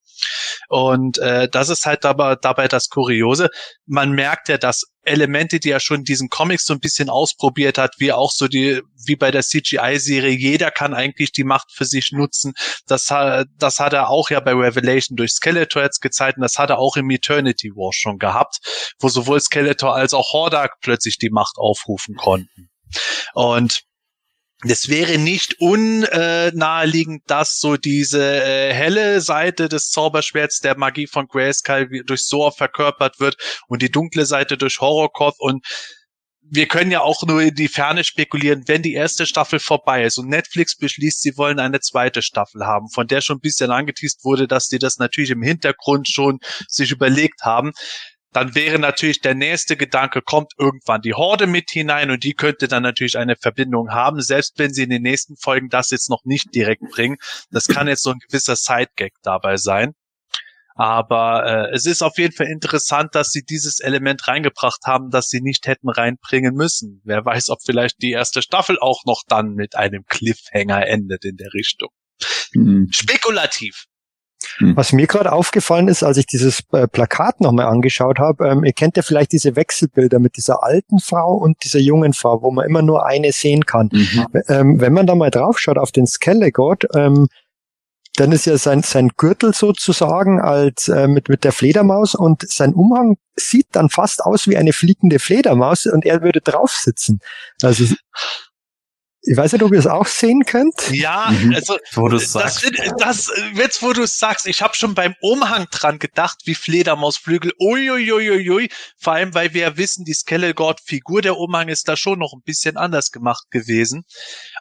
[0.67, 3.49] Und äh, das ist halt aber dabei das Kuriose.
[3.85, 7.77] Man merkt ja, dass Elemente, die er schon in diesen Comics so ein bisschen ausprobiert
[7.77, 11.85] hat, wie auch so die, wie bei der CGI-Serie, jeder kann eigentlich die Macht für
[11.85, 12.53] sich nutzen.
[12.87, 13.07] Das,
[13.57, 16.79] das hat er auch ja bei Revelation durch Skeletor jetzt gezeigt und das hat er
[16.79, 18.59] auch im Eternity War schon gehabt,
[18.99, 22.69] wo sowohl Skeletor als auch Hordak plötzlich die Macht aufrufen konnten.
[23.33, 23.83] Und
[24.71, 31.27] es wäre nicht unnaheliegend, dass so diese äh, helle Seite des Zauberschwerts der Magie von
[31.27, 33.35] Grayskull durch Sor verkörpert wird
[33.67, 35.65] und die dunkle Seite durch Horrorkoth und
[36.45, 40.17] wir können ja auch nur in die Ferne spekulieren, wenn die erste Staffel vorbei ist.
[40.17, 44.23] Und Netflix beschließt, sie wollen eine zweite Staffel haben, von der schon ein bisschen angeteased
[44.23, 47.71] wurde, dass die das natürlich im Hintergrund schon sich überlegt haben
[48.33, 52.67] dann wäre natürlich der nächste Gedanke, kommt irgendwann die Horde mit hinein und die könnte
[52.67, 56.25] dann natürlich eine Verbindung haben, selbst wenn sie in den nächsten Folgen das jetzt noch
[56.25, 57.17] nicht direkt bringen.
[57.51, 59.93] Das kann jetzt so ein gewisser Sidegag dabei sein.
[60.75, 65.27] Aber äh, es ist auf jeden Fall interessant, dass sie dieses Element reingebracht haben, das
[65.27, 67.01] sie nicht hätten reinbringen müssen.
[67.03, 71.37] Wer weiß, ob vielleicht die erste Staffel auch noch dann mit einem Cliffhanger endet in
[71.37, 71.89] der Richtung.
[72.53, 72.87] Mhm.
[72.91, 73.85] Spekulativ.
[74.57, 74.75] Hm.
[74.75, 78.73] Was mir gerade aufgefallen ist, als ich dieses äh, Plakat nochmal angeschaut habe, ähm, ihr
[78.73, 82.65] kennt ja vielleicht diese Wechselbilder mit dieser alten Frau und dieser jungen Frau, wo man
[82.65, 83.89] immer nur eine sehen kann.
[83.91, 84.27] Mhm.
[84.47, 87.27] Ähm, wenn man da mal draufschaut auf den Skelligod, ähm,
[88.15, 92.73] dann ist ja sein, sein Gürtel sozusagen als äh, mit, mit der Fledermaus und sein
[92.73, 97.19] Umhang sieht dann fast aus wie eine fliegende Fledermaus und er würde drauf sitzen.
[97.63, 97.85] Also
[99.25, 100.91] ich weiß nicht, ob ihr es auch sehen könnt.
[100.91, 101.55] Ja, mhm.
[101.55, 102.61] also wo das, das,
[102.97, 107.53] das, jetzt, wo du es sagst, ich habe schon beim Umhang dran gedacht, wie Fledermausflügel.
[107.57, 108.69] Uiuiuiui.
[108.97, 112.41] Vor allem, weil wir ja wissen, die Skelegord-Figur, der Umhang ist da schon noch ein
[112.43, 114.03] bisschen anders gemacht gewesen.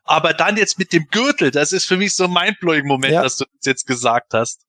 [0.05, 3.23] Aber dann jetzt mit dem Gürtel, das ist für mich so ein mindblowing Moment, ja.
[3.23, 4.61] dass du das jetzt gesagt hast.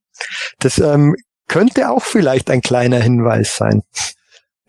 [0.57, 1.15] Das ähm,
[1.47, 3.83] könnte auch vielleicht ein kleiner Hinweis sein.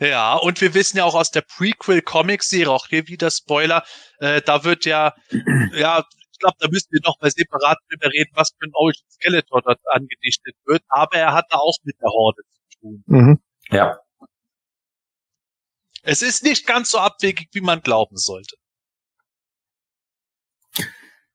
[0.04, 3.84] Ja, und wir wissen ja auch aus der Prequel-Comic-Serie, auch hier wieder Spoiler,
[4.18, 5.14] äh, da wird ja,
[5.72, 9.08] ja, ich glaube, da müssen wir noch mal separat drüber reden, was für ein Ocean
[9.08, 13.04] Skeletor dort angedichtet wird, aber er hat da auch mit der Horde zu tun.
[13.06, 13.40] Mhm.
[13.70, 13.98] Ja.
[16.02, 18.56] Es ist nicht ganz so abwegig, wie man glauben sollte.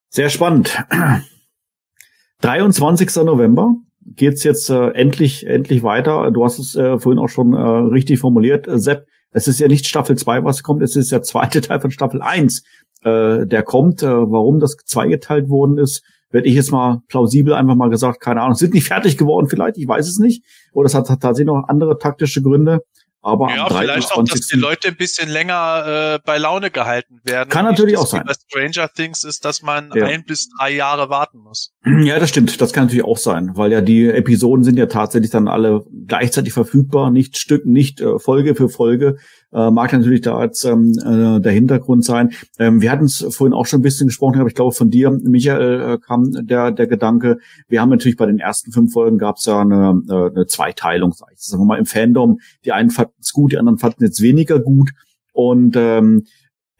[0.09, 0.77] Sehr spannend.
[2.41, 3.15] 23.
[3.23, 3.75] November
[4.15, 6.31] geht's jetzt äh, endlich, endlich weiter.
[6.31, 9.05] Du hast es äh, vorhin auch schon äh, richtig formuliert, äh, Sepp.
[9.31, 12.21] Es ist ja nicht Staffel 2, was kommt, es ist der zweite Teil von Staffel
[12.21, 12.63] 1,
[13.03, 14.03] äh, der kommt.
[14.03, 18.41] Äh, warum das zweigeteilt worden ist, werde ich jetzt mal plausibel einfach mal gesagt, keine
[18.41, 18.55] Ahnung.
[18.55, 20.43] Sind nicht fertig geworden vielleicht, ich weiß es nicht.
[20.73, 22.81] Oder es hat, hat tatsächlich noch andere taktische Gründe.
[23.21, 27.49] Aber ja, vielleicht auch, dass die Leute ein bisschen länger äh, bei Laune gehalten werden.
[27.49, 28.23] Kann natürlich auch sein.
[28.25, 30.05] Bei Stranger Things ist, dass man ja.
[30.05, 31.73] ein bis drei Jahre warten muss.
[32.09, 32.61] Ja, das stimmt.
[32.61, 36.53] Das kann natürlich auch sein, weil ja die Episoden sind ja tatsächlich dann alle gleichzeitig
[36.53, 39.17] verfügbar, nicht Stück, nicht äh, Folge für Folge.
[39.51, 42.33] Äh, mag natürlich da als ähm, äh, der Hintergrund sein.
[42.59, 45.09] Ähm, wir hatten es vorhin auch schon ein bisschen gesprochen, aber ich glaube von dir,
[45.11, 47.39] Michael, äh, kam der der Gedanke.
[47.67, 51.13] Wir haben natürlich bei den ersten fünf Folgen gab es ja eine, äh, eine Zweiteilung,
[51.13, 51.39] sag ich.
[51.39, 52.39] Sagen wir mal im Fandom.
[52.63, 54.91] Die einen fanden es gut, die anderen fanden es weniger gut.
[55.33, 56.25] Und ähm,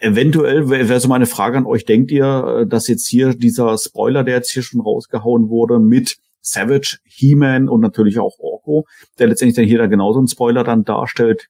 [0.02, 3.78] Eventuell wäre wär so meine Frage an euch, denkt ihr, äh, dass jetzt hier dieser
[3.78, 8.88] Spoiler, der jetzt hier schon rausgehauen wurde, mit Savage, He-Man und natürlich auch Orko,
[9.20, 11.50] der letztendlich dann hier da genauso einen Spoiler dann darstellt,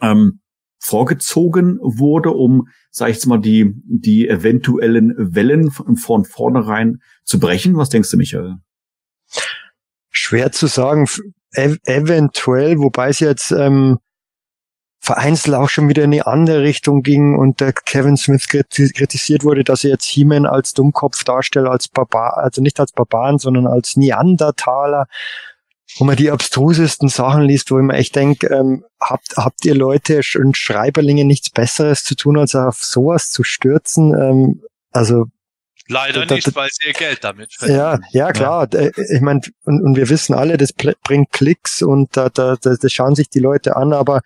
[0.00, 0.40] ähm,
[0.80, 7.38] vorgezogen wurde, um, sag ich jetzt mal, die, die eventuellen Wellen von, von vornherein zu
[7.38, 7.76] brechen?
[7.76, 8.56] Was denkst du, Michael?
[10.08, 11.06] Schwer zu sagen,
[11.52, 13.98] ev eventuell, wobei es jetzt ähm,
[15.00, 19.64] vereinzelt auch schon wieder in eine andere Richtung ging und der Kevin Smith kritisiert wurde,
[19.64, 23.96] dass er jetzt He-Man als Dummkopf darstellt, als Barbar, also nicht als Barbaren, sondern als
[23.96, 25.06] Neandertaler,
[25.96, 29.74] wo man die abstrusesten Sachen liest, wo ich mir echt denke, ähm, habt, habt ihr
[29.74, 34.14] Leute und Schreiberlinge nichts Besseres zu tun, als auf sowas zu stürzen?
[34.14, 34.62] Ähm,
[34.92, 35.26] also
[35.88, 37.78] Leider da, nicht, weil sie ihr Geld damit verdienen.
[37.78, 38.68] Ja, ja klar.
[38.72, 38.78] Ja.
[38.78, 42.76] Äh, ich meine, und, und wir wissen alle, das bringt Klicks und da, da, da,
[42.80, 44.20] das schauen sich die Leute an, aber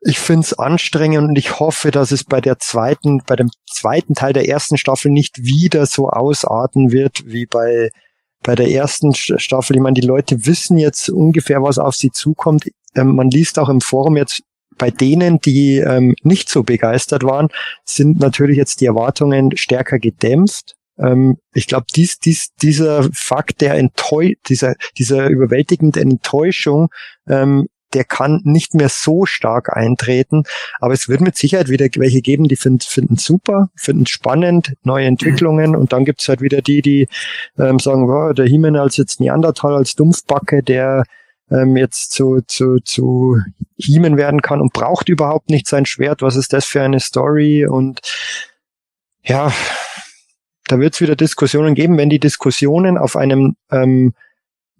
[0.00, 4.14] ich finde es anstrengend und ich hoffe, dass es bei der zweiten, bei dem zweiten
[4.14, 7.90] Teil der ersten Staffel nicht wieder so ausarten wird wie bei
[8.44, 9.74] bei der ersten Staffel.
[9.74, 12.70] Ich meine, die Leute wissen jetzt ungefähr, was auf sie zukommt.
[12.94, 14.42] Ähm, man liest auch im Forum jetzt
[14.78, 17.48] bei denen, die ähm, nicht so begeistert waren,
[17.84, 20.74] sind natürlich jetzt die Erwartungen stärker gedämpft.
[20.98, 26.88] Ähm, ich glaube, dies, dies, dieser Fakt der Enttäu dieser, dieser überwältigenden Enttäuschung
[27.28, 30.44] ähm, der kann nicht mehr so stark eintreten.
[30.80, 35.06] Aber es wird mit Sicherheit wieder welche geben, die finden finden super, finden spannend, neue
[35.06, 35.76] Entwicklungen.
[35.76, 37.08] Und dann gibt's halt wieder die, die
[37.58, 41.04] ähm, sagen, wow, der Himen als jetzt Neandertal, als Dumpfbacke, der
[41.50, 43.38] ähm, jetzt zu, zu, zu
[43.76, 46.22] Hiemen werden kann und braucht überhaupt nicht sein Schwert.
[46.22, 47.66] Was ist das für eine Story?
[47.66, 48.00] Und
[49.22, 49.52] ja,
[50.66, 54.14] da wird es wieder Diskussionen geben, wenn die Diskussionen auf einem ähm,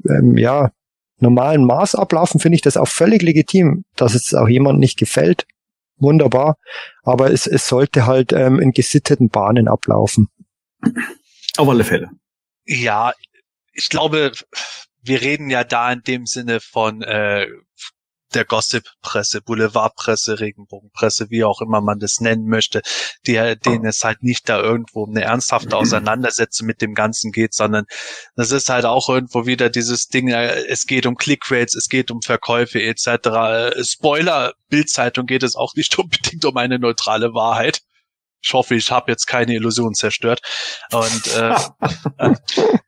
[0.09, 0.71] ähm, ja,
[1.19, 5.47] normalen Maß ablaufen, finde ich das auch völlig legitim, dass es auch jemand nicht gefällt.
[5.97, 6.57] Wunderbar.
[7.03, 10.29] Aber es, es sollte halt ähm, in gesitteten Bahnen ablaufen.
[11.57, 12.11] Auf alle Fälle.
[12.65, 13.13] Ja,
[13.73, 14.33] ich glaube,
[15.03, 17.47] wir reden ja da in dem Sinne von äh,
[18.35, 22.83] der Gossip-Presse, Boulevardpresse, Regenbogenpresse, wie auch immer man das nennen möchte,
[23.27, 27.85] die, denen es halt nicht da irgendwo eine ernsthafte Auseinandersetzung mit dem Ganzen geht, sondern
[28.37, 32.11] das ist halt auch irgendwo wieder dieses Ding, äh, es geht um Clickrates, es geht
[32.11, 33.07] um Verkäufe etc.
[33.07, 37.81] Äh, Spoiler, Bildzeitung geht es auch nicht unbedingt um eine neutrale Wahrheit.
[38.45, 40.41] Ich hoffe, ich habe jetzt keine Illusion zerstört.
[40.93, 41.55] Und äh,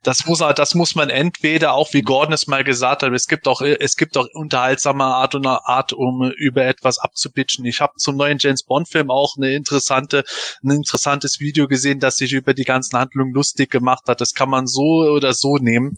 [0.03, 3.49] das muss das muss man entweder auch, wie Gordon es mal gesagt hat, es gibt
[3.49, 7.65] auch es gibt auch unterhaltsame Art und Art, um über etwas abzubitchen.
[7.65, 10.25] Ich habe zum neuen James Bond Film auch eine interessante
[10.63, 14.21] ein interessantes Video gesehen, das sich über die ganzen Handlungen lustig gemacht hat.
[14.21, 15.97] Das kann man so oder so nehmen,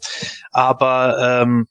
[0.53, 1.67] aber ähm,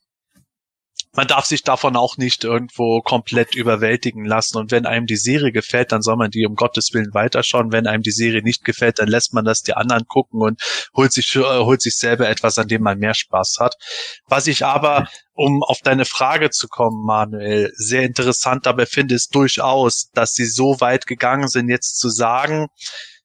[1.18, 4.56] man darf sich davon auch nicht irgendwo komplett überwältigen lassen.
[4.56, 7.72] Und wenn einem die Serie gefällt, dann soll man die um Gottes Willen weiterschauen.
[7.72, 10.62] Wenn einem die Serie nicht gefällt, dann lässt man das die anderen gucken und
[10.96, 13.74] holt sich, äh, holt sich selber etwas, an dem man mehr Spaß hat.
[14.28, 19.34] Was ich aber, um auf deine Frage zu kommen, Manuel, sehr interessant dabei finde, ist
[19.34, 22.68] durchaus, dass sie so weit gegangen sind, jetzt zu sagen,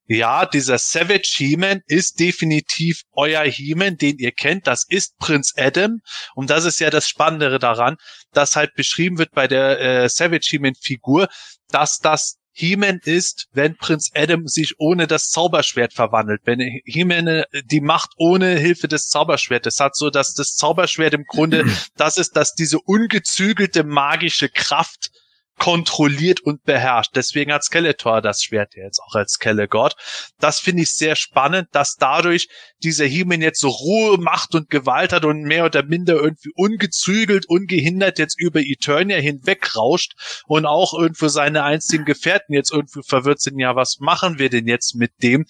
[0.06, 4.68] ja, dieser Savage He-Man ist definitiv euer He-Man, den ihr kennt.
[4.68, 6.02] Das ist Prinz Adam.
[6.36, 7.96] Und das ist ja das Spannendere daran,
[8.34, 11.28] dass halt beschrieben wird bei der äh, Savage He-Man-Figur,
[11.70, 16.42] dass das He-Man ist, wenn Prinz Adam sich ohne das Zauberschwert verwandelt.
[16.46, 21.24] Wenn He-Man äh, die Macht ohne Hilfe des Zauberschwertes hat, so dass das Zauberschwert im
[21.24, 21.66] Grunde
[21.96, 25.12] das ist, dass diese ungezügelte magische Kraft
[25.58, 27.12] kontrolliert und beherrscht.
[27.16, 29.96] Deswegen hat Skeletor das Schwert jetzt auch als Skelegord.
[30.40, 32.48] Das finde ich sehr spannend, dass dadurch
[32.84, 37.46] dieser He-Man jetzt so Ruhe, Macht und Gewalt hat und mehr oder minder irgendwie ungezügelt,
[37.48, 40.14] ungehindert jetzt über Eternia hinwegrauscht
[40.48, 44.68] und auch irgendwie seine einzigen Gefährten jetzt irgendwie verwirrt sind, ja, was machen wir denn
[44.68, 45.46] jetzt mit dem?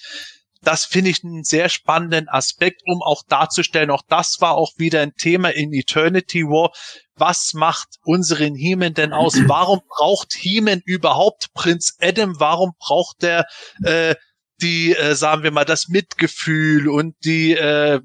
[0.63, 5.01] das finde ich einen sehr spannenden Aspekt, um auch darzustellen, auch das war auch wieder
[5.01, 6.71] ein Thema in Eternity War.
[7.15, 9.35] Was macht unseren He-Man denn aus?
[9.47, 12.39] Warum braucht He-Man überhaupt Prinz Adam?
[12.39, 13.45] Warum braucht der
[13.83, 14.15] äh,
[14.61, 17.99] die, äh, sagen wir mal, das Mitgefühl und die äh,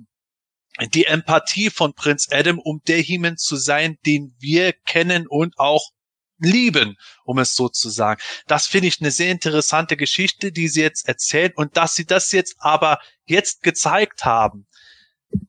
[0.95, 5.91] die Empathie von Prinz Adam, um der He-Man zu sein, den wir kennen und auch
[6.39, 8.20] lieben, um es so zu sagen.
[8.47, 12.31] Das finde ich eine sehr interessante Geschichte, die sie jetzt erzählen und dass sie das
[12.33, 14.67] jetzt aber jetzt gezeigt haben,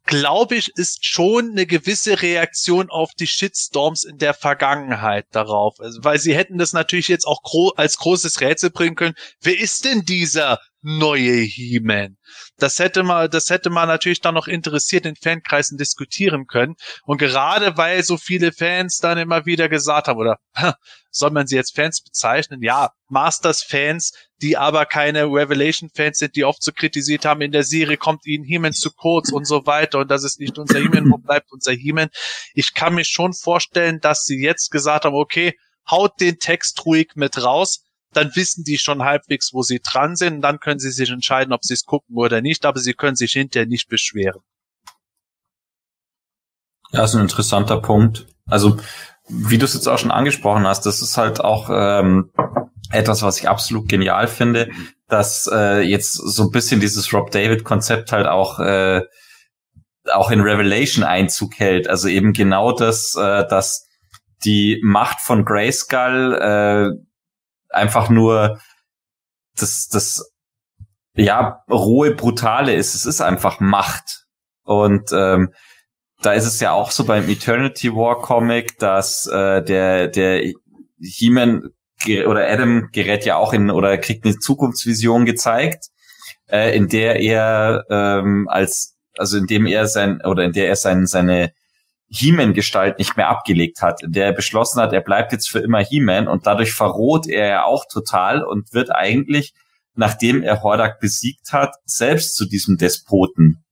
[0.10, 5.80] glaube ich, ist schon eine gewisse Reaktion auf die Shitstorms in der Vergangenheit darauf.
[5.80, 9.16] Also, weil sie hätten das natürlich jetzt auch gro als großes Rätsel bringen können.
[9.42, 12.18] Wer ist denn dieser neue He-Man?
[12.58, 16.76] Das hätte man, das hätte man natürlich dann noch interessiert in Fankreisen diskutieren können.
[17.04, 20.40] Und gerade weil so viele Fans dann immer wieder gesagt haben, oder
[21.12, 22.64] soll man sie jetzt Fans bezeichnen?
[22.64, 27.98] Ja, Masters-Fans, die aber keine Revelation-Fans sind, die oft so kritisiert haben, in der Serie
[27.98, 31.18] kommt ihnen He-Man zu kurz und so weiter und das ist nicht unser He-Man, wo
[31.18, 32.10] bleibt unser He-Man?
[32.54, 35.58] Ich kann mir schon vorstellen, dass sie jetzt gesagt haben, okay,
[35.90, 40.36] haut den Text ruhig mit raus, dann wissen die schon halbwegs, wo sie dran sind.
[40.36, 43.16] Und dann können sie sich entscheiden, ob sie es gucken oder nicht, aber sie können
[43.16, 44.42] sich hinterher nicht beschweren.
[46.92, 48.26] Ja, ist ein interessanter Punkt.
[48.48, 48.78] Also,
[49.30, 52.32] wie du es jetzt auch schon angesprochen hast, das ist halt auch ähm,
[52.92, 54.70] etwas, was ich absolut genial finde,
[55.08, 59.02] dass äh, jetzt so ein bisschen dieses Rob David-Konzept halt auch äh,
[60.12, 61.88] auch in Revelation Einzug hält.
[61.88, 63.88] Also eben genau das, äh, dass
[64.44, 68.60] die Macht von Grayskull äh, einfach nur
[69.58, 70.32] das, das
[71.16, 72.96] ja rohe, brutale ist.
[72.96, 74.26] Es ist einfach Macht.
[74.64, 75.54] Und ähm,
[76.22, 80.54] da ist es ja auch so beim Eternity War Comic, dass äh, der der
[81.02, 81.70] He-Man
[82.26, 85.88] oder Adam gerät ja auch in oder kriegt eine Zukunftsvision gezeigt,
[86.50, 90.76] äh, in der er ähm, als also in dem er sein oder in der er
[90.76, 91.54] sein seine
[92.12, 95.84] He-Man-Gestalt nicht mehr abgelegt hat, in der er beschlossen hat, er bleibt jetzt für immer
[95.84, 99.54] He-Man und dadurch verroht er ja auch total und wird eigentlich,
[99.94, 103.64] nachdem er Hordak besiegt hat, selbst zu diesem Despoten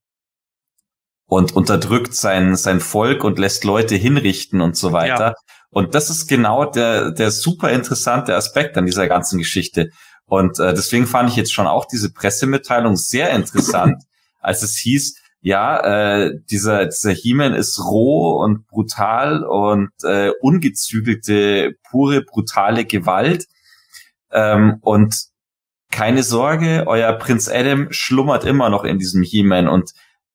[1.28, 5.28] und unterdrückt sein, sein Volk und lässt Leute hinrichten und so weiter.
[5.28, 5.34] Ja.
[5.70, 9.90] Und das ist genau der, der super interessante Aspekt an dieser ganzen Geschichte.
[10.26, 14.04] Und äh, deswegen fand ich jetzt schon auch diese Pressemitteilung sehr interessant,
[14.40, 15.80] als es hieß, ja,
[16.26, 23.46] äh, dieser, dieser He-Man ist roh und brutal und äh, ungezügelte, pure, brutale Gewalt.
[24.32, 25.16] Ähm, und
[25.92, 29.68] keine Sorge, euer Prinz Adam schlummert immer noch in diesem He-Man.
[29.68, 29.92] Und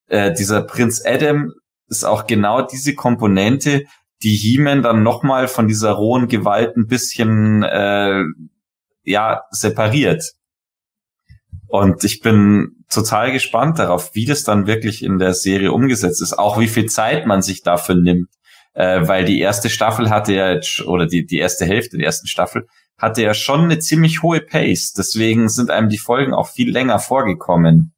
[0.09, 1.53] äh, dieser Prinz Adam
[1.89, 3.85] ist auch genau diese Komponente,
[4.23, 8.23] die He-Man dann nochmal von dieser rohen Gewalt ein bisschen äh,
[9.05, 10.33] ja separiert.
[11.67, 16.39] Und ich bin total gespannt darauf, wie das dann wirklich in der Serie umgesetzt ist,
[16.39, 18.29] auch wie viel Zeit man sich dafür nimmt,
[18.75, 22.67] äh, weil die erste Staffel hatte ja oder die, die erste Hälfte der ersten Staffel
[22.99, 24.93] hatte ja schon eine ziemlich hohe Pace.
[24.93, 27.92] Deswegen sind einem die Folgen auch viel länger vorgekommen.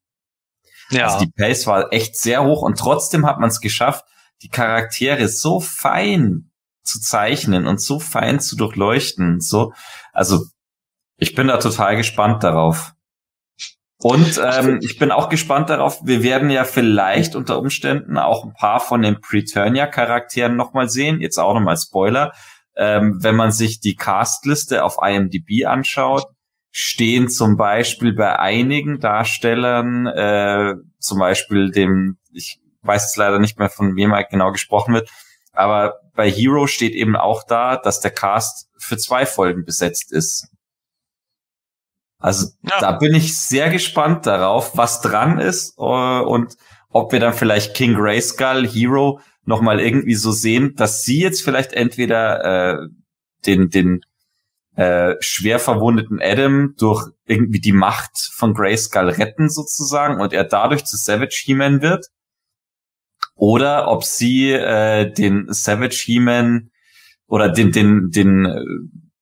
[0.94, 1.06] Ja.
[1.06, 4.04] Also die Pace war echt sehr hoch und trotzdem hat man es geschafft,
[4.42, 6.50] die Charaktere so fein
[6.82, 9.40] zu zeichnen und so fein zu durchleuchten.
[9.40, 9.72] So,
[10.12, 10.44] also
[11.16, 12.92] ich bin da total gespannt darauf.
[13.98, 18.52] Und ähm, ich bin auch gespannt darauf, wir werden ja vielleicht unter Umständen auch ein
[18.52, 21.20] paar von den Preturnia-Charakteren nochmal sehen.
[21.20, 22.32] Jetzt auch nochmal Spoiler.
[22.76, 26.26] Ähm, wenn man sich die Castliste auf IMDb anschaut,
[26.76, 33.60] stehen zum Beispiel bei einigen Darstellern, äh, zum Beispiel dem, ich weiß jetzt leider nicht
[33.60, 35.08] mehr, von wem halt genau gesprochen wird,
[35.52, 40.48] aber bei Hero steht eben auch da, dass der Cast für zwei Folgen besetzt ist.
[42.18, 42.80] Also ja.
[42.80, 46.56] da bin ich sehr gespannt darauf, was dran ist uh, und
[46.90, 51.72] ob wir dann vielleicht King Grayskull, Hero, nochmal irgendwie so sehen, dass sie jetzt vielleicht
[51.72, 52.88] entweder äh,
[53.46, 54.00] den, den
[54.76, 60.84] äh, schwer verwundeten Adam durch irgendwie die Macht von Grayskull retten sozusagen und er dadurch
[60.84, 62.06] zu Savage He-Man wird.
[63.36, 66.70] Oder ob sie äh, den Savage He-Man
[67.26, 68.64] oder den, den, den äh,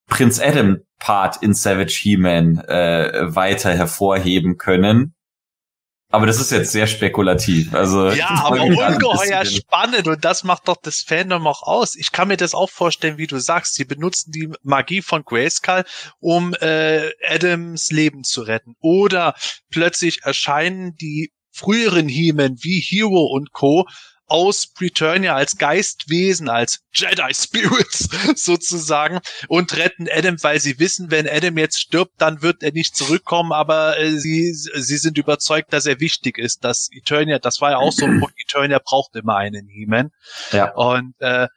[0.06, 5.14] Prinz Adam Part in Savage He-Man äh, weiter hervorheben können.
[6.12, 7.74] Aber das ist jetzt sehr spekulativ.
[7.74, 11.96] Also ja, aber ungeheuer spannend und das macht doch das Fandom auch aus.
[11.96, 13.74] Ich kann mir das auch vorstellen, wie du sagst.
[13.74, 15.84] Sie benutzen die Magie von Grayskull,
[16.20, 18.76] um äh, Adams Leben zu retten.
[18.80, 19.34] Oder
[19.70, 23.86] plötzlich erscheinen die früheren He-Man wie Hero und Co
[24.32, 28.08] aus Preturnia als Geistwesen, als Jedi Spirits
[28.42, 32.96] sozusagen und retten Adam, weil sie wissen, wenn Adam jetzt stirbt, dann wird er nicht
[32.96, 37.72] zurückkommen, aber äh, sie, sie sind überzeugt, dass er wichtig ist, dass Eternia, das war
[37.72, 38.06] ja auch so,
[38.38, 40.12] Eternia braucht immer einen He-Man.
[40.50, 40.72] Ja.
[40.72, 41.48] Und äh,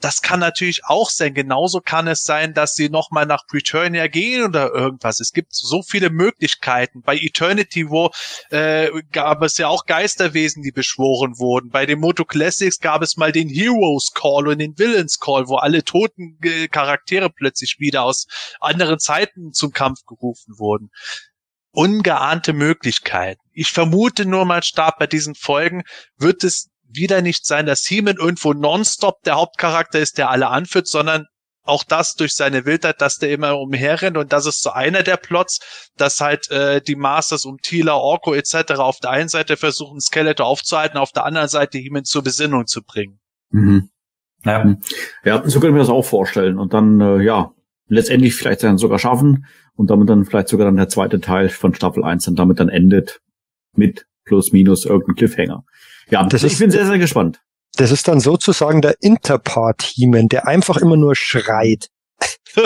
[0.00, 1.34] das kann natürlich auch sein.
[1.34, 5.20] Genauso kann es sein, dass sie nochmal nach Preturnia gehen oder irgendwas.
[5.20, 7.02] Es gibt so viele Möglichkeiten.
[7.02, 8.10] Bei Eternity, wo
[8.50, 11.70] äh, gab es ja auch Geisterwesen, die beschworen wurden.
[11.70, 15.56] Bei den Moto Classics gab es mal den Heroes Call und den Villains Call, wo
[15.56, 18.26] alle toten äh, Charaktere plötzlich wieder aus
[18.60, 20.90] anderen Zeiten zum Kampf gerufen wurden
[21.72, 23.40] ungeahnte Möglichkeiten.
[23.52, 25.84] Ich vermute nur mal stark bei diesen Folgen
[26.16, 30.88] wird es wieder nicht sein, dass Heeman irgendwo nonstop der Hauptcharakter ist, der alle anführt,
[30.88, 31.26] sondern
[31.62, 35.18] auch das durch seine Wildheit, dass der immer umherrennt und das ist so einer der
[35.18, 35.60] Plots,
[35.96, 38.72] dass halt äh, die Masters um Tila, Orko etc.
[38.78, 42.82] auf der einen Seite versuchen, Skeletor aufzuhalten, auf der anderen Seite Heeman zur Besinnung zu
[42.82, 43.20] bringen.
[43.50, 43.90] Mhm.
[44.44, 44.76] Ja.
[45.24, 46.58] ja, so können wir das auch vorstellen.
[46.58, 47.52] Und dann, äh, ja,
[47.88, 51.74] letztendlich vielleicht dann sogar schaffen und damit dann vielleicht sogar dann der zweite Teil von
[51.74, 53.20] Staffel 1 dann damit dann endet
[53.74, 55.64] mit plus minus irgendein Cliffhanger.
[56.10, 57.40] Ja, das ich ist, bin sehr, sehr gespannt.
[57.76, 61.90] Das ist dann sozusagen der Interpart-Heman, der einfach immer nur schreit.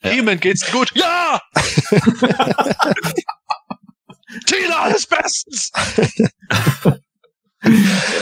[0.00, 0.92] Heman, geht's gut?
[0.94, 1.40] Ja!
[4.46, 5.70] Tina, alles bestens!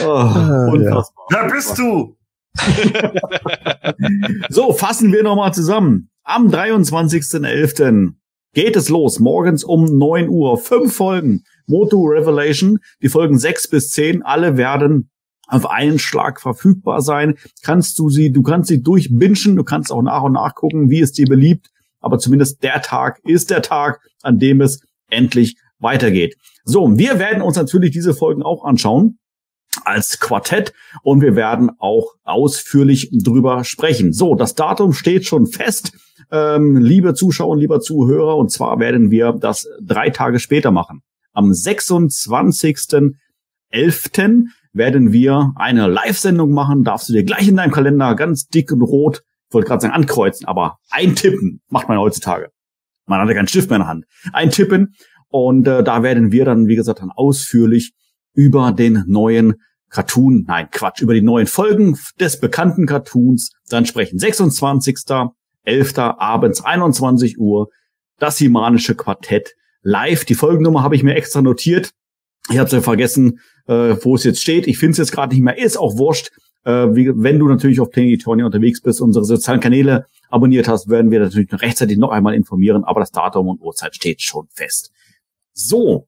[0.03, 1.27] oh, ah, unfassbar.
[1.31, 1.41] Ja.
[1.41, 2.15] Wer bist du?
[4.49, 6.09] so, fassen wir nochmal zusammen.
[6.23, 8.13] Am 23.11.
[8.53, 10.57] geht es los, morgens um 9 Uhr.
[10.57, 11.43] Fünf Folgen.
[11.67, 15.09] Moto Revelation, die Folgen 6 bis 10, alle werden
[15.47, 17.35] auf einen Schlag verfügbar sein.
[17.63, 21.01] Kannst du sie, du kannst sie durchbinschen, du kannst auch nach und nach gucken, wie
[21.01, 21.69] es dir beliebt.
[21.99, 26.35] Aber zumindest der Tag ist der Tag, an dem es endlich weitergeht.
[26.63, 29.19] So, wir werden uns natürlich diese Folgen auch anschauen
[29.83, 34.13] als Quartett und wir werden auch ausführlich drüber sprechen.
[34.13, 35.91] So, das Datum steht schon fest,
[36.31, 41.01] ähm, liebe Zuschauer, lieber Zuhörer, und zwar werden wir das drei Tage später machen.
[41.35, 44.45] Am 26.11.
[44.73, 46.85] werden wir eine Live-Sendung machen.
[46.85, 49.93] Darfst du dir gleich in deinem Kalender ganz dick und rot, ich wollte gerade sagen
[49.93, 52.49] ankreuzen, aber eintippen macht man heutzutage.
[53.05, 54.05] Man hat ja keinen Stift mehr in der Hand.
[54.33, 54.95] Eintippen
[55.27, 57.93] und äh, da werden wir dann, wie gesagt, dann ausführlich
[58.33, 59.55] über den neuen
[59.89, 64.19] Cartoon, nein, Quatsch, über die neuen Folgen des bekannten Cartoons dann sprechen.
[64.19, 66.15] 26.11.
[66.17, 67.69] abends 21 Uhr,
[68.19, 69.55] das Himanische Quartett
[69.85, 70.25] live.
[70.25, 71.91] Die Folgennummer habe ich mir extra notiert.
[72.49, 74.67] Ich habe ja vergessen, äh, wo es jetzt steht.
[74.67, 75.57] Ich finde es jetzt gerade nicht mehr.
[75.57, 76.31] Ist auch wurscht.
[76.63, 81.11] Äh, wie, wenn du natürlich auf Planetonia unterwegs bist, unsere sozialen Kanäle abonniert hast, werden
[81.11, 82.83] wir natürlich noch rechtzeitig noch einmal informieren.
[82.83, 84.91] Aber das Datum und Uhrzeit steht schon fest.
[85.53, 86.07] So,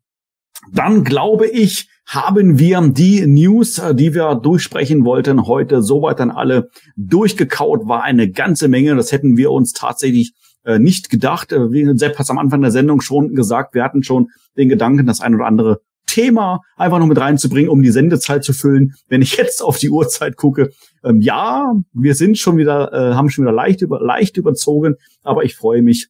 [0.73, 6.31] dann glaube ich, haben wir die News, äh, die wir durchsprechen wollten, heute soweit dann
[6.31, 7.88] alle durchgekaut.
[7.88, 8.95] War eine ganze Menge.
[8.95, 10.33] Das hätten wir uns tatsächlich
[10.68, 11.52] äh, nicht gedacht.
[11.52, 15.08] Äh, wie Sepp hat am Anfang der Sendung schon gesagt, wir hatten schon den Gedanken,
[15.08, 18.94] das ein oder andere Thema einfach noch mit reinzubringen, um die Sendezeit zu füllen.
[19.08, 20.72] Wenn ich jetzt auf die Uhrzeit gucke,
[21.04, 25.44] ähm, ja, wir sind schon wieder, äh, haben schon wieder leicht über, leicht überzogen, aber
[25.44, 26.10] ich freue mich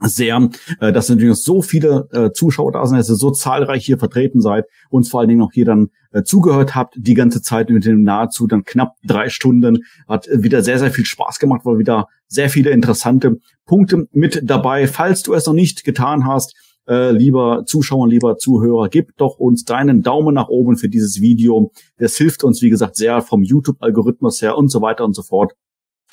[0.00, 0.48] sehr,
[0.80, 4.40] äh, dass natürlich so viele äh, Zuschauer da sind, dass ihr so zahlreich hier vertreten
[4.40, 7.84] seid, uns vor allen Dingen auch hier dann äh, zugehört habt, die ganze Zeit mit
[7.84, 9.84] dem nahezu dann knapp drei Stunden.
[10.06, 14.40] Hat äh, wieder sehr, sehr viel Spaß gemacht, war wieder sehr viele interessante Punkte mit
[14.44, 14.86] dabei.
[14.86, 16.54] Falls du es noch nicht getan hast,
[16.88, 21.70] äh, lieber Zuschauer, lieber Zuhörer, gib doch uns deinen Daumen nach oben für dieses Video.
[21.98, 25.52] Das hilft uns, wie gesagt, sehr vom YouTube-Algorithmus her und so weiter und so fort.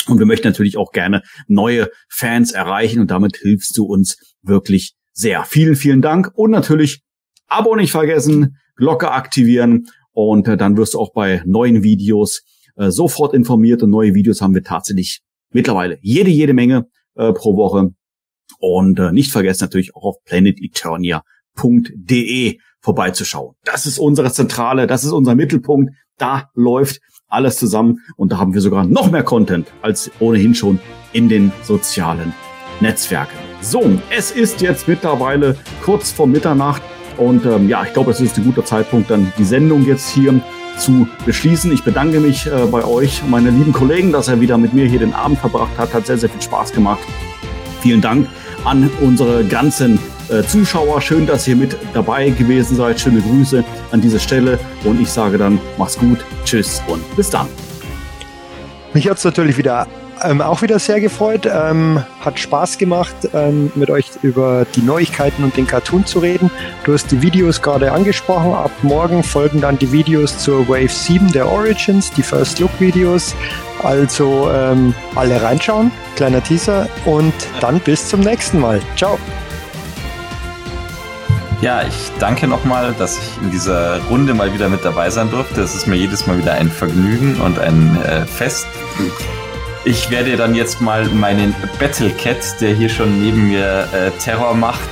[0.07, 4.95] Und wir möchten natürlich auch gerne neue Fans erreichen und damit hilfst du uns wirklich
[5.13, 5.45] sehr.
[5.45, 7.01] Vielen, vielen Dank und natürlich
[7.47, 12.43] Abo nicht vergessen, Glocke aktivieren und äh, dann wirst du auch bei neuen Videos
[12.75, 17.55] äh, sofort informiert und neue Videos haben wir tatsächlich mittlerweile jede, jede Menge äh, pro
[17.55, 17.91] Woche.
[18.59, 23.55] Und äh, nicht vergessen natürlich auch auf planeteternia.de vorbeizuschauen.
[23.63, 25.93] Das ist unsere Zentrale, das ist unser Mittelpunkt.
[26.17, 30.79] Da läuft alles zusammen und da haben wir sogar noch mehr Content als ohnehin schon
[31.13, 32.33] in den sozialen
[32.79, 33.37] Netzwerken.
[33.61, 36.81] So, es ist jetzt mittlerweile kurz vor Mitternacht
[37.17, 40.39] und ähm, ja, ich glaube, es ist ein guter Zeitpunkt, dann die Sendung jetzt hier
[40.77, 41.71] zu beschließen.
[41.71, 44.99] Ich bedanke mich äh, bei euch, meine lieben Kollegen, dass er wieder mit mir hier
[44.99, 45.93] den Abend verbracht hat.
[45.93, 46.99] Hat sehr, sehr viel Spaß gemacht.
[47.81, 48.27] Vielen Dank
[48.65, 51.01] an unsere ganzen äh, Zuschauer.
[51.01, 52.99] Schön, dass ihr mit dabei gewesen seid.
[52.99, 54.59] Schöne Grüße an dieser Stelle.
[54.83, 57.47] Und ich sage dann, mach's gut, tschüss und bis dann.
[58.93, 59.87] Mich hat's natürlich wieder
[60.23, 61.45] ähm, auch wieder sehr gefreut.
[61.51, 66.49] Ähm, hat Spaß gemacht, ähm, mit euch über die Neuigkeiten und den Cartoon zu reden.
[66.83, 68.53] Du hast die Videos gerade angesprochen.
[68.53, 73.35] Ab morgen folgen dann die Videos zur Wave 7 der Origins, die First Look Videos.
[73.83, 78.79] Also ähm, alle reinschauen, kleiner Teaser und dann bis zum nächsten Mal.
[78.95, 79.19] Ciao.
[81.61, 85.61] Ja, ich danke nochmal, dass ich in dieser Runde mal wieder mit dabei sein durfte.
[85.61, 88.67] Es ist mir jedes Mal wieder ein Vergnügen und ein äh, Fest.
[89.85, 94.89] Ich werde dann jetzt mal meinen Battlecat, der hier schon neben mir äh, Terror macht,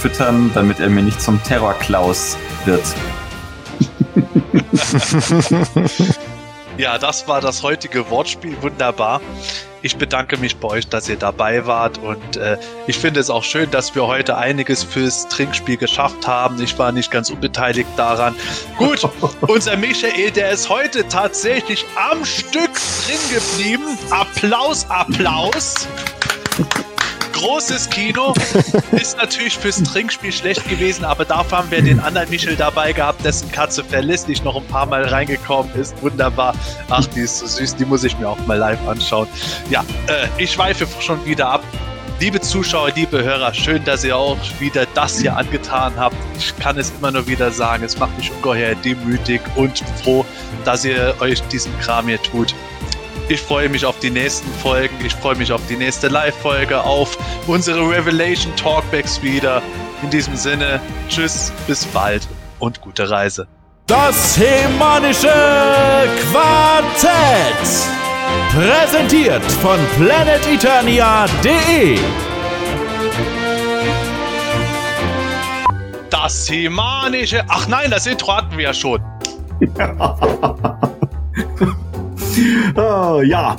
[0.00, 2.84] füttern, damit er mir nicht zum Terror-Klaus wird.
[6.78, 8.56] Ja, das war das heutige Wortspiel.
[8.62, 9.20] Wunderbar.
[9.82, 13.42] Ich bedanke mich bei euch, dass ihr dabei wart und äh, ich finde es auch
[13.42, 16.62] schön, dass wir heute einiges fürs Trinkspiel geschafft haben.
[16.62, 18.34] Ich war nicht ganz unbeteiligt daran.
[18.76, 19.08] Gut,
[19.40, 22.70] unser Michael, der ist heute tatsächlich am Stück
[23.06, 23.98] drin geblieben.
[24.10, 25.88] Applaus, Applaus
[27.38, 28.34] großes Kino.
[28.92, 33.24] Ist natürlich fürs Trinkspiel schlecht gewesen, aber dafür haben wir den anderen Michel dabei gehabt,
[33.24, 36.00] dessen Katze verlässlich noch ein paar Mal reingekommen ist.
[36.02, 36.54] Wunderbar.
[36.90, 39.28] Ach, die ist so süß, die muss ich mir auch mal live anschauen.
[39.70, 41.62] Ja, äh, ich schweife schon wieder ab.
[42.20, 46.16] Liebe Zuschauer, liebe Hörer, schön, dass ihr auch wieder das hier angetan habt.
[46.36, 50.26] Ich kann es immer nur wieder sagen, es macht mich ungeheuer demütig und froh,
[50.64, 52.52] dass ihr euch diesen Kram hier tut.
[53.30, 54.96] Ich freue mich auf die nächsten Folgen.
[55.04, 59.60] Ich freue mich auf die nächste Live-Folge, auf unsere Revelation Talkbacks wieder.
[60.02, 62.26] In diesem Sinne, tschüss, bis bald
[62.58, 63.46] und gute Reise.
[63.86, 65.30] Das Hemanische
[66.30, 67.52] Quartett.
[68.54, 71.98] Präsentiert von planeteternia.de.
[76.08, 77.44] Das Hemanische.
[77.48, 79.02] Ach nein, das Intro hatten wir ja schon.
[82.76, 83.56] Ah, ja.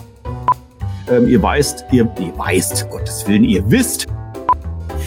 [1.12, 4.08] Ähm, ihr weißt, ihr, ihr weißt, Gottes Willen, ihr wisst.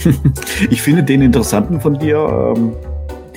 [0.70, 2.72] ich finde den Interessanten von dir, ähm,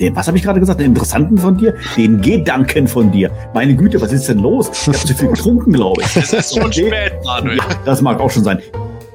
[0.00, 0.80] den, was habe ich gerade gesagt?
[0.80, 1.74] Den Interessanten von dir?
[1.96, 3.30] Den Gedanken von dir.
[3.54, 4.70] Meine Güte, was ist denn los?
[4.72, 6.16] Ich habe zu viel getrunken, glaube ich.
[6.16, 6.88] Es ist schon Okay.
[6.88, 7.56] spät, Manuel.
[7.58, 8.58] Ja, das mag auch schon sein.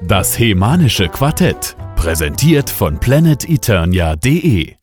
[0.02, 1.76] Das Hemanische Quartett.
[1.94, 4.74] Präsentiert von planeteternia.de.